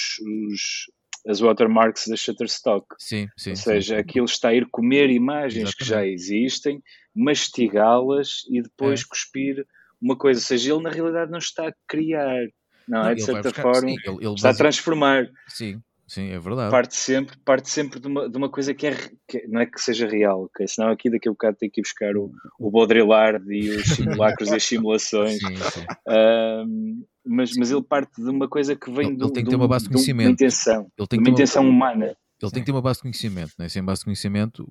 os- 0.48 0.84
as 1.26 1.38
watermarks 1.40 2.06
da 2.08 2.16
Shutterstock. 2.16 2.86
Sim, 2.98 3.28
sim. 3.36 3.50
Ou 3.50 3.56
sim. 3.56 3.62
seja, 3.62 3.98
aquilo 3.98 4.24
está 4.24 4.48
a 4.48 4.54
ir 4.54 4.66
comer 4.70 5.10
imagens 5.10 5.74
que 5.74 5.84
já 5.84 6.04
Exatamente. 6.06 6.14
existem, 6.14 6.82
mastigá-las 7.14 8.40
e 8.50 8.62
depois 8.62 9.02
É. 9.02 9.04
cuspir 9.08 9.66
uma 10.00 10.16
coisa. 10.16 10.38
Ou 10.40 10.44
seja, 10.44 10.72
ele 10.72 10.82
na 10.82 10.90
realidade 10.90 11.30
não 11.30 11.38
está 11.38 11.68
a 11.68 11.72
criar, 11.86 12.40
não, 12.88 13.02
Não, 13.02 13.08
é? 13.10 13.14
De 13.14 13.22
certa 13.22 13.42
buscar- 13.50 13.62
forma, 13.62 13.88
sim, 13.90 13.96
ele- 14.04 14.24
ele 14.26 14.34
está 14.34 14.50
a 14.50 14.54
transformar. 14.54 15.28
Sim, 15.48 15.80
sim, 16.10 16.30
é 16.30 16.38
verdade. 16.38 16.70
Parte 16.70 16.94
sempre, 16.96 17.36
parte 17.44 17.70
sempre 17.70 17.98
de, 18.00 18.06
uma, 18.08 18.28
de 18.28 18.36
uma 18.36 18.50
coisa 18.50 18.74
que 18.74 18.86
é, 18.86 18.96
que 19.28 19.46
não 19.48 19.60
é 19.60 19.66
que 19.66 19.80
seja 19.80 20.06
real, 20.06 20.44
ok? 20.44 20.66
Senão 20.68 20.90
aqui 20.90 21.08
daqui 21.10 21.28
a 21.28 21.32
bocado 21.32 21.56
tem 21.56 21.70
que 21.70 21.80
ir 21.80 21.82
buscar 21.82 22.16
o, 22.16 22.30
o 22.58 22.70
Baudrillard 22.70 23.44
e 23.50 23.70
os 23.70 23.86
simulacros 23.88 24.50
e 24.50 24.54
as 24.56 24.64
simulações. 24.64 25.38
Sim, 25.38 25.56
sim. 25.56 25.84
Ahm, 26.08 27.02
mas, 27.24 27.52
mas 27.56 27.70
ele 27.70 27.82
parte 27.82 28.22
de 28.22 28.28
uma 28.28 28.48
coisa 28.48 28.74
que 28.76 28.90
vem 28.90 29.08
Ele- 29.08 29.16
de, 29.16 29.22
ele 29.24 29.32
tem 29.32 29.42
que 29.44 29.44
de 29.44 29.50
ter 29.50 29.56
uma 29.56 29.64
um- 29.64 29.68
base 29.68 29.84
de 29.84 29.90
de 29.90 29.96
um- 29.96 29.98
uma 30.00 30.04
conhecimento. 30.04 30.30
intenção, 30.32 30.80
Ele 30.80 30.88
de 30.98 31.06
tem 31.08 31.08
que 31.08 31.16
uma 31.18 31.24
ter 31.24 31.30
uma, 31.30 31.34
intenção 31.34 31.68
humana. 31.68 32.04
ele 32.42 32.50
tem 32.52 32.62
que 32.62 32.66
ter 32.66 32.72
uma 32.72 32.82
base 32.82 32.98
de 32.98 33.02
conhecimento, 33.02 33.52
né? 33.58 33.68
sem 33.68 33.82
base 33.84 34.00
de 34.00 34.04
conhecimento 34.06 34.66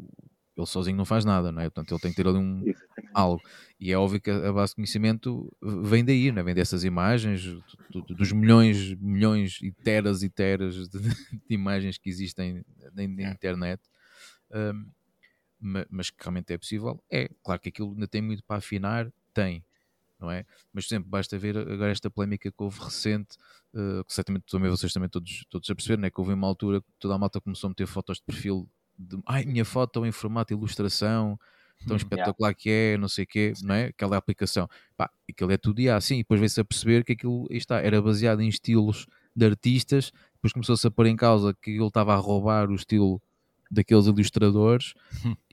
ele 0.60 0.68
sozinho 0.68 0.97
não 0.97 1.05
faz 1.05 1.24
nada, 1.26 1.51
não 1.51 1.62
é? 1.62 1.66
Portanto, 1.70 1.91
ele 1.93 2.01
tem 2.01 2.12
que 2.12 2.18
ter 2.18 2.28
ali 2.28 2.38
um, 2.38 2.64
algo. 3.14 3.41
E 3.80 3.91
é 3.91 3.97
óbvio 3.97 4.20
que 4.22 4.30
a 4.30 4.51
base 4.51 4.72
de 4.72 4.76
conhecimento 4.76 5.51
vem 5.62 6.03
daí, 6.03 6.32
né? 6.32 6.43
vem 6.43 6.53
dessas 6.53 6.84
imagens, 6.84 7.43
do- 7.91 8.01
do- 8.01 8.16
dos 8.16 8.32
milhões, 8.32 8.93
milhões 8.95 9.60
e 9.62 9.72
teras 9.72 10.22
e 10.24 10.30
teras 10.30 10.76
de, 10.89 10.99
de 10.99 11.53
imagens 11.55 11.97
que 11.97 12.10
existem 12.10 12.64
na, 12.93 13.07
na 13.07 13.32
internet. 13.32 13.82
Um, 14.51 14.86
ma- 15.60 15.86
mas 15.89 16.10
que 16.10 16.18
realmente 16.22 16.53
é 16.53 16.57
possível, 16.57 17.01
é. 17.12 17.30
Claro 17.43 17.62
que 17.62 17.70
aquilo 17.70 17.91
ainda 17.93 18.07
tem 18.07 18.22
muito 18.22 18.43
para 18.43 18.57
afinar, 18.57 19.12
tem, 19.34 19.64
não 20.20 20.30
é? 20.32 20.45
Mas, 20.74 20.86
por 20.88 20.93
exemplo, 20.95 21.10
basta 21.10 21.38
ver 21.38 21.57
agora 21.57 21.91
esta 21.91 22.10
polémica 22.10 22.51
que 22.51 22.64
houve 22.64 22.80
recente, 22.80 23.38
uh, 23.74 24.03
que 24.05 24.14
certamente 24.14 24.45
também 24.49 24.70
vocês 24.70 24.91
também 24.91 25.10
todos, 25.10 25.45
todos 25.49 25.70
a 25.70 25.76
perceber, 25.76 25.97
né? 26.01 26.10
que 26.10 26.20
houve 26.20 26.34
uma 26.34 26.47
altura 26.47 26.82
que 26.82 26.88
toda 26.99 27.16
a 27.16 27.18
malta 27.18 27.39
começou 27.39 27.68
a 27.68 27.72
meter 27.72 27.88
fotos 27.88 28.18
de 28.18 28.24
perfil 28.24 28.70
de 29.00 29.18
ai, 29.28 29.45
minha 29.45 29.66
foto 29.66 30.06
em 30.06 30.12
formato 30.12 30.54
de 30.54 30.60
ilustração, 30.60 31.39
tão 31.88 31.95
Hum, 31.95 31.97
espetacular 31.97 32.54
que 32.54 32.70
é, 32.70 32.97
não 32.97 33.08
sei 33.08 33.24
o 33.24 33.28
quê, 33.28 33.54
não 33.64 33.74
é? 33.76 33.86
Aquela 33.86 34.18
aplicação. 34.18 34.68
Pá, 34.97 35.10
aquilo 35.30 35.52
é 35.52 35.58
tudo 35.58 35.82
IA, 35.82 35.95
assim, 35.97 36.16
e 36.16 36.20
depois 36.20 36.39
veio-se 36.39 36.60
a 36.62 36.66
perceber 36.66 37.04
que 37.06 37.14
aquilo, 37.14 37.47
está, 37.52 37.80
era 37.80 38.02
baseado 38.02 38.41
em 38.41 38.50
estilos 38.50 39.08
de 39.36 39.45
artistas, 39.45 40.12
depois 40.36 40.54
começou-se 40.54 40.86
a 40.88 40.91
pôr 40.91 41.08
em 41.08 41.16
causa 41.16 41.54
que 41.62 41.72
ele 41.72 41.88
estava 41.88 42.14
a 42.14 42.18
roubar 42.18 42.70
o 42.70 42.76
estilo 42.76 43.22
daqueles 43.72 44.08
ilustradores 44.08 44.93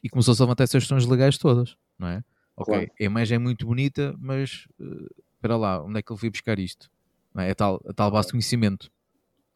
e 0.03 0.09
começou-se 0.09 0.41
a 0.43 0.45
levantar 0.45 0.65
essas 0.65 0.83
questões 0.83 1.07
legais 1.07 1.39
todas, 1.39 1.77
não 1.99 2.09
é? 2.09 2.25
Ok, 2.57 2.73
Claro. 2.73 2.93
a 3.01 3.05
imagem 3.05 3.37
é 3.37 3.39
muito 3.39 3.67
bonita, 3.67 4.15
mas 4.19 4.67
eh, 4.81 5.09
espera 5.35 5.57
lá, 5.57 5.83
onde 5.85 5.99
é 5.99 6.03
que 6.03 6.13
ele 6.13 6.19
foi 6.21 6.31
buscar 6.31 6.59
isto? 6.59 6.91
Não 7.35 7.43
é? 7.43 7.51
É 7.51 7.55
tal, 7.55 7.81
a 7.87 7.93
tal 7.93 8.11
base 8.11 8.29
de 8.29 8.33
conhecimento, 8.33 8.91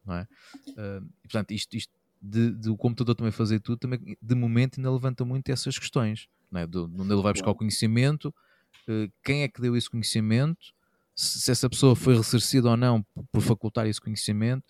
não 0.06 0.14
é? 0.16 0.28
E, 1.24 1.28
portanto, 1.28 1.50
isto, 1.52 1.76
isto 1.76 1.92
de, 2.20 2.52
de 2.52 2.68
o 2.68 2.76
computador 2.76 3.14
também 3.14 3.32
fazer 3.32 3.60
tudo, 3.60 3.78
também, 3.78 4.16
de 4.20 4.34
momento 4.34 4.78
ainda 4.78 4.90
levanta 4.90 5.24
muito 5.24 5.48
essas 5.50 5.78
questões, 5.78 6.28
não 6.50 6.60
é? 6.60 6.66
De 6.66 6.78
onde 6.78 7.12
ele 7.12 7.22
vai 7.22 7.32
buscar 7.32 7.50
o 7.50 7.54
conhecimento, 7.54 8.34
eh, 8.88 9.08
quem 9.24 9.42
é 9.42 9.48
que 9.48 9.60
deu 9.60 9.76
esse 9.76 9.88
conhecimento, 9.88 10.72
se, 11.14 11.40
se 11.40 11.50
essa 11.50 11.68
pessoa 11.68 11.96
foi 11.96 12.16
ressarcida 12.16 12.68
ou 12.68 12.76
não 12.76 13.02
por, 13.02 13.24
por 13.32 13.40
facultar 13.40 13.86
esse 13.86 14.00
conhecimento, 14.00 14.64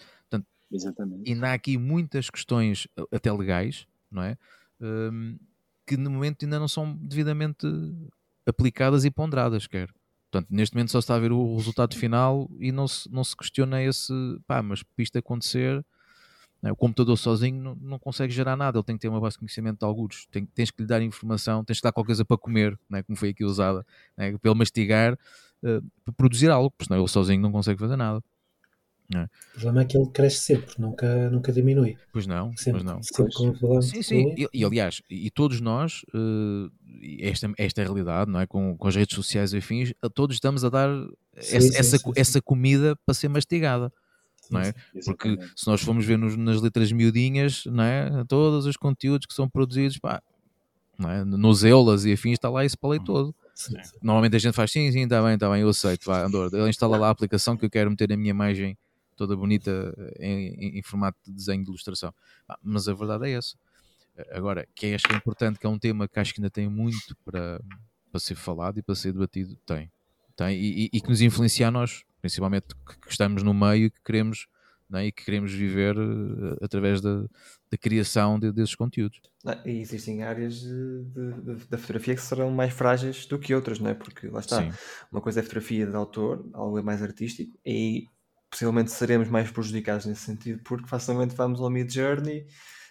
Exatamente. 0.73 1.31
ainda 1.31 1.51
há 1.51 1.53
aqui 1.53 1.77
muitas 1.77 2.31
questões 2.31 2.87
até 3.13 3.33
legais, 3.33 3.87
não 4.11 4.23
é? 4.23 4.37
Hum, 4.81 5.39
que 5.87 5.97
no 5.97 6.11
momento 6.11 6.45
ainda 6.45 6.59
não 6.59 6.69
são 6.69 6.97
devidamente 6.97 7.67
aplicadas 8.47 9.05
e 9.05 9.11
ponderadas, 9.11 9.67
quer. 9.67 9.91
Portanto, 10.31 10.49
neste 10.49 10.77
momento 10.77 10.93
só 10.93 11.01
se 11.01 11.05
está 11.05 11.17
a 11.17 11.19
ver 11.19 11.33
o 11.33 11.57
resultado 11.57 11.97
final 11.97 12.49
e 12.61 12.71
não 12.71 12.87
se, 12.87 13.11
não 13.11 13.25
se 13.25 13.37
questiona 13.37 13.83
esse, 13.83 14.13
pá, 14.47 14.63
mas 14.63 14.83
para 14.83 15.03
isto 15.03 15.19
acontecer? 15.19 15.85
O 16.63 16.77
computador 16.77 17.17
sozinho 17.17 17.63
não, 17.63 17.75
não 17.77 17.99
consegue 17.99 18.33
gerar 18.33 18.57
nada, 18.57 18.79
ele 18.79 18.85
tem 18.85 18.97
que 18.97 19.03
ter 19.03 19.09
uma 19.09 19.21
base 19.21 19.35
de 19.35 19.39
conhecimento 19.39 19.79
de 19.79 19.85
alguns, 19.85 20.27
tem, 20.27 20.45
tens 20.45 20.71
que 20.71 20.83
lhe 20.83 20.89
dar 20.89 21.01
informação, 21.01 21.65
tens 21.65 21.79
que 21.79 21.83
dar 21.83 21.93
qualquer 21.93 22.09
coisa 22.09 22.25
para 22.25 22.37
comer, 22.37 22.79
não 22.89 22.99
é? 22.99 23.03
como 23.03 23.17
foi 23.17 23.31
aqui 23.31 23.45
usada, 23.45 23.87
não 24.17 24.25
é? 24.25 24.37
para 24.37 24.51
ele 24.51 24.59
mastigar, 24.59 25.19
eh, 25.63 25.81
para 26.05 26.13
produzir 26.15 26.51
algo, 26.51 26.71
porque 26.71 26.85
senão 26.85 27.01
ele 27.01 27.09
sozinho 27.09 27.41
não 27.41 27.53
consegue 27.53 27.79
fazer 27.79 27.97
nada. 27.97 28.23
O 29.13 29.53
problema 29.55 29.83
é 29.83 29.85
que 29.85 29.97
ele 29.97 30.07
cresce 30.11 30.39
sempre, 30.39 30.75
nunca, 30.79 31.31
nunca 31.31 31.53
diminui. 31.53 31.97
Pois 32.13 32.27
não, 32.27 32.57
Sempre, 32.57 32.73
pois 32.73 32.85
não. 32.85 33.03
sempre 33.03 33.59
Pois. 33.61 33.87
Sim, 33.87 34.03
sim. 34.03 34.35
E, 34.39 34.49
e, 34.55 34.65
aliás, 34.65 35.03
e 35.11 35.31
todos 35.31 35.61
nós, 35.61 36.05
e 37.03 37.19
esta, 37.21 37.53
esta 37.59 37.81
é 37.81 37.85
a 37.85 37.87
realidade, 37.89 38.31
não 38.31 38.39
é? 38.39 38.47
Com, 38.47 38.77
com 38.77 38.87
as 38.87 38.95
redes 38.95 39.17
sociais 39.17 39.53
e 39.53 39.59
afins, 39.59 39.93
todos 40.15 40.37
estamos 40.37 40.65
a 40.65 40.69
dar 40.69 40.89
Sim, 41.39 41.57
essa, 41.57 41.61
sim, 41.61 41.77
essa, 41.77 41.99
sim, 41.99 42.05
sim. 42.05 42.13
essa 42.17 42.43
comida 42.43 42.97
para 43.05 43.15
ser 43.15 43.29
mastigada, 43.29 43.93
não 44.53 44.61
é? 44.61 44.75
Porque 45.05 45.37
se 45.57 45.67
nós 45.67 45.81
formos 45.83 46.05
ver 46.05 46.19
nos- 46.19 46.37
nas 46.37 46.61
letras 46.61 46.91
miudinhas, 46.93 47.65
não 47.67 47.85
é? 47.85 48.25
Todos 48.29 48.67
os 48.67 48.77
conteúdos 48.77 49.27
que 49.27 49.35
são 49.35 49.49
produzidos, 49.49 49.99
pá, 49.99 50.23
não 50.99 51.11
é? 51.11 51.25
nos 51.25 51.65
eulas 51.65 52.05
e 52.05 52.13
afins, 52.13 52.33
está 52.35 52.49
lá 52.51 52.65
esse 52.65 52.77
palei 52.77 52.99
todo. 53.01 53.35
sim. 53.55 53.75
Normalmente 54.03 54.37
a 54.37 54.39
gente 54.39 54.55
faz 54.55 54.71
sim, 54.71 54.91
sim, 54.93 55.01
está 55.03 55.23
bem, 55.23 55.35
está 55.35 55.51
bem, 55.51 55.63
eu 55.63 55.69
aceito, 55.69 56.05
vá, 56.07 56.25
Andor, 56.25 56.51
ele 56.53 56.69
instala 56.69 56.97
lá 56.97 57.09
a 57.09 57.11
aplicação 57.11 57.57
que 57.57 57.65
eu 57.65 57.71
quero 57.71 57.91
meter 57.91 58.13
a 58.13 58.17
minha 58.17 58.31
imagem 58.31 58.77
toda 59.17 59.37
bonita 59.37 59.95
em, 60.19 60.49
em- 60.55 60.79
em 60.79 60.83
formato 60.83 61.19
de 61.27 61.33
desenho 61.33 61.63
de 61.63 61.69
ilustração. 61.69 62.13
Mas 62.63 62.89
a 62.89 62.95
verdade 62.95 63.29
é 63.29 63.33
essa. 63.33 63.57
Agora, 64.33 64.67
que 64.75 64.87
é, 64.87 64.95
acho 64.95 65.07
que 65.07 65.15
é 65.15 65.17
importante, 65.17 65.59
que 65.59 65.67
é 65.67 65.69
um 65.69 65.79
tema 65.79 66.07
que 66.09 66.19
acho 66.19 66.33
que 66.35 66.41
ainda 66.41 66.51
tem 66.51 66.69
muito 66.69 67.17
para, 67.25 67.61
para 68.11 68.21
ser 68.21 68.35
falado 68.35 68.79
e 68.79 68.83
para 68.83 68.95
ser 68.95 69.13
debatido, 69.13 69.57
tem. 69.67 69.91
tem 70.37 70.57
e, 70.59 70.85
e- 70.85 70.91
e 70.95 71.01
que 71.01 71.09
nos 71.09 71.21
influencia 71.23 71.69
a 71.69 71.71
nós, 71.71 72.03
principalmente 72.21 72.69
que, 72.87 73.11
estamos 73.11 73.43
no 73.43 73.53
meio 73.55 73.87
e 73.87 73.91
que 73.91 74.01
queremos, 74.05 74.47
é? 74.95 75.07
e 75.07 75.13
que 75.13 75.25
queremos 75.25 75.53
viver 75.53 75.97
eh, 75.97 76.57
através 76.65 77.01
da, 77.01 77.23
da 77.71 77.79
criação 77.79 78.39
de- 78.39 78.53
desses 78.53 78.75
conteúdos. 78.75 79.21
Ah, 79.47 79.59
E 79.65 79.81
existem 79.81 80.23
áreas 80.23 80.63
da 81.69 81.79
fotografia 81.79 82.15
que 82.15 82.21
serão 82.23 82.51
mais 82.51 82.73
frágeis 82.73 83.27
do 83.27 83.39
que 83.39 83.55
outras, 83.55 83.79
não 83.79 83.91
é? 83.91 83.95
Porque 83.95 84.29
lá 84.29 84.41
está, 84.41 84.63
Sim, 84.63 84.73
uma 85.11 85.21
coisa 85.21 85.41
é 85.41 85.43
fotografia 85.43 85.87
de 85.87 85.95
autor, 85.97 86.49
algo 86.53 86.79
é 86.79 86.83
mais 86.83 87.03
artístico, 87.03 87.57
e 87.65 88.07
possivelmente 88.51 88.91
seremos 88.91 89.29
mais 89.29 89.51
prejudicados 89.51 90.07
nesse 90.07 90.23
sentido, 90.23 90.61
porque 90.65 90.89
facilmente 90.89 91.35
vamos 91.37 91.61
ao 91.61 91.71
Mid 91.71 91.89
Journey, 91.91 92.47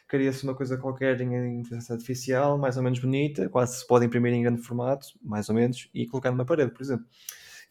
cria-se 0.08 0.44
uma 0.44 0.56
coisa 0.56 0.78
qualquer 0.78 1.20
em 1.22 1.60
inteligência 1.60 1.94
artificial, 1.94 2.58
mais 2.58 2.78
ou 2.78 2.84
menos 2.84 3.00
bonita, 3.00 3.50
quase 3.50 3.80
se 3.80 3.86
pode 3.88 4.06
imprimir 4.06 4.34
em 4.34 4.42
grande 4.42 4.62
formato, 4.62 5.08
mais 5.22 5.50
ou 5.50 5.56
menos, 5.56 5.90
e 5.94 6.08
colocar 6.08 6.32
numa 6.32 6.46
parede, 6.46 6.72
por 6.72 6.82
exemplo. 6.82 7.06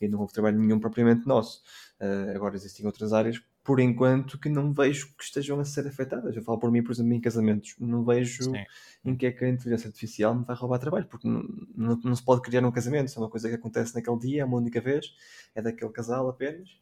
E 0.01 0.09
não 0.09 0.21
houve 0.21 0.33
trabalho 0.33 0.59
nenhum 0.59 0.79
propriamente 0.79 1.27
nosso. 1.27 1.63
Ah, 2.01 2.33
agora 2.35 2.57
existem 2.57 2.87
outras 2.87 3.13
áreas, 3.13 3.43
por 3.65 3.81
enquanto, 3.81 4.39
que 4.39 4.49
não 4.49 4.73
vejo 4.73 5.15
que 5.17 5.25
estejam 5.25 5.61
a 5.61 5.65
ser 5.65 5.87
afetadas. 5.87 6.35
Eu 6.35 6.43
falo 6.43 6.59
por 6.59 6.71
mim, 6.71 6.83
por 6.83 6.93
exemplo, 6.93 7.13
em 7.13 7.21
casamentos. 7.21 7.75
Não 7.79 8.05
vejo 8.05 8.45
Sim. 8.45 8.65
em 9.05 9.17
que 9.17 9.27
é 9.27 9.33
que 9.33 9.45
a 9.45 9.49
inteligência 9.49 9.89
artificial 9.89 10.35
me 10.35 10.45
vai 10.45 10.57
roubar 10.57 10.79
trabalho, 10.79 11.07
porque 11.07 11.29
não, 11.29 11.43
não, 11.75 12.01
não 12.03 12.17
se 12.17 12.25
pode 12.25 12.41
criar 12.43 12.65
um 12.65 12.73
casamento, 12.73 13.09
isso 13.09 13.19
é 13.19 13.23
uma 13.23 13.29
coisa 13.29 13.49
que 13.49 13.57
acontece 13.57 13.95
naquele 13.95 14.19
dia, 14.19 14.43
é 14.43 14.45
uma 14.45 14.57
única 14.57 14.81
vez, 14.81 15.15
é 15.55 15.61
daquele 15.61 15.91
casal 15.93 16.29
apenas. 16.29 16.81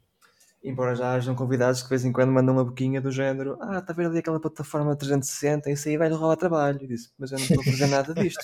Embora 0.68 0.94
já 0.96 1.12
hajam 1.12 1.34
convidados 1.34 1.80
que 1.80 1.86
de 1.86 1.90
vez 1.90 2.04
em 2.04 2.12
quando 2.12 2.32
mandam 2.32 2.54
uma 2.54 2.64
boquinha 2.64 3.00
do 3.00 3.10
género: 3.12 3.56
Ah, 3.60 3.78
está 3.78 3.92
a 3.92 3.96
ver 3.96 4.06
ali 4.06 4.18
aquela 4.18 4.40
plataforma 4.40 4.96
360, 4.96 5.70
isso 5.70 5.88
aí 5.88 5.96
vai 5.96 6.08
roubar 6.10 6.36
trabalho. 6.36 6.78
Eu 6.82 6.88
disse: 6.88 7.10
Mas 7.18 7.30
eu 7.32 7.38
não 7.38 7.44
estou 7.46 7.60
a 7.60 7.64
fazer 7.64 7.86
nada 7.86 8.14
disto. 8.14 8.40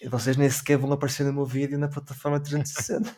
E 0.00 0.08
Vocês 0.08 0.36
nem 0.36 0.48
sequer 0.50 0.78
vão 0.78 0.92
aparecer 0.92 1.24
no 1.24 1.32
meu 1.32 1.44
vídeo 1.44 1.78
na 1.78 1.88
plataforma 1.88 2.38
360. 2.40 3.14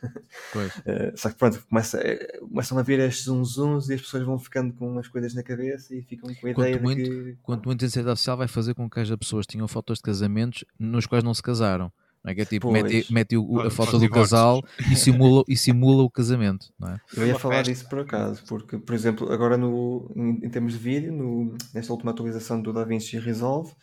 pois. 0.52 0.72
Eh, 0.86 1.12
só 1.16 1.28
que 1.30 1.36
pronto, 1.36 1.64
começa, 1.68 1.98
eh, 1.98 2.38
começam 2.40 2.76
a 2.78 2.82
vir 2.82 2.98
estes 3.00 3.24
zooms 3.24 3.52
zooms 3.54 3.88
e 3.88 3.94
as 3.94 4.00
pessoas 4.02 4.22
vão 4.24 4.38
ficando 4.38 4.72
com 4.74 4.90
umas 4.90 5.08
coisas 5.08 5.34
na 5.34 5.42
cabeça 5.42 5.94
e 5.94 6.02
ficam 6.02 6.28
com 6.34 6.48
a 6.48 6.52
Quanto 6.54 6.60
ideia 6.68 6.80
muito- 6.82 7.02
de 7.02 7.08
que. 7.10 7.38
quanto 7.42 7.64
muito 7.66 7.82
a 7.82 7.86
inteligência 7.86 8.02
artificial 8.08 8.36
vai 8.36 8.48
fazer 8.48 8.74
com 8.74 8.88
que 8.88 9.00
haja 9.00 9.16
pessoas 9.16 9.46
que 9.46 9.52
tinham 9.52 9.68
fotos 9.68 9.98
de 9.98 10.02
casamentos 10.02 10.64
nos 10.78 11.06
quais 11.06 11.22
não 11.24 11.32
se 11.34 11.42
casaram. 11.42 11.90
Não 12.24 12.30
é 12.32 12.34
que 12.34 12.40
é 12.40 12.44
tipo, 12.46 12.70
Pois. 12.70 12.82
mete, 12.82 13.12
mete 13.12 13.36
o- 13.36 13.60
a 13.60 13.70
foto 13.70 13.98
do 13.98 14.08
casal 14.08 14.62
e 14.90 14.96
simula, 14.96 15.44
e 15.46 15.56
simula 15.56 16.02
o 16.04 16.10
casamento. 16.10 16.72
Não 16.78 16.88
é? 16.88 17.00
Eu 17.14 17.26
ia 17.26 17.38
falar 17.38 17.56
festa. 17.56 17.72
disso 17.72 17.88
por 17.88 17.98
acaso, 18.00 18.42
porque, 18.48 18.78
por 18.78 18.94
exemplo, 18.94 19.30
agora 19.30 19.58
no, 19.58 20.10
em, 20.16 20.46
em 20.46 20.48
termos 20.48 20.72
de 20.72 20.78
vídeo, 20.78 21.12
no- 21.12 21.54
nesta 21.74 21.92
última 21.92 22.12
atualização 22.12 22.62
do 22.62 22.72
DaVinci 22.72 23.18
Resolve, 23.18 23.74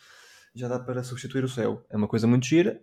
já 0.54 0.66
dá 0.66 0.78
para 0.80 1.04
substituir 1.04 1.44
o 1.44 1.48
céu. 1.48 1.84
É 1.88 1.96
uma 1.96 2.08
coisa 2.08 2.26
muito 2.26 2.44
gira. 2.46 2.80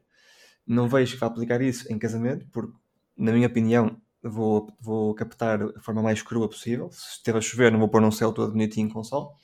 Não 0.66 0.88
vejo 0.88 1.14
que 1.16 1.20
vá 1.20 1.28
aplicar 1.28 1.62
isso 1.62 1.92
em 1.92 2.00
casamento, 2.00 2.46
porque, 2.54 2.72
na 3.18 3.32
minha 3.34 3.48
opinião, 3.48 3.98
vou, 4.24 4.72
vou 4.80 5.14
captar 5.14 5.62
a 5.62 5.80
forma 5.82 6.02
mais 6.02 6.22
crua 6.22 6.48
possível. 6.48 6.90
Se 6.92 7.18
estiver 7.18 7.38
a 7.38 7.42
chover, 7.42 7.70
não 7.72 7.80
vou 7.80 7.90
pôr 7.90 8.02
um 8.02 8.12
céu 8.12 8.32
todo 8.32 8.52
bonitinho 8.52 8.90
com 8.90 9.04
sol. 9.04 9.36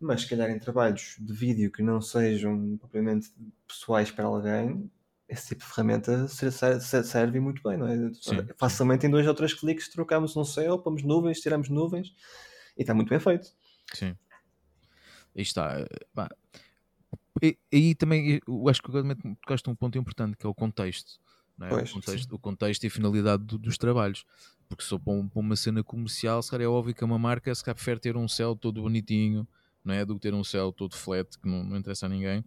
Mas, 0.00 0.22
se 0.22 0.28
calhar, 0.28 0.48
em 0.48 0.58
trabalhos 0.58 1.16
de 1.20 1.32
vídeo 1.34 1.70
que 1.70 1.82
não 1.82 2.00
sejam 2.00 2.78
propriamente 2.78 3.28
pessoais 3.68 4.10
para 4.10 4.24
alguém, 4.24 4.90
esse 5.30 5.48
tipo 5.48 5.64
de 5.64 5.70
ferramenta 5.70 6.28
se- 6.28 6.50
se- 6.50 6.80
se- 6.80 7.04
serve 7.04 7.38
muito 7.40 7.62
bem, 7.62 7.78
não 7.78 7.86
é? 7.86 7.96
Sim, 8.14 8.46
Facilmente 8.58 9.06
em 9.06 9.10
dois 9.10 9.26
ou 9.26 9.34
três 9.34 9.54
cliques 9.54 9.88
trocamos 9.88 10.36
um 10.36 10.44
céu, 10.44 10.78
pomos 10.78 11.02
nuvens, 11.02 11.40
tiramos 11.40 11.68
nuvens 11.68 12.08
e 12.76 12.82
está 12.82 12.92
muito 12.92 13.08
bem 13.08 13.20
feito. 13.20 13.48
Sim. 13.94 14.16
Aí 15.36 15.42
está. 15.42 15.86
E 17.42 17.56
aí 17.72 17.94
também 17.94 18.40
eu 18.46 18.68
acho 18.68 18.82
que 18.82 18.90
tocaste 19.42 19.70
um 19.70 19.74
ponto 19.74 19.96
importante 19.96 20.36
que 20.36 20.44
é 20.44 20.48
o 20.48 20.54
contexto. 20.54 21.18
é? 21.62 21.68
Pois, 21.68 21.90
o, 21.90 21.94
contexto 21.94 22.32
o 22.34 22.38
contexto 22.38 22.84
e 22.84 22.86
a 22.86 22.90
finalidade 22.90 23.44
do- 23.44 23.58
dos 23.58 23.76
trabalhos. 23.78 24.24
Porque 24.68 24.82
se 24.84 24.98
para, 24.98 25.12
um- 25.12 25.28
para 25.28 25.40
uma 25.40 25.56
cena 25.56 25.82
comercial, 25.84 26.42
se 26.42 26.50
calhar 26.50 26.64
é 26.64 26.68
óbvio 26.68 26.94
que 26.94 27.04
uma 27.04 27.18
marca 27.18 27.54
se 27.54 27.62
calhar 27.62 27.74
prefere 27.74 28.00
ter 28.00 28.16
um 28.16 28.26
céu 28.28 28.54
todo 28.56 28.82
bonitinho, 28.82 29.46
não 29.84 29.94
é? 29.94 30.04
Do 30.04 30.14
que 30.14 30.20
ter 30.20 30.32
um 30.34 30.42
céu 30.44 30.72
todo 30.72 30.96
flat 30.96 31.38
que 31.38 31.48
não, 31.48 31.62
não 31.64 31.76
interessa 31.76 32.06
a 32.06 32.08
ninguém. 32.08 32.44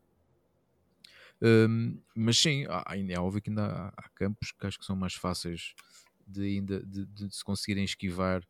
Hum, 1.44 2.00
mas 2.16 2.38
sim, 2.38 2.66
ainda 2.86 3.14
é 3.14 3.20
óbvio 3.20 3.42
que 3.42 3.50
ainda 3.50 3.66
há, 3.66 3.88
há 3.98 4.10
campos 4.16 4.52
que 4.52 4.66
acho 4.66 4.80
que 4.80 4.86
são 4.86 4.96
mais 4.96 5.14
fáceis 5.14 5.74
de, 6.26 6.42
ainda, 6.58 6.80
de, 6.86 7.06
de 7.06 7.36
se 7.36 7.44
conseguirem 7.44 7.84
esquivar 7.84 8.42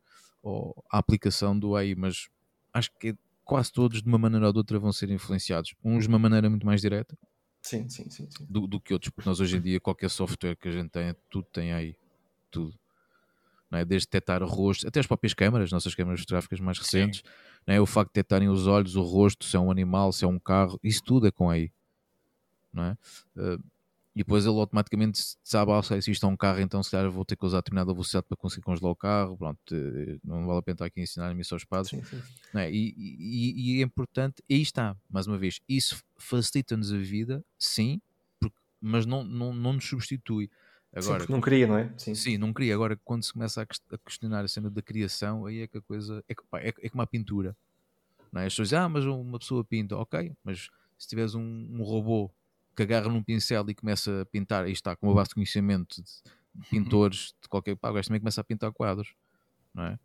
ao- 0.42 0.84
à 0.92 0.98
aplicação 0.98 1.58
do 1.58 1.74
AI, 1.74 1.94
mas 1.96 2.28
acho 2.72 2.90
que 3.00 3.16
quase 3.44 3.72
todos 3.72 4.00
de 4.00 4.08
uma 4.08 4.18
maneira 4.18 4.46
ou 4.46 4.52
de 4.52 4.58
outra 4.58 4.78
vão 4.78 4.92
ser 4.92 5.10
influenciados. 5.10 5.74
Uns 5.82 6.04
de 6.04 6.08
uma 6.08 6.18
maneira 6.20 6.48
muito 6.48 6.64
mais 6.64 6.80
direta 6.80 7.18
Sim, 7.62 7.88
sim, 7.88 8.08
sim. 8.10 8.28
sim. 8.30 8.46
do, 8.48 8.66
do 8.66 8.80
que 8.80 8.92
outros, 8.92 9.10
porque 9.10 9.28
nós 9.28 9.40
hoje 9.40 9.56
em 9.56 9.60
dia 9.60 9.80
qualquer 9.80 10.08
software 10.10 10.54
que 10.56 10.68
a 10.68 10.72
gente 10.72 10.90
tem, 10.90 11.14
tudo 11.28 11.46
tem 11.52 11.72
aí, 11.72 11.96
tudo. 12.50 12.78
não 13.70 13.78
é? 13.80 13.84
desde 13.84 14.06
detectar 14.06 14.42
o 14.42 14.46
rosto, 14.46 14.86
até 14.86 15.00
as 15.00 15.06
próprias 15.06 15.34
câmaras, 15.34 15.72
nossas 15.72 15.94
câmaras 15.96 16.20
fotográficas 16.20 16.60
mais 16.60 16.78
recentes, 16.78 17.22
não 17.66 17.74
é? 17.74 17.80
o 17.80 17.86
facto 17.86 18.10
de 18.10 18.14
detectarem 18.14 18.48
os 18.48 18.66
olhos, 18.68 18.94
o 18.94 19.02
rosto, 19.02 19.44
se 19.44 19.56
é 19.56 19.60
um 19.60 19.70
animal, 19.70 20.12
se 20.12 20.24
é 20.24 20.28
um 20.28 20.38
carro, 20.38 20.78
isso 20.82 21.02
tudo 21.02 21.26
é 21.26 21.32
com 21.32 21.50
AI. 21.50 21.72
Não 22.74 22.84
é? 22.84 22.98
Uh, 23.36 23.62
e 24.14 24.20
depois 24.20 24.46
ele 24.46 24.54
automaticamente 24.54 25.36
sabe, 25.42 25.72
ah, 25.72 25.82
se 25.82 26.10
isto 26.10 26.24
é 26.24 26.28
um 26.28 26.36
carro, 26.36 26.60
então 26.60 26.80
se 26.82 26.90
calhar 26.92 27.10
vou 27.10 27.24
ter 27.24 27.34
que 27.34 27.44
usar 27.44 27.58
determinada 27.58 27.92
velocidade 27.92 28.26
para 28.28 28.36
conseguir 28.36 28.62
congelar 28.62 28.92
o 28.92 28.96
carro, 28.96 29.36
pronto, 29.36 29.58
eh, 29.74 30.18
não 30.22 30.46
vale 30.46 30.60
a 30.60 30.62
pena 30.62 30.74
estar 30.74 30.84
aqui 30.84 31.00
a 31.00 31.02
ensinar-me 31.02 31.40
isso 31.40 31.52
aos 31.52 31.64
padres. 31.64 32.00
É? 32.54 32.70
E, 32.70 32.94
e, 32.96 33.78
e, 33.78 33.80
é 33.80 33.84
importante, 33.84 34.40
e 34.48 34.54
aí 34.54 34.62
está, 34.62 34.96
mais 35.10 35.26
uma 35.26 35.36
vez, 35.36 35.60
isso 35.68 36.00
facilita-nos 36.16 36.92
a 36.92 36.96
vida, 36.96 37.44
sim, 37.58 38.00
porque, 38.38 38.56
mas 38.80 39.04
não, 39.04 39.24
não, 39.24 39.52
não 39.52 39.72
nos 39.72 39.84
substitui. 39.84 40.48
Agora, 40.94 41.26
sim, 41.26 41.32
não 41.32 41.40
queria, 41.40 41.66
não 41.66 41.76
é? 41.76 41.92
Sim. 41.96 42.14
sim, 42.14 42.38
não 42.38 42.52
queria. 42.52 42.72
Agora, 42.72 42.96
quando 43.04 43.24
se 43.24 43.32
começa 43.32 43.62
a 43.62 43.98
questionar 43.98 44.44
a 44.44 44.48
cena 44.48 44.70
da 44.70 44.80
criação, 44.80 45.44
aí 45.44 45.62
é 45.62 45.66
que 45.66 45.78
a 45.78 45.82
coisa 45.82 46.22
é, 46.28 46.34
pá, 46.48 46.60
é, 46.60 46.68
é 46.68 46.88
como 46.88 47.02
a 47.02 47.06
pintura. 47.06 47.56
Não 48.30 48.40
é? 48.40 48.46
As 48.46 48.52
pessoas 48.52 48.68
dizem, 48.68 48.78
ah, 48.78 48.88
mas 48.88 49.04
uma 49.04 49.40
pessoa 49.40 49.64
pinta, 49.64 49.96
ok, 49.96 50.32
mas 50.44 50.70
se 50.96 51.08
tiveres 51.08 51.34
um, 51.34 51.42
um 51.42 51.82
robô 51.82 52.30
que 52.74 52.82
agarra 52.82 53.08
num 53.08 53.22
pincel 53.22 53.64
e 53.68 53.74
começa 53.74 54.22
a 54.22 54.26
pintar, 54.26 54.64
aí 54.64 54.72
está, 54.72 54.96
com 54.96 55.06
uma 55.06 55.14
base 55.14 55.28
de 55.28 55.34
conhecimento 55.34 56.02
de, 56.02 56.10
de 56.54 56.68
pintores 56.68 57.34
de 57.42 57.48
qualquer 57.48 57.76
pá, 57.76 57.90
o 57.90 57.94
gajo 57.94 58.08
também 58.08 58.20
começa 58.20 58.40
a 58.40 58.44
pintar 58.44 58.72
quadros, 58.72 59.14
não 59.74 59.84
é? 59.84 59.98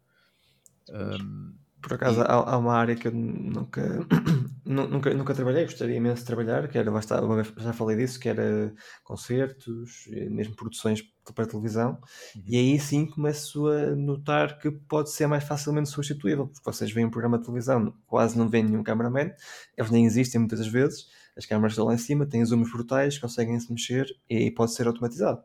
Um, 0.89 1.53
por 1.81 1.93
acaso, 1.93 2.21
e... 2.21 2.23
há, 2.23 2.33
há, 2.33 2.57
uma 2.57 2.73
área 2.73 2.95
que 2.95 3.07
eu 3.07 3.11
nunca, 3.11 3.81
nunca, 4.65 5.13
nunca 5.13 5.33
trabalhei, 5.33 5.63
gostaria 5.63 5.95
imenso 5.95 6.21
de 6.21 6.27
trabalhar, 6.27 6.67
que 6.67 6.77
era, 6.77 6.91
basta, 6.91 7.19
já 7.57 7.73
falei 7.73 7.95
disso, 7.95 8.19
que 8.19 8.27
era 8.27 8.73
concertos, 9.03 10.07
mesmo 10.29 10.55
produções 10.55 11.01
para 11.33 11.45
televisão, 11.45 11.99
uhum. 12.35 12.43
e 12.45 12.57
aí 12.57 12.79
sim 12.79 13.05
começo 13.05 13.67
a 13.67 13.95
notar 13.95 14.57
que 14.57 14.71
pode 14.71 15.11
ser 15.11 15.27
mais 15.27 15.43
facilmente 15.43 15.89
substituível, 15.89 16.47
porque 16.47 16.63
vocês 16.65 16.91
veem 16.91 17.05
um 17.05 17.11
programa 17.11 17.37
de 17.37 17.45
televisão, 17.45 17.93
quase 18.07 18.37
não 18.37 18.49
vêem 18.49 18.63
nenhum 18.63 18.83
cameraman, 18.83 19.31
eles 19.77 19.91
nem 19.91 20.05
existem 20.05 20.39
muitas 20.39 20.65
vezes, 20.67 21.07
as 21.39 21.45
câmaras 21.45 21.71
estão 21.71 21.85
lá 21.85 21.93
em 21.93 21.97
cima, 21.97 22.25
têm 22.25 22.43
zooms 22.43 22.69
brutais, 22.69 23.17
conseguem 23.17 23.57
se 23.57 23.71
mexer 23.71 24.13
e 24.29 24.51
pode 24.51 24.73
ser 24.73 24.87
automatizado. 24.87 25.41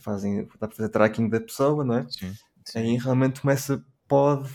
Fazem, 0.00 0.46
dá 0.58 0.66
para 0.66 0.76
fazer 0.76 0.88
tracking 0.88 1.28
da 1.28 1.40
pessoa, 1.40 1.84
não 1.84 1.98
é? 1.98 2.06
Sim, 2.08 2.34
sim. 2.64 2.78
Aí 2.78 2.96
realmente 2.96 3.40
começa 3.40 3.84
pode, 4.08 4.48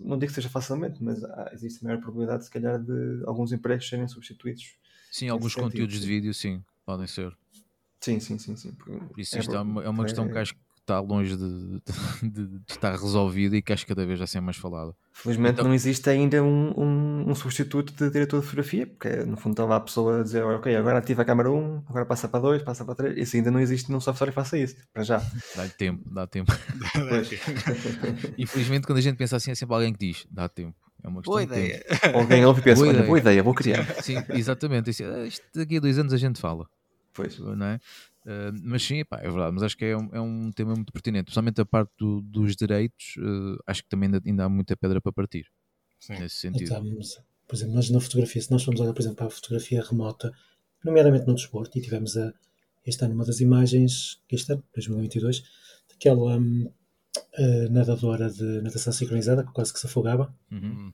não 0.00 0.18
digo 0.18 0.30
que 0.30 0.34
seja 0.34 0.48
facilmente, 0.48 1.02
mas 1.02 1.22
há, 1.24 1.50
existe 1.52 1.82
maior 1.82 2.00
probabilidade, 2.00 2.44
se 2.44 2.50
calhar, 2.50 2.78
de 2.78 3.22
alguns 3.24 3.52
empregos 3.52 3.88
serem 3.88 4.06
substituídos. 4.06 4.76
Sim, 5.10 5.28
alguns 5.28 5.52
sentido, 5.52 5.70
conteúdos 5.70 5.94
sim. 5.94 6.00
de 6.02 6.06
vídeo, 6.06 6.34
sim, 6.34 6.62
podem 6.84 7.06
ser. 7.06 7.34
Sim, 8.00 8.20
sim, 8.20 8.38
sim. 8.38 8.56
sim. 8.56 8.72
Por 8.72 9.18
isso, 9.18 9.36
é 9.36 9.40
isto 9.40 9.54
é, 9.54 9.60
uma, 9.60 9.84
é 9.84 9.88
uma 9.88 10.04
questão 10.04 10.28
que 10.28 10.36
acho 10.36 10.54
que 10.54 10.60
está 10.86 11.00
longe 11.00 11.36
de, 11.36 11.82
de, 12.22 12.46
de, 12.46 12.60
estar 12.68 12.92
resolvida 12.92 13.56
e 13.56 13.62
que 13.62 13.72
acho 13.72 13.84
que 13.84 13.92
cada 13.92 14.06
vez 14.06 14.18
já 14.20 14.26
ser 14.26 14.40
mais 14.40 14.56
falada. 14.56 14.94
Felizmente 15.12 15.54
então, 15.54 15.66
não 15.66 15.74
existe 15.74 16.08
ainda 16.08 16.42
um, 16.42 16.72
um, 16.76 17.30
um, 17.30 17.34
substituto 17.34 17.92
de 17.92 18.10
diretor 18.10 18.40
de 18.40 18.46
fotografia, 18.46 18.86
porque 18.86 19.08
no 19.24 19.36
fundo 19.36 19.54
estava 19.54 19.76
a 19.76 19.80
pessoa 19.80 20.20
a 20.20 20.22
dizer, 20.22 20.44
ok, 20.44 20.74
agora 20.76 20.98
ativa 20.98 21.22
a 21.22 21.24
câmera 21.24 21.50
1, 21.50 21.84
agora 21.88 22.06
passa 22.06 22.28
para 22.28 22.40
2, 22.40 22.62
passa 22.62 22.84
para 22.84 22.94
3, 22.94 23.18
isso 23.18 23.36
ainda 23.36 23.50
não 23.50 23.58
existe 23.58 23.90
num 23.90 24.00
software 24.00 24.28
que 24.28 24.34
faça 24.34 24.56
isso, 24.56 24.76
para 24.92 25.02
já. 25.02 25.18
Dá 25.56 25.68
tempo, 25.68 26.02
dá 26.08 26.26
tempo. 26.26 26.52
Infelizmente 28.38 28.86
quando 28.86 28.98
a 28.98 29.02
gente 29.02 29.16
pensa 29.16 29.36
assim 29.36 29.50
é 29.50 29.54
sempre 29.54 29.74
alguém 29.74 29.92
que 29.92 29.98
diz, 29.98 30.26
dá 30.30 30.48
tempo. 30.48 30.76
É 31.02 31.08
uma 31.08 31.20
boa 31.20 31.42
ideia. 31.42 31.84
Alguém 32.14 32.44
ouve 32.44 32.60
e 32.60 32.64
pensa, 32.64 32.80
boa, 32.80 32.88
olha, 32.88 32.96
ideia. 32.96 33.06
boa 33.06 33.18
ideia, 33.18 33.42
vou 33.42 33.54
criar. 33.54 33.84
Sim, 34.02 34.16
exatamente. 34.30 34.90
Ah, 35.04 35.24
isto 35.24 35.44
daqui 35.54 35.76
a 35.76 35.80
dois 35.80 35.98
anos 35.98 36.12
a 36.12 36.16
gente 36.16 36.40
fala. 36.40 36.66
Pois. 37.12 37.38
Não 37.38 37.66
é? 37.66 37.80
Uh, 38.26 38.50
mas 38.64 38.82
sim, 38.82 39.04
pá, 39.04 39.20
é 39.20 39.30
verdade, 39.30 39.54
mas 39.54 39.62
acho 39.62 39.76
que 39.76 39.84
é 39.84 39.96
um, 39.96 40.08
é 40.12 40.20
um 40.20 40.50
tema 40.50 40.74
muito 40.74 40.92
pertinente, 40.92 41.26
principalmente 41.26 41.60
a 41.60 41.64
parte 41.64 41.92
do, 41.96 42.20
dos 42.20 42.56
direitos, 42.56 43.14
uh, 43.18 43.62
acho 43.64 43.84
que 43.84 43.88
também 43.88 44.08
ainda, 44.08 44.20
ainda, 44.26 44.44
há 44.44 44.48
muita 44.48 44.76
pedra 44.76 45.00
para 45.00 45.12
partir 45.12 45.46
sim. 46.00 46.14
nesse 46.14 46.34
sentido. 46.34 46.64
Então, 46.64 46.82
por 47.46 47.54
exemplo, 47.54 47.74
nós 47.76 47.88
na 47.88 48.00
fotografia, 48.00 48.42
se 48.42 48.50
nós 48.50 48.64
formos 48.64 48.80
olhar, 48.80 48.92
por 48.92 49.00
exemplo, 49.00 49.18
para 49.18 49.28
a 49.28 49.30
fotografia 49.30 49.80
remota, 49.80 50.32
nomeadamente 50.84 51.24
no 51.24 51.36
desporto, 51.36 51.78
e 51.78 51.80
tivemos 51.80 52.16
a, 52.16 52.34
este 52.84 53.04
ano 53.04 53.14
uma 53.14 53.24
das 53.24 53.38
imagens, 53.38 54.20
este 54.28 54.52
ano, 54.52 54.64
2022, 54.74 55.44
daquela 55.88 56.36
um, 56.36 56.68
nadadora 57.70 58.28
de 58.28 58.60
natação 58.60 58.92
sincronizada 58.92 59.44
que 59.44 59.52
quase 59.52 59.72
que 59.72 59.78
se 59.78 59.86
afogava. 59.86 60.34
Uhum. 60.50 60.92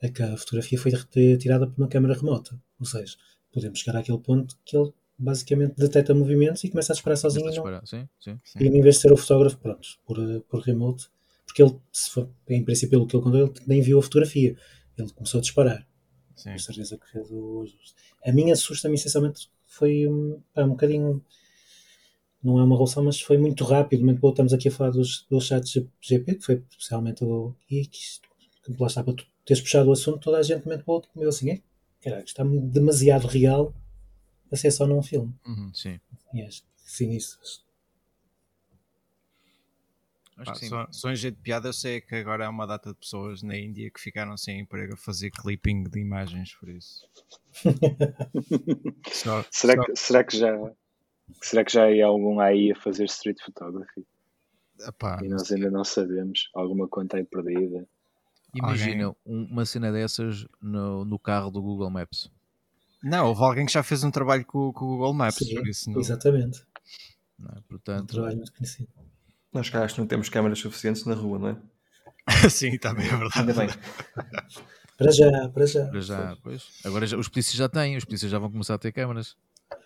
É 0.00 0.08
que 0.08 0.22
a 0.22 0.34
fotografia 0.38 0.78
foi 0.78 0.92
tirada 1.36 1.66
por 1.66 1.76
uma 1.76 1.88
câmera 1.88 2.14
remota, 2.14 2.58
ou 2.80 2.86
seja, 2.86 3.14
podemos 3.52 3.78
chegar 3.78 3.98
àquele 3.98 4.18
ponto 4.18 4.56
que 4.64 4.74
ele 4.74 4.90
basicamente 5.18 5.74
detecta 5.76 6.14
movimentos 6.14 6.62
e 6.64 6.68
começa 6.68 6.92
a 6.92 6.94
disparar 6.94 7.16
sozinho. 7.16 7.50
Disparar. 7.50 7.80
Não... 7.80 7.86
Sim, 7.86 8.08
sim, 8.20 8.38
sim. 8.44 8.58
E 8.60 8.66
em 8.66 8.80
vez 8.80 8.96
de 8.96 9.00
ser 9.02 9.12
o 9.12 9.16
fotógrafo, 9.16 9.58
pronto, 9.58 9.88
por, 10.04 10.16
por 10.42 10.60
remote, 10.60 11.08
porque 11.46 11.62
ele, 11.62 11.74
se 11.92 12.10
for, 12.10 12.28
em 12.48 12.64
princípio, 12.64 12.90
pelo 12.90 13.06
que 13.06 13.16
ele 13.16 13.22
contou, 13.24 13.40
ele 13.40 13.52
nem 13.66 13.80
viu 13.80 13.98
a 13.98 14.02
fotografia. 14.02 14.56
Ele 14.98 15.10
começou 15.12 15.38
a 15.38 15.40
disparar. 15.40 15.86
Sim. 16.34 16.52
Com 16.52 16.58
certeza 16.58 16.98
que 16.98 17.10
fez 17.10 17.30
o. 17.30 17.64
A 18.24 18.32
minha 18.32 18.52
assusta-me, 18.52 18.94
essencialmente, 18.94 19.50
foi 19.66 20.06
um, 20.06 20.42
um 20.56 20.68
bocadinho. 20.68 21.24
Não 22.42 22.60
é 22.60 22.64
uma 22.64 22.74
revolução, 22.74 23.04
mas 23.04 23.20
foi 23.20 23.38
muito 23.38 23.64
rápido. 23.64 24.00
Momento, 24.00 24.28
estamos 24.28 24.52
aqui 24.52 24.68
a 24.68 24.70
falar 24.70 24.90
dos, 24.90 25.26
dos 25.30 25.46
chats 25.46 25.72
GP, 26.00 26.34
que 26.34 26.44
foi 26.44 26.62
especialmente 26.70 27.24
o. 27.24 27.54
E 27.70 27.86
que 27.86 27.98
isto, 27.98 28.28
lá 28.78 28.86
está, 28.86 29.02
para 29.02 29.14
tu 29.14 29.24
teres 29.44 29.62
puxado 29.62 29.88
o 29.88 29.92
assunto, 29.92 30.18
toda 30.18 30.38
a 30.38 30.42
gente, 30.42 30.64
momento, 30.66 30.82
outro, 30.86 31.10
comeu 31.12 31.28
assim, 31.28 31.50
é, 31.50 31.62
caralho, 32.02 32.24
está 32.24 32.44
demasiado 32.44 33.26
real 33.26 33.72
a 34.50 34.56
ser 34.56 34.70
só 34.70 34.86
num 34.86 35.02
filme. 35.02 35.34
Uhum, 35.46 35.72
sim. 35.74 36.00
E 36.32 36.42
acho 36.42 36.62
que 36.62 36.68
sinistros. 36.84 37.64
Acho 40.36 40.52
que 40.52 40.58
sim. 40.58 40.68
Só, 40.68 40.86
só 40.90 41.10
em 41.10 41.16
jeito 41.16 41.36
de 41.36 41.42
piada, 41.42 41.68
eu 41.68 41.72
sei 41.72 42.00
que 42.00 42.14
agora 42.14 42.46
há 42.46 42.50
uma 42.50 42.66
data 42.66 42.90
de 42.90 42.96
pessoas 42.96 43.42
na 43.42 43.56
Índia 43.56 43.90
que 43.90 44.00
ficaram 44.00 44.36
sem 44.36 44.60
emprego 44.60 44.94
a 44.94 44.96
fazer 44.96 45.30
clipping 45.30 45.84
de 45.84 45.98
imagens, 45.98 46.54
por 46.54 46.68
isso. 46.68 47.08
só, 49.12 49.44
será, 49.50 49.74
só... 49.74 49.84
Que, 49.84 49.96
será, 49.96 50.24
que 50.24 50.36
já, 50.36 50.72
será 51.40 51.64
que 51.64 51.72
já 51.72 51.84
há 51.84 52.06
algum 52.06 52.38
aí 52.38 52.70
a 52.72 52.76
fazer 52.76 53.04
street 53.04 53.38
photography? 53.42 54.06
Epá, 54.86 55.18
e 55.22 55.28
nós 55.28 55.50
ainda 55.50 55.70
não 55.70 55.84
sabemos. 55.84 56.50
Alguma 56.54 56.86
conta 56.86 57.16
aí 57.16 57.24
perdida. 57.24 57.88
Imagina 58.54 59.06
Alguém... 59.06 59.48
uma 59.50 59.64
cena 59.64 59.90
dessas 59.90 60.46
no, 60.60 61.04
no 61.04 61.18
carro 61.18 61.50
do 61.50 61.62
Google 61.62 61.90
Maps. 61.90 62.30
Não, 63.02 63.28
houve 63.28 63.42
alguém 63.42 63.66
que 63.66 63.72
já 63.72 63.82
fez 63.82 64.02
um 64.04 64.10
trabalho 64.10 64.44
com, 64.44 64.72
com 64.72 64.84
o 64.84 64.88
Google 64.88 65.14
Maps, 65.14 65.36
Sim, 65.36 65.54
por 65.54 65.68
isso 65.68 65.90
não... 65.90 66.00
Exatamente. 66.00 66.62
Não 67.38 67.50
é? 67.50 67.60
Portanto, 67.68 68.02
um 68.02 68.06
trabalho 68.06 68.36
muito 68.36 68.52
conhecido. 68.52 68.88
Nós 69.52 69.70
cá 69.70 69.84
acho 69.84 69.94
que 69.94 70.00
não 70.00 70.08
temos 70.08 70.28
câmaras 70.28 70.58
suficientes 70.58 71.04
na 71.04 71.14
rua, 71.14 71.38
não 71.38 71.48
é? 71.48 71.56
Sim, 72.50 72.76
também 72.78 73.06
é 73.06 73.16
verdade. 73.16 73.38
Ainda 73.38 73.54
bem. 73.54 73.68
para 74.98 75.10
já, 75.12 75.48
para 75.48 75.66
já. 75.66 75.86
Para 75.86 76.00
já, 76.00 76.36
pois. 76.42 76.68
Agora 76.84 77.06
já, 77.06 77.16
os 77.16 77.28
polícias 77.28 77.56
já 77.56 77.68
têm, 77.68 77.96
os 77.96 78.04
polícias 78.04 78.30
já 78.30 78.38
vão 78.38 78.50
começar 78.50 78.74
a 78.74 78.78
ter 78.78 78.92
câmaras. 78.92 79.36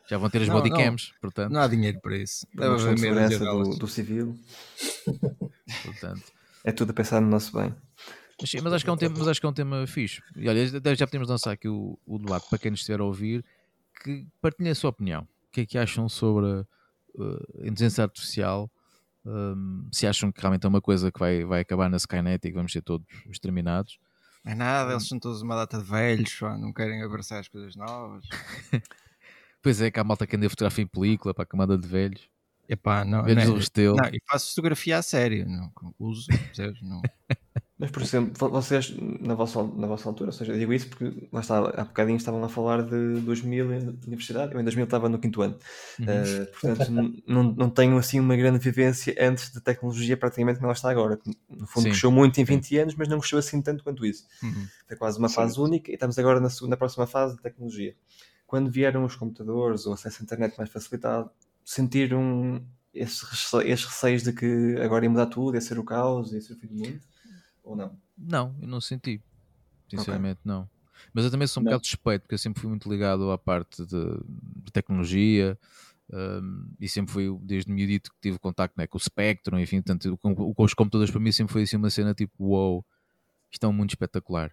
Já 0.09 0.19
vão 0.19 0.29
ter 0.29 0.43
as 0.43 0.49
não, 0.49 0.57
bodycams, 0.57 1.13
não, 1.13 1.21
portanto. 1.21 1.53
Não 1.53 1.61
há 1.61 1.69
dinheiro 1.69 2.01
para 2.01 2.17
isso. 2.17 2.47
Deve 2.55 2.75
haver 2.75 2.99
segurança 2.99 3.39
do, 3.39 3.77
do 3.77 3.89
civil. 3.89 4.39
portanto. 5.85 6.23
É 6.65 6.73
tudo 6.73 6.91
a 6.91 6.93
pensar 6.93 7.21
no 7.21 7.29
nosso 7.29 7.57
bem. 7.57 7.75
Mas, 8.41 8.63
mas, 8.63 8.73
acho 8.73 8.85
que 8.85 8.91
é 8.91 8.93
um 8.93 8.97
tema, 8.97 9.15
mas 9.19 9.29
acho 9.29 9.41
que 9.41 9.47
é 9.47 9.49
um 9.49 9.53
tema 9.53 9.87
fixe. 9.87 10.23
E 10.37 10.49
olha, 10.49 10.67
já 10.97 11.07
podemos 11.07 11.29
lançar 11.29 11.53
aqui 11.53 11.69
o, 11.69 11.99
o 12.07 12.19
debate 12.19 12.49
para 12.49 12.59
quem 12.59 12.71
nos 12.71 12.81
estiver 12.81 13.01
a 13.01 13.05
ouvir, 13.05 13.45
que 14.03 14.27
partilhem 14.41 14.73
a 14.73 14.75
sua 14.75 14.91
opinião. 14.91 15.23
O 15.23 15.53
que 15.53 15.63
é 15.63 15.67
que 15.67 15.79
acham 15.79 16.09
sobre 16.09 16.47
uh, 16.47 16.67
a 17.63 17.67
inteligência 17.67 18.05
artificial? 18.05 18.71
Um, 19.25 19.89
se 19.93 20.07
acham 20.07 20.33
que 20.33 20.41
realmente 20.41 20.65
é 20.65 20.69
uma 20.69 20.81
coisa 20.81 21.13
que 21.13 21.19
vai, 21.19 21.45
vai 21.45 21.61
acabar 21.61 21.91
na 21.91 21.99
Skynet 21.99 22.47
e 22.47 22.51
que 22.51 22.57
vamos 22.57 22.73
ser 22.73 22.83
todos 22.83 23.07
exterminados? 23.29 23.99
É 24.45 24.55
nada, 24.55 24.93
eles 24.93 25.07
são 25.07 25.19
todos 25.19 25.43
uma 25.43 25.55
data 25.55 25.79
de 25.79 25.85
velhos, 25.85 26.41
não 26.59 26.73
querem 26.73 27.03
abraçar 27.03 27.41
as 27.41 27.49
coisas 27.49 27.77
novas. 27.77 28.25
pois 29.61 29.83
é, 29.83 29.91
que 29.91 30.01
há 30.01 30.05
malta 30.05 30.27
que 30.27 30.37
anda 30.37 30.47
a 30.47 30.51
fotografia 30.51 30.83
em 30.83 30.87
película 30.87 31.35
para 31.35 31.43
a 31.43 31.47
camada 31.47 31.77
de 31.77 31.87
velhos. 31.87 32.29
Epá, 32.67 33.05
não, 33.05 33.23
velhos 33.23 33.45
não, 33.45 33.53
do 33.53 33.59
Restelo. 33.59 33.97
não, 33.97 34.09
e 34.09 34.23
faço 34.27 34.51
fotografia 34.51 34.97
a 34.97 35.03
sério, 35.03 35.47
não, 35.47 35.71
uso, 35.99 36.27
percebes? 36.29 36.81
Não. 36.81 37.03
Mas, 37.81 37.91
por 37.91 38.03
exemplo, 38.03 38.51
vocês, 38.51 38.95
na 39.23 39.35
vossa, 39.35 39.63
na 39.63 39.87
vossa 39.87 40.07
altura, 40.07 40.29
ou 40.29 40.33
seja, 40.35 40.53
eu 40.53 40.59
digo 40.59 40.71
isso 40.71 40.87
porque 40.91 41.27
lá 41.33 41.41
está, 41.41 41.61
há 41.61 41.85
bocadinho 41.85 42.19
estavam 42.19 42.45
a 42.45 42.49
falar 42.49 42.83
de 42.83 43.21
2000 43.23 43.73
em 43.73 43.79
universidade, 44.07 44.53
eu 44.53 44.61
em 44.61 44.65
2000 44.65 44.85
estava 44.85 45.09
no 45.09 45.19
quinto 45.19 45.41
ano. 45.41 45.57
Uhum. 45.99 46.05
Uh, 46.05 46.47
portanto, 46.47 47.23
não, 47.27 47.43
não 47.43 47.71
tenho 47.71 47.97
assim 47.97 48.21
uma 48.21 48.37
grande 48.37 48.59
vivência 48.59 49.17
antes 49.19 49.51
de 49.51 49.63
tecnologia 49.63 50.15
praticamente 50.15 50.59
como 50.59 50.67
ela 50.67 50.75
está 50.75 50.91
agora. 50.91 51.19
No 51.49 51.67
fundo, 51.67 51.85
Sim. 51.85 51.89
cresceu 51.89 52.11
muito 52.11 52.39
em 52.39 52.45
20 52.45 52.67
Sim. 52.67 52.77
anos, 52.77 52.95
mas 52.97 53.09
não 53.09 53.19
cresceu 53.19 53.39
assim 53.39 53.63
tanto 53.63 53.83
quanto 53.83 54.05
isso. 54.05 54.27
Uhum. 54.43 54.67
Foi 54.87 54.97
quase 54.99 55.19
uma 55.19 55.31
Sim. 55.31 55.37
fase 55.37 55.59
única 55.59 55.91
e 55.91 55.95
estamos 55.95 56.19
agora 56.19 56.39
na, 56.39 56.51
na 56.69 56.77
próxima 56.77 57.07
fase 57.07 57.37
de 57.37 57.41
tecnologia. 57.41 57.97
Quando 58.47 58.71
vieram 58.71 59.07
os 59.07 59.17
computadores, 59.17 59.87
o 59.87 59.93
acesso 59.95 60.19
à 60.21 60.23
internet 60.23 60.55
mais 60.59 60.69
facilitado, 60.69 61.31
sentiram 61.65 62.63
esses, 62.93 63.23
esses 63.65 63.87
receios 63.87 64.23
de 64.23 64.35
que 64.35 64.77
agora 64.83 65.07
ia 65.07 65.11
mudar 65.11 65.27
tudo, 65.27 65.55
ia 65.55 65.63
ser 65.63 65.79
o 65.79 65.85
caos, 65.85 66.31
ia 66.35 66.43
ser 66.43 66.53
o 66.53 66.57
fim 66.57 66.67
do 66.67 66.75
mundo? 66.75 67.01
Ou 67.71 67.77
não? 67.77 67.97
Não, 68.19 68.55
eu 68.61 68.69
não 68.69 68.81
senti. 68.81 69.23
Sinceramente, 69.89 70.41
okay. 70.41 70.53
não. 70.53 70.69
Mas 71.15 71.25
eu 71.25 71.31
também 71.31 71.47
sou 71.47 71.61
um 71.61 71.65
não. 71.65 71.71
bocado 71.71 71.87
suspeito, 71.87 72.23
porque 72.23 72.35
eu 72.35 72.39
sempre 72.39 72.61
fui 72.61 72.69
muito 72.69 72.91
ligado 72.91 73.31
à 73.31 73.39
parte 73.39 73.85
de, 73.87 74.05
de 74.65 74.73
tecnologia, 74.73 75.59
Um, 76.13 76.67
e 76.81 76.89
sempre 76.89 77.13
foi, 77.13 77.39
desde 77.41 77.71
miudito, 77.71 78.11
que 78.11 78.17
tive 78.21 78.39
contacto 78.39 78.75
né, 78.77 78.87
com 78.87 78.99
o 78.99 79.01
Spectrum, 79.01 79.59
enfim, 79.61 79.81
tanto, 79.81 80.17
com, 80.17 80.35
com, 80.35 80.65
os 80.65 80.75
computadores 80.75 81.11
para 81.11 81.21
mim 81.21 81.31
sempre 81.31 81.53
foi 81.53 81.63
assim 81.63 81.77
uma 81.77 81.89
cena 81.89 82.13
tipo, 82.13 82.47
wow, 82.47 82.85
isto 83.51 83.65
é 83.65 83.69
um 83.69 83.73
mundo 83.73 83.91
espetacular. 83.91 84.51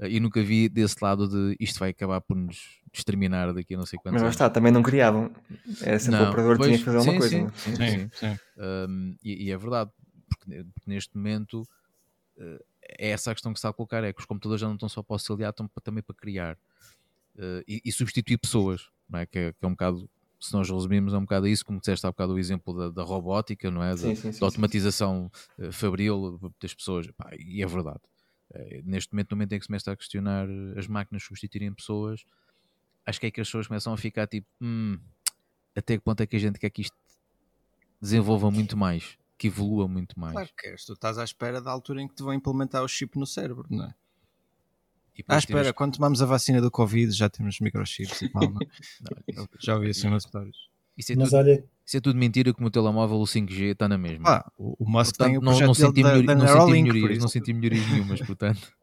Uh, 0.00 0.06
e 0.06 0.18
nunca 0.18 0.42
vi 0.42 0.68
desse 0.68 0.96
lado 1.00 1.28
de 1.28 1.56
isto 1.60 1.78
vai 1.78 1.90
acabar 1.90 2.20
por 2.20 2.36
nos 2.36 2.80
exterminar 2.92 3.52
daqui 3.52 3.74
a 3.74 3.78
não 3.78 3.86
sei 3.86 4.00
quantos 4.00 4.14
Mas 4.14 4.22
lá 4.22 4.30
está, 4.30 4.50
também 4.50 4.72
não 4.72 4.82
criavam. 4.82 5.30
Era 5.80 5.98
sempre 6.00 6.18
não, 6.18 6.26
o 6.26 6.30
operador 6.30 6.56
que 6.56 6.64
tinha 6.64 6.78
que 6.78 6.84
fazer 6.84 7.00
sim, 7.02 7.10
uma 7.10 7.18
coisa. 7.18 7.36
Sim, 7.36 7.50
sim, 7.54 7.76
sim. 7.76 8.10
sim. 8.12 8.38
Um, 8.58 9.16
e, 9.22 9.44
e, 9.44 9.50
é 9.52 9.56
verdade, 9.56 9.90
porque, 10.28 10.64
porque 10.74 10.90
neste 10.90 11.16
momento 11.16 11.64
é 12.82 13.10
essa 13.10 13.30
a 13.30 13.34
questão 13.34 13.52
que 13.52 13.58
se 13.58 13.60
está 13.60 13.68
a 13.70 13.72
colocar, 13.72 14.02
é 14.04 14.12
que 14.12 14.20
os 14.20 14.26
computadores 14.26 14.60
já 14.60 14.66
não 14.66 14.74
estão 14.74 14.88
só 14.88 15.02
para 15.02 15.14
auxiliar, 15.14 15.50
estão 15.50 15.68
também 15.82 16.02
para 16.02 16.14
criar. 16.14 16.56
Uh, 17.36 17.62
e, 17.66 17.80
e, 17.84 17.92
substituir 17.92 18.36
pessoas, 18.38 18.88
não 19.08 19.20
é? 19.20 19.26
Que, 19.26 19.38
é? 19.38 19.52
que, 19.52 19.64
é? 19.64 19.66
um 19.66 19.70
bocado, 19.70 20.10
se 20.40 20.52
nós 20.52 20.68
resumimos, 20.68 21.14
é 21.14 21.16
um 21.16 21.22
bocado 21.22 21.46
isso, 21.46 21.64
como 21.64 21.78
disseste 21.78 22.04
há 22.04 22.10
bocado 22.10 22.34
o 22.34 22.38
exemplo 22.38 22.76
da, 22.76 22.90
da 22.90 23.02
robótica, 23.02 23.70
não 23.70 23.82
é? 23.82 23.96
Sim, 23.96 24.08
da, 24.08 24.16
sim, 24.16 24.32
sim, 24.32 24.40
da, 24.40 24.46
automatização 24.46 25.30
uh, 25.58 25.72
fabril 25.72 26.38
das 26.60 26.74
pessoas, 26.74 27.06
Pá, 27.12 27.30
e 27.38 27.62
é 27.62 27.66
verdade. 27.66 28.00
Neste 28.82 29.12
momento, 29.12 29.30
no 29.30 29.36
momento 29.36 29.52
em 29.52 29.58
que 29.58 29.62
se 29.62 29.68
começa 29.68 29.92
a 29.92 29.96
questionar 29.96 30.48
as 30.76 30.88
máquinas 30.88 31.22
substituírem 31.22 31.72
pessoas, 31.72 32.24
acho 33.06 33.20
que 33.20 33.26
é 33.26 33.30
que 33.30 33.40
as 33.40 33.46
pessoas 33.46 33.68
começam 33.68 33.92
a 33.92 33.96
ficar 33.96 34.26
tipo, 34.26 34.48
hum, 34.60 34.98
até 35.74 35.96
que 35.96 36.02
ponto 36.02 36.20
é 36.20 36.26
que 36.26 36.34
a 36.34 36.38
gente 36.38 36.58
quer 36.58 36.68
que 36.68 36.82
isto 36.82 36.96
desenvolva 38.00 38.50
muito 38.50 38.76
mais, 38.76 39.16
que 39.40 39.46
evolua 39.46 39.88
muito 39.88 40.20
mais. 40.20 40.34
Claro 40.34 40.50
que 40.54 40.68
és, 40.68 40.84
tu 40.84 40.92
estás 40.92 41.16
à 41.16 41.24
espera 41.24 41.62
da 41.62 41.70
altura 41.70 42.02
em 42.02 42.06
que 42.06 42.14
te 42.14 42.22
vão 42.22 42.34
implementar 42.34 42.84
o 42.84 42.88
chip 42.88 43.18
no 43.18 43.26
cérebro, 43.26 43.64
não 43.70 43.86
é? 43.86 43.94
Ah, 45.26 45.38
espera, 45.38 45.60
temos... 45.60 45.72
quando 45.72 45.94
tomamos 45.94 46.22
a 46.22 46.26
vacina 46.26 46.60
do 46.60 46.70
Covid 46.70 47.10
já 47.10 47.28
temos 47.28 47.58
microchips 47.58 48.20
e 48.20 48.28
tal, 48.28 48.42
não? 48.42 48.60
É? 48.60 48.66
não 49.34 49.48
já 49.58 49.76
ouvi 49.76 49.88
assim 49.88 50.08
umas 50.08 50.24
histórias. 50.24 50.56
Isso 50.96 51.12
é, 51.12 51.16
Mas 51.16 51.30
tudo, 51.30 51.38
olha... 51.38 51.64
isso 51.86 51.96
é 51.96 52.00
tudo 52.00 52.18
mentira 52.18 52.52
como 52.52 52.68
o 52.68 52.70
telemóvel, 52.70 53.16
o 53.16 53.24
5G 53.24 53.72
está 53.72 53.88
na 53.88 53.96
mesma. 53.96 54.28
Ah, 54.28 54.52
o, 54.58 54.76
o 54.78 54.90
Musk 54.90 55.16
portanto, 55.16 55.28
tem 55.28 55.38
o 55.38 55.40
não, 55.40 55.58
não 55.58 55.74
senti, 55.74 56.02
melhor, 56.02 56.22
da, 56.22 56.34
da 56.34 56.44
não 56.44 56.66
senti 56.66 56.82
melhorias, 56.82 57.18
não 57.18 57.28
senti 57.28 57.52
melhorias 57.54 57.90
nenhumas, 57.90 58.20
portanto. 58.20 58.72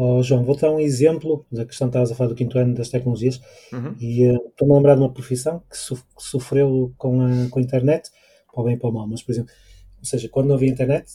Oh, 0.00 0.22
João, 0.22 0.44
vou 0.44 0.56
dar 0.56 0.70
um 0.70 0.78
exemplo 0.78 1.44
da 1.50 1.66
questão 1.66 1.88
que 1.88 1.90
estavas 1.90 2.12
a 2.12 2.14
falar 2.14 2.28
do 2.28 2.36
quinto 2.36 2.56
ano 2.56 2.72
das 2.72 2.88
tecnologias 2.88 3.40
uhum. 3.72 3.96
e 3.98 4.28
uh, 4.28 4.46
estou-me 4.46 4.72
a 4.72 4.76
lembrar 4.76 4.94
de 4.94 5.00
uma 5.00 5.12
profissão 5.12 5.60
que, 5.68 5.76
so, 5.76 5.96
que 5.96 6.22
sofreu 6.22 6.94
com 6.96 7.20
a, 7.20 7.48
com 7.50 7.58
a 7.58 7.62
internet, 7.62 8.08
para 8.52 8.62
o 8.62 8.64
bem 8.64 8.74
e 8.74 8.78
para 8.78 8.90
o 8.90 8.92
mal, 8.92 9.06
mas 9.06 9.22
por 9.22 9.32
exemplo, 9.32 9.52
ou 9.98 10.04
seja, 10.04 10.28
quando 10.28 10.48
não 10.48 10.54
havia 10.54 10.68
internet, 10.68 11.06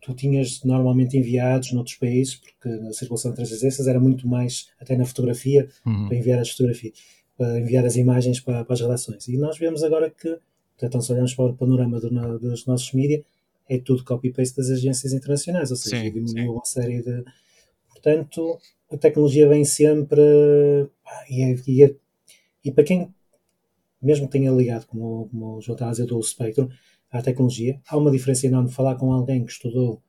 tu 0.00 0.14
tinhas 0.14 0.62
normalmente 0.62 1.16
enviados 1.16 1.72
noutros 1.72 1.96
países, 1.96 2.36
porque 2.36 2.68
a 2.68 2.92
circulação 2.92 3.30
de 3.30 3.36
transferências 3.36 3.86
era 3.86 3.98
muito 3.98 4.28
mais, 4.28 4.68
até 4.80 4.96
na 4.96 5.04
fotografia, 5.04 5.68
uhum. 5.84 6.08
para 6.08 6.16
enviar 6.16 6.38
as 6.38 6.50
fotografias, 6.50 6.94
para 7.36 7.58
enviar 7.60 7.84
as 7.84 7.96
imagens 7.96 8.40
para, 8.40 8.64
para 8.64 8.74
as 8.74 8.80
redações. 8.80 9.26
E 9.28 9.36
nós 9.36 9.58
vemos 9.58 9.82
agora 9.82 10.10
que, 10.10 10.38
então 10.82 11.00
se 11.00 11.12
olhamos 11.12 11.34
para 11.34 11.46
o 11.46 11.56
panorama 11.56 11.98
do, 12.00 12.38
dos 12.38 12.66
nossos 12.66 12.92
mídias, 12.92 13.22
é 13.68 13.78
tudo 13.78 14.04
copy-paste 14.04 14.56
das 14.56 14.70
agências 14.70 15.12
internacionais, 15.12 15.70
ou 15.70 15.76
seja, 15.76 16.08
diminuiu 16.10 16.52
uma 16.52 16.64
série 16.64 17.02
de 17.02 17.24
Portanto, 18.06 18.58
a 18.92 18.96
tecnologia 18.96 19.48
vem 19.48 19.64
sempre. 19.64 20.20
E, 21.28 21.42
é, 21.42 21.56
e, 21.66 21.82
é, 21.82 21.94
e 22.64 22.70
para 22.70 22.84
quem, 22.84 23.12
mesmo 24.02 24.26
que 24.26 24.32
tenha 24.32 24.50
ligado, 24.50 24.86
como, 24.86 25.28
como 25.28 25.56
o 25.56 25.60
João 25.60 25.74
está 25.74 25.88
a 25.88 25.90
dizer, 25.90 26.06
do 26.06 26.22
Spectrum, 26.22 26.68
à 27.10 27.22
tecnologia, 27.22 27.80
há 27.88 27.96
uma 27.96 28.10
diferença 28.10 28.46
enorme 28.46 28.70
falar 28.70 28.96
com 28.96 29.12
alguém 29.12 29.44
que 29.44 29.52
estudou 29.52 30.02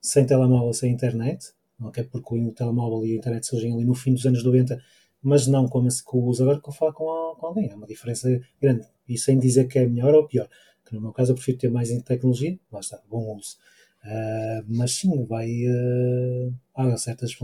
sem 0.00 0.24
telemóvel, 0.26 0.72
sem 0.72 0.92
internet, 0.92 1.52
ok? 1.80 2.04
Porque 2.04 2.34
o 2.34 2.52
telemóvel 2.52 3.06
e 3.06 3.12
a 3.12 3.16
internet 3.16 3.46
surgem 3.46 3.72
ali 3.72 3.84
no 3.84 3.94
fim 3.94 4.12
dos 4.12 4.26
anos 4.26 4.44
90, 4.44 4.80
mas 5.22 5.46
não 5.46 5.66
como 5.66 5.90
se 5.90 6.02
usa 6.12 6.42
agora, 6.44 6.60
que 6.60 6.72
falar 6.72 6.92
com, 6.92 7.04
com 7.38 7.46
alguém. 7.46 7.70
Há 7.70 7.76
uma 7.76 7.86
diferença 7.86 8.28
grande. 8.60 8.86
E 9.08 9.18
sem 9.18 9.38
dizer 9.38 9.66
que 9.66 9.78
é 9.78 9.86
melhor 9.86 10.14
ou 10.14 10.26
pior. 10.26 10.48
Que 10.84 10.94
no 10.94 11.00
meu 11.00 11.12
caso 11.12 11.32
eu 11.32 11.34
prefiro 11.34 11.58
ter 11.58 11.70
mais 11.70 11.90
em 11.90 12.00
tecnologia, 12.00 12.58
lá 12.70 12.80
está, 12.80 13.00
bom 13.08 13.36
uso. 13.36 13.56
Uh, 14.04 14.64
mas 14.68 14.92
sim, 14.92 15.24
vai. 15.24 15.48
Uh, 15.48 16.54
há 16.74 16.94
certas 16.98 17.34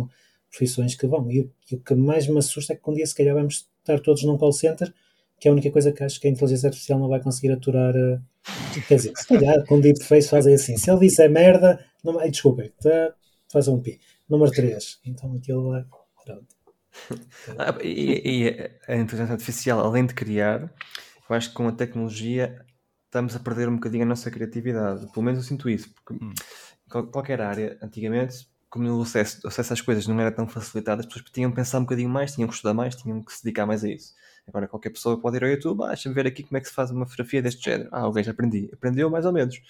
profissões 0.51 0.94
que 0.94 1.06
vão. 1.06 1.31
E, 1.31 1.51
e, 1.70 1.74
o 1.74 1.81
que 1.81 1.94
mais 1.94 2.28
me 2.28 2.39
assusta 2.39 2.74
é 2.74 2.77
que 2.77 2.90
um 2.90 2.93
dia, 2.93 3.06
se 3.06 3.14
calhar, 3.14 3.35
vamos 3.35 3.66
estar 3.78 3.98
todos 4.01 4.22
num 4.24 4.36
call 4.36 4.52
center, 4.52 4.93
que 5.40 5.48
é 5.48 5.50
a 5.50 5.52
única 5.52 5.70
coisa 5.70 5.90
que 5.90 6.04
acho 6.04 6.20
que 6.20 6.28
a 6.28 6.30
inteligência 6.30 6.68
artificial 6.68 6.98
não 6.98 7.08
vai 7.08 7.20
conseguir 7.20 7.50
aturar. 7.50 7.94
Uh, 7.96 8.20
quer 8.86 8.96
dizer, 8.96 9.12
se 9.16 9.26
calhar, 9.26 9.64
com 9.66 9.80
deepface 9.80 10.28
fazem 10.28 10.54
assim. 10.54 10.76
Se 10.76 10.90
ele 10.90 11.00
disser 11.00 11.30
merda, 11.30 11.82
não, 12.04 12.18
ai, 12.20 12.30
desculpem, 12.30 12.70
tá, 12.80 13.14
faz 13.50 13.66
um 13.66 13.80
pi. 13.80 13.98
Número 14.28 14.50
3. 14.50 15.00
Então 15.06 15.34
aquilo 15.34 15.70
vai. 15.70 15.84
Pronto. 16.24 16.60
Ah, 17.58 17.78
e, 17.82 18.22
e, 18.24 18.70
a 18.86 18.96
inteligência 18.96 19.32
artificial, 19.32 19.80
além 19.80 20.04
de 20.04 20.14
criar, 20.14 20.72
eu 21.28 21.36
acho 21.36 21.48
que 21.48 21.54
com 21.54 21.66
a 21.66 21.72
tecnologia 21.72 22.64
estamos 23.06 23.34
a 23.34 23.40
perder 23.40 23.68
um 23.68 23.76
bocadinho 23.76 24.02
a 24.02 24.06
nossa 24.06 24.30
criatividade. 24.30 25.10
Pelo 25.12 25.24
menos 25.24 25.40
eu 25.40 25.44
sinto 25.44 25.68
isso, 25.70 25.90
porque 25.94 26.22
hum. 26.22 26.32
qualquer 27.10 27.40
área, 27.40 27.78
antigamente, 27.82 28.46
como 28.68 28.88
o 28.88 29.02
acesso, 29.02 29.40
o 29.44 29.48
acesso 29.48 29.72
às 29.72 29.80
coisas 29.80 30.06
não 30.06 30.20
era 30.20 30.30
tão 30.30 30.46
facilitado, 30.46 31.00
as 31.00 31.06
pessoas 31.06 31.24
tinham 31.32 31.50
que 31.50 31.56
pensar 31.56 31.78
um 31.78 31.82
bocadinho 31.82 32.10
mais, 32.10 32.34
tinham 32.34 32.48
que 32.48 32.54
estudar 32.54 32.74
mais, 32.74 32.94
tinham 32.94 33.22
que 33.22 33.32
se 33.32 33.42
dedicar 33.42 33.66
mais 33.66 33.82
a 33.82 33.88
isso. 33.88 34.14
Agora 34.46 34.66
qualquer 34.66 34.90
pessoa 34.90 35.20
pode 35.20 35.36
ir 35.36 35.44
ao 35.44 35.50
YouTube, 35.50 35.82
ah, 35.84 35.88
deixa-me 35.88 36.14
ver 36.14 36.26
aqui 36.26 36.42
como 36.42 36.56
é 36.56 36.60
que 36.60 36.68
se 36.68 36.74
faz 36.74 36.90
uma 36.90 37.06
fotografia 37.06 37.42
deste 37.42 37.64
género. 37.64 37.88
Ah, 37.92 38.08
ok, 38.08 38.22
já 38.22 38.32
aprendi. 38.32 38.68
Aprendeu 38.72 39.08
mais 39.08 39.24
ou 39.24 39.32
menos, 39.32 39.60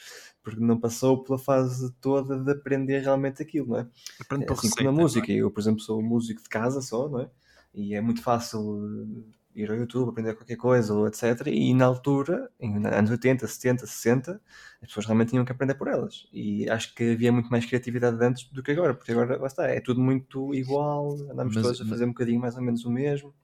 porque 0.42 0.60
não 0.60 0.78
passou 0.78 1.22
pela 1.22 1.38
fase 1.38 1.92
toda 2.01 2.38
de 2.38 2.52
aprender 2.52 3.01
realmente 3.01 3.42
aquilo, 3.42 3.68
não 3.68 3.76
é? 3.78 3.88
Aprende 4.20 4.47
por 4.47 4.55
assim 4.55 4.68
receita, 4.68 4.76
como 4.76 4.88
a 4.88 5.02
música. 5.02 5.32
É? 5.32 5.36
Eu, 5.36 5.51
por 5.51 5.60
exemplo, 5.60 5.80
sou 5.80 6.02
músico 6.02 6.42
de 6.42 6.48
casa 6.48 6.80
só, 6.80 7.09
não 7.09 7.20
é? 7.20 7.30
E 7.74 7.94
é 7.94 8.01
muito 8.01 8.22
fácil 8.22 9.24
ir 9.55 9.70
ao 9.70 9.76
YouTube, 9.76 10.10
aprender 10.10 10.34
qualquer 10.34 10.56
coisa, 10.56 10.94
ou 10.94 11.06
etc. 11.06 11.47
E 11.47 11.74
na 11.74 11.84
altura, 11.84 12.51
em 12.59 12.76
anos 12.86 13.10
80, 13.10 13.47
70, 13.47 13.86
60, 13.86 14.40
as 14.80 14.88
pessoas 14.88 15.06
realmente 15.06 15.30
tinham 15.30 15.44
que 15.44 15.52
aprender 15.52 15.74
por 15.74 15.88
elas. 15.88 16.28
E 16.32 16.68
acho 16.70 16.94
que 16.94 17.12
havia 17.12 17.32
muito 17.32 17.51
mais 17.51 17.64
criatividade 17.66 18.22
antes 18.24 18.44
do 18.51 18.62
que 18.62 18.70
agora, 18.70 18.94
porque 18.94 19.12
agora, 19.12 19.38
lá 19.38 19.47
está, 19.47 19.66
é 19.66 19.80
tudo 19.80 20.01
muito 20.01 20.55
igual, 20.55 21.14
andamos 21.30 21.55
mas, 21.55 21.62
todos 21.62 21.80
a 21.80 21.86
fazer 21.86 22.05
um 22.05 22.09
bocadinho 22.09 22.40
mais 22.40 22.56
ou 22.56 22.62
menos 22.62 22.84
o 22.84 22.90
mesmo. 22.90 23.34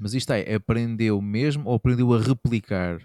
Mas 0.00 0.14
isto 0.14 0.32
é, 0.32 0.54
aprendeu 0.54 1.20
mesmo 1.20 1.68
ou 1.68 1.74
aprendeu 1.74 2.12
a 2.14 2.18
replicar? 2.18 2.98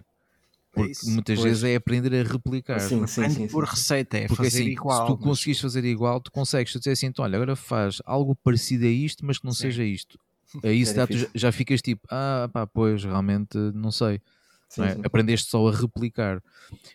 Porque 0.72 0.92
é 0.92 1.12
muitas 1.12 1.40
pois. 1.40 1.44
vezes 1.44 1.64
é 1.64 1.76
aprender 1.76 2.14
a 2.14 2.24
replicar. 2.24 2.80
Sim, 2.80 3.06
sim, 3.06 3.30
sim, 3.30 3.48
por 3.48 3.66
receita, 3.66 4.18
é 4.18 4.28
Porque, 4.28 4.44
fazer 4.44 4.62
assim, 4.62 4.70
igual. 4.70 5.02
Se 5.02 5.08
tu 5.08 5.18
mas... 5.18 5.24
conseguires 5.24 5.62
fazer 5.62 5.86
igual, 5.86 6.22
tu 6.22 6.32
consegues 6.32 6.74
dizer 6.74 6.92
assim, 6.92 7.08
então, 7.08 7.24
olha, 7.24 7.36
agora 7.36 7.56
faz 7.56 8.02
algo 8.06 8.36
parecido 8.36 8.86
a 8.86 8.90
isto, 8.90 9.26
mas 9.26 9.38
que 9.38 9.46
não 9.46 9.54
sim. 9.54 9.64
seja 9.64 9.84
isto. 9.84 10.18
Aí 10.64 10.82
é 10.82 10.86
já, 10.86 11.08
tu 11.08 11.30
já 11.34 11.52
ficas 11.52 11.82
tipo, 11.82 12.08
ah, 12.10 12.50
pá, 12.52 12.66
pois, 12.66 13.04
realmente 13.04 13.58
não 13.74 13.92
sei. 13.92 14.22
Sim, 14.70 14.82
não 14.82 14.88
é? 14.88 14.98
Aprendeste 15.04 15.50
só 15.50 15.68
a 15.68 15.72
replicar. 15.72 16.42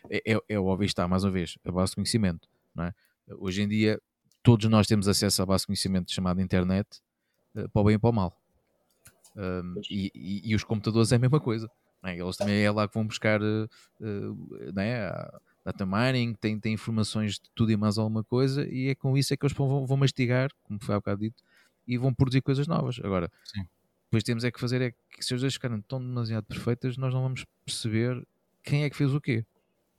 É, 0.09 0.33
é, 0.33 0.39
é 0.49 0.59
óbvio, 0.59 0.87
está, 0.87 1.07
mais 1.07 1.25
uma 1.25 1.31
vez, 1.31 1.57
a 1.65 1.71
base 1.71 1.93
de 1.93 1.97
conhecimento. 1.97 2.49
Não 2.75 2.85
é? 2.85 2.95
Hoje 3.39 3.63
em 3.63 3.69
dia, 3.69 4.01
todos 4.43 4.69
nós 4.69 4.87
temos 4.87 5.09
acesso 5.09 5.43
à 5.43 5.47
base 5.47 5.63
de 5.63 5.69
conhecimento 5.69 6.11
chamada 6.11 6.41
internet, 6.43 6.87
uh, 7.55 7.69
para 7.69 7.83
o 7.83 7.85
bem 7.85 7.95
e 7.95 7.99
para 7.99 8.11
o 8.11 8.13
mal. 8.13 8.40
Um, 9.37 9.81
e, 9.89 10.11
e, 10.15 10.51
e, 10.51 10.55
os 10.55 10.65
computadores 10.65 11.13
é 11.13 11.17
a 11.17 11.19
mesma 11.19 11.41
coisa. 11.41 11.71
É? 12.03 12.19
Eles 12.19 12.37
também 12.37 12.63
é 12.63 12.71
lá 12.71 12.89
que 12.89 12.95
vão 12.95 13.07
buscar 13.07 13.41
uh, 13.43 13.69
né? 14.75 15.11
data 15.65 15.85
mining, 15.85 16.35
tem, 16.35 16.59
tem 16.59 16.73
informações 16.73 17.35
de 17.35 17.51
tudo 17.55 17.71
e 17.71 17.77
mais 17.77 17.99
alguma 17.99 18.25
coisa, 18.25 18.67
e 18.69 18.89
é 18.89 18.95
com 18.95 19.17
isso 19.17 19.33
é 19.33 19.37
que 19.37 19.45
eles 19.45 19.57
vão, 19.57 19.87
vão 19.87 19.97
mastigar, 19.97 20.51
como 20.63 20.83
foi 20.83 20.95
há 20.95 20.99
bocado 20.99 21.21
dito, 21.21 21.43
e 21.87 21.99
vão 21.99 22.15
produzir 22.15 22.41
coisas 22.41 22.67
novas. 22.67 22.99
Agora, 23.03 23.31
Sim. 23.45 23.65
depois 24.07 24.25
temos 24.25 24.45
é 24.45 24.51
que 24.51 24.61
fazer 24.61 24.81
é 24.81 24.91
que 24.91 25.25
se 25.25 25.35
as 25.35 25.41
coisas 25.41 25.55
ficarem 25.55 25.81
tão 25.83 26.01
demasiado 26.01 26.45
perfeitas, 26.45 26.97
nós 26.97 27.13
não 27.13 27.23
vamos 27.23 27.45
perceber 27.65 28.27
quem 28.63 28.85
é 28.85 28.91
que 28.91 28.97
fez 28.97 29.13
o 29.15 29.21
quê. 29.21 29.45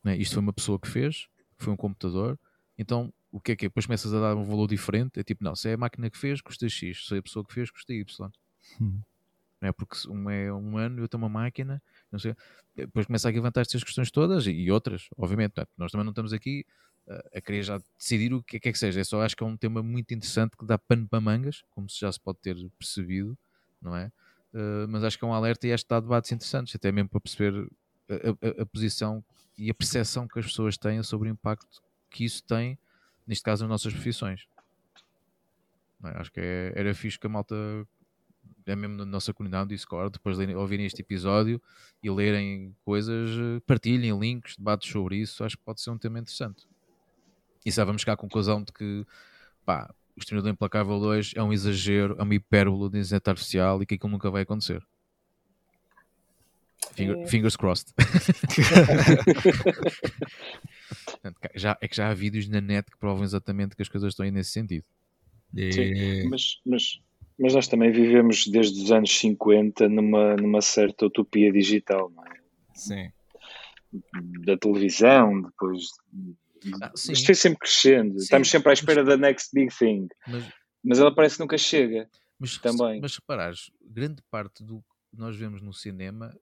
É? 0.05 0.15
Isto 0.15 0.33
foi 0.33 0.41
uma 0.41 0.53
pessoa 0.53 0.79
que 0.79 0.87
fez, 0.87 1.27
foi 1.57 1.71
um 1.71 1.77
computador, 1.77 2.39
então 2.77 3.13
o 3.31 3.39
que 3.39 3.51
é 3.51 3.55
que 3.55 3.65
é? 3.65 3.69
Depois 3.69 3.85
começas 3.85 4.13
a 4.13 4.19
dar 4.19 4.35
um 4.35 4.43
valor 4.43 4.67
diferente, 4.67 5.19
é 5.19 5.23
tipo, 5.23 5.43
não, 5.43 5.55
se 5.55 5.69
é 5.69 5.73
a 5.73 5.77
máquina 5.77 6.09
que 6.09 6.17
fez, 6.17 6.41
custa 6.41 6.67
X, 6.67 7.07
se 7.07 7.15
é 7.15 7.19
a 7.19 7.21
pessoa 7.21 7.45
que 7.45 7.53
fez, 7.53 7.71
custa 7.71 7.93
Y. 7.93 8.31
Hum. 8.81 8.99
Não 9.61 9.69
é 9.69 9.71
porque 9.71 9.95
um 10.09 10.29
é 10.29 10.51
um 10.51 10.77
ano 10.77 10.99
e 10.99 11.01
outro 11.01 11.17
é 11.17 11.19
uma 11.19 11.29
máquina, 11.29 11.81
não 12.11 12.17
sei. 12.17 12.35
Depois 12.75 13.05
começa 13.05 13.29
a 13.29 13.31
levantar 13.31 13.61
estas 13.61 13.83
questões 13.83 14.09
todas 14.09 14.47
e, 14.47 14.71
outras, 14.71 15.07
obviamente. 15.15 15.53
Nós 15.77 15.91
também 15.91 16.03
não 16.03 16.11
estamos 16.11 16.33
aqui 16.33 16.65
a 17.33 17.41
querer 17.41 17.63
já 17.63 17.81
decidir 17.97 18.33
o 18.33 18.43
que 18.43 18.57
é 18.57 18.59
que, 18.59 18.69
é 18.69 18.71
que 18.71 18.77
seja. 18.77 18.99
Eu 18.99 19.05
só 19.05 19.21
acho 19.21 19.35
que 19.35 19.43
é 19.43 19.45
um 19.45 19.57
tema 19.57 19.83
muito 19.83 20.13
interessante 20.13 20.55
que 20.57 20.65
dá 20.65 20.77
pano 20.77 21.07
para 21.07 21.19
mangas, 21.19 21.63
como 21.71 21.89
se 21.89 21.99
já 21.99 22.11
se 22.11 22.19
pode 22.19 22.39
ter 22.39 22.55
percebido, 22.77 23.37
não 23.81 23.95
é? 23.95 24.11
Uh, 24.53 24.87
mas 24.89 25.03
acho 25.03 25.17
que 25.17 25.23
é 25.23 25.27
um 25.27 25.33
alerta 25.33 25.65
e 25.67 25.73
acho 25.73 25.83
que 25.83 25.89
dá 25.89 25.99
debates 25.99 26.31
interessantes, 26.31 26.75
até 26.75 26.91
mesmo 26.91 27.09
para 27.09 27.21
perceber 27.21 27.69
a, 28.09 28.59
a, 28.59 28.61
a, 28.61 28.65
posição 28.65 29.23
e 29.57 29.69
a 29.69 29.73
percepção 29.73 30.27
que 30.27 30.39
as 30.39 30.45
pessoas 30.45 30.77
têm 30.77 31.01
sobre 31.03 31.29
o 31.29 31.31
impacto 31.31 31.81
que 32.09 32.25
isso 32.25 32.43
tem, 32.43 32.77
neste 33.25 33.43
caso, 33.43 33.63
nas 33.63 33.69
nossas 33.69 33.93
profissões. 33.93 34.45
É? 36.03 36.19
Acho 36.19 36.31
que 36.31 36.41
é, 36.41 36.73
era 36.75 36.93
fixe 36.93 37.17
que 37.17 37.27
a 37.27 37.29
malta, 37.29 37.55
é 38.65 38.75
mesmo 38.75 38.97
na 38.97 39.05
nossa 39.05 39.33
comunidade 39.33 39.69
do 39.69 39.75
Discord, 39.75 40.13
depois 40.13 40.37
de 40.37 40.55
ouvirem 40.55 40.85
este 40.85 41.01
episódio 41.01 41.61
e 42.01 42.09
lerem 42.09 42.75
coisas, 42.83 43.31
eh, 43.31 43.61
partilhem 43.65 44.17
links, 44.19 44.55
debates 44.57 44.89
sobre 44.89 45.17
isso, 45.17 45.43
acho 45.43 45.57
que 45.57 45.63
pode 45.63 45.81
ser 45.81 45.91
um 45.91 45.97
tema 45.97 46.19
interessante. 46.19 46.67
E 47.65 47.71
já 47.71 47.83
vamos 47.83 48.01
chegar 48.01 48.13
à 48.13 48.17
conclusão 48.17 48.63
de 48.63 48.71
que 48.71 49.05
pá, 49.65 49.93
o 50.15 50.19
Exterminador 50.19 50.51
Implacável 50.51 50.99
2 50.99 51.33
é 51.35 51.43
um 51.43 51.53
exagero, 51.53 52.15
é 52.19 52.23
uma 52.23 52.35
hipérbole 52.35 52.89
de 52.89 52.97
inteligência 52.97 53.21
artificial 53.25 53.81
e 53.81 53.85
que 53.85 53.95
aquilo 53.95 54.11
nunca 54.11 54.29
vai 54.29 54.43
acontecer. 54.43 54.85
Finger, 56.93 57.27
fingers 57.27 57.55
crossed. 57.55 57.93
já, 61.55 61.77
é 61.79 61.87
que 61.87 61.95
já 61.95 62.09
há 62.09 62.13
vídeos 62.13 62.49
na 62.49 62.59
net 62.59 62.91
que 62.91 62.97
provam 62.97 63.23
exatamente 63.23 63.75
que 63.75 63.81
as 63.81 63.87
coisas 63.87 64.11
estão 64.11 64.25
aí 64.25 64.31
nesse 64.31 64.51
sentido. 64.51 64.85
Sim, 65.55 66.27
mas, 66.29 66.59
mas, 66.65 67.01
mas 67.41 67.53
nós 67.53 67.67
também 67.67 67.91
vivemos 67.91 68.47
desde 68.47 68.83
os 68.83 68.91
anos 68.91 69.17
50 69.17 69.89
numa, 69.89 70.35
numa 70.35 70.61
certa 70.61 71.05
utopia 71.07 71.51
digital, 71.51 72.09
não 72.11 72.23
é? 72.25 72.39
Sim. 72.75 73.11
Da 74.45 74.57
televisão, 74.57 75.41
depois. 75.41 75.87
Ah, 76.81 76.91
sim. 76.95 77.11
Isto 77.13 77.25
foi 77.25 77.35
sempre 77.35 77.59
crescendo. 77.59 78.11
Sim, 78.13 78.23
Estamos 78.23 78.49
sempre 78.49 78.69
à 78.69 78.71
mas- 78.71 78.79
espera 78.79 79.03
da 79.03 79.17
next 79.17 79.49
big 79.53 79.75
thing. 79.75 80.07
Mas, 80.27 80.45
Mas 80.83 80.99
ela 80.99 81.13
parece 81.13 81.35
que 81.35 81.41
nunca 81.41 81.57
chega. 81.57 82.09
mas, 82.39 82.57
Também. 82.57 83.01
mas 83.01 83.15
reparares, 83.15 83.71
grande 83.83 84.21
parte 84.31 84.63
do 84.63 84.79
que 84.79 85.17
nós 85.17 85.35
vemos 85.35 85.61
no 85.61 85.73
cinema 85.73 86.33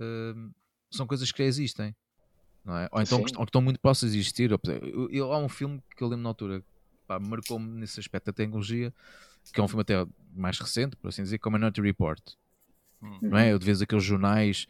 hum, 0.00 0.50
são 0.90 1.06
coisas 1.06 1.30
que 1.30 1.38
já 1.42 1.44
existem. 1.48 1.94
Não 2.64 2.78
é? 2.78 2.88
Ou 2.90 3.02
então 3.02 3.22
que, 3.22 3.32
ou 3.36 3.44
que 3.44 3.50
estão 3.50 3.60
muito 3.60 3.78
próximas 3.78 4.12
de 4.14 4.18
existir. 4.20 4.50
eu- 4.50 5.10
eu- 5.10 5.32
há 5.32 5.38
um 5.38 5.48
filme 5.50 5.82
que 5.96 6.02
eu 6.02 6.08
lembro 6.08 6.22
na 6.22 6.30
altura, 6.30 6.64
pá, 7.06 7.18
marcou-me 7.20 7.68
nesse 7.78 8.00
aspecto 8.00 8.26
da 8.26 8.32
tecnologia, 8.32 8.92
que 9.52 9.60
é 9.60 9.62
um 9.62 9.68
filme 9.68 9.82
até 9.82 9.94
mais 10.34 10.58
recente, 10.58 10.96
por 10.96 11.08
assim 11.08 11.22
dizer, 11.22 11.38
como 11.38 11.56
a 11.56 11.58
Minority 11.58 11.80
Report. 11.80 12.20
não 13.22 13.38
é? 13.38 13.52
Eu 13.52 13.58
de 13.58 13.66
vez 13.66 13.82
aqueles 13.82 14.02
jornais 14.04 14.66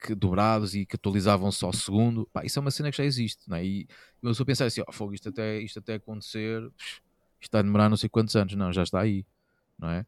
que, 0.00 0.14
dobrados 0.14 0.74
e 0.74 0.84
que 0.84 0.96
atualizavam 0.96 1.50
só 1.52 1.66
ao 1.66 1.72
segundo, 1.72 2.28
pá, 2.32 2.44
isso 2.44 2.58
é 2.58 2.60
uma 2.60 2.70
cena 2.70 2.90
que 2.90 2.96
já 2.96 3.04
existe, 3.04 3.48
não 3.48 3.56
é? 3.56 3.64
E 3.64 3.88
eu 4.22 4.34
só 4.34 4.44
pensar 4.44 4.64
assim, 4.66 4.82
ó, 4.86 4.92
fogo, 4.92 5.14
isto 5.14 5.28
até, 5.28 5.60
isto 5.60 5.78
até 5.78 5.94
acontecer, 5.94 6.62
isto 6.64 7.42
está 7.42 7.60
a 7.60 7.62
demorar 7.62 7.88
não 7.88 7.96
sei 7.96 8.08
quantos 8.08 8.34
anos, 8.34 8.54
não, 8.54 8.72
já 8.72 8.82
está 8.82 9.00
aí, 9.00 9.24
não 9.78 9.88
é? 9.88 10.04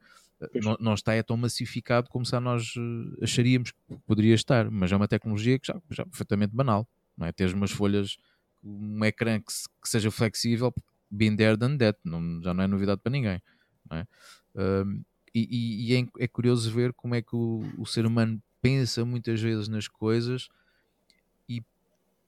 Não, 0.62 0.76
não 0.80 0.94
está 0.94 1.14
é 1.14 1.22
tão 1.22 1.36
massificado 1.36 2.08
como 2.10 2.24
se 2.24 2.38
nós 2.38 2.74
eh, 2.76 3.24
acharíamos 3.24 3.72
que 3.72 3.78
poderia 4.06 4.34
estar, 4.34 4.70
mas 4.70 4.90
é 4.92 4.96
uma 4.96 5.08
tecnologia 5.08 5.58
que 5.58 5.66
já, 5.66 5.80
já 5.90 6.02
é 6.02 6.06
perfeitamente 6.06 6.54
banal, 6.54 6.86
não 7.16 7.26
é? 7.26 7.32
Teres 7.32 7.52
umas 7.52 7.70
folhas, 7.72 8.16
um 8.62 9.04
ecrã 9.04 9.40
que, 9.40 9.52
se- 9.52 9.68
que 9.82 9.88
seja 9.88 10.10
flexível, 10.10 10.72
been 11.10 11.36
there 11.36 11.56
done 11.56 11.76
that, 11.78 11.98
não, 12.04 12.40
já 12.42 12.52
não 12.54 12.62
é 12.62 12.66
novidade 12.68 13.00
para 13.02 13.10
ninguém, 13.10 13.40
é? 13.96 14.06
Um, 14.54 15.02
e, 15.34 15.92
e- 15.92 15.94
é, 15.96 16.24
é 16.24 16.28
curioso 16.28 16.70
ver 16.70 16.92
como 16.92 17.14
é 17.14 17.22
que 17.22 17.34
o, 17.36 17.62
o 17.78 17.86
ser 17.86 18.04
humano 18.06 18.42
pensa 18.60 19.04
muitas 19.04 19.40
vezes 19.40 19.68
nas 19.68 19.86
coisas 19.86 20.48
e, 21.48 21.62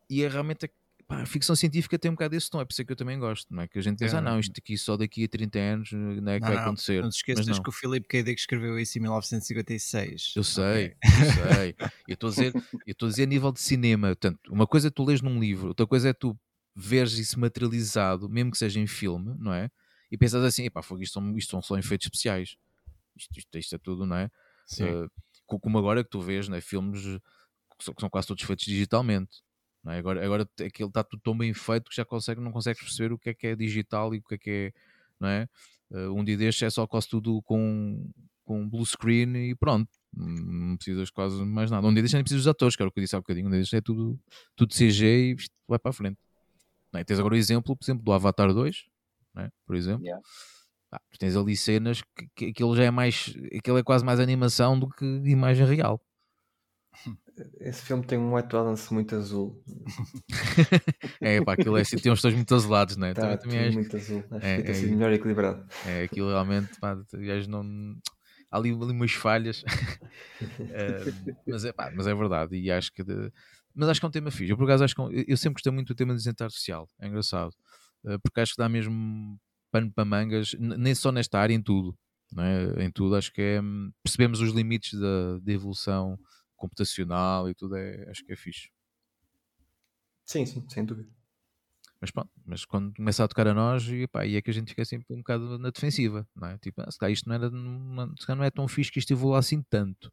e 0.09 0.23
é 0.23 0.29
realmente 0.29 0.67
a, 0.67 0.69
pá, 1.07 1.23
a 1.23 1.27
ficção 1.27 1.57
científica 1.57 1.99
tem 1.99 2.09
um 2.11 2.15
bocado 2.15 2.37
esse 2.37 2.49
tom, 2.49 2.61
é 2.61 2.65
por 2.65 2.73
isso 2.73 2.85
que 2.85 2.93
eu 2.93 2.97
também 2.97 3.19
gosto, 3.19 3.53
não 3.53 3.63
é? 3.63 3.67
Que 3.69 3.79
a 3.79 3.83
gente 3.83 3.99
pensa, 3.99 4.17
É. 4.17 4.19
ah 4.19 4.23
não, 4.23 4.39
isto 4.39 4.53
aqui 4.57 4.79
só 4.79 4.97
daqui 4.97 5.25
a 5.25 5.29
30 5.29 5.59
anos 5.59 5.91
não 5.93 6.31
é 6.33 6.39
que 6.39 6.47
Não, 6.47 6.53
vai 6.55 6.57
acontecer. 6.63 7.03
Não 7.03 7.09
te 7.11 7.17
esqueças 7.17 7.47
não. 7.47 7.63
que 7.63 7.69
o 7.69 7.73
Philip 7.73 8.07
K. 8.07 8.23
Dick 8.23 8.41
escreveu 8.41 8.79
isso 8.79 8.97
em 8.99 9.01
1956. 9.03 10.35
Eu 10.37 10.45
sei, 10.45 10.63
Ok. 10.63 10.97
eu 11.03 11.55
sei. 11.55 11.75
Eu 12.07 12.15
estou 12.15 12.29
a 12.29 12.31
dizer, 12.31 12.55
eu 12.55 12.93
estou 12.93 13.07
a 13.09 13.11
dizer 13.11 13.23
a 13.25 13.27
nível 13.27 13.51
de 13.51 13.61
cinema. 13.61 14.09
Portanto, 14.09 14.39
uma 14.53 14.67
coisa 14.67 14.87
é 14.89 14.91
tu 14.91 15.05
lês 15.05 15.21
num 15.21 15.41
livro, 15.41 15.69
outra 15.69 15.87
coisa 15.87 16.11
é 16.11 16.13
tu 16.13 16.39
veres 16.77 17.15
isso 17.15 17.41
materializado, 17.41 18.29
mesmo 18.29 18.53
que 18.53 18.59
seja 18.59 18.79
em 18.79 18.87
filme, 18.87 19.35
não 19.39 19.53
é? 19.53 19.69
E 20.11 20.19
pensas 20.19 20.43
assim, 20.45 20.65
epá, 20.65 20.83
fogo, 20.83 21.03
isto, 21.03 21.15
são, 21.15 21.37
isto 21.37 21.51
são 21.51 21.63
só 21.63 21.79
efeitos 21.79 22.07
especiais. 22.07 22.57
Isto, 23.17 23.39
isto, 23.39 23.59
isto 23.59 23.75
é 23.75 23.79
tudo, 23.79 24.07
não 24.07 24.17
é? 24.17 24.31
Sim. 24.67 24.85
Co- 25.47 25.59
como 25.61 25.79
agora 25.79 26.03
que 26.03 26.11
tu 26.11 26.21
vês, 26.21 26.49
né, 26.49 26.61
filmes 26.61 27.03
que 27.79 27.85
são, 27.85 27.95
que 27.95 28.01
são 28.01 28.11
quase 28.11 28.27
todos 28.29 28.43
feitos 28.45 28.65
digitalmente. 28.65 29.39
É? 29.87 29.97
Agora, 29.99 30.25
agora 30.25 30.49
aquilo 30.65 30.89
está 30.89 31.03
tudo 31.03 31.21
tão 31.23 31.37
bem 31.37 31.55
feito 31.55 31.89
que 31.89 31.97
já 31.97 32.05
consegue, 32.05 32.41
não 32.41 32.53
consegues 32.53 32.83
perceber 32.83 33.13
o 33.13 33.19
que 33.19 33.31
é 33.31 33.35
que 33.35 33.47
é 33.47 33.57
digital 33.57 34.15
e 34.15 34.19
o 34.19 34.23
que 34.23 34.35
é 34.35 34.39
que 34.39 34.51
é. 34.51 34.73
Não 35.19 35.29
é? 35.29 35.49
Eh, 35.93 36.09
um 36.09 36.23
dia 36.25 36.37
destes 36.37 36.63
é 36.63 36.71
só 36.71 36.87
quase 36.87 37.09
tudo 37.09 37.41
com, 37.43 38.11
com 38.45 38.69
blue 38.69 38.85
screen 38.85 39.51
e 39.51 39.55
pronto. 39.55 39.91
Não 40.13 40.77
precisas 40.77 41.09
quase 41.11 41.43
mais 41.45 41.71
nada. 41.71 41.87
Um 41.87 41.93
dia 41.95 42.03
destes 42.03 42.15
nem 42.15 42.23
precisas 42.23 42.45
dos 42.45 42.51
atores, 42.51 42.77
que 42.77 42.83
era 42.83 42.89
o 42.89 42.93
que 42.93 42.99
eu 43.01 43.05
disse 43.05 43.17
há 43.17 43.19
bocadinho. 43.21 43.47
Um 43.47 43.51
dia 43.51 43.61
destes 43.61 43.77
é 43.79 43.81
tudo, 43.81 44.19
tudo 44.55 44.75
CG 44.75 45.05
e 45.07 45.37
vai 45.67 45.79
para 45.79 45.91
a 45.91 45.95
frente. 45.95 46.19
É? 46.93 47.03
Tens 47.05 47.19
agora 47.19 47.35
o 47.35 47.39
exemplo, 47.39 47.75
por 47.77 47.85
exemplo, 47.85 48.05
do 48.05 48.13
Avatar 48.13 48.53
2, 48.53 48.85
não 49.35 49.43
é? 49.45 49.51
por 49.67 49.77
exemplo. 49.77 50.05
Yeah. 50.05 50.23
Ah, 50.93 51.01
tu 51.11 51.19
tens 51.19 51.37
ali 51.37 51.57
cenas 51.57 52.03
que, 52.17 52.29
que 52.35 52.47
aquilo 52.47 52.75
já 52.77 52.85
é 52.85 52.91
mais. 52.91 53.33
Aquilo 53.57 53.79
é 53.79 53.83
quase 53.83 54.05
mais 54.05 54.19
animação 54.21 54.79
do 54.79 54.89
que 54.89 55.05
imagem 55.25 55.65
real. 55.67 56.01
Esse 57.61 57.83
filme 57.83 58.05
tem 58.05 58.19
um 58.19 58.35
white 58.35 58.49
balance 58.49 58.93
muito 58.93 59.15
azul. 59.15 59.63
É 61.23 61.41
pá, 61.43 61.53
aquilo 61.55 61.77
é 61.77 61.83
assim, 61.83 61.97
tem 61.99 62.11
uns 62.13 62.21
tons 62.23 62.35
muito 62.35 62.55
azulados, 62.55 62.97
não 62.97 63.07
é? 63.07 63.15
Tá, 63.15 63.21
Também, 63.23 63.39
também 63.39 63.61
acho- 63.69 63.75
muito 63.75 63.97
azul. 63.97 64.25
Acho 64.31 64.47
É, 64.47 64.57
que 64.57 64.63
tem 64.63 64.71
é 64.71 64.75
sido 64.75 64.87
isso. 64.89 64.97
melhor 64.97 65.13
equilibrado. 65.13 65.67
é, 65.87 66.03
aquilo 66.05 66.29
realmente, 66.29 66.71
pá, 66.81 66.97
não. 67.49 67.97
Há 68.51 68.57
ali, 68.57 68.71
ali 68.71 68.91
umas 68.93 69.13
falhas, 69.13 69.63
mas, 71.47 71.65
é, 71.65 71.73
pá, 71.73 71.91
mas 71.95 72.07
é 72.07 72.15
verdade. 72.15 72.57
E 72.57 72.71
acho 72.71 72.93
que. 72.93 73.03
de- 73.05 73.33
Mas 73.75 73.89
acho 73.89 74.01
que 74.01 74.07
é 74.07 74.09
um 74.09 74.13
tema 74.13 74.31
fixe. 74.31 74.51
Eu, 74.51 74.57
por 74.57 74.65
acaso, 74.65 74.83
acho 74.85 74.95
que 74.95 75.01
é 75.01 75.05
eu- 75.05 75.25
eu 75.29 75.37
sempre 75.37 75.55
gostei 75.55 75.73
muito 75.73 75.89
do 75.89 75.95
tema 75.95 76.13
de 76.15 76.21
inteligência 76.21 76.45
artificial. 76.45 76.89
É 76.99 77.07
engraçado. 77.07 77.55
Eh, 78.07 78.19
porque 78.19 78.41
acho 78.41 78.53
que 78.55 78.63
dá 78.63 78.69
mesmo 78.69 79.39
pano 79.71 79.93
para 79.93 80.05
mangas, 80.05 80.55
nem 80.59 80.95
só 80.95 81.13
nesta 81.13 81.39
área, 81.39 81.55
em 81.55 81.63
tudo. 81.63 81.97
Não 82.33 82.45
é? 82.45 82.85
Em 82.85 82.91
tudo, 82.91 83.17
acho 83.17 83.33
que 83.33 83.41
é. 83.43 83.61
hum, 83.61 83.93
Percebemos 84.03 84.41
os 84.41 84.53
limites 84.53 84.99
da, 84.99 85.39
da 85.41 85.53
evolução 85.53 86.19
computacional 86.57 87.49
e 87.49 87.55
tudo. 87.55 87.77
É, 87.77 88.09
acho 88.11 88.25
que 88.25 88.33
é 88.33 88.37
fixe. 88.37 88.71
Sim, 90.25 90.47
sim, 90.47 90.67
sem 90.69 90.85
dúvida. 90.85 91.11
Mas 92.01 92.11
pronto, 92.11 92.31
mas 92.47 92.65
quando 92.65 92.95
começa 92.95 93.23
a 93.23 93.29
tocar 93.29 93.47
a 93.49 93.53
nós, 93.53 93.87
e, 93.87 94.07
pá, 94.07 94.25
e 94.25 94.35
é 94.37 94.41
que 94.41 94.49
a 94.49 94.55
gente 94.55 94.69
fica 94.69 94.85
sempre 94.87 95.07
um 95.15 95.19
bocado 95.19 95.59
na 95.59 95.69
defensiva, 95.71 96.27
não 96.35 96.49
é? 96.49 96.57
Tipo, 96.59 96.81
ah, 96.81 96.91
se 96.91 96.99
calhar 96.99 97.13
isto 97.13 97.29
não, 97.29 97.35
era, 97.35 97.51
não, 97.51 98.17
se 98.17 98.27
calhar 98.27 98.39
não 98.39 98.45
é 98.45 98.51
tão 98.51 98.67
fixe 98.67 98.91
que 98.91 98.99
isto 98.99 99.13
evolua 99.13 99.39
assim 99.39 99.63
tanto. 99.69 100.11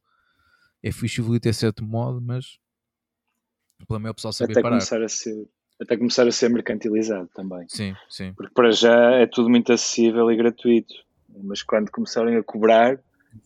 É 0.84 0.92
fixe 0.92 1.22
evoluir 1.22 1.38
até 1.38 1.54
certo 1.54 1.86
modo, 1.86 2.22
mas 2.22 2.58
o 3.80 3.86
problema 3.86 4.10
é 4.10 4.12
o 4.12 4.16
pessoal 4.16 4.34
saber 4.34 4.52
Até 4.52 4.62
parar. 4.62 4.72
começar, 4.72 5.02
a 5.02 5.08
ser, 5.08 5.48
até 5.80 5.95
começar 5.98 6.28
a 6.28 6.32
ser 6.32 6.49
mercantilizado 6.49 7.30
também. 7.34 7.66
Sim, 7.70 7.95
sim. 8.10 8.34
Porque 8.34 8.54
para 8.54 8.72
já 8.72 9.12
é 9.12 9.28
tudo 9.28 9.49
muito 9.49 9.72
acessível 9.72 10.32
e 10.32 10.36
gratuito. 10.36 10.94
Mas 11.44 11.62
quando 11.62 11.91
começarem 11.91 12.36
a 12.36 12.44
cobrar, 12.44 12.99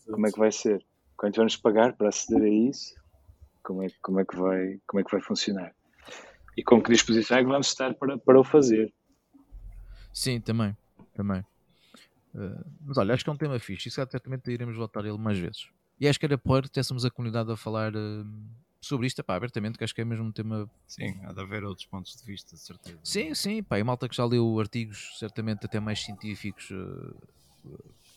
como 0.05 0.25
é 0.27 0.31
que 0.31 0.39
vai 0.39 0.51
ser? 0.51 0.83
Quando 1.17 1.35
vamos 1.35 1.57
pagar 1.57 1.93
para 1.93 2.09
aceder 2.09 2.43
a 2.43 2.49
isso, 2.49 2.95
como 3.63 3.83
é, 3.83 3.87
que- 3.89 3.99
como 4.01 4.19
é, 4.19 4.25
que, 4.25 4.35
vai, 4.37 4.79
como 4.87 5.01
é 5.01 5.03
que 5.03 5.11
vai 5.11 5.21
funcionar? 5.21 5.73
E 6.57 6.63
com 6.63 6.81
que 6.81 6.91
disposição 6.91 7.37
é 7.37 7.41
que 7.43 7.49
vamos 7.49 7.67
estar 7.67 7.93
para, 7.95 8.17
para 8.17 8.39
o 8.39 8.43
fazer? 8.43 8.93
Sim, 10.13 10.39
também. 10.39 10.75
também. 11.13 11.43
Eh, 12.35 12.63
mas 12.85 12.97
olha, 12.97 13.13
acho 13.13 13.23
que 13.23 13.29
é 13.29 13.33
um 13.33 13.37
tema 13.37 13.59
fixe 13.59 13.89
e 13.89 13.91
certamente 13.91 14.49
iremos 14.51 14.75
voltar 14.75 15.03
a 15.03 15.07
ele 15.07 15.17
mais 15.17 15.37
vezes. 15.37 15.67
E 15.99 16.07
acho 16.07 16.19
que 16.19 16.25
era 16.25 16.37
por 16.37 16.67
tivéssemos 16.67 17.03
a 17.05 17.11
comunidade 17.11 17.51
a 17.51 17.57
falar 17.57 17.93
eh, 17.93 18.23
sobre 18.81 19.05
isto, 19.07 19.23
pá, 19.23 19.35
abertamente, 19.35 19.77
que 19.77 19.83
acho 19.83 19.93
que 19.93 20.01
é 20.01 20.05
mesmo 20.05 20.25
um 20.25 20.31
tema 20.31 20.69
Sim, 20.87 21.19
há 21.23 21.31
de 21.31 21.39
haver 21.39 21.63
outros 21.63 21.85
pontos 21.85 22.15
de 22.15 22.23
vista, 22.25 22.55
de 22.55 22.61
certeza. 22.61 22.99
Sim, 23.03 23.33
sim, 23.35 23.61
pá, 23.63 23.77
e 23.79 23.83
malta 23.83 24.09
que 24.09 24.15
já 24.15 24.25
leu 24.25 24.59
artigos, 24.59 25.17
certamente 25.19 25.65
até 25.65 25.79
mais 25.79 26.03
científicos, 26.03 26.69
eh, 26.71 27.13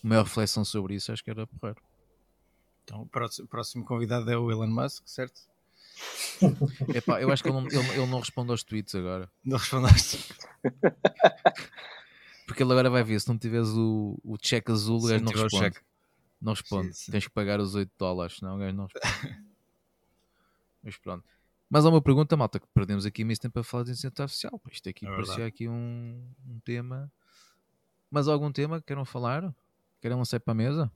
maior 0.01 0.23
reflexão 0.23 0.65
sobre 0.65 0.95
isso, 0.95 1.11
acho 1.11 1.23
que 1.23 1.29
era 1.29 1.45
porreiro. 1.45 1.79
Então, 2.83 3.01
o 3.01 3.47
próximo, 3.47 3.85
convidado 3.85 4.29
é 4.29 4.37
o 4.37 4.51
Elon 4.51 4.67
Musk, 4.67 5.03
certo? 5.07 5.41
Epá, 6.93 7.21
eu 7.21 7.31
acho 7.31 7.43
que 7.43 7.49
ele 7.49 7.59
não, 7.59 7.67
ele, 7.67 7.89
ele 7.91 8.07
não 8.07 8.19
responde 8.19 8.51
aos 8.51 8.63
tweets 8.63 8.93
agora. 8.95 9.31
Não 9.43 9.57
respondeste? 9.57 10.19
Porque 12.45 12.61
ele 12.61 12.71
agora 12.71 12.89
vai 12.89 13.03
ver, 13.03 13.19
se 13.19 13.27
não 13.27 13.37
tiveres 13.37 13.69
o, 13.69 14.19
o 14.23 14.37
cheque 14.41 14.71
azul, 14.71 14.99
o 14.99 15.07
gajo 15.07 15.23
não 15.23 15.31
responde. 15.31 15.79
Não 16.39 16.53
responde. 16.53 16.87
Sim, 16.87 17.05
sim. 17.05 17.11
Tens 17.11 17.25
que 17.25 17.33
pagar 17.33 17.59
os 17.59 17.73
8 17.73 17.91
dólares, 17.97 18.37
senão 18.37 18.55
o 18.55 18.59
gajo 18.59 18.75
não 18.75 18.85
responde. 18.85 19.45
Mas 20.85 20.95
pronto. 20.97 21.25
Mas 21.69 21.83
há 21.85 21.89
uma 21.89 22.01
pergunta, 22.01 22.37
malta, 22.37 22.59
que 22.59 22.67
perdemos 22.73 23.05
aqui 23.05 23.23
imenso 23.23 23.41
tempo 23.41 23.53
para 23.55 23.63
falar 23.63 23.83
de 23.83 23.89
inteligência 23.91 24.23
artificial. 24.23 24.61
Isto 24.71 24.87
aqui 24.89 25.05
É 25.05 25.09
parecia 25.09 25.45
aqui 25.47 25.67
um, 25.67 26.23
um 26.47 26.59
tema. 26.59 27.11
Mas 28.09 28.27
algum 28.29 28.51
tema 28.51 28.79
que 28.79 28.85
queiram 28.85 29.03
falar? 29.03 29.53
Querem 29.99 30.15
lançar 30.15 30.39
para 30.39 30.51
a 30.51 30.55
mesa? 30.55 30.91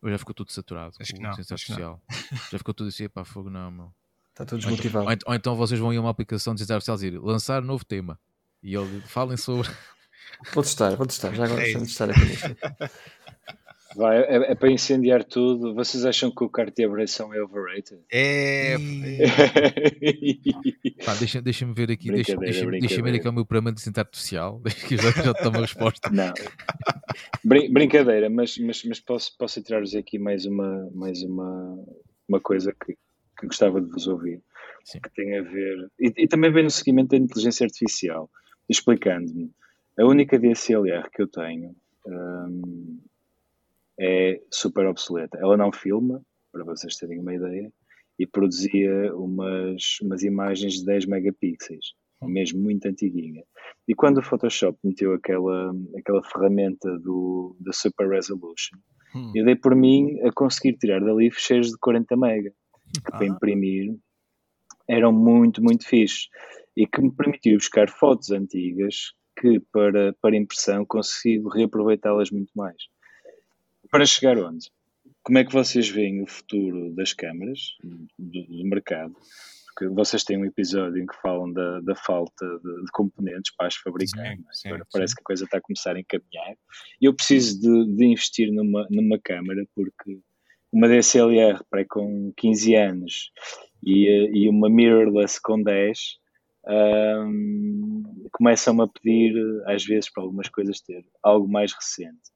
Ou 0.00 0.10
já 0.10 0.18
ficou 0.18 0.34
tudo 0.34 0.52
saturado? 0.52 0.94
Acho 1.00 1.12
com 1.12 1.16
que 1.18 1.22
não, 1.22 1.34
que 1.34 1.40
artificial? 1.40 2.00
Já 2.52 2.58
ficou 2.58 2.74
tudo 2.74 2.88
assim, 2.88 3.08
pá, 3.08 3.24
fogo 3.24 3.48
não, 3.50 3.70
meu. 3.70 3.94
Está 4.30 4.44
tudo 4.44 4.54
Ou 4.54 4.58
então, 4.58 4.70
desmotivado. 4.70 5.06
ou 5.06 5.12
ent- 5.12 5.22
ou 5.26 5.34
então 5.34 5.56
vocês 5.56 5.80
vão 5.80 5.92
ir 5.92 5.96
a 5.96 6.00
uma 6.00 6.10
aplicação 6.10 6.54
de 6.54 6.62
inteligência 6.62 6.74
artificial 6.92 6.96
e 6.96 7.10
dizer 7.20 7.26
lançar 7.26 7.62
novo 7.62 7.84
tema. 7.84 8.18
E 8.62 8.74
ele 8.74 9.00
falem 9.02 9.36
sobre. 9.36 9.68
Vou 10.52 10.62
testar, 10.62 10.94
vou 10.96 11.06
testar. 11.06 11.32
Já 11.34 11.44
agora 11.44 11.62
É 11.62 11.70
isso. 11.70 11.80
testar 11.80 12.10
aqui. 12.10 12.20
Vai, 13.96 14.18
é, 14.22 14.52
é 14.52 14.54
para 14.54 14.70
incendiar 14.70 15.24
tudo. 15.24 15.74
Vocês 15.74 16.04
acham 16.04 16.30
que 16.30 16.44
o 16.44 16.48
de 16.74 16.84
aberração 16.84 17.32
é 17.32 17.42
overrated? 17.42 18.00
É, 18.12 18.76
Pá, 21.04 21.14
deixa- 21.14 21.40
deixa-me 21.40 21.72
ver 21.74 21.90
aqui, 21.90 22.10
deixa-me 22.10 22.46
deixa 22.80 23.02
ver 23.02 23.14
aqui 23.14 23.28
o 23.28 23.32
meu 23.32 23.44
programa 23.46 23.72
de 23.72 23.80
artificial. 24.00 24.60
Deixa 24.64 24.86
que 24.88 24.96
já, 24.96 25.10
já 25.10 25.34
te 25.34 25.42
uma 25.48 25.60
resposta. 25.60 26.10
Não. 26.10 26.32
Brin- 27.44 27.72
brincadeira, 27.72 28.28
mas, 28.28 28.58
mas, 28.58 28.82
mas 28.84 29.00
posso, 29.00 29.36
posso 29.38 29.62
tirar-vos 29.62 29.94
aqui 29.94 30.18
mais 30.18 30.44
uma, 30.44 30.90
mais 30.94 31.22
uma, 31.22 31.78
uma 32.28 32.40
coisa 32.40 32.72
que, 32.72 32.94
que 33.38 33.46
gostava 33.46 33.80
de 33.80 33.88
vos 33.90 34.06
ouvir. 34.06 34.42
Sim. 34.84 35.00
Que 35.00 35.10
tem 35.14 35.38
a 35.38 35.42
ver. 35.42 35.88
E, 36.00 36.12
e 36.24 36.28
também 36.28 36.52
vem 36.52 36.64
no 36.64 36.70
seguimento 36.70 37.10
da 37.10 37.16
inteligência 37.16 37.64
artificial. 37.64 38.30
Explicando-me. 38.68 39.50
A 39.98 40.04
única 40.04 40.38
DSLR 40.38 41.08
que 41.12 41.22
eu 41.22 41.28
tenho 41.28 41.74
hum, 42.06 42.98
é 43.98 44.40
super 44.50 44.86
obsoleta. 44.86 45.38
Ela 45.38 45.56
não 45.56 45.72
filma, 45.72 46.22
para 46.52 46.64
vocês 46.64 46.96
terem 46.96 47.20
uma 47.20 47.34
ideia, 47.34 47.72
e 48.18 48.26
produzia 48.26 49.14
umas, 49.16 49.98
umas 50.02 50.22
imagens 50.22 50.74
de 50.74 50.84
10 50.84 51.06
megapixels, 51.06 51.94
mesmo 52.22 52.62
muito 52.62 52.86
antiguinha. 52.86 53.42
E 53.88 53.94
quando 53.94 54.18
o 54.18 54.22
Photoshop 54.22 54.78
meteu 54.84 55.12
aquela, 55.12 55.72
aquela 55.98 56.22
ferramenta 56.22 56.98
do, 57.00 57.56
da 57.60 57.72
Super 57.72 58.08
Resolution, 58.08 58.78
hum. 59.14 59.32
eu 59.34 59.44
dei 59.44 59.56
por 59.56 59.74
mim 59.74 60.20
a 60.22 60.32
conseguir 60.32 60.76
tirar 60.78 61.00
dali 61.00 61.30
fecheiros 61.30 61.70
de 61.70 61.78
40 61.78 62.16
mega, 62.16 62.50
que 62.50 63.12
ah. 63.12 63.16
para 63.18 63.26
imprimir 63.26 63.94
eram 64.88 65.12
muito, 65.12 65.62
muito 65.62 65.86
fixe 65.86 66.28
e 66.76 66.86
que 66.86 67.00
me 67.00 67.14
permitiu 67.14 67.56
buscar 67.56 67.88
fotos 67.88 68.30
antigas 68.30 69.12
que 69.38 69.60
para, 69.72 70.14
para 70.20 70.36
impressão 70.36 70.84
consigo 70.86 71.48
reaproveitá-las 71.48 72.30
muito 72.30 72.52
mais. 72.54 72.76
Para 73.94 74.06
chegar 74.06 74.36
onde? 74.38 74.72
Como 75.22 75.38
é 75.38 75.44
que 75.44 75.52
vocês 75.52 75.88
veem 75.88 76.20
o 76.20 76.26
futuro 76.26 76.92
das 76.96 77.12
câmaras, 77.12 77.76
do, 78.18 78.42
do 78.42 78.64
mercado? 78.64 79.14
Porque 79.68 79.86
vocês 79.94 80.24
têm 80.24 80.36
um 80.36 80.44
episódio 80.44 81.00
em 81.00 81.06
que 81.06 81.14
falam 81.22 81.52
da, 81.52 81.78
da 81.78 81.94
falta 81.94 82.44
de, 82.44 82.84
de 82.84 82.90
componentes 82.92 83.54
para 83.56 83.68
as 83.68 83.76
fabricar. 83.76 84.36
Sim, 84.36 84.44
sim, 84.50 84.68
Agora 84.70 84.84
parece 84.92 85.14
que 85.14 85.20
a 85.20 85.24
coisa 85.24 85.44
está 85.44 85.58
a 85.58 85.60
começar 85.60 85.94
a 85.94 86.00
encaminhar. 86.00 86.56
Eu 87.00 87.14
preciso 87.14 87.60
de, 87.60 87.96
de 87.96 88.04
investir 88.04 88.52
numa, 88.52 88.84
numa 88.90 89.16
câmara 89.16 89.64
porque 89.76 90.18
uma 90.72 90.88
DSLR 90.88 91.60
para 91.70 91.84
com 91.88 92.32
15 92.36 92.74
anos 92.74 93.30
e, 93.86 94.08
e 94.32 94.48
uma 94.48 94.68
mirrorless 94.68 95.40
com 95.40 95.62
10 95.62 96.18
um, 96.66 98.26
começam-me 98.32 98.82
a 98.82 98.88
pedir, 98.88 99.34
às 99.66 99.84
vezes, 99.84 100.10
para 100.10 100.24
algumas 100.24 100.48
coisas 100.48 100.80
ter 100.80 101.04
algo 101.22 101.46
mais 101.46 101.72
recente. 101.72 102.33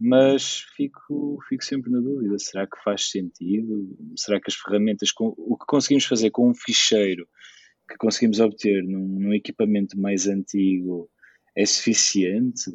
Mas 0.00 0.60
fico, 0.74 1.38
fico 1.48 1.64
sempre 1.64 1.90
na 1.90 2.00
dúvida: 2.00 2.38
será 2.38 2.66
que 2.66 2.82
faz 2.82 3.10
sentido? 3.10 3.96
Será 4.16 4.40
que 4.40 4.48
as 4.48 4.54
ferramentas, 4.54 5.10
o 5.18 5.56
que 5.56 5.66
conseguimos 5.66 6.04
fazer 6.04 6.30
com 6.30 6.48
um 6.48 6.54
ficheiro 6.54 7.28
que 7.88 7.96
conseguimos 7.96 8.40
obter 8.40 8.82
num, 8.84 9.06
num 9.06 9.34
equipamento 9.34 10.00
mais 10.00 10.26
antigo 10.26 11.10
é 11.54 11.66
suficiente? 11.66 12.70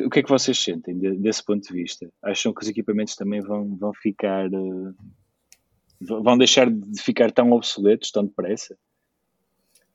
O 0.00 0.10
que 0.10 0.18
é 0.18 0.22
que 0.22 0.28
vocês 0.28 0.58
sentem 0.58 0.98
desse 0.98 1.44
ponto 1.44 1.66
de 1.66 1.72
vista? 1.72 2.12
Acham 2.22 2.52
que 2.52 2.62
os 2.62 2.68
equipamentos 2.68 3.14
também 3.14 3.40
vão, 3.40 3.76
vão 3.76 3.94
ficar. 3.94 4.48
Uh, 4.48 4.94
vão 6.00 6.36
deixar 6.36 6.70
de 6.70 7.00
ficar 7.00 7.30
tão 7.30 7.52
obsoletos 7.52 8.10
tão 8.10 8.26
depressa? 8.26 8.76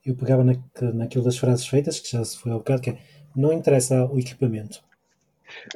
eu 0.05 0.15
pegava 0.15 0.43
na, 0.43 0.53
naquilo 0.93 1.23
das 1.23 1.37
frases 1.37 1.67
feitas, 1.67 1.99
que 1.99 2.09
já 2.09 2.23
se 2.23 2.37
foi 2.37 2.51
ao 2.51 2.59
bocado, 2.59 2.81
que 2.81 2.89
é 2.91 2.97
não 3.35 3.53
interessa 3.53 4.05
o 4.05 4.19
equipamento. 4.19 4.83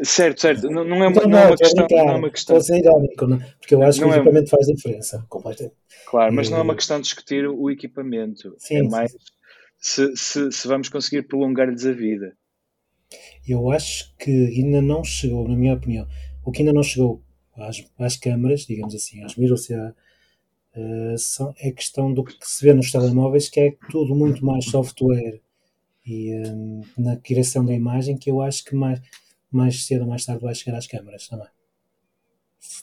Certo, 0.01 0.41
certo. 0.41 0.69
Não, 0.69 0.83
não, 0.83 1.03
é, 1.03 1.07
uma, 1.07 1.11
então, 1.11 1.29
não, 1.29 1.37
é 1.37 1.45
uma 1.47 1.57
questão. 1.57 1.87
Não 1.89 1.97
é 1.97 2.15
uma 2.15 2.29
questão. 2.29 2.55
Pode 2.55 2.65
ser 2.65 2.79
irónico, 2.79 3.27
não? 3.27 3.39
porque 3.59 3.75
eu 3.75 3.83
acho 3.83 3.99
que 3.99 4.05
o 4.05 4.13
é 4.13 4.15
equipamento 4.17 4.49
faz 4.49 4.67
diferença. 4.67 5.25
Completamente. 5.29 5.75
Claro, 6.05 6.33
mas 6.33 6.49
não 6.49 6.59
é 6.59 6.61
uma 6.61 6.75
questão 6.75 6.97
de 6.97 7.03
discutir 7.03 7.47
o 7.47 7.69
equipamento. 7.69 8.55
Sim, 8.57 8.77
é 8.77 8.83
mais 8.83 9.11
sim. 9.11 9.17
Se, 9.77 10.17
se, 10.17 10.51
se 10.51 10.67
vamos 10.67 10.89
conseguir 10.89 11.23
prolongar-lhes 11.23 11.85
a 11.85 11.91
vida. 11.91 12.35
Eu 13.47 13.71
acho 13.71 14.15
que 14.17 14.31
ainda 14.31 14.81
não 14.81 15.03
chegou, 15.03 15.47
na 15.47 15.55
minha 15.55 15.75
opinião, 15.75 16.07
o 16.43 16.51
que 16.51 16.61
ainda 16.61 16.73
não 16.73 16.81
chegou 16.81 17.21
às, 17.55 17.85
às 17.99 18.15
câmaras, 18.15 18.61
digamos 18.61 18.95
assim, 18.95 19.23
às 19.23 19.33
à, 19.33 19.93
Uh, 20.75 21.17
são, 21.17 21.53
é 21.57 21.71
questão 21.71 22.13
do 22.13 22.21
que 22.21 22.35
se 22.41 22.65
vê 22.65 22.73
nos 22.73 22.91
telemóveis, 22.91 23.47
que 23.47 23.61
é 23.61 23.77
tudo 23.89 24.13
muito 24.13 24.45
mais 24.45 24.65
software 24.65 25.39
e 26.05 26.35
um, 26.35 26.81
na 26.97 27.15
criação 27.15 27.65
da 27.65 27.73
imagem, 27.73 28.17
que 28.17 28.29
eu 28.29 28.41
acho 28.41 28.65
que 28.65 28.75
mais, 28.75 29.01
mais 29.55 29.85
cedo 29.85 30.01
ou 30.01 30.07
mais 30.07 30.25
tarde 30.25 30.43
vai 30.43 30.53
chegar 30.53 30.77
às 30.77 30.87
câmaras 30.87 31.27
também. 31.27 31.47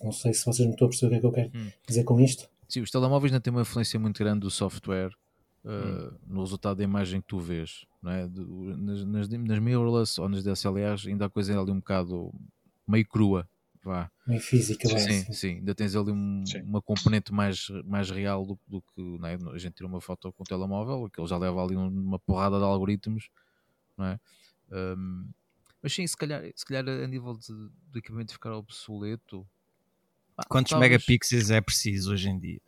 Não 0.02 0.12
sei 0.12 0.32
se 0.32 0.44
vocês 0.44 0.66
não 0.66 0.72
estão 0.72 0.86
a 0.86 0.90
perceber 0.90 1.06
o 1.06 1.10
que 1.10 1.16
é 1.16 1.20
que 1.20 1.26
eu 1.26 1.32
quero 1.32 1.50
hum. 1.54 1.70
dizer 1.86 2.04
com 2.04 2.20
isto. 2.20 2.48
Sim, 2.68 2.80
os 2.80 2.90
telemóveis 2.90 3.32
ainda 3.32 3.42
têm 3.42 3.52
uma 3.52 3.62
influência 3.62 3.98
muito 3.98 4.18
grande 4.18 4.40
do 4.40 4.50
software 4.50 5.12
uh, 5.64 5.70
hum. 5.70 6.18
no 6.26 6.40
resultado 6.40 6.78
da 6.78 6.84
imagem 6.84 7.20
que 7.20 7.26
tu 7.28 7.38
vês. 7.38 7.84
Não 8.02 8.10
é? 8.10 8.26
nas, 8.26 9.04
nas, 9.04 9.28
nas 9.28 9.58
mirrorless 9.58 10.20
ou 10.20 10.28
nas 10.28 10.42
DSLRs 10.42 11.06
ainda 11.06 11.26
a 11.26 11.30
coisa 11.30 11.52
é 11.52 11.56
ali 11.56 11.70
um 11.70 11.78
bocado 11.78 12.32
meio 12.86 13.06
crua 13.06 13.48
vá. 13.82 14.10
Em 14.28 14.38
física, 14.38 14.88
sim, 14.88 15.24
sim, 15.24 15.32
sim, 15.32 15.48
ainda 15.56 15.74
tens 15.74 15.96
ali 15.96 16.12
um, 16.12 16.44
uma 16.64 16.80
componente 16.80 17.32
mais, 17.32 17.68
mais 17.84 18.10
real 18.10 18.46
do, 18.46 18.58
do 18.66 18.80
que 18.80 19.02
não 19.18 19.28
é? 19.28 19.34
a 19.34 19.58
gente 19.58 19.74
tira 19.74 19.86
uma 19.86 20.00
foto 20.00 20.32
com 20.32 20.42
o 20.42 20.46
telemóvel, 20.46 21.10
que 21.10 21.20
ele 21.20 21.28
já 21.28 21.36
leva 21.36 21.62
ali 21.62 21.74
uma 21.74 22.18
porrada 22.18 22.58
de 22.58 22.64
algoritmos, 22.64 23.28
não 23.96 24.06
é? 24.06 24.20
Um, 24.70 25.28
mas 25.82 25.92
sim, 25.92 26.06
se 26.06 26.16
calhar, 26.16 26.42
se 26.54 26.64
calhar 26.64 26.88
a 26.88 27.06
nível 27.06 27.36
de, 27.36 27.52
do 27.90 27.98
equipamento 27.98 28.32
ficar 28.32 28.52
obsoleto. 28.52 29.46
Ah, 30.36 30.44
Quantos 30.48 30.70
talvez... 30.70 30.90
megapixels 30.90 31.50
é 31.50 31.60
preciso 31.60 32.12
hoje 32.12 32.28
em 32.28 32.38
dia? 32.38 32.60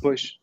Pois. 0.00 0.38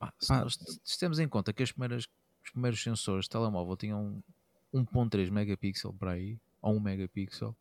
Ah, 0.00 0.12
se, 0.18 0.32
nós, 0.32 0.58
se 0.84 0.98
temos 0.98 1.18
em 1.18 1.28
conta 1.28 1.52
que 1.52 1.62
as 1.62 1.70
primeiras, 1.70 2.08
os 2.44 2.50
primeiros 2.50 2.82
sensores 2.82 3.26
de 3.26 3.30
telemóvel 3.30 3.76
tinham 3.76 4.22
1.3 4.74 5.30
megapixel 5.30 5.92
para 5.92 6.12
aí, 6.12 6.38
ou 6.60 6.76
1 6.76 6.80
megapixel, 6.80 7.56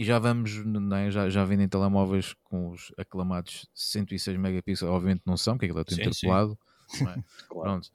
e 0.00 0.04
já 0.04 0.18
vamos, 0.18 0.52
é? 0.96 1.10
já, 1.10 1.28
já 1.28 1.44
vendem 1.44 1.68
telemóveis 1.68 2.34
com 2.44 2.70
os 2.70 2.90
aclamados 2.96 3.68
106 3.74 4.38
megapixels, 4.38 4.90
obviamente 4.90 5.20
não 5.26 5.36
são, 5.36 5.58
porque 5.58 5.66
aquilo 5.66 5.80
é 5.80 5.84
tudo 5.84 6.00
interpolado. 6.00 6.58
É? 6.94 6.96
claro. 6.96 7.24
Pronto. 7.48 7.92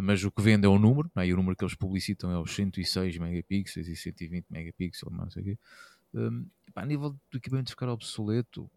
Mas 0.00 0.22
o 0.24 0.30
que 0.30 0.42
vende 0.42 0.66
é 0.66 0.68
o 0.68 0.78
número, 0.78 1.10
é? 1.16 1.26
e 1.26 1.32
o 1.32 1.36
número 1.36 1.56
que 1.56 1.64
eles 1.64 1.74
publicitam 1.74 2.30
é 2.30 2.38
os 2.38 2.54
106 2.54 3.18
megapixels 3.18 3.88
e 3.88 3.96
120 3.96 4.46
megapixels, 4.50 5.12
não 5.12 5.30
sei 5.30 5.42
o 5.42 5.44
quê. 5.46 5.58
Um, 6.14 6.46
pá, 6.72 6.82
a 6.82 6.86
nível 6.86 7.10
do 7.30 7.36
equipamento 7.36 7.70
ficar 7.70 7.88
obsoleto, 7.88 8.70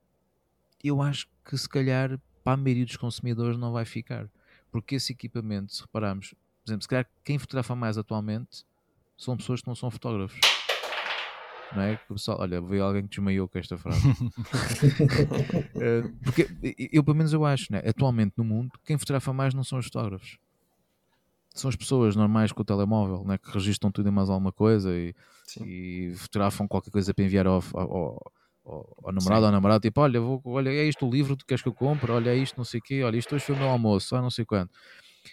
eu 0.83 1.01
acho 1.01 1.27
que 1.45 1.57
se 1.57 1.69
calhar 1.69 2.19
para 2.43 2.53
a 2.53 2.57
maioria 2.57 2.85
dos 2.85 2.97
consumidores 2.97 3.57
não 3.57 3.71
vai 3.71 3.85
ficar. 3.85 4.29
Porque 4.71 4.95
esse 4.95 5.13
equipamento, 5.13 5.73
se 5.73 5.81
repararmos, 5.81 6.29
por 6.29 6.69
exemplo, 6.69 6.83
se 6.83 6.87
calhar 6.87 7.07
quem 7.23 7.37
fotografa 7.37 7.75
mais 7.75 7.97
atualmente 7.97 8.65
são 9.17 9.37
pessoas 9.37 9.61
que 9.61 9.67
não 9.67 9.75
são 9.75 9.91
fotógrafos 9.91 10.39
não 11.75 11.83
é? 11.83 11.95
Pessoal, 11.95 12.39
olha, 12.41 12.61
veio 12.61 12.83
alguém 12.83 13.03
que 13.03 13.09
desmaiou 13.09 13.47
com 13.47 13.57
esta 13.57 13.77
frase. 13.77 14.05
uh, 14.07 14.13
porque 16.23 16.47
eu, 16.91 17.03
pelo 17.03 17.15
menos, 17.15 17.33
eu 17.33 17.45
acho, 17.45 17.71
né? 17.71 17.81
atualmente 17.85 18.33
no 18.37 18.43
mundo, 18.43 18.71
quem 18.85 18.97
fotografa 18.97 19.31
mais 19.33 19.53
não 19.53 19.63
são 19.63 19.79
os 19.79 19.85
fotógrafos. 19.85 20.37
São 21.53 21.69
as 21.69 21.75
pessoas 21.75 22.15
normais 22.15 22.51
com 22.51 22.61
o 22.61 22.65
telemóvel, 22.65 23.25
né? 23.25 23.37
que 23.37 23.51
registram 23.51 23.91
tudo 23.91 24.07
e 24.07 24.11
mais 24.11 24.29
alguma 24.29 24.51
coisa 24.51 24.95
e, 24.95 25.13
e 25.65 26.13
fotografam 26.15 26.67
qualquer 26.67 26.91
coisa 26.91 27.13
para 27.13 27.25
enviar 27.25 27.45
ao, 27.45 27.61
ao, 27.73 28.31
ao, 28.65 28.97
ao 29.03 29.11
namorado 29.11 29.45
à 29.45 29.51
namorada, 29.51 29.81
tipo, 29.81 29.99
olha, 29.99 30.21
vou, 30.21 30.41
olha, 30.45 30.69
é 30.69 30.85
isto 30.85 31.05
o 31.05 31.11
livro, 31.11 31.35
tu 31.35 31.45
queres 31.45 31.61
que 31.61 31.67
eu 31.67 31.73
compre? 31.73 32.11
Olha, 32.11 32.29
é 32.29 32.37
isto, 32.37 32.57
não 32.57 32.63
sei 32.63 32.79
o 32.79 32.83
quê, 32.83 33.03
olha, 33.03 33.17
isto 33.17 33.35
hoje 33.35 33.45
foi 33.45 33.55
o 33.55 33.57
meu 33.57 33.67
almoço, 33.67 34.15
ah, 34.15 34.21
não 34.21 34.29
sei 34.29 34.45
quando. 34.45 34.69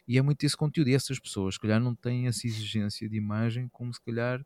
E 0.07 0.19
é 0.19 0.23
muito 0.23 0.45
esse 0.45 0.57
conteúdo, 0.57 0.89
e 0.89 0.95
essas 0.95 1.19
pessoas, 1.19 1.55
se 1.55 1.61
calhar, 1.61 1.81
não 1.81 1.95
têm 1.95 2.27
essa 2.27 2.47
exigência 2.47 3.09
de 3.09 3.17
imagem 3.17 3.69
como 3.69 3.95
se 3.95 4.01
calhar 4.01 4.45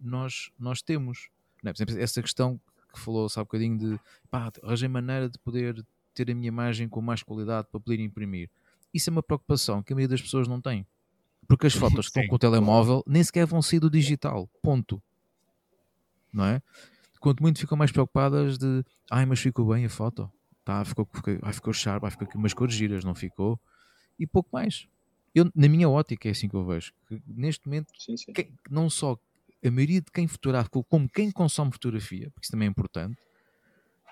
nós, 0.00 0.50
nós 0.58 0.80
temos. 0.80 1.28
Não 1.62 1.70
é? 1.70 1.72
Por 1.72 1.82
exemplo, 1.82 2.02
essa 2.02 2.22
questão 2.22 2.60
que 2.92 2.98
falou 2.98 3.26
há 3.34 3.40
um 3.40 3.42
bocadinho 3.42 3.78
de 3.78 4.00
pá, 4.30 4.50
arranjei 4.62 4.88
maneira 4.88 5.28
de 5.28 5.38
poder 5.38 5.84
ter 6.14 6.30
a 6.30 6.34
minha 6.34 6.48
imagem 6.48 6.88
com 6.88 7.00
mais 7.00 7.22
qualidade 7.22 7.68
para 7.70 7.80
poder 7.80 8.00
imprimir. 8.00 8.50
Isso 8.92 9.10
é 9.10 9.12
uma 9.12 9.22
preocupação 9.22 9.82
que 9.82 9.92
a 9.92 9.96
maioria 9.96 10.08
das 10.08 10.22
pessoas 10.22 10.48
não 10.48 10.60
tem. 10.60 10.86
Porque 11.50 11.66
as 11.66 11.74
fotos 11.74 12.08
que 12.08 12.20
estão 12.20 12.28
com 12.28 12.36
o 12.36 12.38
telemóvel 12.38 13.02
nem 13.04 13.24
sequer 13.24 13.44
vão 13.44 13.60
sair 13.60 13.80
do 13.80 13.90
digital. 13.90 14.48
Ponto. 14.62 15.02
Não 16.32 16.44
é? 16.44 16.62
Quanto 17.18 17.42
muito 17.42 17.58
ficam 17.58 17.76
mais 17.76 17.90
preocupadas 17.90 18.56
de 18.56 18.84
ai, 19.10 19.26
mas 19.26 19.40
ficou 19.40 19.66
bem 19.66 19.84
a 19.84 19.90
foto. 19.90 20.30
Tá, 20.64 20.84
ficou, 20.84 21.08
ficou, 21.12 21.36
ai, 21.42 21.52
ficou 21.52 21.72
sharp, 21.72 22.04
ai, 22.04 22.12
ficou 22.12 22.28
aqui 22.28 22.36
umas 22.36 22.54
cores 22.54 22.72
giras, 22.72 23.02
não 23.02 23.16
ficou? 23.16 23.58
E 24.16 24.28
pouco 24.28 24.48
mais. 24.52 24.86
Eu, 25.34 25.50
na 25.52 25.68
minha 25.68 25.88
ótica 25.88 26.28
é 26.28 26.30
assim 26.30 26.48
que 26.48 26.54
eu 26.54 26.64
vejo. 26.64 26.92
Que 27.08 27.20
neste 27.26 27.66
momento, 27.66 27.90
sim, 27.98 28.16
sim. 28.16 28.32
Que, 28.32 28.52
não 28.70 28.88
só 28.88 29.18
a 29.64 29.70
maioria 29.72 30.00
de 30.00 30.12
quem 30.12 30.28
fotografa, 30.28 30.70
como 30.70 31.08
quem 31.08 31.32
consome 31.32 31.72
fotografia, 31.72 32.30
porque 32.30 32.44
isso 32.44 32.52
também 32.52 32.68
é 32.68 32.70
importante, 32.70 33.18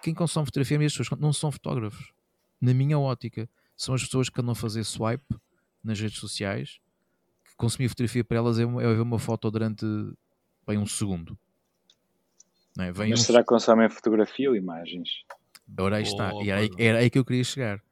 quem 0.03 0.13
consome 0.13 0.45
fotografia, 0.45 0.77
as 0.85 0.93
pessoas 0.93 1.21
não 1.21 1.33
são 1.33 1.53
fotógrafos. 1.53 2.13
Na 2.61 2.75
minha 2.75 2.99
ótica, 2.99 3.49
são 3.77 3.95
as 3.95 4.03
pessoas 4.03 4.29
que 4.29 4.41
andam 4.41 4.51
a 4.51 4.57
fazer 4.57 4.83
swipe 4.83 5.37
nas 5.85 6.01
redes 6.01 6.19
sociais, 6.19 6.81
consumir 7.59 7.89
fotografia 7.89 8.25
para 8.25 8.39
elas 8.39 8.59
é, 8.59 8.63
é 8.63 8.67
ver 8.67 9.01
uma 9.01 9.19
foto 9.19 9.51
durante 9.51 9.85
bem 10.67 10.79
um 10.79 10.87
segundo. 10.87 11.39
É? 12.79 12.93
Mas 12.93 13.11
um... 13.11 13.17
será 13.17 13.41
que 13.41 13.47
consomem 13.47 13.91
fotografia 13.91 14.49
ou 14.49 14.57
imagens? 14.57 15.09
Ora 15.79 15.97
aí 15.97 16.05
está, 16.05 16.33
oh, 16.33 16.43
e 16.43 16.51
era 16.51 16.61
aí, 16.61 16.71
era 16.79 16.99
aí 16.99 17.11
que 17.11 17.19
eu 17.19 17.25
queria 17.25 17.45
chegar. 17.45 17.83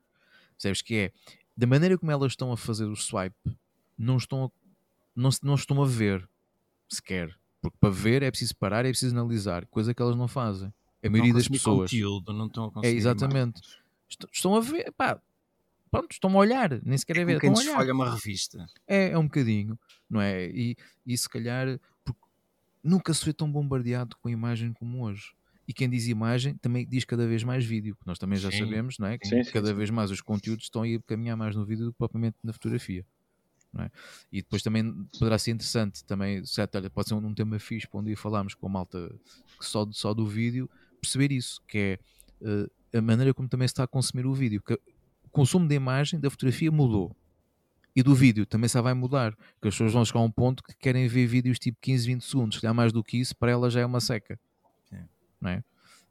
Sabes 0.57 0.81
que 0.81 0.95
é, 0.95 1.13
da 1.55 1.67
maneira 1.67 1.99
como 1.99 2.11
elas 2.11 2.33
estão 2.33 2.51
a 2.53 2.57
fazer 2.57 2.87
o 2.87 2.97
swipe, 2.97 3.37
não 3.99 4.17
estão 4.17 4.45
a, 4.45 4.51
não, 5.15 5.31
não 5.43 5.55
estão 5.57 5.83
a 5.83 5.87
ver 5.87 6.27
sequer. 6.89 7.37
Porque 7.61 7.77
para 7.81 7.91
ver 7.91 8.23
é 8.23 8.31
preciso 8.31 8.57
parar, 8.57 8.87
é 8.87 8.91
preciso 8.91 9.15
analisar, 9.15 9.67
coisa 9.67 9.93
que 9.93 10.01
elas 10.01 10.17
não 10.17 10.29
fazem. 10.29 10.73
A 11.03 11.11
maioria 11.11 11.35
das 11.35 11.49
pessoas. 11.49 11.91
Conteúdo, 11.91 12.33
não 12.33 12.47
estão 12.47 12.65
a 12.65 12.69
é, 12.69 12.71
conseguir 12.71 12.95
é 12.95 12.99
exatamente. 12.99 13.61
Estão 14.33 14.55
a 14.55 14.61
ver, 14.61 14.93
pá, 14.93 15.21
pronto, 15.91 16.13
estão 16.13 16.31
a 16.31 16.37
olhar, 16.37 16.81
nem 16.83 16.97
sequer 16.97 17.19
é, 17.19 17.21
é 17.21 17.25
ver. 17.25 17.41
Quem 17.41 17.53
desfolha 17.53 17.93
uma 17.93 18.11
revista. 18.11 18.67
É, 18.87 19.11
é 19.11 19.19
um 19.19 19.25
bocadinho, 19.25 19.79
não 20.09 20.21
é? 20.21 20.47
E, 20.47 20.77
e 21.07 21.17
se 21.17 21.29
calhar 21.29 21.79
nunca 22.83 23.13
se 23.13 23.25
foi 23.25 23.33
tão 23.33 23.51
bombardeado 23.51 24.17
com 24.17 24.29
a 24.29 24.31
imagem 24.31 24.73
como 24.73 25.05
hoje. 25.05 25.35
E 25.69 25.75
quem 25.75 25.91
diz 25.91 26.07
imagem 26.07 26.55
também 26.59 26.87
diz 26.87 27.05
cada 27.05 27.27
vez 27.27 27.43
mais 27.43 27.65
vídeo, 27.65 27.97
nós 28.07 28.19
também 28.19 28.39
já 28.39 28.53
Sim. 28.53 28.59
sabemos 28.59 28.99
não 28.99 29.09
é? 29.09 29.19
que 29.19 29.27
Sim, 29.27 29.43
sim, 29.43 29.51
cada 29.51 29.75
vez 29.75 29.91
mais 29.91 30.13
os 30.13 30.21
conteúdos 30.21 30.67
estão 30.67 30.83
a 30.83 30.89
ir 30.89 31.03
caminhar 31.03 31.37
mais 31.37 31.57
no 31.57 31.65
vídeo 31.65 31.87
do 31.87 31.93
que 31.93 31.99
propriamente 31.99 32.37
na 32.45 32.53
fotografia. 32.53 33.05
é? 33.81 33.91
E 34.31 34.43
depois 34.43 34.63
também 34.63 34.95
poderá 35.19 35.37
ser 35.39 35.51
interessante, 35.51 36.05
também, 36.05 36.47
certo, 36.47 36.77
olha, 36.77 36.89
pode 36.89 37.09
ser 37.09 37.15
um, 37.15 37.27
um 37.27 37.35
tema 37.35 37.59
fixe 37.59 37.89
para 37.89 37.99
um 37.99 38.05
dia 38.05 38.17
falarmos 38.17 38.55
com 38.55 38.67
a 38.67 38.71
malta 38.71 39.13
que 39.59 39.67
só, 39.67 39.89
só 39.91 40.15
do 40.15 40.25
vídeo, 40.25 40.71
perceber 41.01 41.33
isso, 41.33 41.61
que 41.67 41.79
é 41.79 41.99
eh, 42.43 42.99
a 42.99 43.03
maneira 43.03 43.35
como 43.35 43.49
também 43.49 43.67
se 43.67 43.73
está 43.73 43.83
a 43.83 43.89
consumir 43.89 44.27
o 44.27 44.35
vídeo. 44.35 44.63
Que 44.63 44.79
consumo 45.37 45.69
da 45.69 45.75
imagem, 45.75 46.19
da 46.19 46.31
fotografia 46.31 46.73
mudou. 46.73 47.15
E 47.95 48.03
do 48.03 48.15
vídeo 48.15 48.47
também 48.47 48.69
só 48.69 48.81
vai 48.81 48.95
mudar. 48.95 49.35
Porque 49.55 49.69
as 49.69 49.75
pessoas 49.75 49.93
vão 49.93 50.05
chegar 50.05 50.21
a 50.21 50.23
um 50.23 50.31
ponto 50.31 50.63
que 50.63 50.75
querem 50.75 51.07
ver 51.09 51.27
vídeos 51.27 51.59
tipo 51.59 51.79
15, 51.81 52.07
20 52.07 52.25
segundos. 52.25 52.57
Se 52.57 52.63
der 52.63 52.73
mais 52.73 52.93
do 52.93 53.05
que 53.05 53.19
isso, 53.19 53.37
para 53.37 53.51
elas 53.51 53.73
já 53.73 53.81
é 53.81 53.87
uma 53.87 54.01
seca. 54.01 54.39
Não 55.41 55.51
é? 55.51 55.65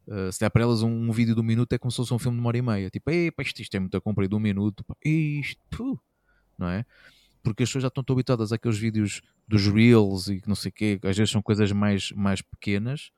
Uh, 0.08 0.32
se 0.32 0.40
der 0.40 0.50
para 0.52 0.62
elas 0.62 0.84
um, 0.84 1.10
um 1.10 1.12
vídeo 1.12 1.34
de 1.34 1.42
um 1.42 1.44
minuto 1.44 1.74
é 1.74 1.78
como 1.80 1.92
se 1.92 1.98
fosse 1.98 2.14
um 2.14 2.20
filme 2.20 2.38
de 2.38 2.42
uma 2.42 2.48
hora 2.50 2.58
e 2.58 2.62
meia. 2.62 2.90
Tipo, 2.92 3.10
isto, 3.42 3.62
isto 3.62 3.76
é 3.76 3.80
muito 3.80 4.00
comprido, 4.02 4.36
um 4.38 4.40
minuto. 4.40 4.84
Pá, 4.84 4.96
isto, 5.04 5.60
puh", 5.72 6.00
não 6.58 6.68
é? 6.68 6.86
Porque 7.44 7.64
as 7.64 7.70
pessoas 7.70 7.84
já 7.84 7.88
estão 7.88 8.04
tão 8.04 8.14
habituadas 8.14 8.52
àqueles 8.52 8.78
vídeos 8.78 9.22
dos 9.48 9.68
Reels 9.68 10.28
e 10.28 10.42
que 10.42 10.48
não 10.48 10.56
sei 10.56 10.70
o 10.70 10.74
quê, 10.74 11.00
às 11.04 11.18
vezes 11.18 11.32
são 11.32 11.42
coisas 11.42 11.72
mais, 11.72 12.12
mais 12.12 12.42
pequenas. 12.42 13.12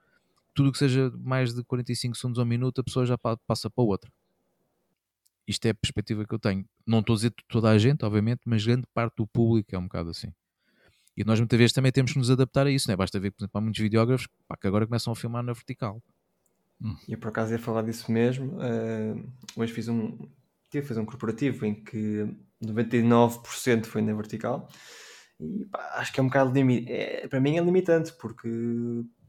Tudo 0.54 0.72
que 0.72 0.78
seja 0.78 1.12
mais 1.20 1.54
de 1.54 1.64
45 1.64 2.16
segundos 2.18 2.38
ou 2.38 2.46
um 2.46 2.48
minuto, 2.48 2.82
a 2.82 2.84
pessoa 2.84 3.06
já 3.06 3.18
pa- 3.18 3.38
passa 3.48 3.70
para 3.70 3.84
outra. 3.84 4.12
Isto 5.48 5.66
é 5.68 5.70
a 5.70 5.76
perspectiva 5.76 6.26
que 6.26 6.36
eu 6.36 6.40
tenho. 6.40 6.66
Não 6.86 7.00
estou 7.00 7.14
a 7.14 7.18
dizer 7.18 7.34
toda 7.48 7.70
a 7.70 7.78
gente, 7.78 8.04
obviamente, 8.04 8.42
mas 8.46 8.66
grande 8.66 8.86
parte 8.94 9.16
do 9.16 9.28
público 9.28 9.74
é 9.74 9.78
um 9.80 9.84
bocado 9.84 10.10
assim. 10.10 10.34
E 11.16 11.24
nós 11.24 11.40
muitas 11.40 11.58
vezes 11.58 11.74
também 11.74 11.92
temos 11.92 12.12
que 12.12 12.20
nos 12.20 12.30
adaptar 12.30 12.68
a 12.68 12.72
isso, 12.72 12.88
não 12.88 12.94
é? 12.94 12.96
Basta 12.98 13.20
ver, 13.20 13.32
por 13.32 13.42
exemplo, 13.42 13.58
há 13.58 13.62
muitos 13.62 13.82
videógrafos 13.82 14.28
pá, 14.48 14.56
que 14.56 14.68
agora 14.68 14.86
começam 14.86 15.12
a 15.12 15.16
filmar 15.16 15.42
na 15.42 15.54
vertical. 15.54 16.02
E 17.08 17.14
eu 17.14 17.18
por 17.18 17.30
acaso 17.30 17.52
ia 17.52 17.60
falar 17.60 17.82
disso 17.82 18.12
mesmo. 18.12 18.62
eh, 18.62 19.16
hoje 19.56 19.74
fiz 19.74 19.88
um. 19.88 20.30
Tive 20.70 20.86
a 20.86 20.88
fazer 20.88 21.00
um 21.00 21.06
corporativo 21.06 21.66
em 21.66 21.74
que 21.74 22.28
99% 22.64 23.86
foi 23.86 24.02
na 24.02 24.14
vertical. 24.14 24.70
E 25.40 25.66
pá, 25.66 25.94
acho 25.96 26.14
que 26.14 26.20
é 26.20 26.24
um 26.24 26.28
bocado 26.28 26.54
limitante. 26.54 26.92
É, 26.92 27.28
para 27.28 27.40
mim 27.40 27.58
é 27.58 27.62
limitante, 27.62 28.14
porque. 28.14 28.48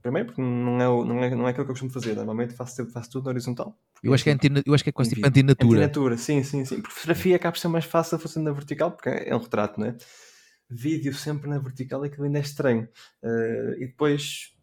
Primeiro, 0.03 0.27
porque 0.27 0.41
não 0.41 0.77
é, 0.77 1.07
não, 1.07 1.25
é, 1.25 1.35
não 1.35 1.47
é 1.49 1.51
aquilo 1.51 1.65
que 1.65 1.71
eu 1.71 1.75
costumo 1.75 1.91
fazer. 1.91 2.15
Normalmente 2.15 2.55
faço, 2.55 2.87
faço 2.91 3.11
tudo 3.11 3.25
na 3.25 3.31
horizontal. 3.31 3.79
Eu 4.03 4.15
acho 4.15 4.25
que 4.25 4.31
é, 4.31 4.33
antina, 4.33 4.63
eu 4.65 4.75
acho 4.75 4.85
que 4.85 4.91
é 4.91 4.93
quase 4.93 5.15
tipo 5.15 5.27
antinatura. 5.27 5.71
Antinatura, 5.71 6.17
sim, 6.17 6.43
sim, 6.43 6.65
sim. 6.65 6.81
Porque 6.81 6.95
fotografia 6.95 7.37
acaba 7.37 7.53
por 7.53 7.59
ser 7.59 7.69
mais 7.69 7.85
fácil 7.85 8.19
fazer 8.19 8.41
na 8.41 8.53
vertical, 8.53 8.93
porque 8.93 9.09
é 9.09 9.35
um 9.35 9.41
retrato, 9.41 9.81
não 9.81 9.89
é? 9.89 9.97
Vídeo 10.71 11.15
sempre 11.15 11.49
na 11.49 11.59
vertical 11.59 12.05
é 12.05 12.09
que 12.09 12.21
ainda 12.21 12.39
é 12.39 12.43
estranho. 12.43 12.89
Eh, 13.23 13.77
e 13.79 13.87
depois 13.87 14.55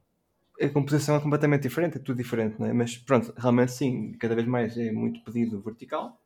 a 0.62 0.70
composição 0.70 1.16
é 1.16 1.20
completamente 1.20 1.64
diferente, 1.64 1.98
é 1.98 2.00
tudo 2.00 2.18
diferente, 2.18 2.60
não 2.60 2.68
é? 2.68 2.74
Mas 2.74 2.98
pronto, 2.98 3.34
realmente 3.38 3.72
sim, 3.72 4.14
cada 4.20 4.36
vez 4.36 4.48
mais 4.48 4.78
é 4.78 4.92
muito 4.92 5.24
pedido 5.24 5.62
vertical. 5.62 6.22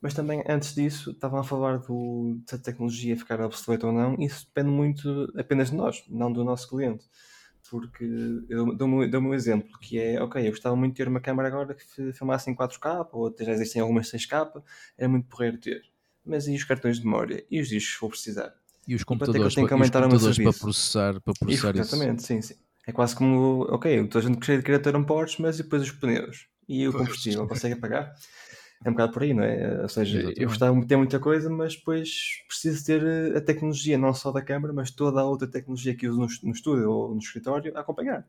Mas 0.00 0.14
também 0.14 0.42
antes 0.48 0.74
disso, 0.74 1.10
estavam 1.10 1.40
a 1.40 1.44
falar 1.44 1.78
do, 1.78 2.40
se 2.46 2.54
a 2.54 2.58
tecnologia 2.58 3.16
ficar 3.16 3.40
obsoleta 3.40 3.86
ou 3.86 3.92
não, 3.92 4.14
isso 4.18 4.46
depende 4.46 4.70
muito 4.70 5.30
apenas 5.36 5.70
de 5.70 5.76
nós, 5.76 6.02
não 6.08 6.32
do 6.32 6.42
nosso 6.42 6.68
cliente. 6.68 7.04
Porque 7.70 8.04
eu 8.48 8.74
dou-me 8.74 9.08
dou 9.08 9.20
um 9.20 9.32
exemplo, 9.32 9.78
que 9.78 9.98
é, 9.98 10.20
ok, 10.20 10.44
eu 10.44 10.50
gostava 10.50 10.74
muito 10.74 10.92
de 10.92 10.96
ter 10.96 11.08
uma 11.08 11.20
câmera 11.20 11.48
agora 11.48 11.72
que 11.74 11.84
fi- 11.84 12.12
filmasse 12.12 12.50
em 12.50 12.54
4K, 12.54 13.08
ou 13.12 13.28
até 13.28 13.44
já 13.44 13.52
existem 13.52 13.80
algumas 13.80 14.08
6K, 14.08 14.62
era 14.98 15.08
muito 15.08 15.28
porreiro 15.28 15.56
ter. 15.58 15.82
Mas 16.24 16.48
e 16.48 16.54
os 16.56 16.64
cartões 16.64 16.98
de 16.98 17.04
memória? 17.04 17.44
E 17.50 17.60
os 17.60 17.68
discos 17.68 17.94
que 17.94 18.00
vou 18.00 18.10
precisar? 18.10 18.52
E 18.88 18.94
os 18.94 19.02
que 19.02 19.06
computadores, 19.06 19.54
eu 19.54 19.54
tenho 19.54 19.68
para, 19.68 19.76
que 19.76 19.82
e 19.82 19.84
os 19.84 19.90
aumentar 19.90 19.98
o 20.04 20.08
meu 20.08 20.18
computadores 20.18 20.38
para 20.38 20.52
processar, 20.52 21.20
para 21.20 21.34
processar 21.34 21.70
isso. 21.70 21.80
exatamente, 21.80 22.22
sim, 22.24 22.42
sim. 22.42 22.54
É 22.86 22.92
quase 22.92 23.14
como, 23.14 23.62
ok, 23.70 24.06
toda 24.08 24.24
a 24.26 24.28
gente 24.28 24.62
queria 24.62 24.80
ter 24.80 24.96
um 24.96 25.04
Porsche, 25.04 25.40
mas 25.40 25.58
depois 25.58 25.82
os 25.82 25.92
pneus? 25.92 26.48
E 26.68 26.88
o 26.88 26.92
combustível, 26.92 27.46
consegue 27.46 27.76
pagar? 27.76 28.14
É 28.82 28.88
um 28.88 28.92
bocado 28.92 29.12
por 29.12 29.22
aí, 29.22 29.34
não 29.34 29.42
é? 29.42 29.82
Ou 29.82 29.88
seja, 29.88 30.16
Exatamente. 30.18 30.40
eu 30.42 30.48
gostava 30.48 30.80
de 30.80 30.86
ter 30.86 30.96
muita 30.96 31.20
coisa, 31.20 31.50
mas 31.50 31.76
depois 31.76 32.42
preciso 32.48 32.84
ter 32.86 33.02
eh, 33.04 33.36
a 33.36 33.40
tecnologia, 33.40 33.98
não 33.98 34.14
só 34.14 34.32
da 34.32 34.40
câmara, 34.40 34.72
mas 34.72 34.90
toda 34.90 35.20
a 35.20 35.24
outra 35.24 35.46
tecnologia 35.46 35.94
que 35.94 36.08
uso 36.08 36.18
no, 36.18 36.26
no 36.48 36.54
estúdio 36.54 36.90
ou 36.90 37.12
no 37.14 37.18
escritório 37.18 37.76
a 37.76 37.80
acompanhar. 37.80 38.26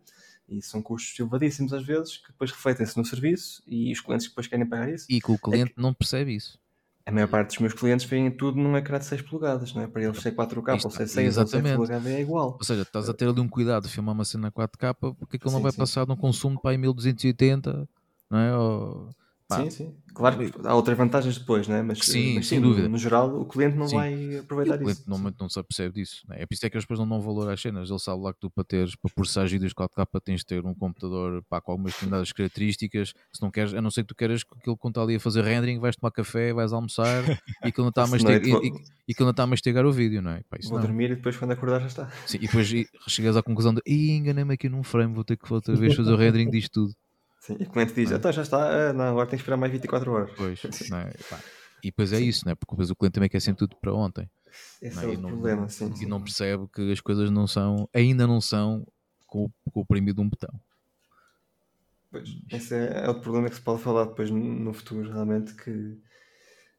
E 0.49 0.61
são 0.61 0.81
custos 0.81 1.17
elevadíssimos 1.17 1.71
às 1.71 1.85
vezes, 1.85 2.17
que 2.17 2.27
depois 2.33 2.51
refletem-se 2.51 2.97
no 2.97 3.05
serviço 3.05 3.63
e 3.65 3.93
os 3.93 4.01
clientes 4.01 4.27
depois 4.27 4.47
querem 4.47 4.65
pagar 4.65 4.89
isso. 4.93 5.05
E 5.09 5.21
que 5.21 5.31
o 5.31 5.37
cliente 5.37 5.73
não 5.77 5.93
percebe 5.93 6.35
isso. 6.35 6.59
A 7.05 7.11
maior 7.11 7.27
parte 7.29 7.47
dos 7.47 7.57
meus 7.59 7.73
clientes 7.73 8.05
veem 8.05 8.29
tudo 8.29 8.59
num 8.59 8.75
ecrã 8.75 8.99
de 8.99 9.05
6 9.05 9.21
polegadas, 9.21 9.73
não 9.73 9.81
é? 9.81 9.87
Para 9.87 10.03
eles 10.03 10.19
ser 10.21 10.33
4K 10.33 10.75
Isto- 10.75 10.85
ou 10.85 10.91
ser 10.91 11.07
6 11.07 11.37
ou 11.37 11.47
7 11.47 11.59
exatamente. 11.59 11.75
polegadas 11.77 12.07
é 12.11 12.21
igual. 12.21 12.57
Ou 12.59 12.63
seja, 12.63 12.81
estás 12.81 13.07
a 13.09 13.13
ter 13.13 13.27
ali 13.29 13.39
um 13.39 13.47
cuidado 13.47 13.83
de 13.87 13.89
filmar 13.89 14.13
uma 14.13 14.25
cena 14.25 14.51
4K 14.51 14.93
porque 14.93 15.37
aquilo 15.37 15.51
não 15.51 15.59
Sim, 15.59 15.63
vai 15.63 15.71
sim. 15.71 15.77
passar 15.77 16.05
num 16.05 16.15
consumo 16.17 16.59
para 16.61 16.71
aí 16.71 16.77
1280, 16.77 17.87
não 18.29 18.37
é? 18.37 18.55
Ou, 18.57 19.09
pá, 19.55 19.63
Sim, 19.63 19.69
sim. 19.69 19.95
Claro 20.13 20.37
que 20.37 20.67
há 20.67 20.75
outras 20.75 20.97
vantagens 20.97 21.37
depois, 21.37 21.67
né? 21.67 21.81
mas, 21.81 21.99
Sim, 21.99 22.35
mas 22.35 22.47
sem 22.47 22.59
no- 22.59 22.69
dúvida. 22.69 22.89
No, 22.89 22.97
geral, 22.97 23.33
o 23.39 23.45
cliente 23.45 23.77
não 23.77 23.87
Sim. 23.87 23.95
vai 23.95 24.37
aproveitar 24.37 24.75
o 24.75 24.77
cliente 24.79 24.99
isso. 25.01 25.09
normalmente 25.09 25.39
não 25.39 25.49
se 25.49 25.57
apercebe 25.59 25.95
disso. 25.95 26.21
né? 26.27 26.41
É 26.41 26.45
por 26.45 26.53
isso 26.53 26.65
é 26.65 26.69
que 26.69 26.75
eles 26.75 26.83
depois 26.83 26.99
não 26.99 27.07
dão 27.07 27.21
valor 27.21 27.49
às 27.49 27.61
cenas. 27.61 27.89
Ele 27.89 27.99
sabe 27.99 28.21
lá 28.21 28.33
que 28.33 28.39
tu 28.39 28.49
para 28.49 28.63
teres, 28.63 28.95
para 28.95 29.11
processar 29.13 29.45
vídeos 29.47 29.73
4K 29.73 30.19
tens 30.21 30.39
de 30.41 30.45
ter 30.45 30.65
um 30.65 30.73
computador 30.75 31.43
pá, 31.49 31.61
com 31.61 31.71
algumas 31.71 31.93
determinadas 31.93 32.31
características. 32.33 33.13
Se 33.33 33.41
não 33.41 33.49
queres, 33.51 33.73
a 33.73 33.81
não 33.81 33.89
ser 33.91 34.01
que 34.03 34.07
tu 34.09 34.15
queiras 34.15 34.43
que 34.43 34.53
aquilo 34.57 34.77
quando 34.77 34.91
está 34.93 35.01
ali 35.03 35.15
a 35.15 35.19
fazer 35.19 35.43
rendering, 35.43 35.79
vais 35.79 35.95
tomar 35.95 36.11
café, 36.11 36.53
vais 36.53 36.73
almoçar 36.73 37.23
e 37.65 37.69
aquilo 37.69 37.85
não 37.85 37.89
está 37.89 38.03
a 38.03 38.07
mastigar, 38.07 38.43
e, 38.43 38.49
e- 38.51 38.71
e 39.07 39.11
aquilo 39.13 39.25
não 39.25 39.31
está 39.31 39.43
a 39.43 39.47
mastigar 39.47 39.85
o 39.85 39.91
vídeo, 39.91 40.21
não 40.21 40.31
é? 40.31 40.41
Pá, 40.49 40.57
isso 40.59 40.69
Vou 40.69 40.77
não. 40.79 40.85
dormir 40.87 41.11
e 41.11 41.15
depois 41.15 41.37
quando 41.37 41.51
acordar 41.51 41.79
já 41.81 41.87
está. 41.87 42.09
Sim, 42.27 42.37
e 42.37 42.41
depois 42.41 42.71
e 42.71 42.85
chegas 43.07 43.35
à 43.37 43.41
conclusão 43.43 43.73
de 43.73 43.81
"Ih, 43.85 44.11
enganei-me 44.11 44.53
aqui 44.53 44.67
num 44.69 44.83
frame, 44.83 45.13
vou 45.13 45.23
ter 45.23 45.37
que 45.37 45.51
outra 45.53 45.75
vez 45.75 45.95
fazer 45.95 46.11
o 46.11 46.15
rendering 46.17 46.49
disto 46.49 46.71
tudo. 46.71 46.93
Sim. 47.41 47.57
E 47.59 47.63
o 47.63 47.69
cliente 47.71 47.93
diz, 47.93 48.11
Ah. 48.11 48.15
então 48.15 48.31
já 48.31 48.43
está, 48.43 48.89
ah, 48.89 48.93
não, 48.93 49.03
agora 49.05 49.27
tem 49.27 49.35
que 49.37 49.41
esperar 49.41 49.57
mais 49.57 49.71
24 49.71 50.11
horas. 50.11 50.31
Pois, 50.37 50.61
é? 50.93 51.13
E 51.83 51.87
depois 51.87 52.13
é 52.13 52.19
isso, 52.19 52.45
não 52.45 52.51
é? 52.51 52.55
Porque 52.55 52.71
depois 52.71 52.91
o 52.91 52.95
cliente 52.95 53.15
também 53.15 53.29
quer 53.29 53.41
sempre 53.41 53.67
tudo 53.67 53.75
para 53.81 53.91
ontem. 53.91 54.29
Esse 54.79 54.99
é 55.05 55.13
é? 55.13 55.17
o 55.17 55.19
não- 55.19 55.29
problema, 55.29 55.67
sim. 55.67 55.91
E 55.91 55.97
sim. 55.97 56.05
não 56.05 56.21
percebe 56.21 56.67
que 56.71 56.91
as 56.91 57.01
coisas 57.01 57.31
não 57.31 57.47
são, 57.47 57.89
ainda 57.91 58.27
não 58.27 58.39
são 58.39 58.85
com, 59.25 59.45
o- 59.45 59.71
com 59.71 59.79
o 59.79 59.83
oprimido 59.83 60.17
de 60.17 60.21
um 60.21 60.29
botão. 60.29 60.53
Pois, 62.11 62.29
esse 62.51 62.75
é, 62.75 63.05
é 63.05 63.07
outro 63.07 63.23
problema 63.23 63.49
que 63.49 63.55
se 63.55 63.61
pode 63.61 63.81
falar 63.81 64.05
depois 64.05 64.29
no, 64.29 64.71
futuro, 64.73 65.09
realmente, 65.11 65.55
que 65.55 65.97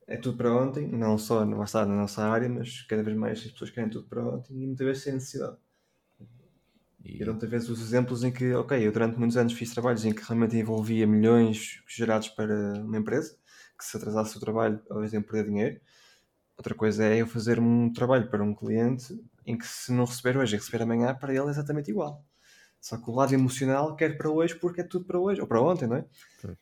é 0.06 0.16
tudo 0.16 0.36
para 0.36 0.55
ontem, 0.55 0.86
não 0.86 1.18
só 1.18 1.44
não 1.44 1.64
estar 1.64 1.86
na 1.86 1.97
nossa 1.97 2.22
área, 2.22 2.48
mas 2.48 2.82
cada 2.82 3.02
vez 3.02 3.16
mais 3.16 3.39
as 3.40 3.51
pessoas 3.51 3.70
querem 3.70 3.90
tudo 3.90 4.06
para 4.06 4.22
ontem 4.24 4.62
e 4.62 4.66
muitas 4.66 4.86
vezes 4.86 5.02
sem 5.02 5.14
necessidade. 5.14 5.56
E, 7.05 7.23
E 7.23 7.24
muitas 7.24 7.49
vezes 7.51 7.69
os 7.69 7.81
exemplos 7.81 8.23
em 8.24 8.33
que, 8.33 8.53
ok, 8.55 8.87
eu 8.87 8.93
durante 8.93 9.19
muitos 9.19 9.37
anos 9.37 9.53
fiz 9.53 9.70
trabalhos 9.73 10.05
em 10.05 10.12
que 10.12 10.23
realmente 10.23 10.57
envolvia 10.57 11.07
milhões 11.07 11.83
gerados 11.89 12.29
para 12.29 12.55
uma 12.83 12.99
empresa, 12.99 13.37
que 13.79 13.85
se 13.85 13.97
atrasasse 13.97 14.37
o 14.37 14.41
trabalho, 14.41 14.81
talvez 14.87 15.12
iam 15.12 15.23
perder 15.23 15.47
dinheiro. 15.47 15.81
Outra 16.57 16.74
coisa 16.74 17.05
é 17.05 17.20
eu 17.20 17.27
fazer 17.27 17.59
um 17.61 17.93
trabalho 17.93 18.31
para 18.31 18.43
um 18.45 18.55
cliente 18.55 19.15
em 19.47 19.59
que 19.59 19.66
se 19.66 19.93
não 19.93 20.05
receber 20.05 20.37
hoje 20.37 20.55
e 20.57 20.59
receber 20.59 20.83
amanhã, 20.83 21.15
para 21.15 21.35
ele 21.35 21.47
é 21.49 21.51
exatamente 21.51 21.91
igual. 21.91 22.24
Só 22.82 22.98
que 22.98 23.09
o 23.09 23.14
lado 23.14 23.32
emocional 23.32 23.96
quer 23.96 24.18
para 24.18 24.28
hoje 24.28 24.56
porque 24.56 24.80
é 24.82 24.84
tudo 24.84 25.04
para 25.06 25.18
hoje, 25.18 25.40
ou 25.40 25.46
para 25.46 25.62
ontem, 25.62 25.86
não 25.86 25.96
é? 25.96 26.04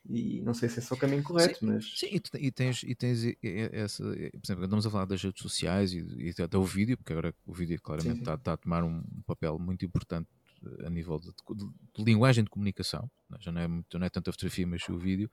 E 0.08 0.40
não 0.42 0.54
sei 0.54 0.68
se 0.68 0.78
esse 0.78 0.92
é 0.92 0.96
o 0.96 0.98
caminho 0.98 1.22
correto, 1.22 1.58
mas 1.62 1.84
Sim, 1.96 2.06
e, 2.12 2.46
e 2.46 2.50
tens, 2.52 2.82
e 2.82 2.94
tens 2.94 3.24
essa. 3.72 4.02
Por 4.04 4.40
exemplo, 4.44 4.64
andamos 4.64 4.86
a 4.86 4.90
falar 4.90 5.06
das 5.06 5.22
redes 5.22 5.42
sociais 5.42 5.92
e, 5.92 5.98
e 6.18 6.42
até 6.42 6.56
o 6.58 6.64
vídeo, 6.64 6.96
porque 6.96 7.12
agora 7.12 7.34
o 7.46 7.52
vídeo 7.52 7.80
claramente 7.82 8.18
Sim, 8.18 8.18
sim. 8.18 8.22
está, 8.22 8.34
está 8.34 8.52
a 8.52 8.56
tomar 8.56 8.84
um 8.84 9.02
papel 9.26 9.58
muito 9.58 9.84
importante 9.84 10.28
eh, 10.64 10.86
a 10.86 10.90
nível 10.90 11.18
de, 11.18 11.28
de- 11.28 11.70
de 11.96 12.04
linguagem 12.04 12.44
de 12.44 12.50
comunicação. 12.50 13.10
né? 13.28 13.38
Já 13.40 13.52
não 13.52 13.60
é, 13.60 13.68
muito- 13.68 13.98
não 13.98 14.06
é 14.06 14.10
tanto 14.10 14.28
a 14.30 14.32
fotografia, 14.32 14.66
mas 14.66 14.86
o 14.88 14.98
vídeo. 14.98 15.30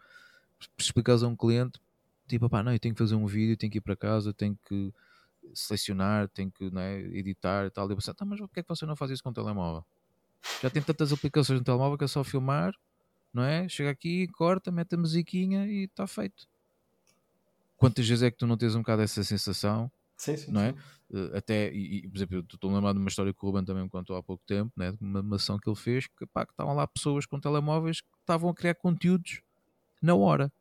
Explicares 0.78 1.24
a 1.24 1.28
um 1.28 1.36
cliente, 1.36 1.80
tipo, 2.28 2.50
pá, 2.50 2.64
não, 2.64 2.74
eu 2.74 2.80
tenho 2.80 2.96
que 2.96 3.00
fazer 3.00 3.16
um 3.16 3.26
vídeo, 3.28 3.58
tenho 3.58 3.72
que 3.72 3.78
ir 3.80 3.82
para 3.82 3.96
casa, 3.96 4.34
tenho 4.34 4.58
que 4.68 4.94
selecionar, 5.54 6.30
tenho 6.30 6.52
que 6.52 6.70
não 6.72 6.82
é, 6.82 7.00
editar 7.02 7.66
e 7.68 7.72
tal. 7.72 7.88
E 7.90 7.92
eu 7.94 7.98
pensei, 7.98 8.14
tá, 8.14 8.26
mas 8.26 8.40
por 8.40 8.50
que 8.50 8.60
é 8.62 8.64
que 8.64 8.70
você 8.70 8.86
não 8.86 8.96
faz 8.96 9.12
isso 9.12 9.24
com 9.24 9.30
o 9.30 9.34
telemóvel? 9.34 9.86
Já 10.62 10.70
tem 10.70 10.82
tantas 10.82 11.12
aplicações 11.14 11.60
no 11.60 11.66
telemóvel 11.66 11.98
que 11.98 12.04
é 12.04 12.08
só 12.08 12.24
filmar, 12.24 12.74
não 13.34 13.44
é? 13.44 13.68
Chega 13.70 13.90
aqui, 13.90 14.28
corta, 14.28 14.72
mete 14.72 14.96
a 14.96 14.98
musiquinha 14.98 15.68
e 15.68 15.86
está 15.86 16.08
feito. 16.08 16.48
Quantas 17.76 18.08
vezes 18.08 18.24
é 18.24 18.32
que 18.32 18.38
tu 18.38 18.48
não 18.48 18.58
tens 18.58 18.76
um 18.76 18.80
bocado 18.80 19.04
essa 19.04 19.24
sensação, 19.24 19.92
sim, 20.18 20.36
sim. 20.36 20.52
não 20.52 20.62
é? 20.62 20.74
sim. 20.74 20.80
Eh, 21.14 21.38
até, 21.38 21.72
e, 21.72 22.00
e, 22.00 22.08
por 22.10 22.18
exemplo, 22.18 22.46
estou 22.52 22.72
a 22.72 22.74
lembrar 22.74 22.94
de 22.94 23.00
uma 23.00 23.08
história 23.08 23.34
que 23.34 23.40
o 23.42 23.46
Ruben 23.48 23.64
também 23.64 23.84
me 23.84 23.90
contou 23.90 24.16
há 24.16 24.24
pouco 24.24 24.44
tempo, 24.46 24.72
né? 24.76 24.92
de 24.92 25.04
uma, 25.04 25.36
ação 25.36 25.58
que 25.58 25.70
ele 25.70 25.76
fez, 25.76 26.08
que, 26.08 26.26
pá, 26.26 26.46
que 26.46 26.52
estavam 26.52 26.76
lá 26.76 26.88
pessoas 26.88 27.26
com 27.26 27.40
telemóveis 27.40 28.02
que 28.02 28.08
estavam 28.22 28.50
a 28.50 28.54
criar 28.54 28.76
conteúdos 28.76 29.42
na 30.02 30.16
hora. 30.16 30.52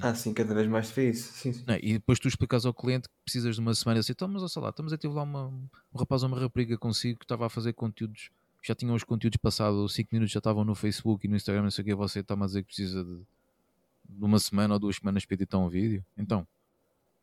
Ah, 0.00 0.14
sim, 0.14 0.32
cada 0.32 0.54
vez 0.54 0.68
mais 0.68 0.96
isso. 0.96 1.32
Sim, 1.32 1.52
sim. 1.52 1.64
Não 1.66 1.74
é? 1.74 1.80
E 1.82 1.94
depois 1.94 2.20
tu 2.20 2.28
explicas 2.28 2.64
ao 2.64 2.72
cliente 2.72 3.08
que 3.08 3.14
precisas 3.24 3.56
de 3.56 3.60
uma 3.60 3.74
semana 3.74 3.98
assim, 3.98 4.12
então, 4.12 4.28
mas 4.28 4.42
olha 4.56 4.64
lá, 4.64 4.70
estamos 4.70 4.92
a 4.92 4.98
ter 4.98 5.08
lá 5.08 5.22
uma, 5.24 5.48
um 5.48 5.98
rapaz 5.98 6.22
ou 6.22 6.28
uma 6.28 6.38
rapariga 6.38 6.78
consigo 6.78 7.18
que 7.18 7.24
estava 7.24 7.46
a 7.46 7.50
fazer 7.50 7.72
conteúdos, 7.72 8.30
já 8.66 8.74
tinham 8.74 8.94
os 8.94 9.04
conteúdos 9.04 9.36
passados 9.36 9.92
5 9.94 10.08
minutos, 10.12 10.32
já 10.32 10.38
estavam 10.38 10.64
no 10.64 10.74
Facebook 10.74 11.26
e 11.26 11.30
no 11.30 11.36
Instagram, 11.36 11.62
não 11.64 11.70
sei 11.70 11.82
o 11.82 11.84
que, 11.86 11.94
você 11.94 12.20
está-me 12.20 12.42
a 12.42 12.46
dizer 12.46 12.62
que 12.62 12.68
precisa 12.68 13.04
de, 13.04 13.16
de 14.08 14.24
uma 14.24 14.38
semana 14.38 14.74
ou 14.74 14.80
duas 14.80 14.96
semanas 14.96 15.24
para 15.24 15.34
editar 15.34 15.58
um 15.58 15.68
vídeo. 15.68 16.04
Então, 16.16 16.46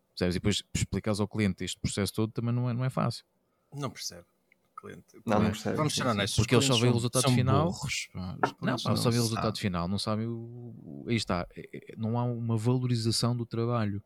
percebes? 0.10 0.36
E 0.36 0.40
depois 0.40 0.64
explicares 0.74 1.20
ao 1.20 1.28
cliente 1.28 1.64
este 1.64 1.80
processo 1.80 2.14
todo 2.14 2.32
também 2.32 2.54
não 2.54 2.70
é, 2.70 2.74
não 2.74 2.86
é 2.86 2.90
fácil. 2.90 3.26
Não 3.74 3.90
percebe. 3.90 4.26
cliente. 4.76 5.04
Não, 5.26 5.40
não 5.40 5.52
percebe, 5.52 5.78
Vamos 5.78 5.96
ser 5.96 6.06
honestos. 6.06 6.36
Porque 6.38 6.54
eles 6.56 6.66
só 6.66 6.76
veem 6.76 6.90
o 6.92 6.94
resultado 6.94 7.22
são 7.24 7.34
final. 7.34 7.66
burros, 7.72 8.10
pá. 8.14 8.38
Não, 8.62 8.76
pá, 8.78 8.96
só 8.96 9.10
vê 9.10 9.18
o 9.18 9.22
resultado 9.22 9.46
sabem. 9.56 9.62
final, 9.62 9.88
não 9.88 9.98
sabe 10.00 10.26
o, 10.26 11.06
Aí 11.08 11.16
está, 11.16 11.48
é- 11.56 11.70
é- 11.92 11.96
não 11.98 12.18
há 12.20 12.24
uma 12.24 12.58
valorização 12.58 13.36
do 13.36 13.46
trabalho. 13.46 14.02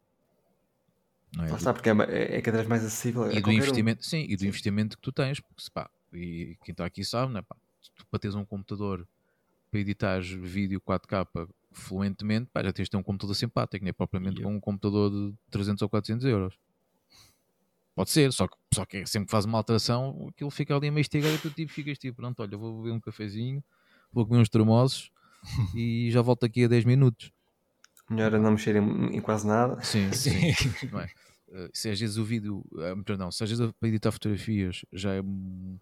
Não 1.35 1.43
é? 1.45 1.49
Lá 1.51 1.57
está, 1.57 1.73
porque 1.73 1.89
é, 1.89 1.93
é, 1.93 2.37
é 2.37 2.41
cada 2.41 2.57
vez 2.57 2.67
mais 2.69 2.83
acessível. 2.85 3.23
e 3.23 3.35
do 3.35 3.41
qualquer 3.41 3.49
um. 3.49 3.53
investimento, 3.53 4.05
sim, 4.05 4.25
e 4.29 4.35
do 4.37 4.41
Sim. 4.41 4.47
investimento 4.47 4.95
que 4.97 5.01
tu 5.01 5.11
tens, 5.11 5.39
porque 5.41 5.61
se 5.63 5.71
pá, 5.71 5.89
e 6.15 6.57
quem 6.63 6.71
está 6.71 6.85
aqui 6.85 7.03
sabe, 7.03 7.33
né, 7.33 7.41
pá, 7.41 7.55
tu 7.95 8.05
para 8.07 8.19
teres 8.19 8.35
um 8.35 8.45
computador 8.45 9.07
para 9.69 9.79
editar 9.79 10.21
vídeo 10.21 10.79
4K 10.81 11.47
fluentemente, 11.71 12.49
pá, 12.51 12.63
já 12.63 12.71
tens 12.71 12.85
de 12.85 12.91
ter 12.91 12.97
um 12.97 13.03
computador 13.03 13.35
simpático, 13.35 13.83
nem 13.83 13.93
propriamente 13.93 14.41
com 14.41 14.55
um 14.55 14.59
computador 14.59 15.11
de 15.11 15.33
300 15.51 15.81
ou 15.81 15.89
400 15.89 16.25
euros. 16.25 16.57
Pode 17.93 18.09
ser, 18.09 18.31
só 18.33 18.47
que, 18.47 18.57
só 18.73 18.85
que 18.85 19.05
sempre 19.05 19.27
que 19.27 19.31
faz 19.31 19.45
uma 19.45 19.57
alteração, 19.57 20.27
aquilo 20.29 20.51
fica 20.51 20.75
ali 20.75 20.89
a 20.89 20.91
mastigar 20.91 21.33
e 21.33 21.37
tu 21.37 21.49
tipo, 21.49 21.71
ficas 21.71 21.97
tipo, 21.97 22.17
pronto, 22.17 22.41
olha, 22.41 22.57
vou 22.57 22.81
beber 22.81 22.93
um 22.93 22.99
cafezinho, 22.99 23.63
vou 24.11 24.25
comer 24.25 24.41
uns 24.41 24.49
tremosos 24.49 25.11
e 25.75 26.09
já 26.11 26.21
volto 26.21 26.45
aqui 26.45 26.65
a 26.65 26.67
10 26.67 26.83
minutos. 26.83 27.31
Melhor 28.09 28.33
é 28.33 28.37
não 28.37 28.51
mexer 28.51 28.75
em, 28.75 29.15
em 29.15 29.21
quase 29.21 29.47
nada. 29.47 29.81
Sim, 29.81 30.11
Sim. 30.11 30.53
sim. 30.53 30.89
Eh, 31.55 31.69
Se 31.73 31.89
às 31.89 31.99
vezes 31.99 32.17
o 32.17 32.23
vídeo, 32.25 32.63
eh, 32.79 32.95
perdão, 33.05 33.31
se 33.31 33.43
às 33.43 33.49
vezes 33.49 33.71
para 33.79 33.87
editar 33.89 34.11
fotografias 34.11 34.83
já 34.91 35.13
é 35.15 35.21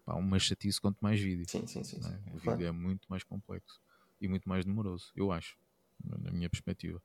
pá, 0.04 0.14
uma 0.14 0.38
chatice 0.38 0.80
quanto 0.80 0.98
mais 1.00 1.20
vídeo. 1.20 1.44
Sim, 1.48 1.66
sim, 1.66 1.82
sim. 1.82 1.98
não 2.00 2.08
sim. 2.10 2.14
é? 2.14 2.36
O 2.36 2.40
Claro. 2.40 2.58
vídeo 2.58 2.68
é 2.68 2.72
muito 2.72 3.06
mais 3.10 3.24
complexo 3.24 3.80
e 4.20 4.28
muito 4.28 4.48
mais 4.48 4.64
demoroso, 4.64 5.10
eu 5.16 5.32
acho, 5.32 5.56
na 6.02 6.30
minha 6.30 6.48
perspectiva. 6.48 7.02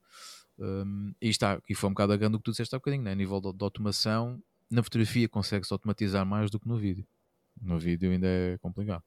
Hum, 0.60 1.14
e 1.22 1.30
está, 1.30 1.60
e 1.68 1.74
foi 1.76 1.90
um 1.90 1.94
bocado 1.94 2.14
agando 2.14 2.36
o 2.36 2.40
que 2.40 2.44
tu 2.46 2.52
disseste 2.52 2.76
há 2.76 2.78
bocadinho, 2.80 3.04
né? 3.04 3.12
a 3.12 3.16
nível 3.16 3.41
de, 3.41 3.52
de 3.54 3.64
automação, 3.64 4.41
na 4.70 4.84
fotografia 4.84 5.28
consegue-se 5.28 5.74
automatizar 5.74 6.26
mais 6.26 6.52
do 6.52 6.60
que 6.60 6.68
no 6.68 6.78
vídeo. 6.78 7.08
No 7.62 7.80
vídeo 7.80 8.12
ainda 8.12 8.28
é 8.28 8.58
complicado. 8.60 9.04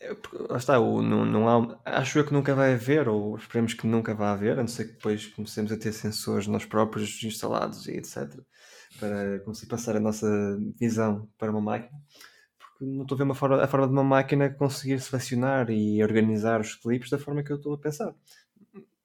É, 0.00 0.10
Lá 0.50 0.56
está, 0.56 0.78
o, 0.80 1.00
não, 1.02 1.24
não 1.24 1.48
há, 1.48 1.80
acho 1.84 2.18
eu 2.18 2.24
que 2.26 2.32
nunca 2.32 2.54
vai 2.54 2.74
haver, 2.74 3.08
ou 3.08 3.36
esperemos 3.36 3.74
que 3.74 3.86
nunca 3.86 4.14
vá 4.14 4.32
haver, 4.32 4.54
a 4.58 4.62
não 4.62 4.68
ser 4.68 4.86
que 4.86 4.92
depois 4.94 5.26
comecemos 5.26 5.70
a 5.72 5.76
ter 5.78 5.92
sensores 5.92 6.46
nós 6.46 6.64
próprios 6.64 7.22
instalados 7.22 7.86
e 7.86 7.92
etc. 7.92 8.40
Para 9.04 9.40
conseguir 9.40 9.68
passar 9.70 9.96
a 9.96 10.00
nossa 10.00 10.26
visão 10.78 11.28
para 11.36 11.50
uma 11.50 11.60
máquina. 11.60 12.00
Porque 12.58 12.84
não 12.84 13.02
estou 13.02 13.16
a 13.16 13.18
ver 13.18 13.24
uma 13.24 13.34
forma, 13.34 13.62
a 13.62 13.68
forma 13.68 13.86
de 13.86 13.92
uma 13.92 14.04
máquina 14.04 14.48
conseguir 14.48 14.98
selecionar 15.00 15.68
e 15.70 16.02
organizar 16.02 16.60
os 16.60 16.74
clipes 16.74 17.10
da 17.10 17.18
forma 17.18 17.42
que 17.42 17.52
eu 17.52 17.56
estou 17.56 17.74
a 17.74 17.78
pensar. 17.78 18.14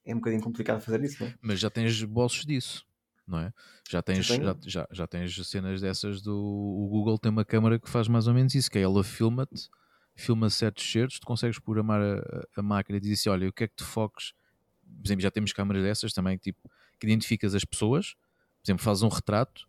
É 0.05 0.13
um 0.13 0.19
bocadinho 0.19 0.41
complicado 0.41 0.79
fazer 0.81 1.03
isso, 1.03 1.21
não 1.21 1.29
é? 1.29 1.33
Mas 1.41 1.59
já 1.59 1.69
tens 1.69 2.01
bolsos 2.03 2.45
disso, 2.45 2.85
não 3.27 3.39
é? 3.39 3.53
Já 3.89 4.01
tens, 4.01 4.25
já, 4.25 4.55
já, 4.65 4.87
já 4.91 5.07
tens 5.07 5.47
cenas 5.47 5.81
dessas 5.81 6.21
do. 6.21 6.33
O 6.35 6.87
Google 6.89 7.19
tem 7.19 7.31
uma 7.31 7.45
câmera 7.45 7.77
que 7.77 7.89
faz 7.89 8.07
mais 8.07 8.25
ou 8.27 8.33
menos 8.33 8.55
isso, 8.55 8.71
que 8.71 8.79
é 8.79 8.81
ela 8.81 9.03
filma-te, 9.03 9.69
filma 10.15 10.49
certos 10.49 10.89
certos, 10.89 11.19
tu 11.19 11.27
consegues 11.27 11.59
programar 11.59 12.01
a, 12.01 12.59
a- 12.59 12.63
máquina 12.63 12.97
e 12.97 13.01
diz 13.01 13.19
assim: 13.19 13.29
olha, 13.29 13.49
o 13.49 13.53
que 13.53 13.65
é 13.65 13.67
que 13.67 13.75
te 13.75 13.83
foques? 13.83 14.31
Por 14.83 15.05
exemplo, 15.05 15.21
já 15.21 15.29
temos 15.29 15.53
câmaras 15.53 15.83
dessas 15.83 16.13
também, 16.13 16.37
tipo, 16.37 16.71
que 16.99 17.05
identificas 17.05 17.53
as 17.53 17.63
pessoas, 17.63 18.13
por 18.61 18.65
exemplo, 18.65 18.83
fazes 18.83 19.03
um 19.03 19.07
retrato, 19.09 19.68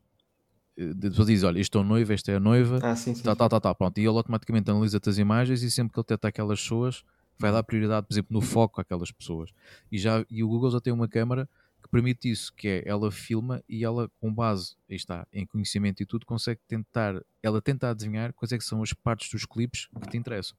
depois 0.76 1.26
dizes: 1.26 1.44
olha, 1.44 1.60
é 1.60 1.78
o 1.78 1.82
noivo, 1.84 2.12
esta 2.12 2.32
é 2.32 2.36
a 2.36 2.40
noiva, 2.40 2.78
Ah, 2.82 2.97
sim, 2.97 3.14
sim. 3.14 3.22
Tá, 3.22 3.34
tá, 3.36 3.48
tá, 3.48 3.60
tá, 3.60 3.74
pronto. 3.74 3.98
E 3.98 4.01
ele 4.01 4.16
automaticamente 4.16 4.70
analisa-te 4.70 5.09
as 5.09 5.18
imagens 5.18 5.62
e 5.62 5.70
sempre 5.70 5.92
que 5.92 6.01
ele 6.01 6.05
detecta 6.05 6.28
aquelas 6.28 6.60
pessoas, 6.60 7.05
vai 7.38 7.51
dar 7.51 7.62
prioridade, 7.62 8.06
por 8.06 8.14
exemplo, 8.14 8.34
no 8.34 8.40
foco 8.40 8.80
àquelas 8.80 9.10
pessoas. 9.10 9.51
E, 9.90 9.98
já, 9.98 10.24
e 10.30 10.44
o 10.44 10.48
Google 10.48 10.70
já 10.70 10.80
tem 10.80 10.92
uma 10.92 11.09
câmara 11.09 11.48
que 11.82 11.88
permite 11.88 12.30
isso, 12.30 12.52
que 12.55 12.68
é 12.68 12.82
ela 12.86 13.10
filma 13.10 13.62
e 13.68 13.84
ela, 13.84 14.10
com 14.20 14.32
base, 14.32 14.74
aí 14.88 14.97
está, 14.97 15.26
em 15.32 15.47
conhecimento 15.47 16.02
e 16.02 16.06
tudo, 16.06 16.26
consegue 16.26 16.60
tentar, 16.68 17.20
ela 17.42 17.60
tenta 17.62 17.88
adivinhar 17.88 18.32
quais 18.34 18.52
é 18.52 18.59
que 18.59 18.64
são 18.64 18.82
as 18.82 18.92
partes 18.92 19.30
dos 19.30 19.47
clipes 19.47 19.88
que 20.02 20.09
te 20.09 20.18
interessam. 20.18 20.56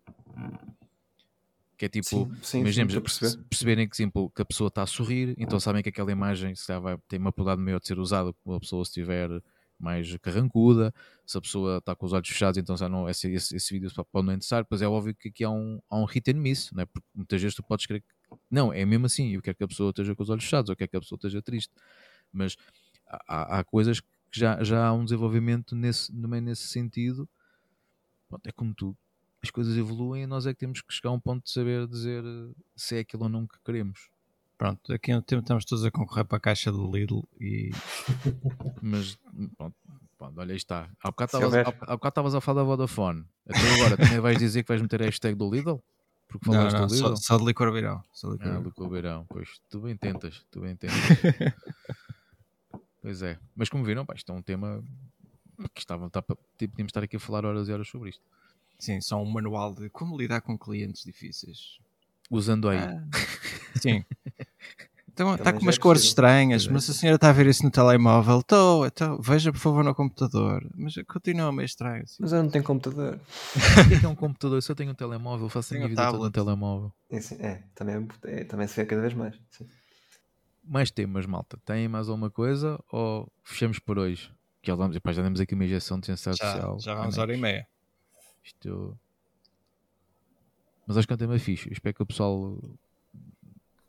Que 1.77 1.85
é 1.85 1.89
tipo, 1.89 2.07
Sim, 2.07 2.25
sim, 2.35 2.41
sim, 2.43 2.59
imaginemos, 2.59 2.93
perceber. 2.99 3.29
se 3.31 3.37
perceberem 3.37 3.87
que, 3.87 3.95
exemplo, 3.95 4.31
que 4.35 4.41
a 4.41 4.45
pessoa 4.45 4.67
está 4.67 4.83
a 4.83 4.87
sorrir, 4.87 5.35
então 5.37 5.59
sabem 5.59 5.81
que 5.81 5.89
aquela 5.89 6.11
imagem 6.11 6.55
se 6.55 6.79
vai 6.79 6.97
ter 7.07 7.17
uma 7.17 7.31
probabilidade 7.31 7.65
maior 7.65 7.79
de 7.79 7.87
ser 7.87 7.99
usada 7.99 8.33
quando 8.43 8.57
a 8.57 8.59
pessoa 8.59 8.83
estiver 8.83 9.29
mais 9.81 10.15
carrancuda, 10.17 10.93
se 11.25 11.37
a 11.37 11.41
pessoa 11.41 11.77
está 11.79 11.95
com 11.95 12.05
os 12.05 12.13
olhos 12.13 12.29
fechados, 12.29 12.57
então 12.57 12.77
já 12.77 12.87
não, 12.89 13.09
esse, 13.09 13.31
esse, 13.31 13.55
esse 13.55 13.73
vídeo 13.73 13.91
pode 14.11 14.25
não 14.27 14.33
interessar, 14.33 14.65
pois 14.65 14.81
é 14.81 14.87
óbvio 14.87 15.15
que 15.15 15.29
aqui 15.29 15.43
há 15.43 15.49
um, 15.49 15.79
há 15.89 15.97
um 15.97 16.05
hit 16.05 16.31
and 16.31 16.35
miss, 16.35 16.71
né? 16.71 16.85
porque 16.85 17.07
muitas 17.13 17.41
vezes 17.41 17.55
tu 17.55 17.63
podes 17.63 17.85
querer 17.85 18.01
que, 18.01 18.07
não, 18.49 18.71
é 18.73 18.85
mesmo 18.85 19.05
assim, 19.07 19.29
eu 19.33 19.41
quero 19.41 19.57
que 19.57 19.63
a 19.63 19.67
pessoa 19.67 19.89
esteja 19.89 20.15
com 20.15 20.23
os 20.23 20.29
olhos 20.29 20.43
fechados, 20.43 20.69
eu 20.69 20.75
quero 20.75 20.89
que 20.91 20.97
a 20.97 21.01
pessoa 21.01 21.17
esteja 21.17 21.41
triste, 21.41 21.73
mas 22.31 22.55
há, 23.07 23.59
há- 23.59 23.63
coisas 23.63 23.99
que 23.99 24.07
já, 24.33 24.63
já 24.63 24.85
há 24.87 24.93
um 24.93 25.03
desenvolvimento 25.03 25.75
nesse, 25.75 26.11
também 26.13 26.41
nesse 26.41 26.67
sentido, 26.67 27.27
Pronto, 28.27 28.47
é 28.47 28.51
como 28.51 28.73
tu, 28.73 28.97
as 29.43 29.51
coisas 29.51 29.77
evoluem 29.77 30.23
e 30.23 30.27
nós 30.27 30.45
é 30.45 30.53
que 30.53 30.59
temos 30.59 30.81
que 30.81 30.93
chegar 30.93 31.09
a 31.09 31.13
um 31.13 31.19
ponto 31.19 31.43
de 31.43 31.51
saber 31.51 31.87
dizer 31.87 32.23
se 32.75 32.95
é 32.95 32.99
aquilo 32.99 33.23
ou 33.23 33.29
não 33.29 33.47
que 33.47 33.59
queremos. 33.63 34.09
Pronto, 34.61 34.79
daqui 34.89 35.11
a 35.11 35.17
um 35.17 35.21
tempo 35.23 35.41
estamos 35.41 35.65
todos 35.65 35.83
a 35.83 35.89
concorrer 35.89 36.23
para 36.23 36.37
a 36.37 36.39
caixa 36.39 36.71
do 36.71 36.85
Lidl 36.85 37.21
e 37.39 37.71
Mas 38.79 39.17
pronto, 39.57 39.75
pronto, 40.19 40.39
olha 40.39 40.51
aí 40.51 40.57
está. 40.57 40.87
Há 41.03 41.09
bocado 41.09 42.09
estavas 42.09 42.35
a 42.35 42.41
falar 42.41 42.61
da 42.61 42.67
Vodafone. 42.67 43.25
Até 43.49 43.73
agora 43.73 43.97
também 43.97 44.19
vais 44.19 44.37
dizer 44.37 44.61
que 44.61 44.67
vais 44.67 44.79
meter 44.79 45.01
a 45.01 45.05
hashtag 45.05 45.33
do 45.33 45.49
Lidl? 45.49 45.77
Porque 46.27 46.47
não, 46.47 46.59
falaste 46.59 46.77
não, 46.77 46.85
do 46.85 46.93
só, 46.93 47.05
Lidl? 47.07 47.17
só 47.17 47.37
de 47.39 47.45
licor 47.45 47.73
virão. 47.73 48.03
Só 48.13 48.35
de 48.35 48.37
licor 48.59 48.85
Ah, 48.85 48.89
Beirão, 48.91 49.25
pois 49.27 49.49
tu 49.67 49.81
bem 49.81 49.97
tentas, 49.97 50.45
tu 50.51 50.61
bem 50.61 50.75
tentas. 50.75 50.99
pois 53.01 53.23
é, 53.23 53.39
mas 53.55 53.67
como 53.67 53.83
viram, 53.83 54.05
pá, 54.05 54.13
isto 54.15 54.31
é 54.31 54.35
um 54.35 54.43
tema 54.43 54.83
que 55.73 55.79
estava, 55.79 56.07
tá, 56.11 56.21
pa- 56.21 56.37
tipo, 56.55 56.73
podíamos 56.73 56.91
estar 56.91 57.01
aqui 57.01 57.15
a 57.15 57.19
falar 57.19 57.47
horas 57.47 57.67
e 57.67 57.73
horas 57.73 57.87
sobre 57.87 58.11
isto. 58.11 58.21
Sim, 58.77 59.01
só 59.01 59.19
um 59.19 59.25
manual 59.25 59.73
de 59.73 59.89
como 59.89 60.15
lidar 60.15 60.41
com 60.41 60.55
clientes 60.55 61.03
difíceis. 61.03 61.79
Usando 62.31 62.69
aí, 62.69 62.77
Ah, 62.79 63.03
sim. 63.81 64.03
Então, 65.13 65.35
está 65.35 65.51
com 65.51 65.59
umas 65.59 65.75
é 65.75 65.79
cores 65.79 66.03
estranhas, 66.03 66.65
é. 66.65 66.71
mas 66.71 66.89
a 66.89 66.93
senhora 66.93 67.15
está 67.15 67.29
a 67.29 67.33
ver 67.33 67.45
isso 67.45 67.61
no 67.63 67.69
telemóvel. 67.69 68.39
Estou, 68.39 68.85
então, 68.87 69.21
veja 69.21 69.51
por 69.51 69.59
favor 69.59 69.83
no 69.83 69.93
computador. 69.93 70.65
Mas 70.73 70.95
continua 71.05 71.51
meio 71.51 71.65
estranho. 71.65 72.03
Assim. 72.03 72.15
Mas 72.21 72.31
eu 72.31 72.41
não 72.41 72.49
tenho 72.49 72.63
computador. 72.63 73.19
o 73.19 73.87
que 73.89 73.93
é 73.95 73.99
que 73.99 74.05
é 74.05 74.09
um 74.09 74.15
computador? 74.15 74.63
Se 74.63 74.71
eu 74.71 74.75
tenho 74.75 74.91
um 74.91 74.95
telemóvel, 74.95 75.49
faço 75.49 75.73
a 75.73 75.77
Tenho 75.77 75.81
minha 75.81 75.87
um 75.87 75.89
vida 75.89 76.11
toda 76.11 76.23
no 76.23 76.31
telemóvel. 76.31 76.93
Esse- 77.09 77.35
é, 77.35 77.61
também, 77.75 78.07
é, 78.25 78.41
é, 78.41 78.43
também 78.45 78.65
se 78.67 78.75
vê 78.77 78.85
cada 78.85 79.01
vez 79.01 79.13
mais. 79.13 79.35
sim. 79.51 79.67
Mais 80.63 80.89
temas, 80.89 81.25
malta. 81.25 81.57
Tem 81.65 81.87
mais 81.89 82.07
alguma 82.07 82.29
coisa 82.31 82.79
ou 82.91 83.29
fechamos 83.43 83.79
por 83.79 83.99
hoje? 83.99 84.31
Que 84.61 84.67
já 84.71 84.75
damos, 84.77 84.95
já 84.95 85.21
demos 85.21 85.41
aqui 85.41 85.53
uma 85.55 85.65
injeção 85.65 85.99
de 85.99 86.05
ciência 86.05 86.31
Já, 86.33 86.45
artificial. 86.45 86.79
já 86.79 86.95
vamos 86.95 87.17
hora 87.17 87.35
e 87.35 87.37
meia. 87.37 87.67
Isto... 88.43 88.97
Mas 90.91 90.97
acho 90.97 91.07
que 91.07 91.13
é 91.13 91.15
um 91.15 91.19
tema 91.19 91.39
fixe. 91.39 91.69
Eu 91.69 91.71
espero 91.71 91.95
que 91.95 92.03
o 92.03 92.05
pessoal 92.05 92.59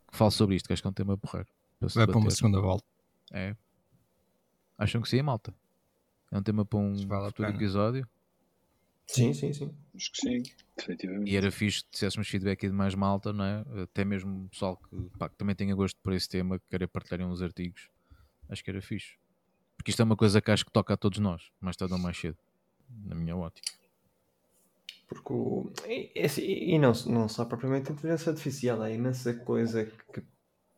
que 0.09 0.15
fale 0.15 0.31
sobre 0.31 0.55
isto, 0.55 0.67
que 0.67 0.71
acho 0.71 0.81
que 0.81 0.87
é 0.87 0.89
um 0.89 0.93
tema 0.93 1.17
porreiro. 1.17 1.49
Para 1.77 2.07
para 2.07 2.17
uma 2.17 2.31
segunda 2.31 2.61
volta. 2.61 2.85
É. 3.29 3.57
Acham 4.77 5.01
que 5.01 5.09
sim, 5.09 5.21
malta? 5.21 5.53
É 6.31 6.37
um 6.37 6.41
tema 6.41 6.63
para 6.63 6.79
um 6.79 7.05
vale 7.05 7.25
futuro 7.25 7.49
episódio. 7.49 8.07
Sim, 9.05 9.33
sim, 9.33 9.51
sim. 9.51 9.75
Acho 9.93 10.11
que 10.13 10.17
sim. 10.17 10.43
E 11.25 11.35
era 11.35 11.51
fixe 11.51 11.83
que 11.83 11.91
tivéssemos 11.91 12.25
feedback 12.29 12.63
aí 12.63 12.69
de 12.69 12.75
mais 12.75 12.95
malta, 12.95 13.33
não 13.33 13.43
é? 13.43 13.65
Até 13.83 14.05
mesmo 14.05 14.45
o 14.45 14.47
pessoal 14.47 14.77
que, 14.77 15.17
pá, 15.19 15.27
que 15.27 15.35
também 15.35 15.55
tenha 15.57 15.75
gosto 15.75 15.99
por 16.01 16.13
esse 16.13 16.29
tema, 16.29 16.57
que 16.57 16.65
queira 16.69 16.87
partilharem 16.87 17.25
uns 17.25 17.41
artigos. 17.41 17.89
Acho 18.47 18.63
que 18.63 18.69
era 18.69 18.81
fixe. 18.81 19.17
Porque 19.75 19.91
isto 19.91 20.01
é 20.01 20.05
uma 20.05 20.15
coisa 20.15 20.41
que 20.41 20.49
acho 20.49 20.63
que 20.63 20.71
toca 20.71 20.93
a 20.93 20.97
todos 20.97 21.19
nós, 21.19 21.51
mais 21.59 21.75
tarde 21.75 21.93
ou 21.95 21.99
mais 21.99 22.17
cedo. 22.17 22.37
Na 23.03 23.13
minha 23.13 23.35
ótica. 23.35 23.73
Porque 25.13 25.33
o, 25.33 25.71
e, 25.87 26.11
e 26.15 26.25
assim, 26.25 26.41
e 26.41 26.79
não, 26.79 26.91
não 27.05 27.29
só 27.29 27.45
propriamente 27.45 27.91
a 27.91 27.93
inteligência 27.93 28.31
artificial, 28.31 28.81
há 28.81 28.89
imensa 28.89 29.33
coisa 29.33 29.85
que 29.85 30.23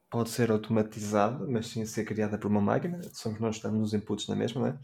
pode 0.09 0.29
ser 0.29 0.51
automatizada, 0.51 1.45
mas 1.47 1.67
sem 1.67 1.85
ser 1.85 2.05
criada 2.05 2.37
por 2.37 2.47
uma 2.47 2.61
máquina. 2.61 3.01
Somos 3.13 3.39
nós 3.39 3.55
que 3.55 3.59
estamos 3.59 3.79
nos 3.79 3.93
inputs 3.93 4.27
na 4.27 4.35
mesma, 4.35 4.61
não 4.61 4.67
é? 4.67 4.79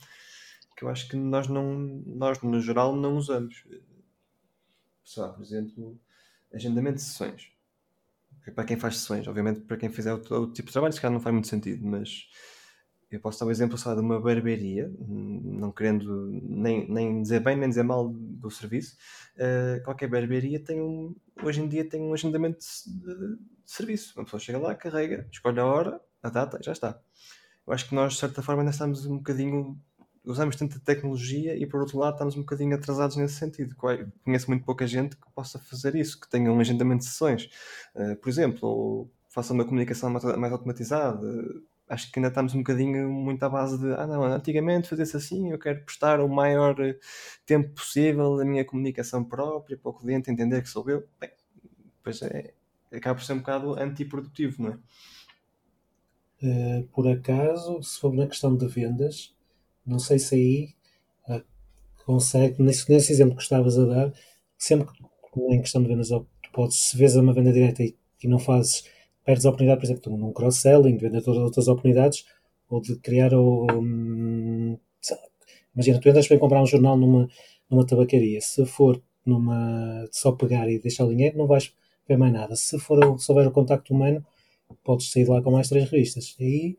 Que 0.75 0.85
eu 0.85 0.89
acho 0.89 1.07
que 1.07 1.15
nós, 1.15 1.47
não, 1.47 1.73
nós 2.05 2.41
no 2.41 2.59
geral, 2.59 2.95
não 2.95 3.17
usamos. 3.17 3.63
Lá, 5.17 5.29
por 5.29 5.43
exemplo, 5.43 5.99
agendamento 6.53 6.95
de 6.95 7.03
sessões. 7.03 7.51
Para 8.55 8.63
quem 8.63 8.77
faz 8.77 8.97
sessões, 8.97 9.27
obviamente, 9.27 9.61
para 9.61 9.77
quem 9.77 9.89
fizer 9.89 10.13
outro, 10.13 10.35
outro 10.35 10.53
tipo 10.53 10.67
de 10.67 10.73
trabalho, 10.73 10.93
se 10.93 10.99
calhar 10.99 11.13
não 11.13 11.21
faz 11.21 11.33
muito 11.33 11.47
sentido, 11.47 11.85
mas 11.85 12.27
eu 13.11 13.19
posso 13.19 13.39
dar 13.39 13.45
o 13.47 13.51
exemplo 13.51 13.77
só 13.77 13.93
de 13.93 14.01
uma 14.01 14.19
barbearia, 14.19 14.91
hum, 14.99 15.41
não 15.59 15.71
querendo 15.71 16.29
nem, 16.31 16.89
nem 16.89 17.21
dizer 17.21 17.39
bem 17.41 17.55
nem 17.57 17.69
dizer 17.69 17.83
mal 17.83 18.09
do 18.09 18.49
serviço. 18.51 18.95
Uh, 19.35 19.83
qualquer 19.83 20.09
barbearia 20.09 20.59
tem 20.63 20.81
um, 20.81 21.15
hoje 21.43 21.61
em 21.61 21.67
dia 21.67 21.87
tem 21.87 22.01
um 22.01 22.13
agendamento 22.13 22.59
de, 22.87 23.15
de- 23.15 23.37
serviço. 23.65 24.13
Uma 24.19 24.25
pessoa 24.25 24.39
chega 24.39 24.57
lá, 24.59 24.75
carrega, 24.75 25.27
escolhe 25.31 25.59
a 25.59 25.65
hora, 25.65 26.01
a 26.21 26.29
data 26.29 26.59
já 26.61 26.71
está. 26.73 26.99
Eu 27.65 27.73
acho 27.73 27.87
que 27.87 27.95
nós, 27.95 28.13
de 28.13 28.19
certa 28.19 28.41
forma, 28.41 28.61
ainda 28.61 28.71
estamos 28.71 29.05
um 29.05 29.17
bocadinho. 29.17 29.79
Usamos 30.23 30.55
tanta 30.55 30.79
tecnologia 30.79 31.55
e, 31.57 31.65
por 31.65 31.79
outro 31.81 31.97
lado, 31.97 32.13
estamos 32.13 32.35
um 32.35 32.41
bocadinho 32.41 32.75
atrasados 32.75 33.15
nesse 33.17 33.35
sentido. 33.35 33.75
Co- 33.75 33.87
Conheço 34.23 34.49
muito 34.49 34.63
pouca 34.65 34.85
gente 34.85 35.15
que 35.15 35.31
possa 35.33 35.57
fazer 35.59 35.95
isso, 35.95 36.19
que 36.19 36.29
tenha 36.29 36.51
um 36.51 36.59
agendamento 36.59 36.99
de 36.99 37.05
sessões. 37.09 37.49
Uh, 37.95 38.15
por 38.17 38.29
exemplo, 38.29 38.67
ou 38.67 39.11
faça 39.29 39.53
uma 39.53 39.65
comunicação 39.65 40.09
mais 40.11 40.51
automatizada. 40.53 41.25
Acho 41.91 42.09
que 42.09 42.19
ainda 42.19 42.29
estamos 42.29 42.55
um 42.55 42.59
bocadinho 42.59 43.09
muito 43.09 43.43
à 43.43 43.49
base 43.49 43.77
de 43.77 43.93
ah 43.93 44.07
não, 44.07 44.23
antigamente 44.23 44.87
fazia-se 44.87 45.17
assim, 45.17 45.51
eu 45.51 45.59
quero 45.59 45.83
prestar 45.83 46.21
o 46.21 46.29
maior 46.29 46.79
eh, 46.79 46.97
tempo 47.45 47.69
possível 47.73 48.37
da 48.37 48.45
minha 48.45 48.63
comunicação 48.63 49.23
própria 49.25 49.77
para 49.77 49.89
o 49.91 49.93
cliente 49.93 50.31
entender 50.31 50.61
que 50.61 50.69
sou 50.69 50.89
eu. 50.89 51.05
Bem, 51.19 51.29
pois 52.01 52.21
é, 52.21 52.53
acaba 52.93 53.15
por 53.19 53.25
ser 53.25 53.33
um 53.33 53.39
bocado 53.39 53.77
antiprodutivo, 53.77 54.63
não 54.63 54.71
é? 54.71 54.79
Uh, 56.43 56.87
por 56.87 57.07
acaso, 57.07 57.83
se 57.83 57.99
for 57.99 58.13
na 58.13 58.25
questão 58.25 58.55
de 58.55 58.67
vendas, 58.67 59.35
não 59.85 59.99
sei 59.99 60.17
se 60.17 60.35
aí 60.35 60.75
uh, 61.27 61.43
consegue, 62.05 62.63
nesse, 62.63 62.89
nesse 62.89 63.11
exemplo 63.11 63.35
que 63.35 63.43
estavas 63.43 63.77
a 63.77 63.85
dar, 63.85 64.13
sempre 64.57 64.87
que 64.87 65.41
em 65.53 65.61
questão 65.61 65.83
de 65.83 65.89
vendas, 65.89 66.07
tu 66.09 66.51
podes, 66.53 66.89
se 66.89 66.97
vês 66.97 67.15
uma 67.15 67.33
venda 67.33 67.51
direta 67.51 67.83
e, 67.83 67.95
e 68.23 68.27
não 68.27 68.39
fazes, 68.39 68.89
perdes 69.25 69.45
a 69.45 69.49
oportunidade, 69.49 69.79
por 69.79 69.85
exemplo, 69.85 70.17
num 70.17 70.33
cross-selling, 70.33 70.97
de 70.97 71.05
vender 71.05 71.21
todas 71.21 71.39
as 71.39 71.45
outras 71.45 71.67
oportunidades, 71.67 72.25
ou 72.69 72.81
de 72.81 72.95
criar 72.97 73.33
o. 73.33 73.67
Um, 73.71 74.77
imagina, 75.75 75.99
tu 75.99 76.09
entras 76.09 76.27
para 76.27 76.39
comprar 76.39 76.61
um 76.61 76.65
jornal 76.67 76.97
numa, 76.97 77.27
numa 77.69 77.85
tabacaria, 77.85 78.41
se 78.41 78.65
for 78.65 79.01
numa 79.25 80.07
só 80.11 80.31
pegar 80.31 80.69
e 80.69 80.79
deixar 80.79 81.05
o 81.05 81.09
dinheiro, 81.09 81.37
não 81.37 81.47
vais 81.47 81.73
ver 82.07 82.17
mais 82.17 82.33
nada. 82.33 82.55
Se 82.55 82.79
for 82.79 83.19
se 83.19 83.31
houver 83.31 83.47
o 83.47 83.51
contacto 83.51 83.93
humano, 83.93 84.25
podes 84.83 85.11
sair 85.11 85.27
lá 85.27 85.41
com 85.41 85.51
mais 85.51 85.69
três 85.69 85.89
revistas. 85.89 86.35
Aí 86.39 86.77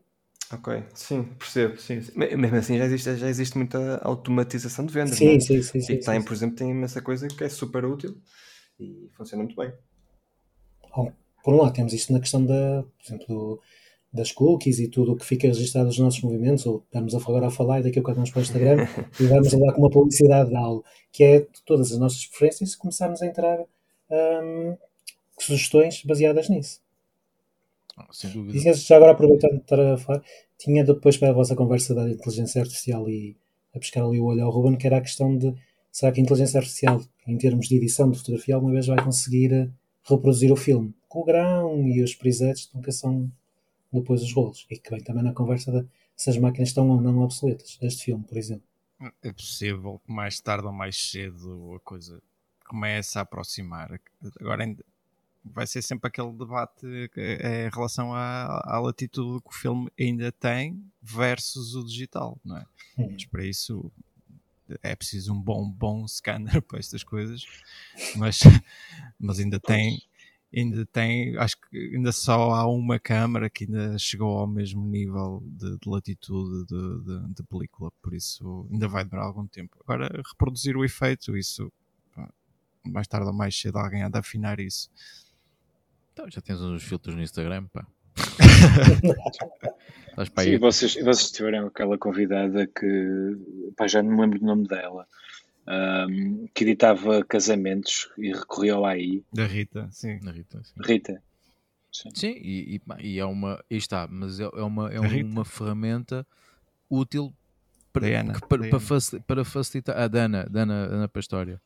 Ok, 0.53 0.83
sim, 0.93 1.23
percebo. 1.23 1.77
Sim, 1.77 2.01
sim. 2.01 2.11
Mesmo 2.15 2.55
assim 2.55 2.77
já 2.77 2.85
existe, 2.85 3.15
já 3.15 3.27
existe 3.27 3.57
muita 3.57 3.97
automatização 4.03 4.85
de 4.85 4.93
vendas. 4.93 5.17
Sim, 5.17 5.35
é? 5.35 5.39
sim, 5.39 5.61
sim. 5.63 5.81
sim, 5.81 5.93
e 5.93 5.99
tem, 5.99 6.21
por 6.21 6.33
exemplo, 6.33 6.55
tem 6.55 6.69
imensa 6.69 7.01
coisa 7.01 7.27
que 7.27 7.43
é 7.43 7.49
super 7.49 7.85
útil 7.85 8.15
e 8.79 9.09
funciona 9.13 9.43
muito 9.43 9.55
bem. 9.55 9.73
Bom, 10.95 11.11
por 11.43 11.53
um 11.53 11.57
lado 11.57 11.73
temos 11.73 11.93
isto 11.93 12.13
na 12.13 12.19
questão 12.19 12.43
da, 12.43 12.83
por 12.83 13.05
exemplo, 13.05 13.61
das 14.11 14.31
cookies 14.31 14.79
e 14.79 14.87
tudo 14.87 15.11
o 15.11 15.15
que 15.15 15.25
fica 15.25 15.47
registado 15.47 15.85
nos 15.85 15.99
nossos 15.99 16.21
movimentos, 16.21 16.65
ou 16.65 16.83
estamos 16.85 17.13
agora 17.13 17.47
a 17.47 17.51
falar 17.51 17.79
e 17.79 17.83
daqui 17.83 17.99
a 17.99 18.01
pouco 18.01 18.15
vamos 18.15 18.31
para 18.31 18.39
o 18.39 18.43
Instagram 18.43 18.87
e 19.19 19.23
vamos 19.25 19.51
lá 19.53 19.73
com 19.73 19.81
uma 19.81 19.89
publicidade 19.89 20.49
de 20.49 20.55
algo, 20.55 20.85
que 21.11 21.23
é 21.23 21.47
todas 21.65 21.91
as 21.91 21.97
nossas 21.97 22.25
preferências 22.27 22.75
começarmos 22.75 23.21
a 23.21 23.25
entrar 23.25 23.59
hum, 24.09 24.77
sugestões 25.37 26.03
baseadas 26.05 26.47
nisso. 26.47 26.81
Ah, 27.97 28.07
sem 28.11 28.31
dúvida. 28.31 28.57
E 28.57 28.73
já 28.73 28.95
agora 28.95 29.11
aproveitando 29.11 29.53
de 29.53 29.61
estar 29.61 29.79
a 29.79 29.97
falar, 29.97 30.23
tinha 30.57 30.83
depois 30.83 31.17
para 31.17 31.29
a 31.29 31.33
vossa 31.33 31.55
conversa 31.55 31.93
da 31.93 32.09
inteligência 32.09 32.61
artificial 32.61 33.09
e 33.09 33.35
a 33.75 33.79
pescar 33.79 34.05
ali 34.05 34.19
o 34.19 34.25
olho 34.25 34.45
ao 34.45 34.51
Ruben, 34.51 34.77
que 34.77 34.87
era 34.87 34.97
a 34.97 35.01
questão 35.01 35.35
de 35.37 35.53
será 35.91 36.11
que 36.11 36.19
a 36.19 36.23
inteligência 36.23 36.59
artificial, 36.59 37.01
em 37.27 37.37
termos 37.37 37.67
de 37.67 37.75
edição 37.75 38.09
de 38.09 38.17
fotografia, 38.17 38.55
alguma 38.55 38.73
vez 38.73 38.87
vai 38.87 39.03
conseguir 39.03 39.71
reproduzir 40.03 40.51
o 40.51 40.55
filme? 40.55 40.93
Com 41.07 41.21
o 41.21 41.25
grão 41.25 41.87
e 41.87 42.01
os 42.03 42.15
presets 42.15 42.69
nunca 42.73 42.91
são 42.91 43.31
depois 43.91 44.21
os 44.21 44.33
rolos. 44.33 44.65
E 44.69 44.77
que 44.77 44.89
vem 44.89 45.01
também 45.01 45.23
na 45.23 45.33
conversa 45.33 45.71
de 45.71 45.87
se 46.15 46.29
as 46.29 46.37
máquinas 46.37 46.69
estão 46.69 46.89
ou 46.89 47.01
não 47.01 47.19
obsoletas. 47.19 47.77
Este 47.81 48.05
filme, 48.05 48.23
por 48.23 48.37
exemplo. 48.37 48.65
É 49.21 49.31
possível 49.31 50.01
que 50.05 50.11
mais 50.11 50.39
tarde 50.39 50.65
ou 50.65 50.73
mais 50.73 50.95
cedo 50.95 51.75
a 51.75 51.79
coisa 51.81 52.21
comece 52.65 53.17
a 53.17 53.21
aproximar. 53.21 53.99
Agora 54.39 54.63
ainda 54.63 54.83
vai 55.43 55.67
ser 55.67 55.81
sempre 55.81 56.07
aquele 56.07 56.31
debate 56.31 57.09
é, 57.17 57.67
em 57.67 57.69
relação 57.69 58.13
à, 58.13 58.61
à 58.65 58.79
latitude 58.79 59.41
que 59.41 59.49
o 59.49 59.53
filme 59.53 59.91
ainda 59.99 60.31
tem 60.31 60.81
versus 61.01 61.75
o 61.75 61.83
digital, 61.83 62.39
não 62.45 62.57
é? 62.57 62.65
Hum. 62.97 63.09
Mas 63.11 63.25
para 63.25 63.45
isso 63.45 63.91
é 64.81 64.95
preciso 64.95 65.33
um 65.33 65.41
bom, 65.41 65.69
bom 65.69 66.07
scanner 66.07 66.61
para 66.63 66.79
estas 66.79 67.03
coisas, 67.03 67.45
mas, 68.15 68.39
mas 69.19 69.39
ainda 69.39 69.59
tem, 69.59 70.01
ainda 70.55 70.85
tem, 70.85 71.37
acho 71.37 71.57
que 71.59 71.77
ainda 71.95 72.11
só 72.11 72.51
há 72.51 72.67
uma 72.67 72.99
câmara 72.99 73.49
que 73.49 73.65
ainda 73.65 73.97
chegou 73.97 74.37
ao 74.37 74.47
mesmo 74.47 74.85
nível 74.85 75.43
de, 75.45 75.77
de 75.77 75.89
latitude 75.89 76.65
de, 76.65 77.03
de, 77.03 77.33
de, 77.35 77.43
película, 77.43 77.91
por 78.01 78.13
isso 78.13 78.67
ainda 78.71 78.87
vai 78.87 79.03
demorar 79.03 79.25
algum 79.25 79.47
tempo. 79.47 79.77
Agora, 79.81 80.09
reproduzir 80.31 80.77
o 80.77 80.85
efeito, 80.85 81.37
isso 81.37 81.71
mais 82.85 83.07
tarde 83.07 83.27
ou 83.27 83.33
mais 83.33 83.57
cedo 83.57 83.77
alguém 83.77 84.03
há 84.03 84.09
de 84.09 84.17
afinar 84.17 84.59
isso. 84.59 84.89
Então, 86.11 86.29
já 86.29 86.41
tens 86.41 86.61
uns 86.61 86.83
filtros 86.83 87.15
no 87.15 87.21
Instagram, 87.21 87.67
pá. 87.67 87.87
Sim, 90.39 90.57
vocês, 90.59 90.93
vocês 90.95 91.31
tiveram 91.31 91.67
aquela 91.67 91.97
convidada 91.97 92.67
que 92.67 93.37
pá, 93.75 93.87
já 93.87 94.03
não 94.03 94.11
me 94.11 94.21
lembro 94.21 94.39
do 94.39 94.45
nome 94.45 94.67
dela. 94.67 95.07
Um, 95.65 96.45
que 96.53 96.65
editava 96.65 97.23
casamentos 97.23 98.09
e 98.17 98.33
recorria 98.33 98.73
ao 98.73 98.85
AI. 98.85 99.23
Da 99.33 99.45
Rita, 99.45 99.87
sim. 99.91 100.19
Da 100.19 100.31
Rita, 100.31 100.61
sim. 100.63 100.73
Rita. 100.83 101.23
Sim, 101.91 102.09
sim 102.13 102.31
e, 102.31 102.75
e, 102.75 102.81
e, 102.99 103.19
é 103.19 103.25
uma. 103.25 103.63
E 103.69 103.77
está, 103.77 104.07
mas 104.07 104.39
é, 104.39 104.43
é 104.43 104.61
uma, 104.61 104.91
é 104.91 104.99
uma 104.99 105.45
ferramenta 105.45 106.27
útil 106.89 107.33
para, 107.93 108.07
Diana, 108.07 108.33
que, 108.33 108.47
para, 108.47 108.69
para, 108.69 108.79
facilitar, 108.79 109.27
para, 109.27 109.45
facilitar. 109.45 109.97
A 109.97 110.07
Dana, 110.07 110.45
Dana, 110.49 110.89
Dana 110.89 111.07
Pastória. 111.07 111.61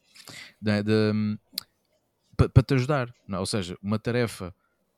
De, 0.62 0.84
de, 0.84 1.40
para, 2.36 2.50
para 2.50 2.64
te 2.64 2.74
ajudar. 2.76 3.14
Não? 3.28 3.40
Ou 3.40 3.46
seja, 3.46 3.78
uma 3.82 3.98
tarefa 3.98 4.54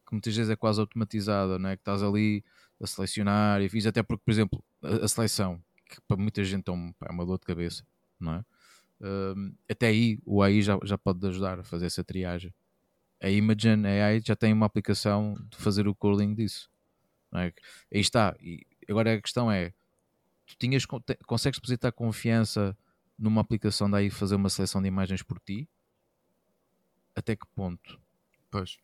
que 0.10 0.15
muitas 0.15 0.36
vezes 0.36 0.49
é 0.49 0.56
quase 0.56 0.80
automatizada, 0.80 1.60
não 1.60 1.69
é? 1.69 1.77
que 1.77 1.81
estás 1.81 2.03
ali 2.03 2.44
a 2.81 2.88
selecionar 2.88 3.61
e 3.61 3.69
fiz 3.69 3.86
até 3.86 4.03
porque, 4.03 4.23
por 4.26 4.31
exemplo, 4.31 4.64
a, 4.84 5.06
a 5.06 5.07
seleção, 5.07 5.61
que 5.86 6.02
para 6.07 6.18
muita 6.18 6.44
gente 6.44 6.69
é, 6.69 6.73
um, 6.73 6.94
é 7.02 7.11
uma 7.11 7.26
dor 7.26 7.40
de 7.40 7.45
cabeça, 7.45 7.86
não 8.19 8.34
é? 8.34 8.45
Um, 9.02 9.53
até 9.69 9.88
aí 9.88 10.19
o 10.26 10.44
AI 10.44 10.61
já, 10.61 10.77
já 10.84 10.98
pode 10.98 11.26
ajudar 11.27 11.60
a 11.60 11.64
fazer 11.64 11.86
essa 11.86 12.03
triagem. 12.03 12.53
A 13.22 13.30
Imagen 13.30 13.86
AI 13.86 14.22
já 14.26 14.36
tem 14.36 14.52
uma 14.52 14.65
aplicação 14.65 15.36
de 15.49 15.57
fazer 15.57 15.88
o 15.88 15.95
coding 15.95 16.34
disso. 16.34 16.69
É? 17.34 17.53
Aí 17.94 18.02
está. 18.02 18.36
E 18.41 18.65
agora 18.90 19.14
a 19.14 19.22
questão 19.22 19.52
é: 19.52 19.73
tu 20.45 20.56
tinhas, 20.57 20.86
consegues 21.26 21.60
depositar 21.60 21.94
confiança 21.94 22.77
numa 23.18 23.41
aplicação 23.41 23.90
daí 23.90 24.10
fazer 24.10 24.36
uma 24.36 24.49
seleção 24.49 24.81
de 24.81 24.88
imagens 24.88 25.22
por 25.23 25.40
ti? 25.40 25.69
até 27.19 27.36
que 27.36 27.45
ponto? 27.56 28.02
Pois. 28.49 28.77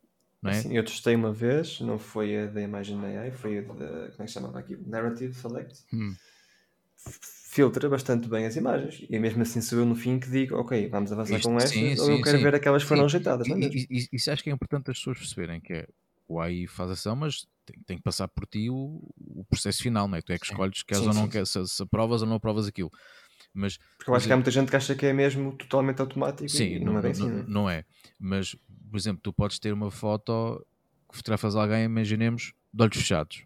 Não 0.46 0.52
é? 0.52 0.58
Assim, 0.60 0.78
eu 0.78 0.86
testei 0.86 1.16
uma 1.16 1.34
vez, 1.34 1.80
não 1.82 1.98
foi 1.98 2.38
a 2.38 2.46
da 2.46 2.62
Imagine 2.62 3.18
AI, 3.18 3.32
foi 3.32 3.58
a 3.58 3.62
da, 3.62 3.68
como 3.68 3.80
é 3.80 4.10
que 4.10 4.28
se 4.28 4.34
chamava 4.34 4.60
aqui? 4.60 4.78
Narrative 4.86 5.34
Select. 5.34 5.80
Hum. 5.92 6.16
Filtra 7.50 7.90
bastante 7.90 8.28
bem 8.28 8.46
as 8.46 8.56
imagens 8.56 9.06
e 9.10 9.18
mesmo 9.18 9.42
assim 9.42 9.60
sou 9.60 9.80
eu 9.80 9.86
no 9.86 9.96
fim 9.96 10.20
que 10.20 10.30
digo, 10.30 10.56
ok, 10.56 10.88
vamos 10.88 11.12
avançar 11.12 11.38
Isto, 11.38 11.50
com 11.50 11.58
estas 11.58 11.72
sim, 11.72 11.90
ou 12.00 12.06
sim, 12.06 12.12
eu 12.12 12.22
quero 12.22 12.38
sim. 12.38 12.44
ver 12.44 12.56
aquelas 12.56 12.84
que 12.84 12.90
foram 12.90 13.04
rejeitadas. 13.04 13.48
Não 13.48 13.58
é 13.58 13.62
e, 13.62 13.88
e, 13.90 14.08
isso 14.14 14.30
acho 14.30 14.44
que 14.44 14.50
é 14.52 14.54
importante 14.54 14.92
as 14.92 15.00
pessoas 15.00 15.18
perceberem 15.18 15.60
que 15.60 15.74
é 15.74 15.88
o 16.28 16.40
AI 16.40 16.68
faz 16.68 16.92
ação, 16.92 17.16
mas 17.16 17.48
tem, 17.66 17.82
tem 17.86 17.98
que 17.98 18.04
passar 18.04 18.28
por 18.28 18.46
ti 18.46 18.70
o, 18.70 19.02
o, 19.18 19.44
processo 19.46 19.82
final, 19.82 20.08
não 20.08 20.18
é? 20.18 20.22
Tu 20.22 20.32
é 20.32 20.38
que 20.38 20.46
escolhes 20.46 20.84
queres 20.84 21.08
ou 21.08 21.14
não 21.14 21.28
queres, 21.28 21.50
se, 21.50 21.68
se 21.68 21.82
aprovas 21.82 22.22
ou 22.22 22.28
não 22.28 22.36
aprovas 22.36 22.68
aquilo. 22.68 22.92
Mas, 23.54 23.78
Porque 23.98 24.12
eu 24.12 24.16
acho 24.16 24.28
que 24.28 24.34
há 24.34 24.36
muita 24.36 24.52
gente 24.52 24.70
que 24.70 24.76
acha 24.76 24.96
que 24.96 25.06
é 25.06 25.14
mesmo 25.14 25.54
totalmente 25.54 26.02
automático. 26.02 26.50
Sim, 26.50 26.80
não, 26.80 26.94
não, 26.94 27.00
é 27.00 27.02
bem 27.02 27.12
assim, 27.12 27.30
não, 27.30 27.40
é? 27.40 27.44
não 27.48 27.70
é. 27.70 27.86
Mas, 28.20 28.56
por 28.90 28.98
exemplo, 28.98 29.22
tu 29.24 29.34
podes 29.34 29.60
ter 29.60 29.74
uma 29.74 29.92
foto 29.92 30.66
que 31.10 31.18
fotografas 31.18 31.56
alguém, 31.56 31.84
imaginemos, 31.86 32.54
de 32.74 32.84
olhos 32.84 32.98
fechados. 32.98 33.44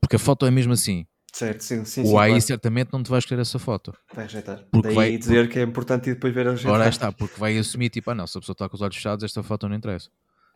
Porque 0.00 0.16
a 0.16 0.18
foto 0.18 0.46
é 0.46 0.50
mesmo 0.50 0.72
assim. 0.72 1.06
Certo, 1.32 1.62
sim, 1.62 1.84
sim. 1.84 2.02
O 2.02 2.18
AI 2.18 2.30
claro. 2.30 2.42
certamente 2.42 2.92
não 2.92 3.02
te 3.02 3.10
vai 3.10 3.18
escolher 3.18 3.40
essa 3.40 3.58
foto. 3.58 3.94
Vai 4.12 4.24
rejeitar. 4.24 4.64
Porque 4.70 4.88
Daí 4.88 4.94
vai 4.94 5.18
dizer 5.18 5.48
que 5.48 5.58
é 5.58 5.62
importante 5.62 6.10
e 6.10 6.14
depois 6.14 6.34
ver 6.34 6.48
a 6.48 6.50
rejeitar. 6.50 6.72
Ora 6.72 6.88
está, 6.88 7.12
porque 7.12 7.38
vai 7.38 7.56
assumir 7.56 7.88
tipo, 7.90 8.10
ah 8.10 8.14
não, 8.14 8.26
se 8.26 8.36
a 8.36 8.40
pessoa 8.40 8.54
está 8.54 8.68
com 8.68 8.74
os 8.74 8.82
olhos 8.82 8.96
fechados, 8.96 9.24
esta 9.24 9.42
foto 9.42 9.68
não 9.68 9.76
interessa. 9.76 10.10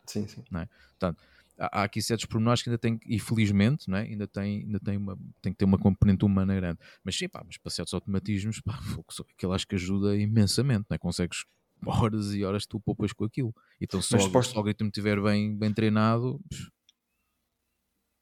Sim, 0.05 0.27
sim. 0.27 0.43
Não 0.51 0.61
é? 0.61 0.69
Portanto, 0.89 1.21
há 1.57 1.83
aqui 1.83 2.01
certos 2.01 2.25
pormenores 2.25 2.61
que 2.61 2.69
ainda 2.69 2.77
tem, 2.77 2.99
e 3.05 3.19
felizmente, 3.19 3.89
não 3.89 3.97
é? 3.97 4.01
ainda, 4.01 4.27
tem, 4.27 4.63
ainda 4.65 4.79
tem, 4.79 4.97
uma, 4.97 5.17
tem 5.41 5.53
que 5.53 5.57
ter 5.57 5.65
uma 5.65 5.77
componente 5.77 6.25
humana 6.25 6.55
grande. 6.55 6.79
Mas 7.03 7.15
sim, 7.15 7.29
pá, 7.29 7.41
mas 7.45 7.57
para 7.57 7.71
certos 7.71 7.93
automatismos, 7.93 8.59
pá, 8.61 8.77
aquilo 9.35 9.53
acho 9.53 9.67
que 9.67 9.75
ajuda 9.75 10.15
imensamente, 10.17 10.85
não 10.89 10.95
é? 10.95 10.97
Consegues 10.97 11.45
horas 12.01 12.33
e 12.33 12.43
horas 12.43 12.65
tu 12.65 12.79
poupas 12.79 13.13
com 13.13 13.25
aquilo. 13.25 13.53
Então 13.79 14.01
se, 14.01 14.15
o, 14.15 14.31
posto... 14.31 14.51
se 14.51 14.55
o 14.55 14.59
algoritmo 14.59 14.87
estiver 14.87 15.21
bem, 15.21 15.55
bem 15.57 15.73
treinado, 15.73 16.39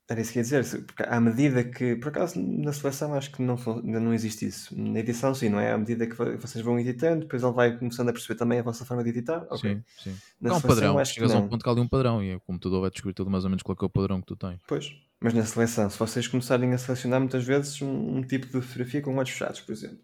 era 0.10 0.19
isso 0.19 0.34
que 0.34 0.40
ia 0.40 0.44
dizer, 0.44 0.85
porque 0.85 1.02
à 1.03 1.19
medida 1.19 1.64
que, 1.64 1.95
por 1.95 2.10
acaso 2.10 2.40
na 2.40 2.73
seleção 2.73 3.14
acho 3.14 3.31
que 3.31 3.41
não, 3.41 3.57
ainda 3.84 4.02
não 4.02 4.14
existe 4.14 4.45
isso. 4.45 4.77
Na 4.77 4.99
edição 4.99 5.34
sim, 5.34 5.48
não 5.48 5.60
é? 5.60 5.72
À 5.72 5.77
medida 5.77 6.06
que 6.06 6.15
vocês 6.15 6.64
vão 6.64 6.77
editando, 6.77 7.22
depois 7.22 7.41
ele 7.41 7.53
vai 7.53 7.77
começando 7.77 8.10
a 8.10 8.14
perceber 8.14 8.38
também 8.38 8.60
a 8.60 8.64
vossa 8.64 8.84
forma 8.84 9.02
de 9.02 9.11
editar. 9.11 9.48
Okay. 9.49 9.76
Sim, 9.76 10.11
sim. 10.11 10.18
Na 10.41 10.52
Há 10.52 10.57
um 10.57 10.61
padrão, 10.61 10.99
acho 10.99 11.14
chegas 11.14 11.31
a 11.31 11.40
um 11.40 11.48
ponto 11.48 11.64
que 11.64 11.69
há 11.69 11.72
ali 11.72 11.81
um 11.81 11.88
padrão 11.88 12.22
e 12.22 12.35
o 12.35 12.40
computador 12.41 12.81
vai 12.81 12.91
descobrir 12.91 13.14
tudo 13.14 13.31
mais 13.31 13.45
ou 13.45 13.49
menos 13.49 13.64
qual 13.64 13.77
é 13.81 13.85
o 13.85 13.90
padrão 13.90 14.19
que 14.19 14.27
tu 14.27 14.35
tens. 14.35 14.60
Pois, 14.68 14.94
mas 15.22 15.34
na 15.34 15.45
seleção, 15.45 15.90
se 15.90 15.98
vocês 15.98 16.27
começarem 16.27 16.73
a 16.73 16.77
selecionar 16.77 17.22
muitas 17.22 17.45
vezes 17.45 17.81
um, 17.81 18.18
um 18.18 18.22
tipo 18.22 18.45
de 18.48 18.61
fotografia 18.61 19.02
com 19.02 19.15
olhos 19.15 19.30
fechados, 19.30 19.61
por 19.61 19.72
exemplo, 19.72 19.99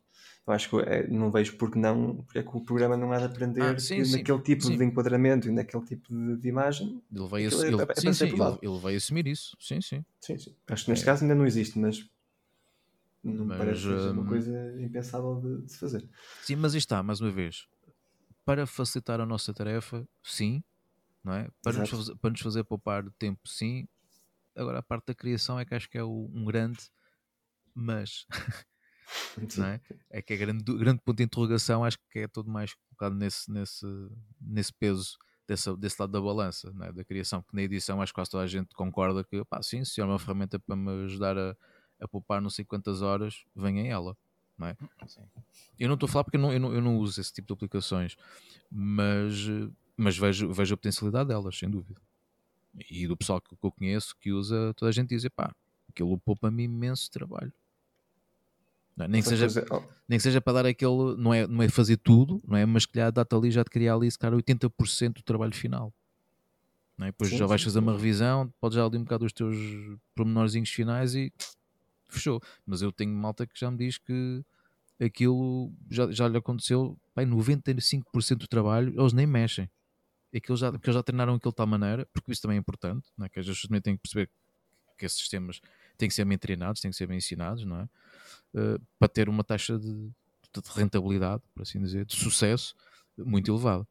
eu 0.49 0.55
acho 0.55 0.69
que 0.69 0.75
é, 0.77 1.07
não 1.07 1.31
vejo 1.31 1.57
porque 1.57 1.77
não, 1.77 2.17
porque 2.23 2.39
é 2.39 2.43
que 2.43 2.49
o 2.55 2.61
programa 2.61 2.97
não 2.97 3.11
há 3.11 3.19
de 3.19 3.25
aprender 3.25 3.61
ah, 3.61 3.79
sim, 3.79 4.03
sim, 4.03 4.17
naquele 4.17 4.41
tipo 4.41 4.63
sim. 4.63 4.77
de 4.77 4.83
enquadramento 4.83 5.47
e 5.47 5.51
naquele 5.51 5.85
tipo 5.85 6.07
de, 6.13 6.37
de 6.37 6.47
imagem. 6.47 7.01
Ele 7.11 7.27
vai, 7.27 7.45
ass... 7.45 7.61
ele, 7.61 7.81
é, 7.81 7.85
é 7.89 7.95
sim, 7.95 8.13
sim, 8.13 8.25
ele, 8.25 8.59
ele, 8.61 8.79
vai 8.79 8.95
assumir 8.95 9.27
isso. 9.27 9.55
Sim, 9.59 9.79
sim. 9.81 10.03
sim, 10.19 10.37
sim. 10.37 10.55
Acho 10.67 10.85
que 10.85 10.91
neste 10.91 11.03
é. 11.03 11.05
caso 11.05 11.23
ainda 11.23 11.35
não 11.35 11.45
existe, 11.45 11.77
mas 11.77 12.09
não 13.23 13.45
mas, 13.45 13.57
parece 13.57 13.87
um... 13.87 14.11
uma 14.11 14.25
coisa 14.25 14.81
impensável 14.81 15.35
de, 15.39 15.61
de 15.63 15.71
se 15.71 15.77
fazer. 15.77 16.09
Sim, 16.43 16.55
mas 16.55 16.73
está, 16.73 17.03
mais 17.03 17.21
uma 17.21 17.31
vez, 17.31 17.67
para 18.43 18.65
facilitar 18.65 19.19
a 19.19 19.25
nossa 19.25 19.53
tarefa, 19.53 20.07
sim, 20.23 20.63
não 21.23 21.33
é? 21.33 21.47
Para, 21.61 21.77
nos 21.77 21.89
fazer, 21.89 22.15
para 22.15 22.29
nos 22.31 22.41
fazer 22.41 22.63
poupar 22.63 23.09
tempo, 23.19 23.41
sim. 23.47 23.87
agora 24.55 24.79
a 24.79 24.83
parte 24.83 25.05
da 25.07 25.13
criação 25.13 25.59
é 25.59 25.65
que 25.65 25.75
acho 25.75 25.89
que 25.89 25.97
é 25.97 26.03
o, 26.03 26.29
um 26.33 26.43
grande 26.45 26.79
mas. 27.73 28.25
é? 29.63 29.81
é 30.09 30.21
que 30.21 30.33
é 30.33 30.37
grande, 30.37 30.63
grande 30.77 31.01
ponto 31.01 31.17
de 31.17 31.23
interrogação, 31.23 31.83
acho 31.83 31.97
que 32.11 32.19
é 32.19 32.27
todo 32.27 32.49
mais 32.49 32.73
colocado 32.73 33.15
nesse, 33.15 33.51
nesse, 33.51 33.85
nesse 34.39 34.73
peso 34.73 35.17
desse, 35.47 35.75
desse 35.77 35.99
lado 35.99 36.11
da 36.11 36.21
balança, 36.21 36.71
é? 36.83 36.91
da 36.91 37.03
criação, 37.03 37.41
que 37.41 37.55
na 37.55 37.63
edição 37.63 38.01
acho 38.01 38.11
que 38.11 38.15
quase 38.15 38.29
toda 38.29 38.43
a 38.43 38.47
gente 38.47 38.75
concorda 38.75 39.23
que, 39.23 39.43
pá, 39.45 39.61
sim, 39.63 39.83
se 39.83 39.99
é 39.99 40.05
uma 40.05 40.19
ferramenta 40.19 40.59
para 40.59 40.75
me 40.75 41.05
ajudar 41.05 41.37
a, 41.37 41.55
a 41.99 42.07
poupar 42.07 42.41
não 42.41 42.49
sei 42.49 42.63
quantas 42.63 43.01
horas, 43.01 43.43
venha 43.55 43.85
ela. 43.91 44.15
Não 44.57 44.67
é? 44.67 44.77
Eu 45.79 45.87
não 45.87 45.95
estou 45.95 46.07
a 46.07 46.11
falar 46.11 46.23
porque 46.25 46.37
eu 46.37 46.41
não, 46.41 46.51
eu, 46.51 46.59
não, 46.59 46.73
eu 46.73 46.81
não 46.81 46.97
uso 46.97 47.19
esse 47.19 47.33
tipo 47.33 47.47
de 47.47 47.53
aplicações, 47.53 48.17
mas, 48.69 49.47
mas 49.95 50.17
vejo, 50.17 50.51
vejo 50.51 50.73
a 50.73 50.77
potencialidade 50.77 51.29
delas, 51.29 51.57
sem 51.57 51.69
dúvida. 51.69 51.99
E 52.89 53.07
do 53.07 53.17
pessoal 53.17 53.41
que, 53.41 53.55
que 53.55 53.65
eu 53.65 53.71
conheço 53.71 54.15
que 54.19 54.31
usa, 54.31 54.73
toda 54.75 54.89
a 54.89 54.91
gente 54.91 55.09
diz, 55.09 55.27
pá, 55.29 55.55
aquilo 55.89 56.17
poupa-me 56.19 56.63
imenso 56.63 57.09
trabalho. 57.09 57.53
É? 58.99 59.07
nem, 59.07 59.21
que 59.21 59.29
seja, 59.29 59.65
oh. 59.71 59.81
nem 60.07 60.17
que 60.17 60.23
seja 60.23 60.41
para 60.41 60.53
dar 60.53 60.65
aquele, 60.65 61.15
não 61.17 61.33
é, 61.33 61.47
não 61.47 61.63
é 61.63 61.69
fazer 61.69 61.97
tudo, 61.97 62.41
não 62.47 62.57
é? 62.57 62.65
mas 62.65 62.85
que 62.85 62.93
calhar 62.93 63.11
dá-te 63.11 63.33
ali 63.35 63.51
já 63.51 63.63
de 63.63 63.69
criar 63.69 63.95
ali, 63.95 64.09
se 64.11 64.17
calhar 64.17 64.37
80% 64.37 65.13
do 65.13 65.23
trabalho 65.23 65.53
final. 65.53 65.93
Não 66.97 67.07
é? 67.07 67.11
Depois 67.11 67.29
sim, 67.29 67.37
já 67.37 67.45
vais 67.45 67.63
fazer 67.63 67.79
uma 67.79 67.93
revisão, 67.93 68.53
podes 68.59 68.75
já 68.75 68.85
ali 68.85 68.97
um 68.97 69.03
bocado 69.03 69.25
os 69.25 69.31
teus 69.31 69.55
pormenorzinhos 70.13 70.69
finais 70.69 71.15
e 71.15 71.31
fechou. 72.09 72.41
Mas 72.65 72.81
eu 72.81 72.91
tenho 72.91 73.13
malta 73.13 73.47
que 73.47 73.57
já 73.57 73.71
me 73.71 73.77
diz 73.77 73.97
que 73.97 74.43
aquilo 74.99 75.71
já, 75.89 76.11
já 76.11 76.27
lhe 76.27 76.37
aconteceu, 76.37 76.99
bem, 77.15 77.25
95% 77.25 78.35
do 78.35 78.47
trabalho 78.47 78.93
eles 78.99 79.13
nem 79.13 79.25
mexem. 79.25 79.69
Aquilo 80.35 80.57
já, 80.57 80.71
porque 80.71 80.89
eles 80.89 80.95
já 80.95 81.01
treinaram 81.01 81.35
aquilo 81.35 81.51
de 81.51 81.55
tal 81.55 81.65
maneira, 81.65 82.05
porque 82.13 82.31
isso 82.31 82.41
também 82.41 82.57
é 82.57 82.59
importante, 82.59 83.09
não 83.17 83.25
é? 83.25 83.29
que 83.29 83.39
as 83.39 83.45
pessoas 83.45 83.61
também 83.61 83.81
têm 83.81 83.95
que 83.95 84.01
perceber 84.01 84.29
que 84.97 85.05
esses 85.05 85.17
sistemas 85.17 85.61
têm 85.97 86.09
que 86.09 86.13
ser 86.13 86.25
bem 86.25 86.37
treinados, 86.37 86.81
têm 86.81 86.91
que 86.91 86.97
ser 86.97 87.07
bem 87.07 87.17
ensinados, 87.17 87.65
não 87.65 87.79
é? 87.79 87.89
Uh, 88.53 88.81
para 88.97 89.07
ter 89.07 89.29
uma 89.29 89.43
taxa 89.43 89.77
de, 89.77 89.93
de, 89.93 90.61
rentabilidade, 90.75 91.43
por 91.53 91.61
assim 91.61 91.79
dizer, 91.79 92.05
de 92.05 92.15
sucesso 92.15 92.75
muito 93.17 93.51
elevada. 93.51 93.87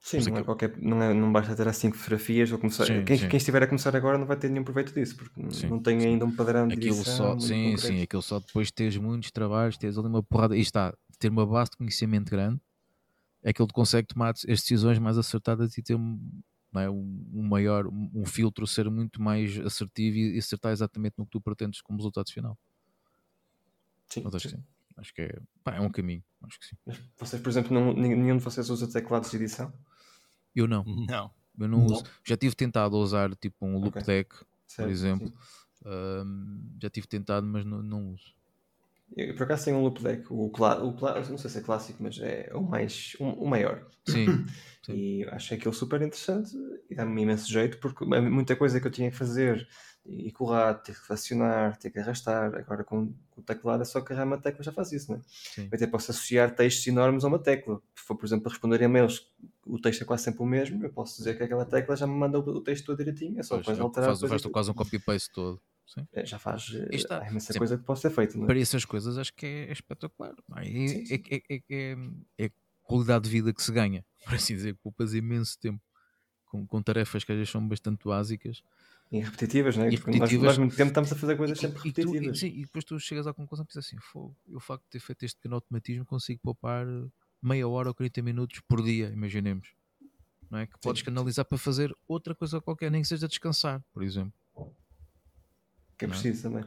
Sim, 0.00 0.20
não, 0.30 0.38
é 0.38 0.44
qualquer, 0.44 0.76
não, 0.78 1.02
é, 1.02 1.12
não 1.12 1.32
basta 1.32 1.54
ter 1.56 1.66
as 1.66 1.76
5 1.76 1.96
fotografias 1.96 2.52
ou 2.52 2.58
começar. 2.58 2.86
Sim, 2.86 3.04
quem, 3.04 3.18
sim. 3.18 3.28
quem, 3.28 3.36
estiver 3.36 3.62
a 3.62 3.66
começar 3.66 3.94
agora 3.96 4.16
não 4.16 4.26
vai 4.26 4.36
ter 4.36 4.48
nenhum 4.48 4.64
proveito 4.64 4.94
disso, 4.94 5.16
porque 5.16 5.50
sim, 5.50 5.66
não 5.66 5.80
tem 5.80 5.98
ainda 6.04 6.24
um 6.24 6.34
padrão 6.34 6.68
de 6.68 6.74
aquilo 6.74 7.04
só, 7.04 7.38
Sim, 7.38 7.72
concreto. 7.72 7.80
sim, 7.80 8.02
aquilo 8.02 8.22
só 8.22 8.38
depois 8.38 8.68
de 8.68 8.74
teres 8.74 8.96
muitos 8.96 9.30
trabalhos, 9.30 9.76
teres 9.76 9.98
ali 9.98 10.06
uma 10.06 10.22
porrada, 10.22 10.56
e 10.56 10.60
está, 10.60 10.94
ter 11.18 11.28
uma 11.28 11.44
base 11.44 11.72
de 11.72 11.78
conhecimento 11.78 12.30
grande, 12.30 12.60
é 13.42 13.52
que 13.52 13.60
ele 13.60 13.72
consegue 13.72 14.06
tomar 14.08 14.30
as 14.30 14.42
decisões 14.44 14.98
mais 14.98 15.18
acertadas 15.18 15.76
e 15.76 15.82
ter 15.82 15.94
é? 15.94 16.88
um, 16.88 17.42
maior, 17.48 17.86
um, 17.86 18.24
filtro 18.26 18.66
ser 18.66 18.90
muito 18.90 19.20
mais 19.20 19.58
assertivo 19.58 20.16
e 20.16 20.38
acertar 20.38 20.72
exatamente 20.72 21.14
no 21.18 21.24
que 21.24 21.32
tu 21.32 21.40
pretendes 21.40 21.80
como 21.80 21.98
resultado 21.98 22.30
final. 22.30 22.58
Sim, 24.08 24.24
acho, 24.26 24.40
sim. 24.40 24.48
Que 24.48 24.56
sim. 24.56 24.64
acho 24.96 25.14
que 25.14 25.22
é, 25.22 25.38
pá, 25.62 25.76
é 25.76 25.80
um 25.80 25.90
caminho. 25.90 26.22
Acho 26.42 26.58
que 26.58 26.66
sim. 26.66 26.76
Mas 26.86 26.98
vocês, 27.16 27.42
por 27.42 27.48
exemplo, 27.48 27.72
não, 27.72 27.92
nenhum 27.92 28.36
de 28.36 28.44
vocês 28.44 28.68
usa 28.70 28.90
teclados 28.90 29.30
de 29.30 29.36
edição? 29.36 29.72
Eu 30.54 30.66
não. 30.66 30.84
Não. 31.08 31.30
Eu 31.58 31.66
não, 31.66 31.78
não. 31.78 31.86
uso. 31.86 32.04
Já 32.24 32.36
tive 32.36 32.54
tentado 32.54 32.96
usar 32.96 33.34
tipo 33.34 33.66
um 33.66 33.78
loop 33.78 33.98
okay. 33.98 34.02
deck, 34.02 34.32
certo, 34.64 34.86
por 34.86 34.92
exemplo. 34.92 35.32
Um, 35.84 36.76
já 36.80 36.88
tive 36.88 37.08
tentado, 37.08 37.44
mas 37.46 37.64
não, 37.64 37.82
não 37.82 38.12
uso. 38.12 38.32
Eu, 39.16 39.34
por 39.34 39.44
acaso 39.44 39.64
tenho 39.64 39.78
um 39.78 39.82
loop 39.82 40.02
deck, 40.02 40.30
o, 40.30 40.46
o, 40.46 40.46
o, 40.46 41.30
não 41.30 41.38
sei 41.38 41.50
se 41.50 41.58
é 41.58 41.62
clássico, 41.62 42.02
mas 42.02 42.18
é 42.20 42.50
o 42.54 42.62
mais 42.62 43.16
um, 43.18 43.30
o 43.30 43.48
maior. 43.48 43.86
Sim, 44.06 44.26
sim. 44.84 44.92
E 44.92 45.24
acho 45.30 45.54
aquilo 45.54 45.72
super 45.72 46.00
interessante 46.02 46.54
e 46.90 46.94
dá-me 46.94 47.22
imenso 47.22 47.50
jeito 47.50 47.78
porque 47.78 48.04
muita 48.04 48.54
coisa 48.54 48.80
que 48.80 48.86
eu 48.86 48.90
tinha 48.90 49.10
que 49.10 49.16
fazer 49.16 49.66
e 50.08 50.32
colar, 50.32 50.74
ter 50.74 50.94
que 50.94 51.00
fracionar, 51.00 51.76
ter 51.76 51.90
que 51.90 51.98
arrastar. 51.98 52.54
Agora 52.54 52.82
com, 52.82 53.12
com 53.30 53.40
o 53.40 53.44
teclado 53.44 53.82
é 53.82 53.84
só 53.84 54.00
carregar 54.00 54.26
uma 54.26 54.38
tecla 54.38 54.62
já 54.62 54.72
faz 54.72 54.90
isso, 54.92 55.12
né? 55.12 55.20
Sim. 55.26 55.68
Eu 55.70 55.76
até 55.76 55.86
posso 55.86 56.10
associar 56.10 56.54
textos 56.54 56.86
enormes 56.86 57.24
a 57.24 57.28
uma 57.28 57.38
tecla. 57.38 57.80
Se 57.94 58.04
for, 58.04 58.16
por 58.16 58.24
exemplo, 58.24 58.48
responder 58.48 58.80
e-mails, 58.80 59.30
o 59.66 59.78
texto 59.78 60.02
é 60.02 60.04
quase 60.06 60.24
sempre 60.24 60.42
o 60.42 60.46
mesmo, 60.46 60.82
eu 60.82 60.90
posso 60.90 61.18
dizer 61.18 61.36
que 61.36 61.42
aquela 61.42 61.66
tecla 61.66 61.94
já 61.94 62.06
me 62.06 62.14
manda 62.14 62.38
o 62.38 62.60
texto 62.62 62.86
todo 62.86 62.98
direitinho, 62.98 63.38
é 63.38 63.42
só 63.42 63.58
depois 63.58 63.78
alterar. 63.78 64.16
Faz, 64.16 64.30
faz 64.30 64.46
quase 64.46 64.70
um 64.70 64.74
copy-paste 64.74 65.30
todo. 65.32 65.60
É, 66.12 66.24
já 66.24 66.38
faz 66.38 66.68
Está, 66.90 67.24
é 67.24 67.30
imensa 67.30 67.56
coisa 67.56 67.78
que 67.78 67.84
pode 67.84 68.00
ser 68.00 68.10
feita. 68.10 68.38
É? 68.38 68.46
Para 68.46 68.58
essas 68.58 68.84
coisas 68.84 69.16
acho 69.16 69.32
que 69.34 69.46
é, 69.46 69.68
é 69.68 69.72
espetacular. 69.72 70.34
É? 70.56 70.68
É, 71.14 71.62
é, 71.70 71.96
é, 72.38 72.50
qualidade 72.82 73.24
de 73.24 73.30
vida 73.30 73.52
que 73.52 73.62
se 73.62 73.72
ganha, 73.72 74.04
por 74.24 74.34
assim 74.34 74.54
dizer, 74.54 74.74
poupas 74.76 75.14
imenso 75.14 75.58
tempo 75.58 75.82
com, 76.46 76.66
com 76.66 76.82
tarefas 76.82 77.24
que 77.24 77.32
às 77.32 77.38
vezes 77.38 77.50
são 77.50 77.66
bastante 77.66 78.04
básicas. 78.04 78.62
E 79.10 79.20
repetitivas, 79.20 79.76
não 79.76 79.84
é? 79.84 79.88
E 79.88 79.96
repetitivas. 79.96 80.32
Nós, 80.32 80.42
nós 80.42 80.58
muito 80.58 80.76
tempo 80.76 80.88
estamos 80.88 81.12
a 81.12 81.16
fazer 81.16 81.36
coisas 81.36 81.58
sempre 81.58 81.78
e, 81.78 81.88
repetitivas. 81.88 82.36
E, 82.36 82.40
sim, 82.40 82.46
e 82.48 82.62
depois 82.62 82.84
tu 82.84 82.98
chegas 83.00 83.26
à 83.26 83.32
conclusão 83.32 83.64
e 83.64 83.66
pensas 83.66 83.86
assim: 83.86 83.96
Fogo, 83.98 84.36
eu, 84.46 84.58
o 84.58 84.60
facto 84.60 84.84
de 84.84 84.90
ter 84.90 85.00
feito 85.00 85.24
este 85.24 85.36
pequeno 85.36 85.54
automatismo, 85.54 86.04
consigo 86.04 86.40
poupar 86.42 86.86
meia 87.42 87.66
hora 87.66 87.88
ou 87.88 87.94
40 87.94 88.20
minutos 88.22 88.60
por 88.68 88.82
dia, 88.82 89.08
imaginemos. 89.08 89.72
Não 90.50 90.58
é? 90.58 90.66
Que 90.66 90.78
podes 90.78 91.00
sim. 91.00 91.06
canalizar 91.06 91.44
para 91.44 91.58
fazer 91.58 91.94
outra 92.06 92.34
coisa 92.34 92.60
qualquer, 92.60 92.90
nem 92.90 93.02
que 93.02 93.08
seja 93.08 93.28
descansar, 93.28 93.82
por 93.92 94.02
exemplo. 94.02 94.32
Que 95.96 96.04
é 96.04 96.08
preciso 96.08 96.42
também. 96.42 96.64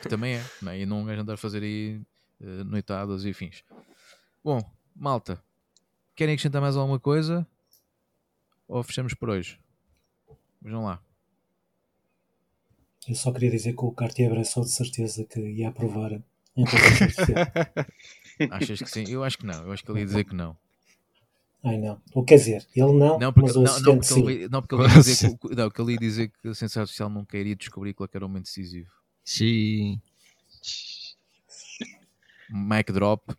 Que 0.00 0.08
também 0.08 0.34
é, 0.36 0.44
não 0.62 0.72
é? 0.72 0.80
E 0.80 0.86
não 0.86 1.10
é 1.10 1.16
andar 1.16 1.34
a 1.34 1.36
fazer 1.36 1.62
aí 1.62 2.00
uh, 2.40 2.64
noitadas 2.64 3.24
e 3.24 3.32
fins. 3.32 3.64
Bom, 4.42 4.60
malta, 4.94 5.42
querem 6.14 6.34
acrescentar 6.34 6.62
mais 6.62 6.76
alguma 6.76 6.98
coisa? 6.98 7.46
Ou 8.66 8.82
fechamos 8.82 9.12
por 9.12 9.28
hoje? 9.28 9.60
Vejam 10.62 10.84
lá. 10.84 11.02
Eu 13.10 13.16
só 13.16 13.32
queria 13.32 13.50
dizer 13.50 13.72
que 13.72 13.84
o 13.84 13.90
Cartier 13.90 14.30
abraçou 14.30 14.62
de 14.62 14.70
certeza 14.70 15.24
que 15.24 15.40
ia 15.40 15.70
aprovar 15.70 16.14
a 16.14 16.20
Achas 18.56 18.78
que 18.78 18.88
sim? 18.88 19.04
Eu 19.08 19.24
acho 19.24 19.36
que 19.36 19.44
não. 19.44 19.64
Eu 19.64 19.72
acho 19.72 19.82
que 19.82 19.90
ele 19.90 19.98
ia 19.98 20.06
dizer 20.06 20.24
que 20.24 20.32
não. 20.32 20.56
Ai 21.64 21.76
não. 21.76 22.00
Ou 22.14 22.24
quer 22.24 22.36
dizer, 22.36 22.64
ele 22.72 22.92
não, 22.92 23.18
não 23.18 23.32
porque, 23.32 23.48
mas 23.48 23.56
o 23.56 23.62
não, 23.62 23.80
não, 23.80 23.96
porque 23.96 24.06
sim. 24.06 24.28
Ele, 24.28 24.48
não, 24.48 24.62
porque 24.62 24.76
ele 24.76 24.84
ia 24.84 25.02
dizer 25.02 25.36
que, 25.36 25.56
não, 25.56 25.70
que 25.70 25.82
ele 25.82 25.92
ia 25.92 25.98
dizer 25.98 26.32
que 26.40 26.48
a 26.50 26.54
ciência 26.54 26.82
artificial 26.82 27.10
nunca 27.10 27.36
iria 27.36 27.56
descobrir 27.56 27.94
qual 27.94 28.08
era 28.14 28.24
o 28.24 28.28
momento 28.28 28.44
decisivo. 28.44 28.88
Sim. 29.24 30.00
Mic 32.48 32.92
drop. 32.92 33.34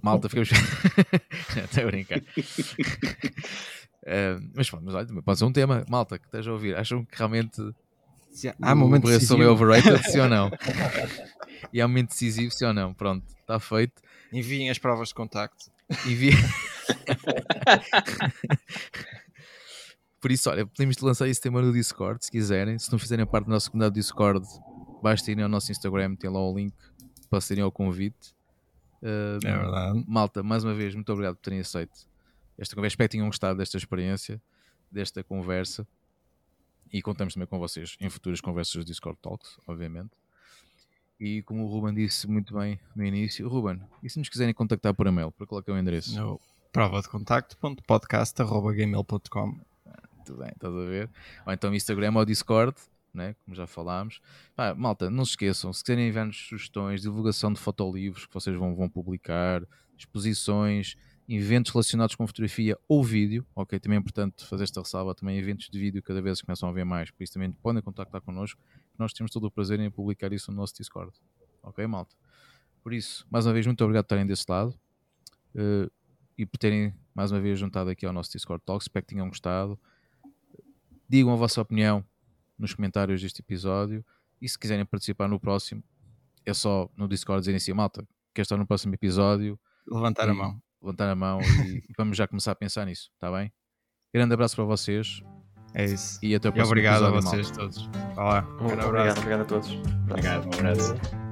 Malta, 0.00 0.30
ficamos. 0.30 0.48
Estou 0.52 1.84
a 1.84 1.86
brincar. 1.86 2.18
Uh, 2.18 2.22
mas, 4.56 4.70
mas 4.70 4.94
olha, 4.94 5.22
pode 5.22 5.38
ser 5.38 5.44
um 5.44 5.52
tema, 5.52 5.84
malta, 5.86 6.18
que 6.18 6.24
esteja 6.24 6.50
a 6.50 6.54
ouvir. 6.54 6.74
Acham 6.74 7.04
que 7.04 7.18
realmente 7.18 7.60
há 8.60 8.74
momento 8.74 9.06
decisivo 9.06 9.42
é 9.42 9.48
overrated, 9.48 10.02
sim 10.10 10.20
ou 10.20 10.28
não? 10.28 10.50
e 11.72 11.80
há 11.80 11.88
momento 11.88 12.10
decisivo, 12.10 12.50
sim 12.52 12.64
ou 12.64 12.72
não? 12.72 12.92
Pronto, 12.94 13.24
está 13.40 13.60
feito. 13.60 14.02
Enviem 14.32 14.70
as 14.70 14.78
provas 14.78 15.08
de 15.08 15.14
contacto. 15.14 15.70
Enviem. 16.06 16.34
Por 20.20 20.32
isso, 20.32 20.48
olha, 20.48 20.66
podemos 20.66 20.96
lançar 20.98 21.28
esse 21.28 21.40
tema 21.40 21.60
no 21.60 21.72
Discord, 21.72 22.24
se 22.24 22.30
quiserem. 22.30 22.78
Se 22.78 22.90
não 22.90 22.98
fizerem 22.98 23.26
parte 23.26 23.46
da 23.46 23.52
nossa 23.52 23.70
comunidade 23.70 23.92
do 23.94 24.00
Discord, 24.00 24.46
basta 25.02 25.30
irem 25.30 25.44
ao 25.44 25.50
nosso 25.50 25.70
Instagram, 25.70 26.16
tem 26.16 26.30
lá 26.30 26.40
o 26.40 26.56
link 26.56 26.74
para 27.28 27.40
serem 27.42 27.62
ao 27.62 27.70
convite. 27.70 28.34
Uh, 29.02 29.36
é 29.44 29.52
verdade. 29.58 30.04
Malta, 30.08 30.42
mais 30.42 30.64
uma 30.64 30.72
vez, 30.72 30.94
muito 30.94 31.12
obrigado 31.12 31.36
por 31.36 31.42
terem 31.42 31.60
aceito 31.60 32.14
esta 32.58 32.74
conversa. 32.74 32.94
Espero 32.94 33.08
que 33.08 33.12
tenham 33.12 33.26
gostado 33.26 33.58
desta 33.58 33.76
experiência, 33.76 34.40
desta 34.90 35.22
conversa. 35.22 35.86
E 36.94 37.02
contamos 37.02 37.34
também 37.34 37.46
com 37.48 37.58
vocês 37.58 37.96
em 38.00 38.08
futuras 38.08 38.40
conversas 38.40 38.76
do 38.76 38.84
Discord 38.84 39.18
Talks, 39.20 39.58
obviamente. 39.66 40.12
E 41.18 41.42
como 41.42 41.64
o 41.64 41.66
Ruben 41.66 41.92
disse 41.92 42.28
muito 42.28 42.54
bem 42.54 42.78
no 42.94 43.04
início, 43.04 43.48
Ruben, 43.48 43.80
e 44.00 44.08
se 44.08 44.20
nos 44.20 44.28
quiserem 44.28 44.54
contactar 44.54 44.94
por 44.94 45.08
e-mail, 45.08 45.32
para 45.32 45.44
qual 45.44 45.60
é, 45.60 45.64
é 45.68 45.72
o 45.72 45.78
endereço? 45.78 46.14
No 46.14 46.40
prova 46.70 47.02
de 47.02 47.08
contacto.podcast.gmail.com 47.08 49.46
Muito 49.46 50.36
bem, 50.36 50.52
estás 50.52 50.72
a 50.72 50.84
ver? 50.84 51.10
Ou 51.44 51.52
então 51.52 51.74
Instagram 51.74 52.12
ou 52.14 52.24
Discord, 52.24 52.76
né? 53.12 53.34
como 53.44 53.56
já 53.56 53.66
falámos. 53.66 54.20
Pá, 54.54 54.72
malta, 54.72 55.10
não 55.10 55.24
se 55.24 55.32
esqueçam, 55.32 55.72
se 55.72 55.82
quiserem 55.82 56.06
enviar-nos 56.06 56.46
sugestões, 56.46 57.02
divulgação 57.02 57.52
de 57.52 57.58
fotolivros 57.58 58.24
que 58.24 58.34
vocês 58.34 58.56
vão, 58.56 58.72
vão 58.76 58.88
publicar, 58.88 59.64
exposições, 59.98 60.96
eventos 61.28 61.72
relacionados 61.72 62.14
com 62.14 62.26
fotografia 62.26 62.78
ou 62.86 63.02
vídeo, 63.02 63.46
ok? 63.54 63.78
Também 63.80 63.96
é 63.96 64.00
importante 64.00 64.44
fazer 64.44 64.64
esta 64.64 64.80
ressalva, 64.80 65.14
também 65.14 65.38
eventos 65.38 65.68
de 65.70 65.78
vídeo 65.78 66.02
cada 66.02 66.20
vez 66.20 66.42
começam 66.42 66.68
a 66.68 66.72
ver 66.72 66.84
mais, 66.84 67.10
por 67.10 67.22
isso 67.22 67.32
também 67.32 67.50
podem 67.50 67.82
contactar 67.82 68.20
connosco, 68.20 68.60
nós 68.98 69.12
temos 69.12 69.32
todo 69.32 69.44
o 69.44 69.50
prazer 69.50 69.80
em 69.80 69.90
publicar 69.90 70.32
isso 70.32 70.50
no 70.50 70.58
nosso 70.58 70.74
Discord, 70.76 71.12
ok, 71.62 71.86
malta? 71.86 72.14
Por 72.82 72.92
isso, 72.92 73.26
mais 73.30 73.46
uma 73.46 73.54
vez, 73.54 73.66
muito 73.66 73.82
obrigado 73.82 74.04
por 74.04 74.08
estarem 74.08 74.26
desse 74.26 74.44
lado 74.48 74.78
uh, 75.54 75.90
e 76.36 76.44
por 76.44 76.58
terem 76.58 76.94
mais 77.14 77.32
uma 77.32 77.40
vez 77.40 77.58
juntado 77.58 77.88
aqui 77.88 78.04
ao 78.04 78.12
nosso 78.12 78.30
Discord 78.30 78.62
Talk, 78.64 78.82
espero 78.82 79.06
que 79.06 79.14
tenham 79.14 79.28
gostado. 79.28 79.78
Digam 81.08 81.32
a 81.32 81.36
vossa 81.36 81.60
opinião 81.60 82.04
nos 82.58 82.74
comentários 82.74 83.22
deste 83.22 83.40
episódio 83.40 84.04
e 84.42 84.48
se 84.48 84.58
quiserem 84.58 84.84
participar 84.84 85.28
no 85.28 85.40
próximo, 85.40 85.82
é 86.44 86.52
só 86.52 86.90
no 86.96 87.08
Discord 87.08 87.40
dizerem 87.40 87.56
assim, 87.56 87.72
malta, 87.72 88.06
quer 88.34 88.42
estar 88.42 88.58
no 88.58 88.66
próximo 88.66 88.94
episódio? 88.94 89.58
Levantar 89.86 90.28
e, 90.28 90.30
a 90.30 90.34
mão 90.34 90.63
levantar 90.84 91.08
a 91.10 91.14
mão 91.14 91.40
e, 91.40 91.82
vamos 91.96 92.16
já 92.16 92.26
começar 92.28 92.52
a 92.52 92.54
pensar 92.56 92.84
nisso, 92.86 93.10
está 93.14 93.30
bem? 93.36 93.52
Grande 94.14 94.34
abraço 94.34 94.54
para 94.54 94.64
vocês 94.64 95.20
É 95.74 95.84
isso. 95.86 96.18
E 96.22 96.34
até 96.34 96.48
o 96.48 96.50
E 96.50 96.52
próximo 96.52 96.70
obrigado 96.72 97.04
a 97.06 97.10
vocês 97.10 97.50
todos. 97.50 97.86
Vá 98.14 98.22
lá. 98.24 98.42
Muito 98.42 98.62
Um 98.64 98.66
grande 98.68 98.84
obrigado, 98.84 98.90
abraço. 99.00 99.18
obrigado 99.20 99.40
a 99.40 99.44
todos. 99.44 99.70
Obrigado, 100.08 100.44
um 100.46 100.58
abraço. 100.58 101.23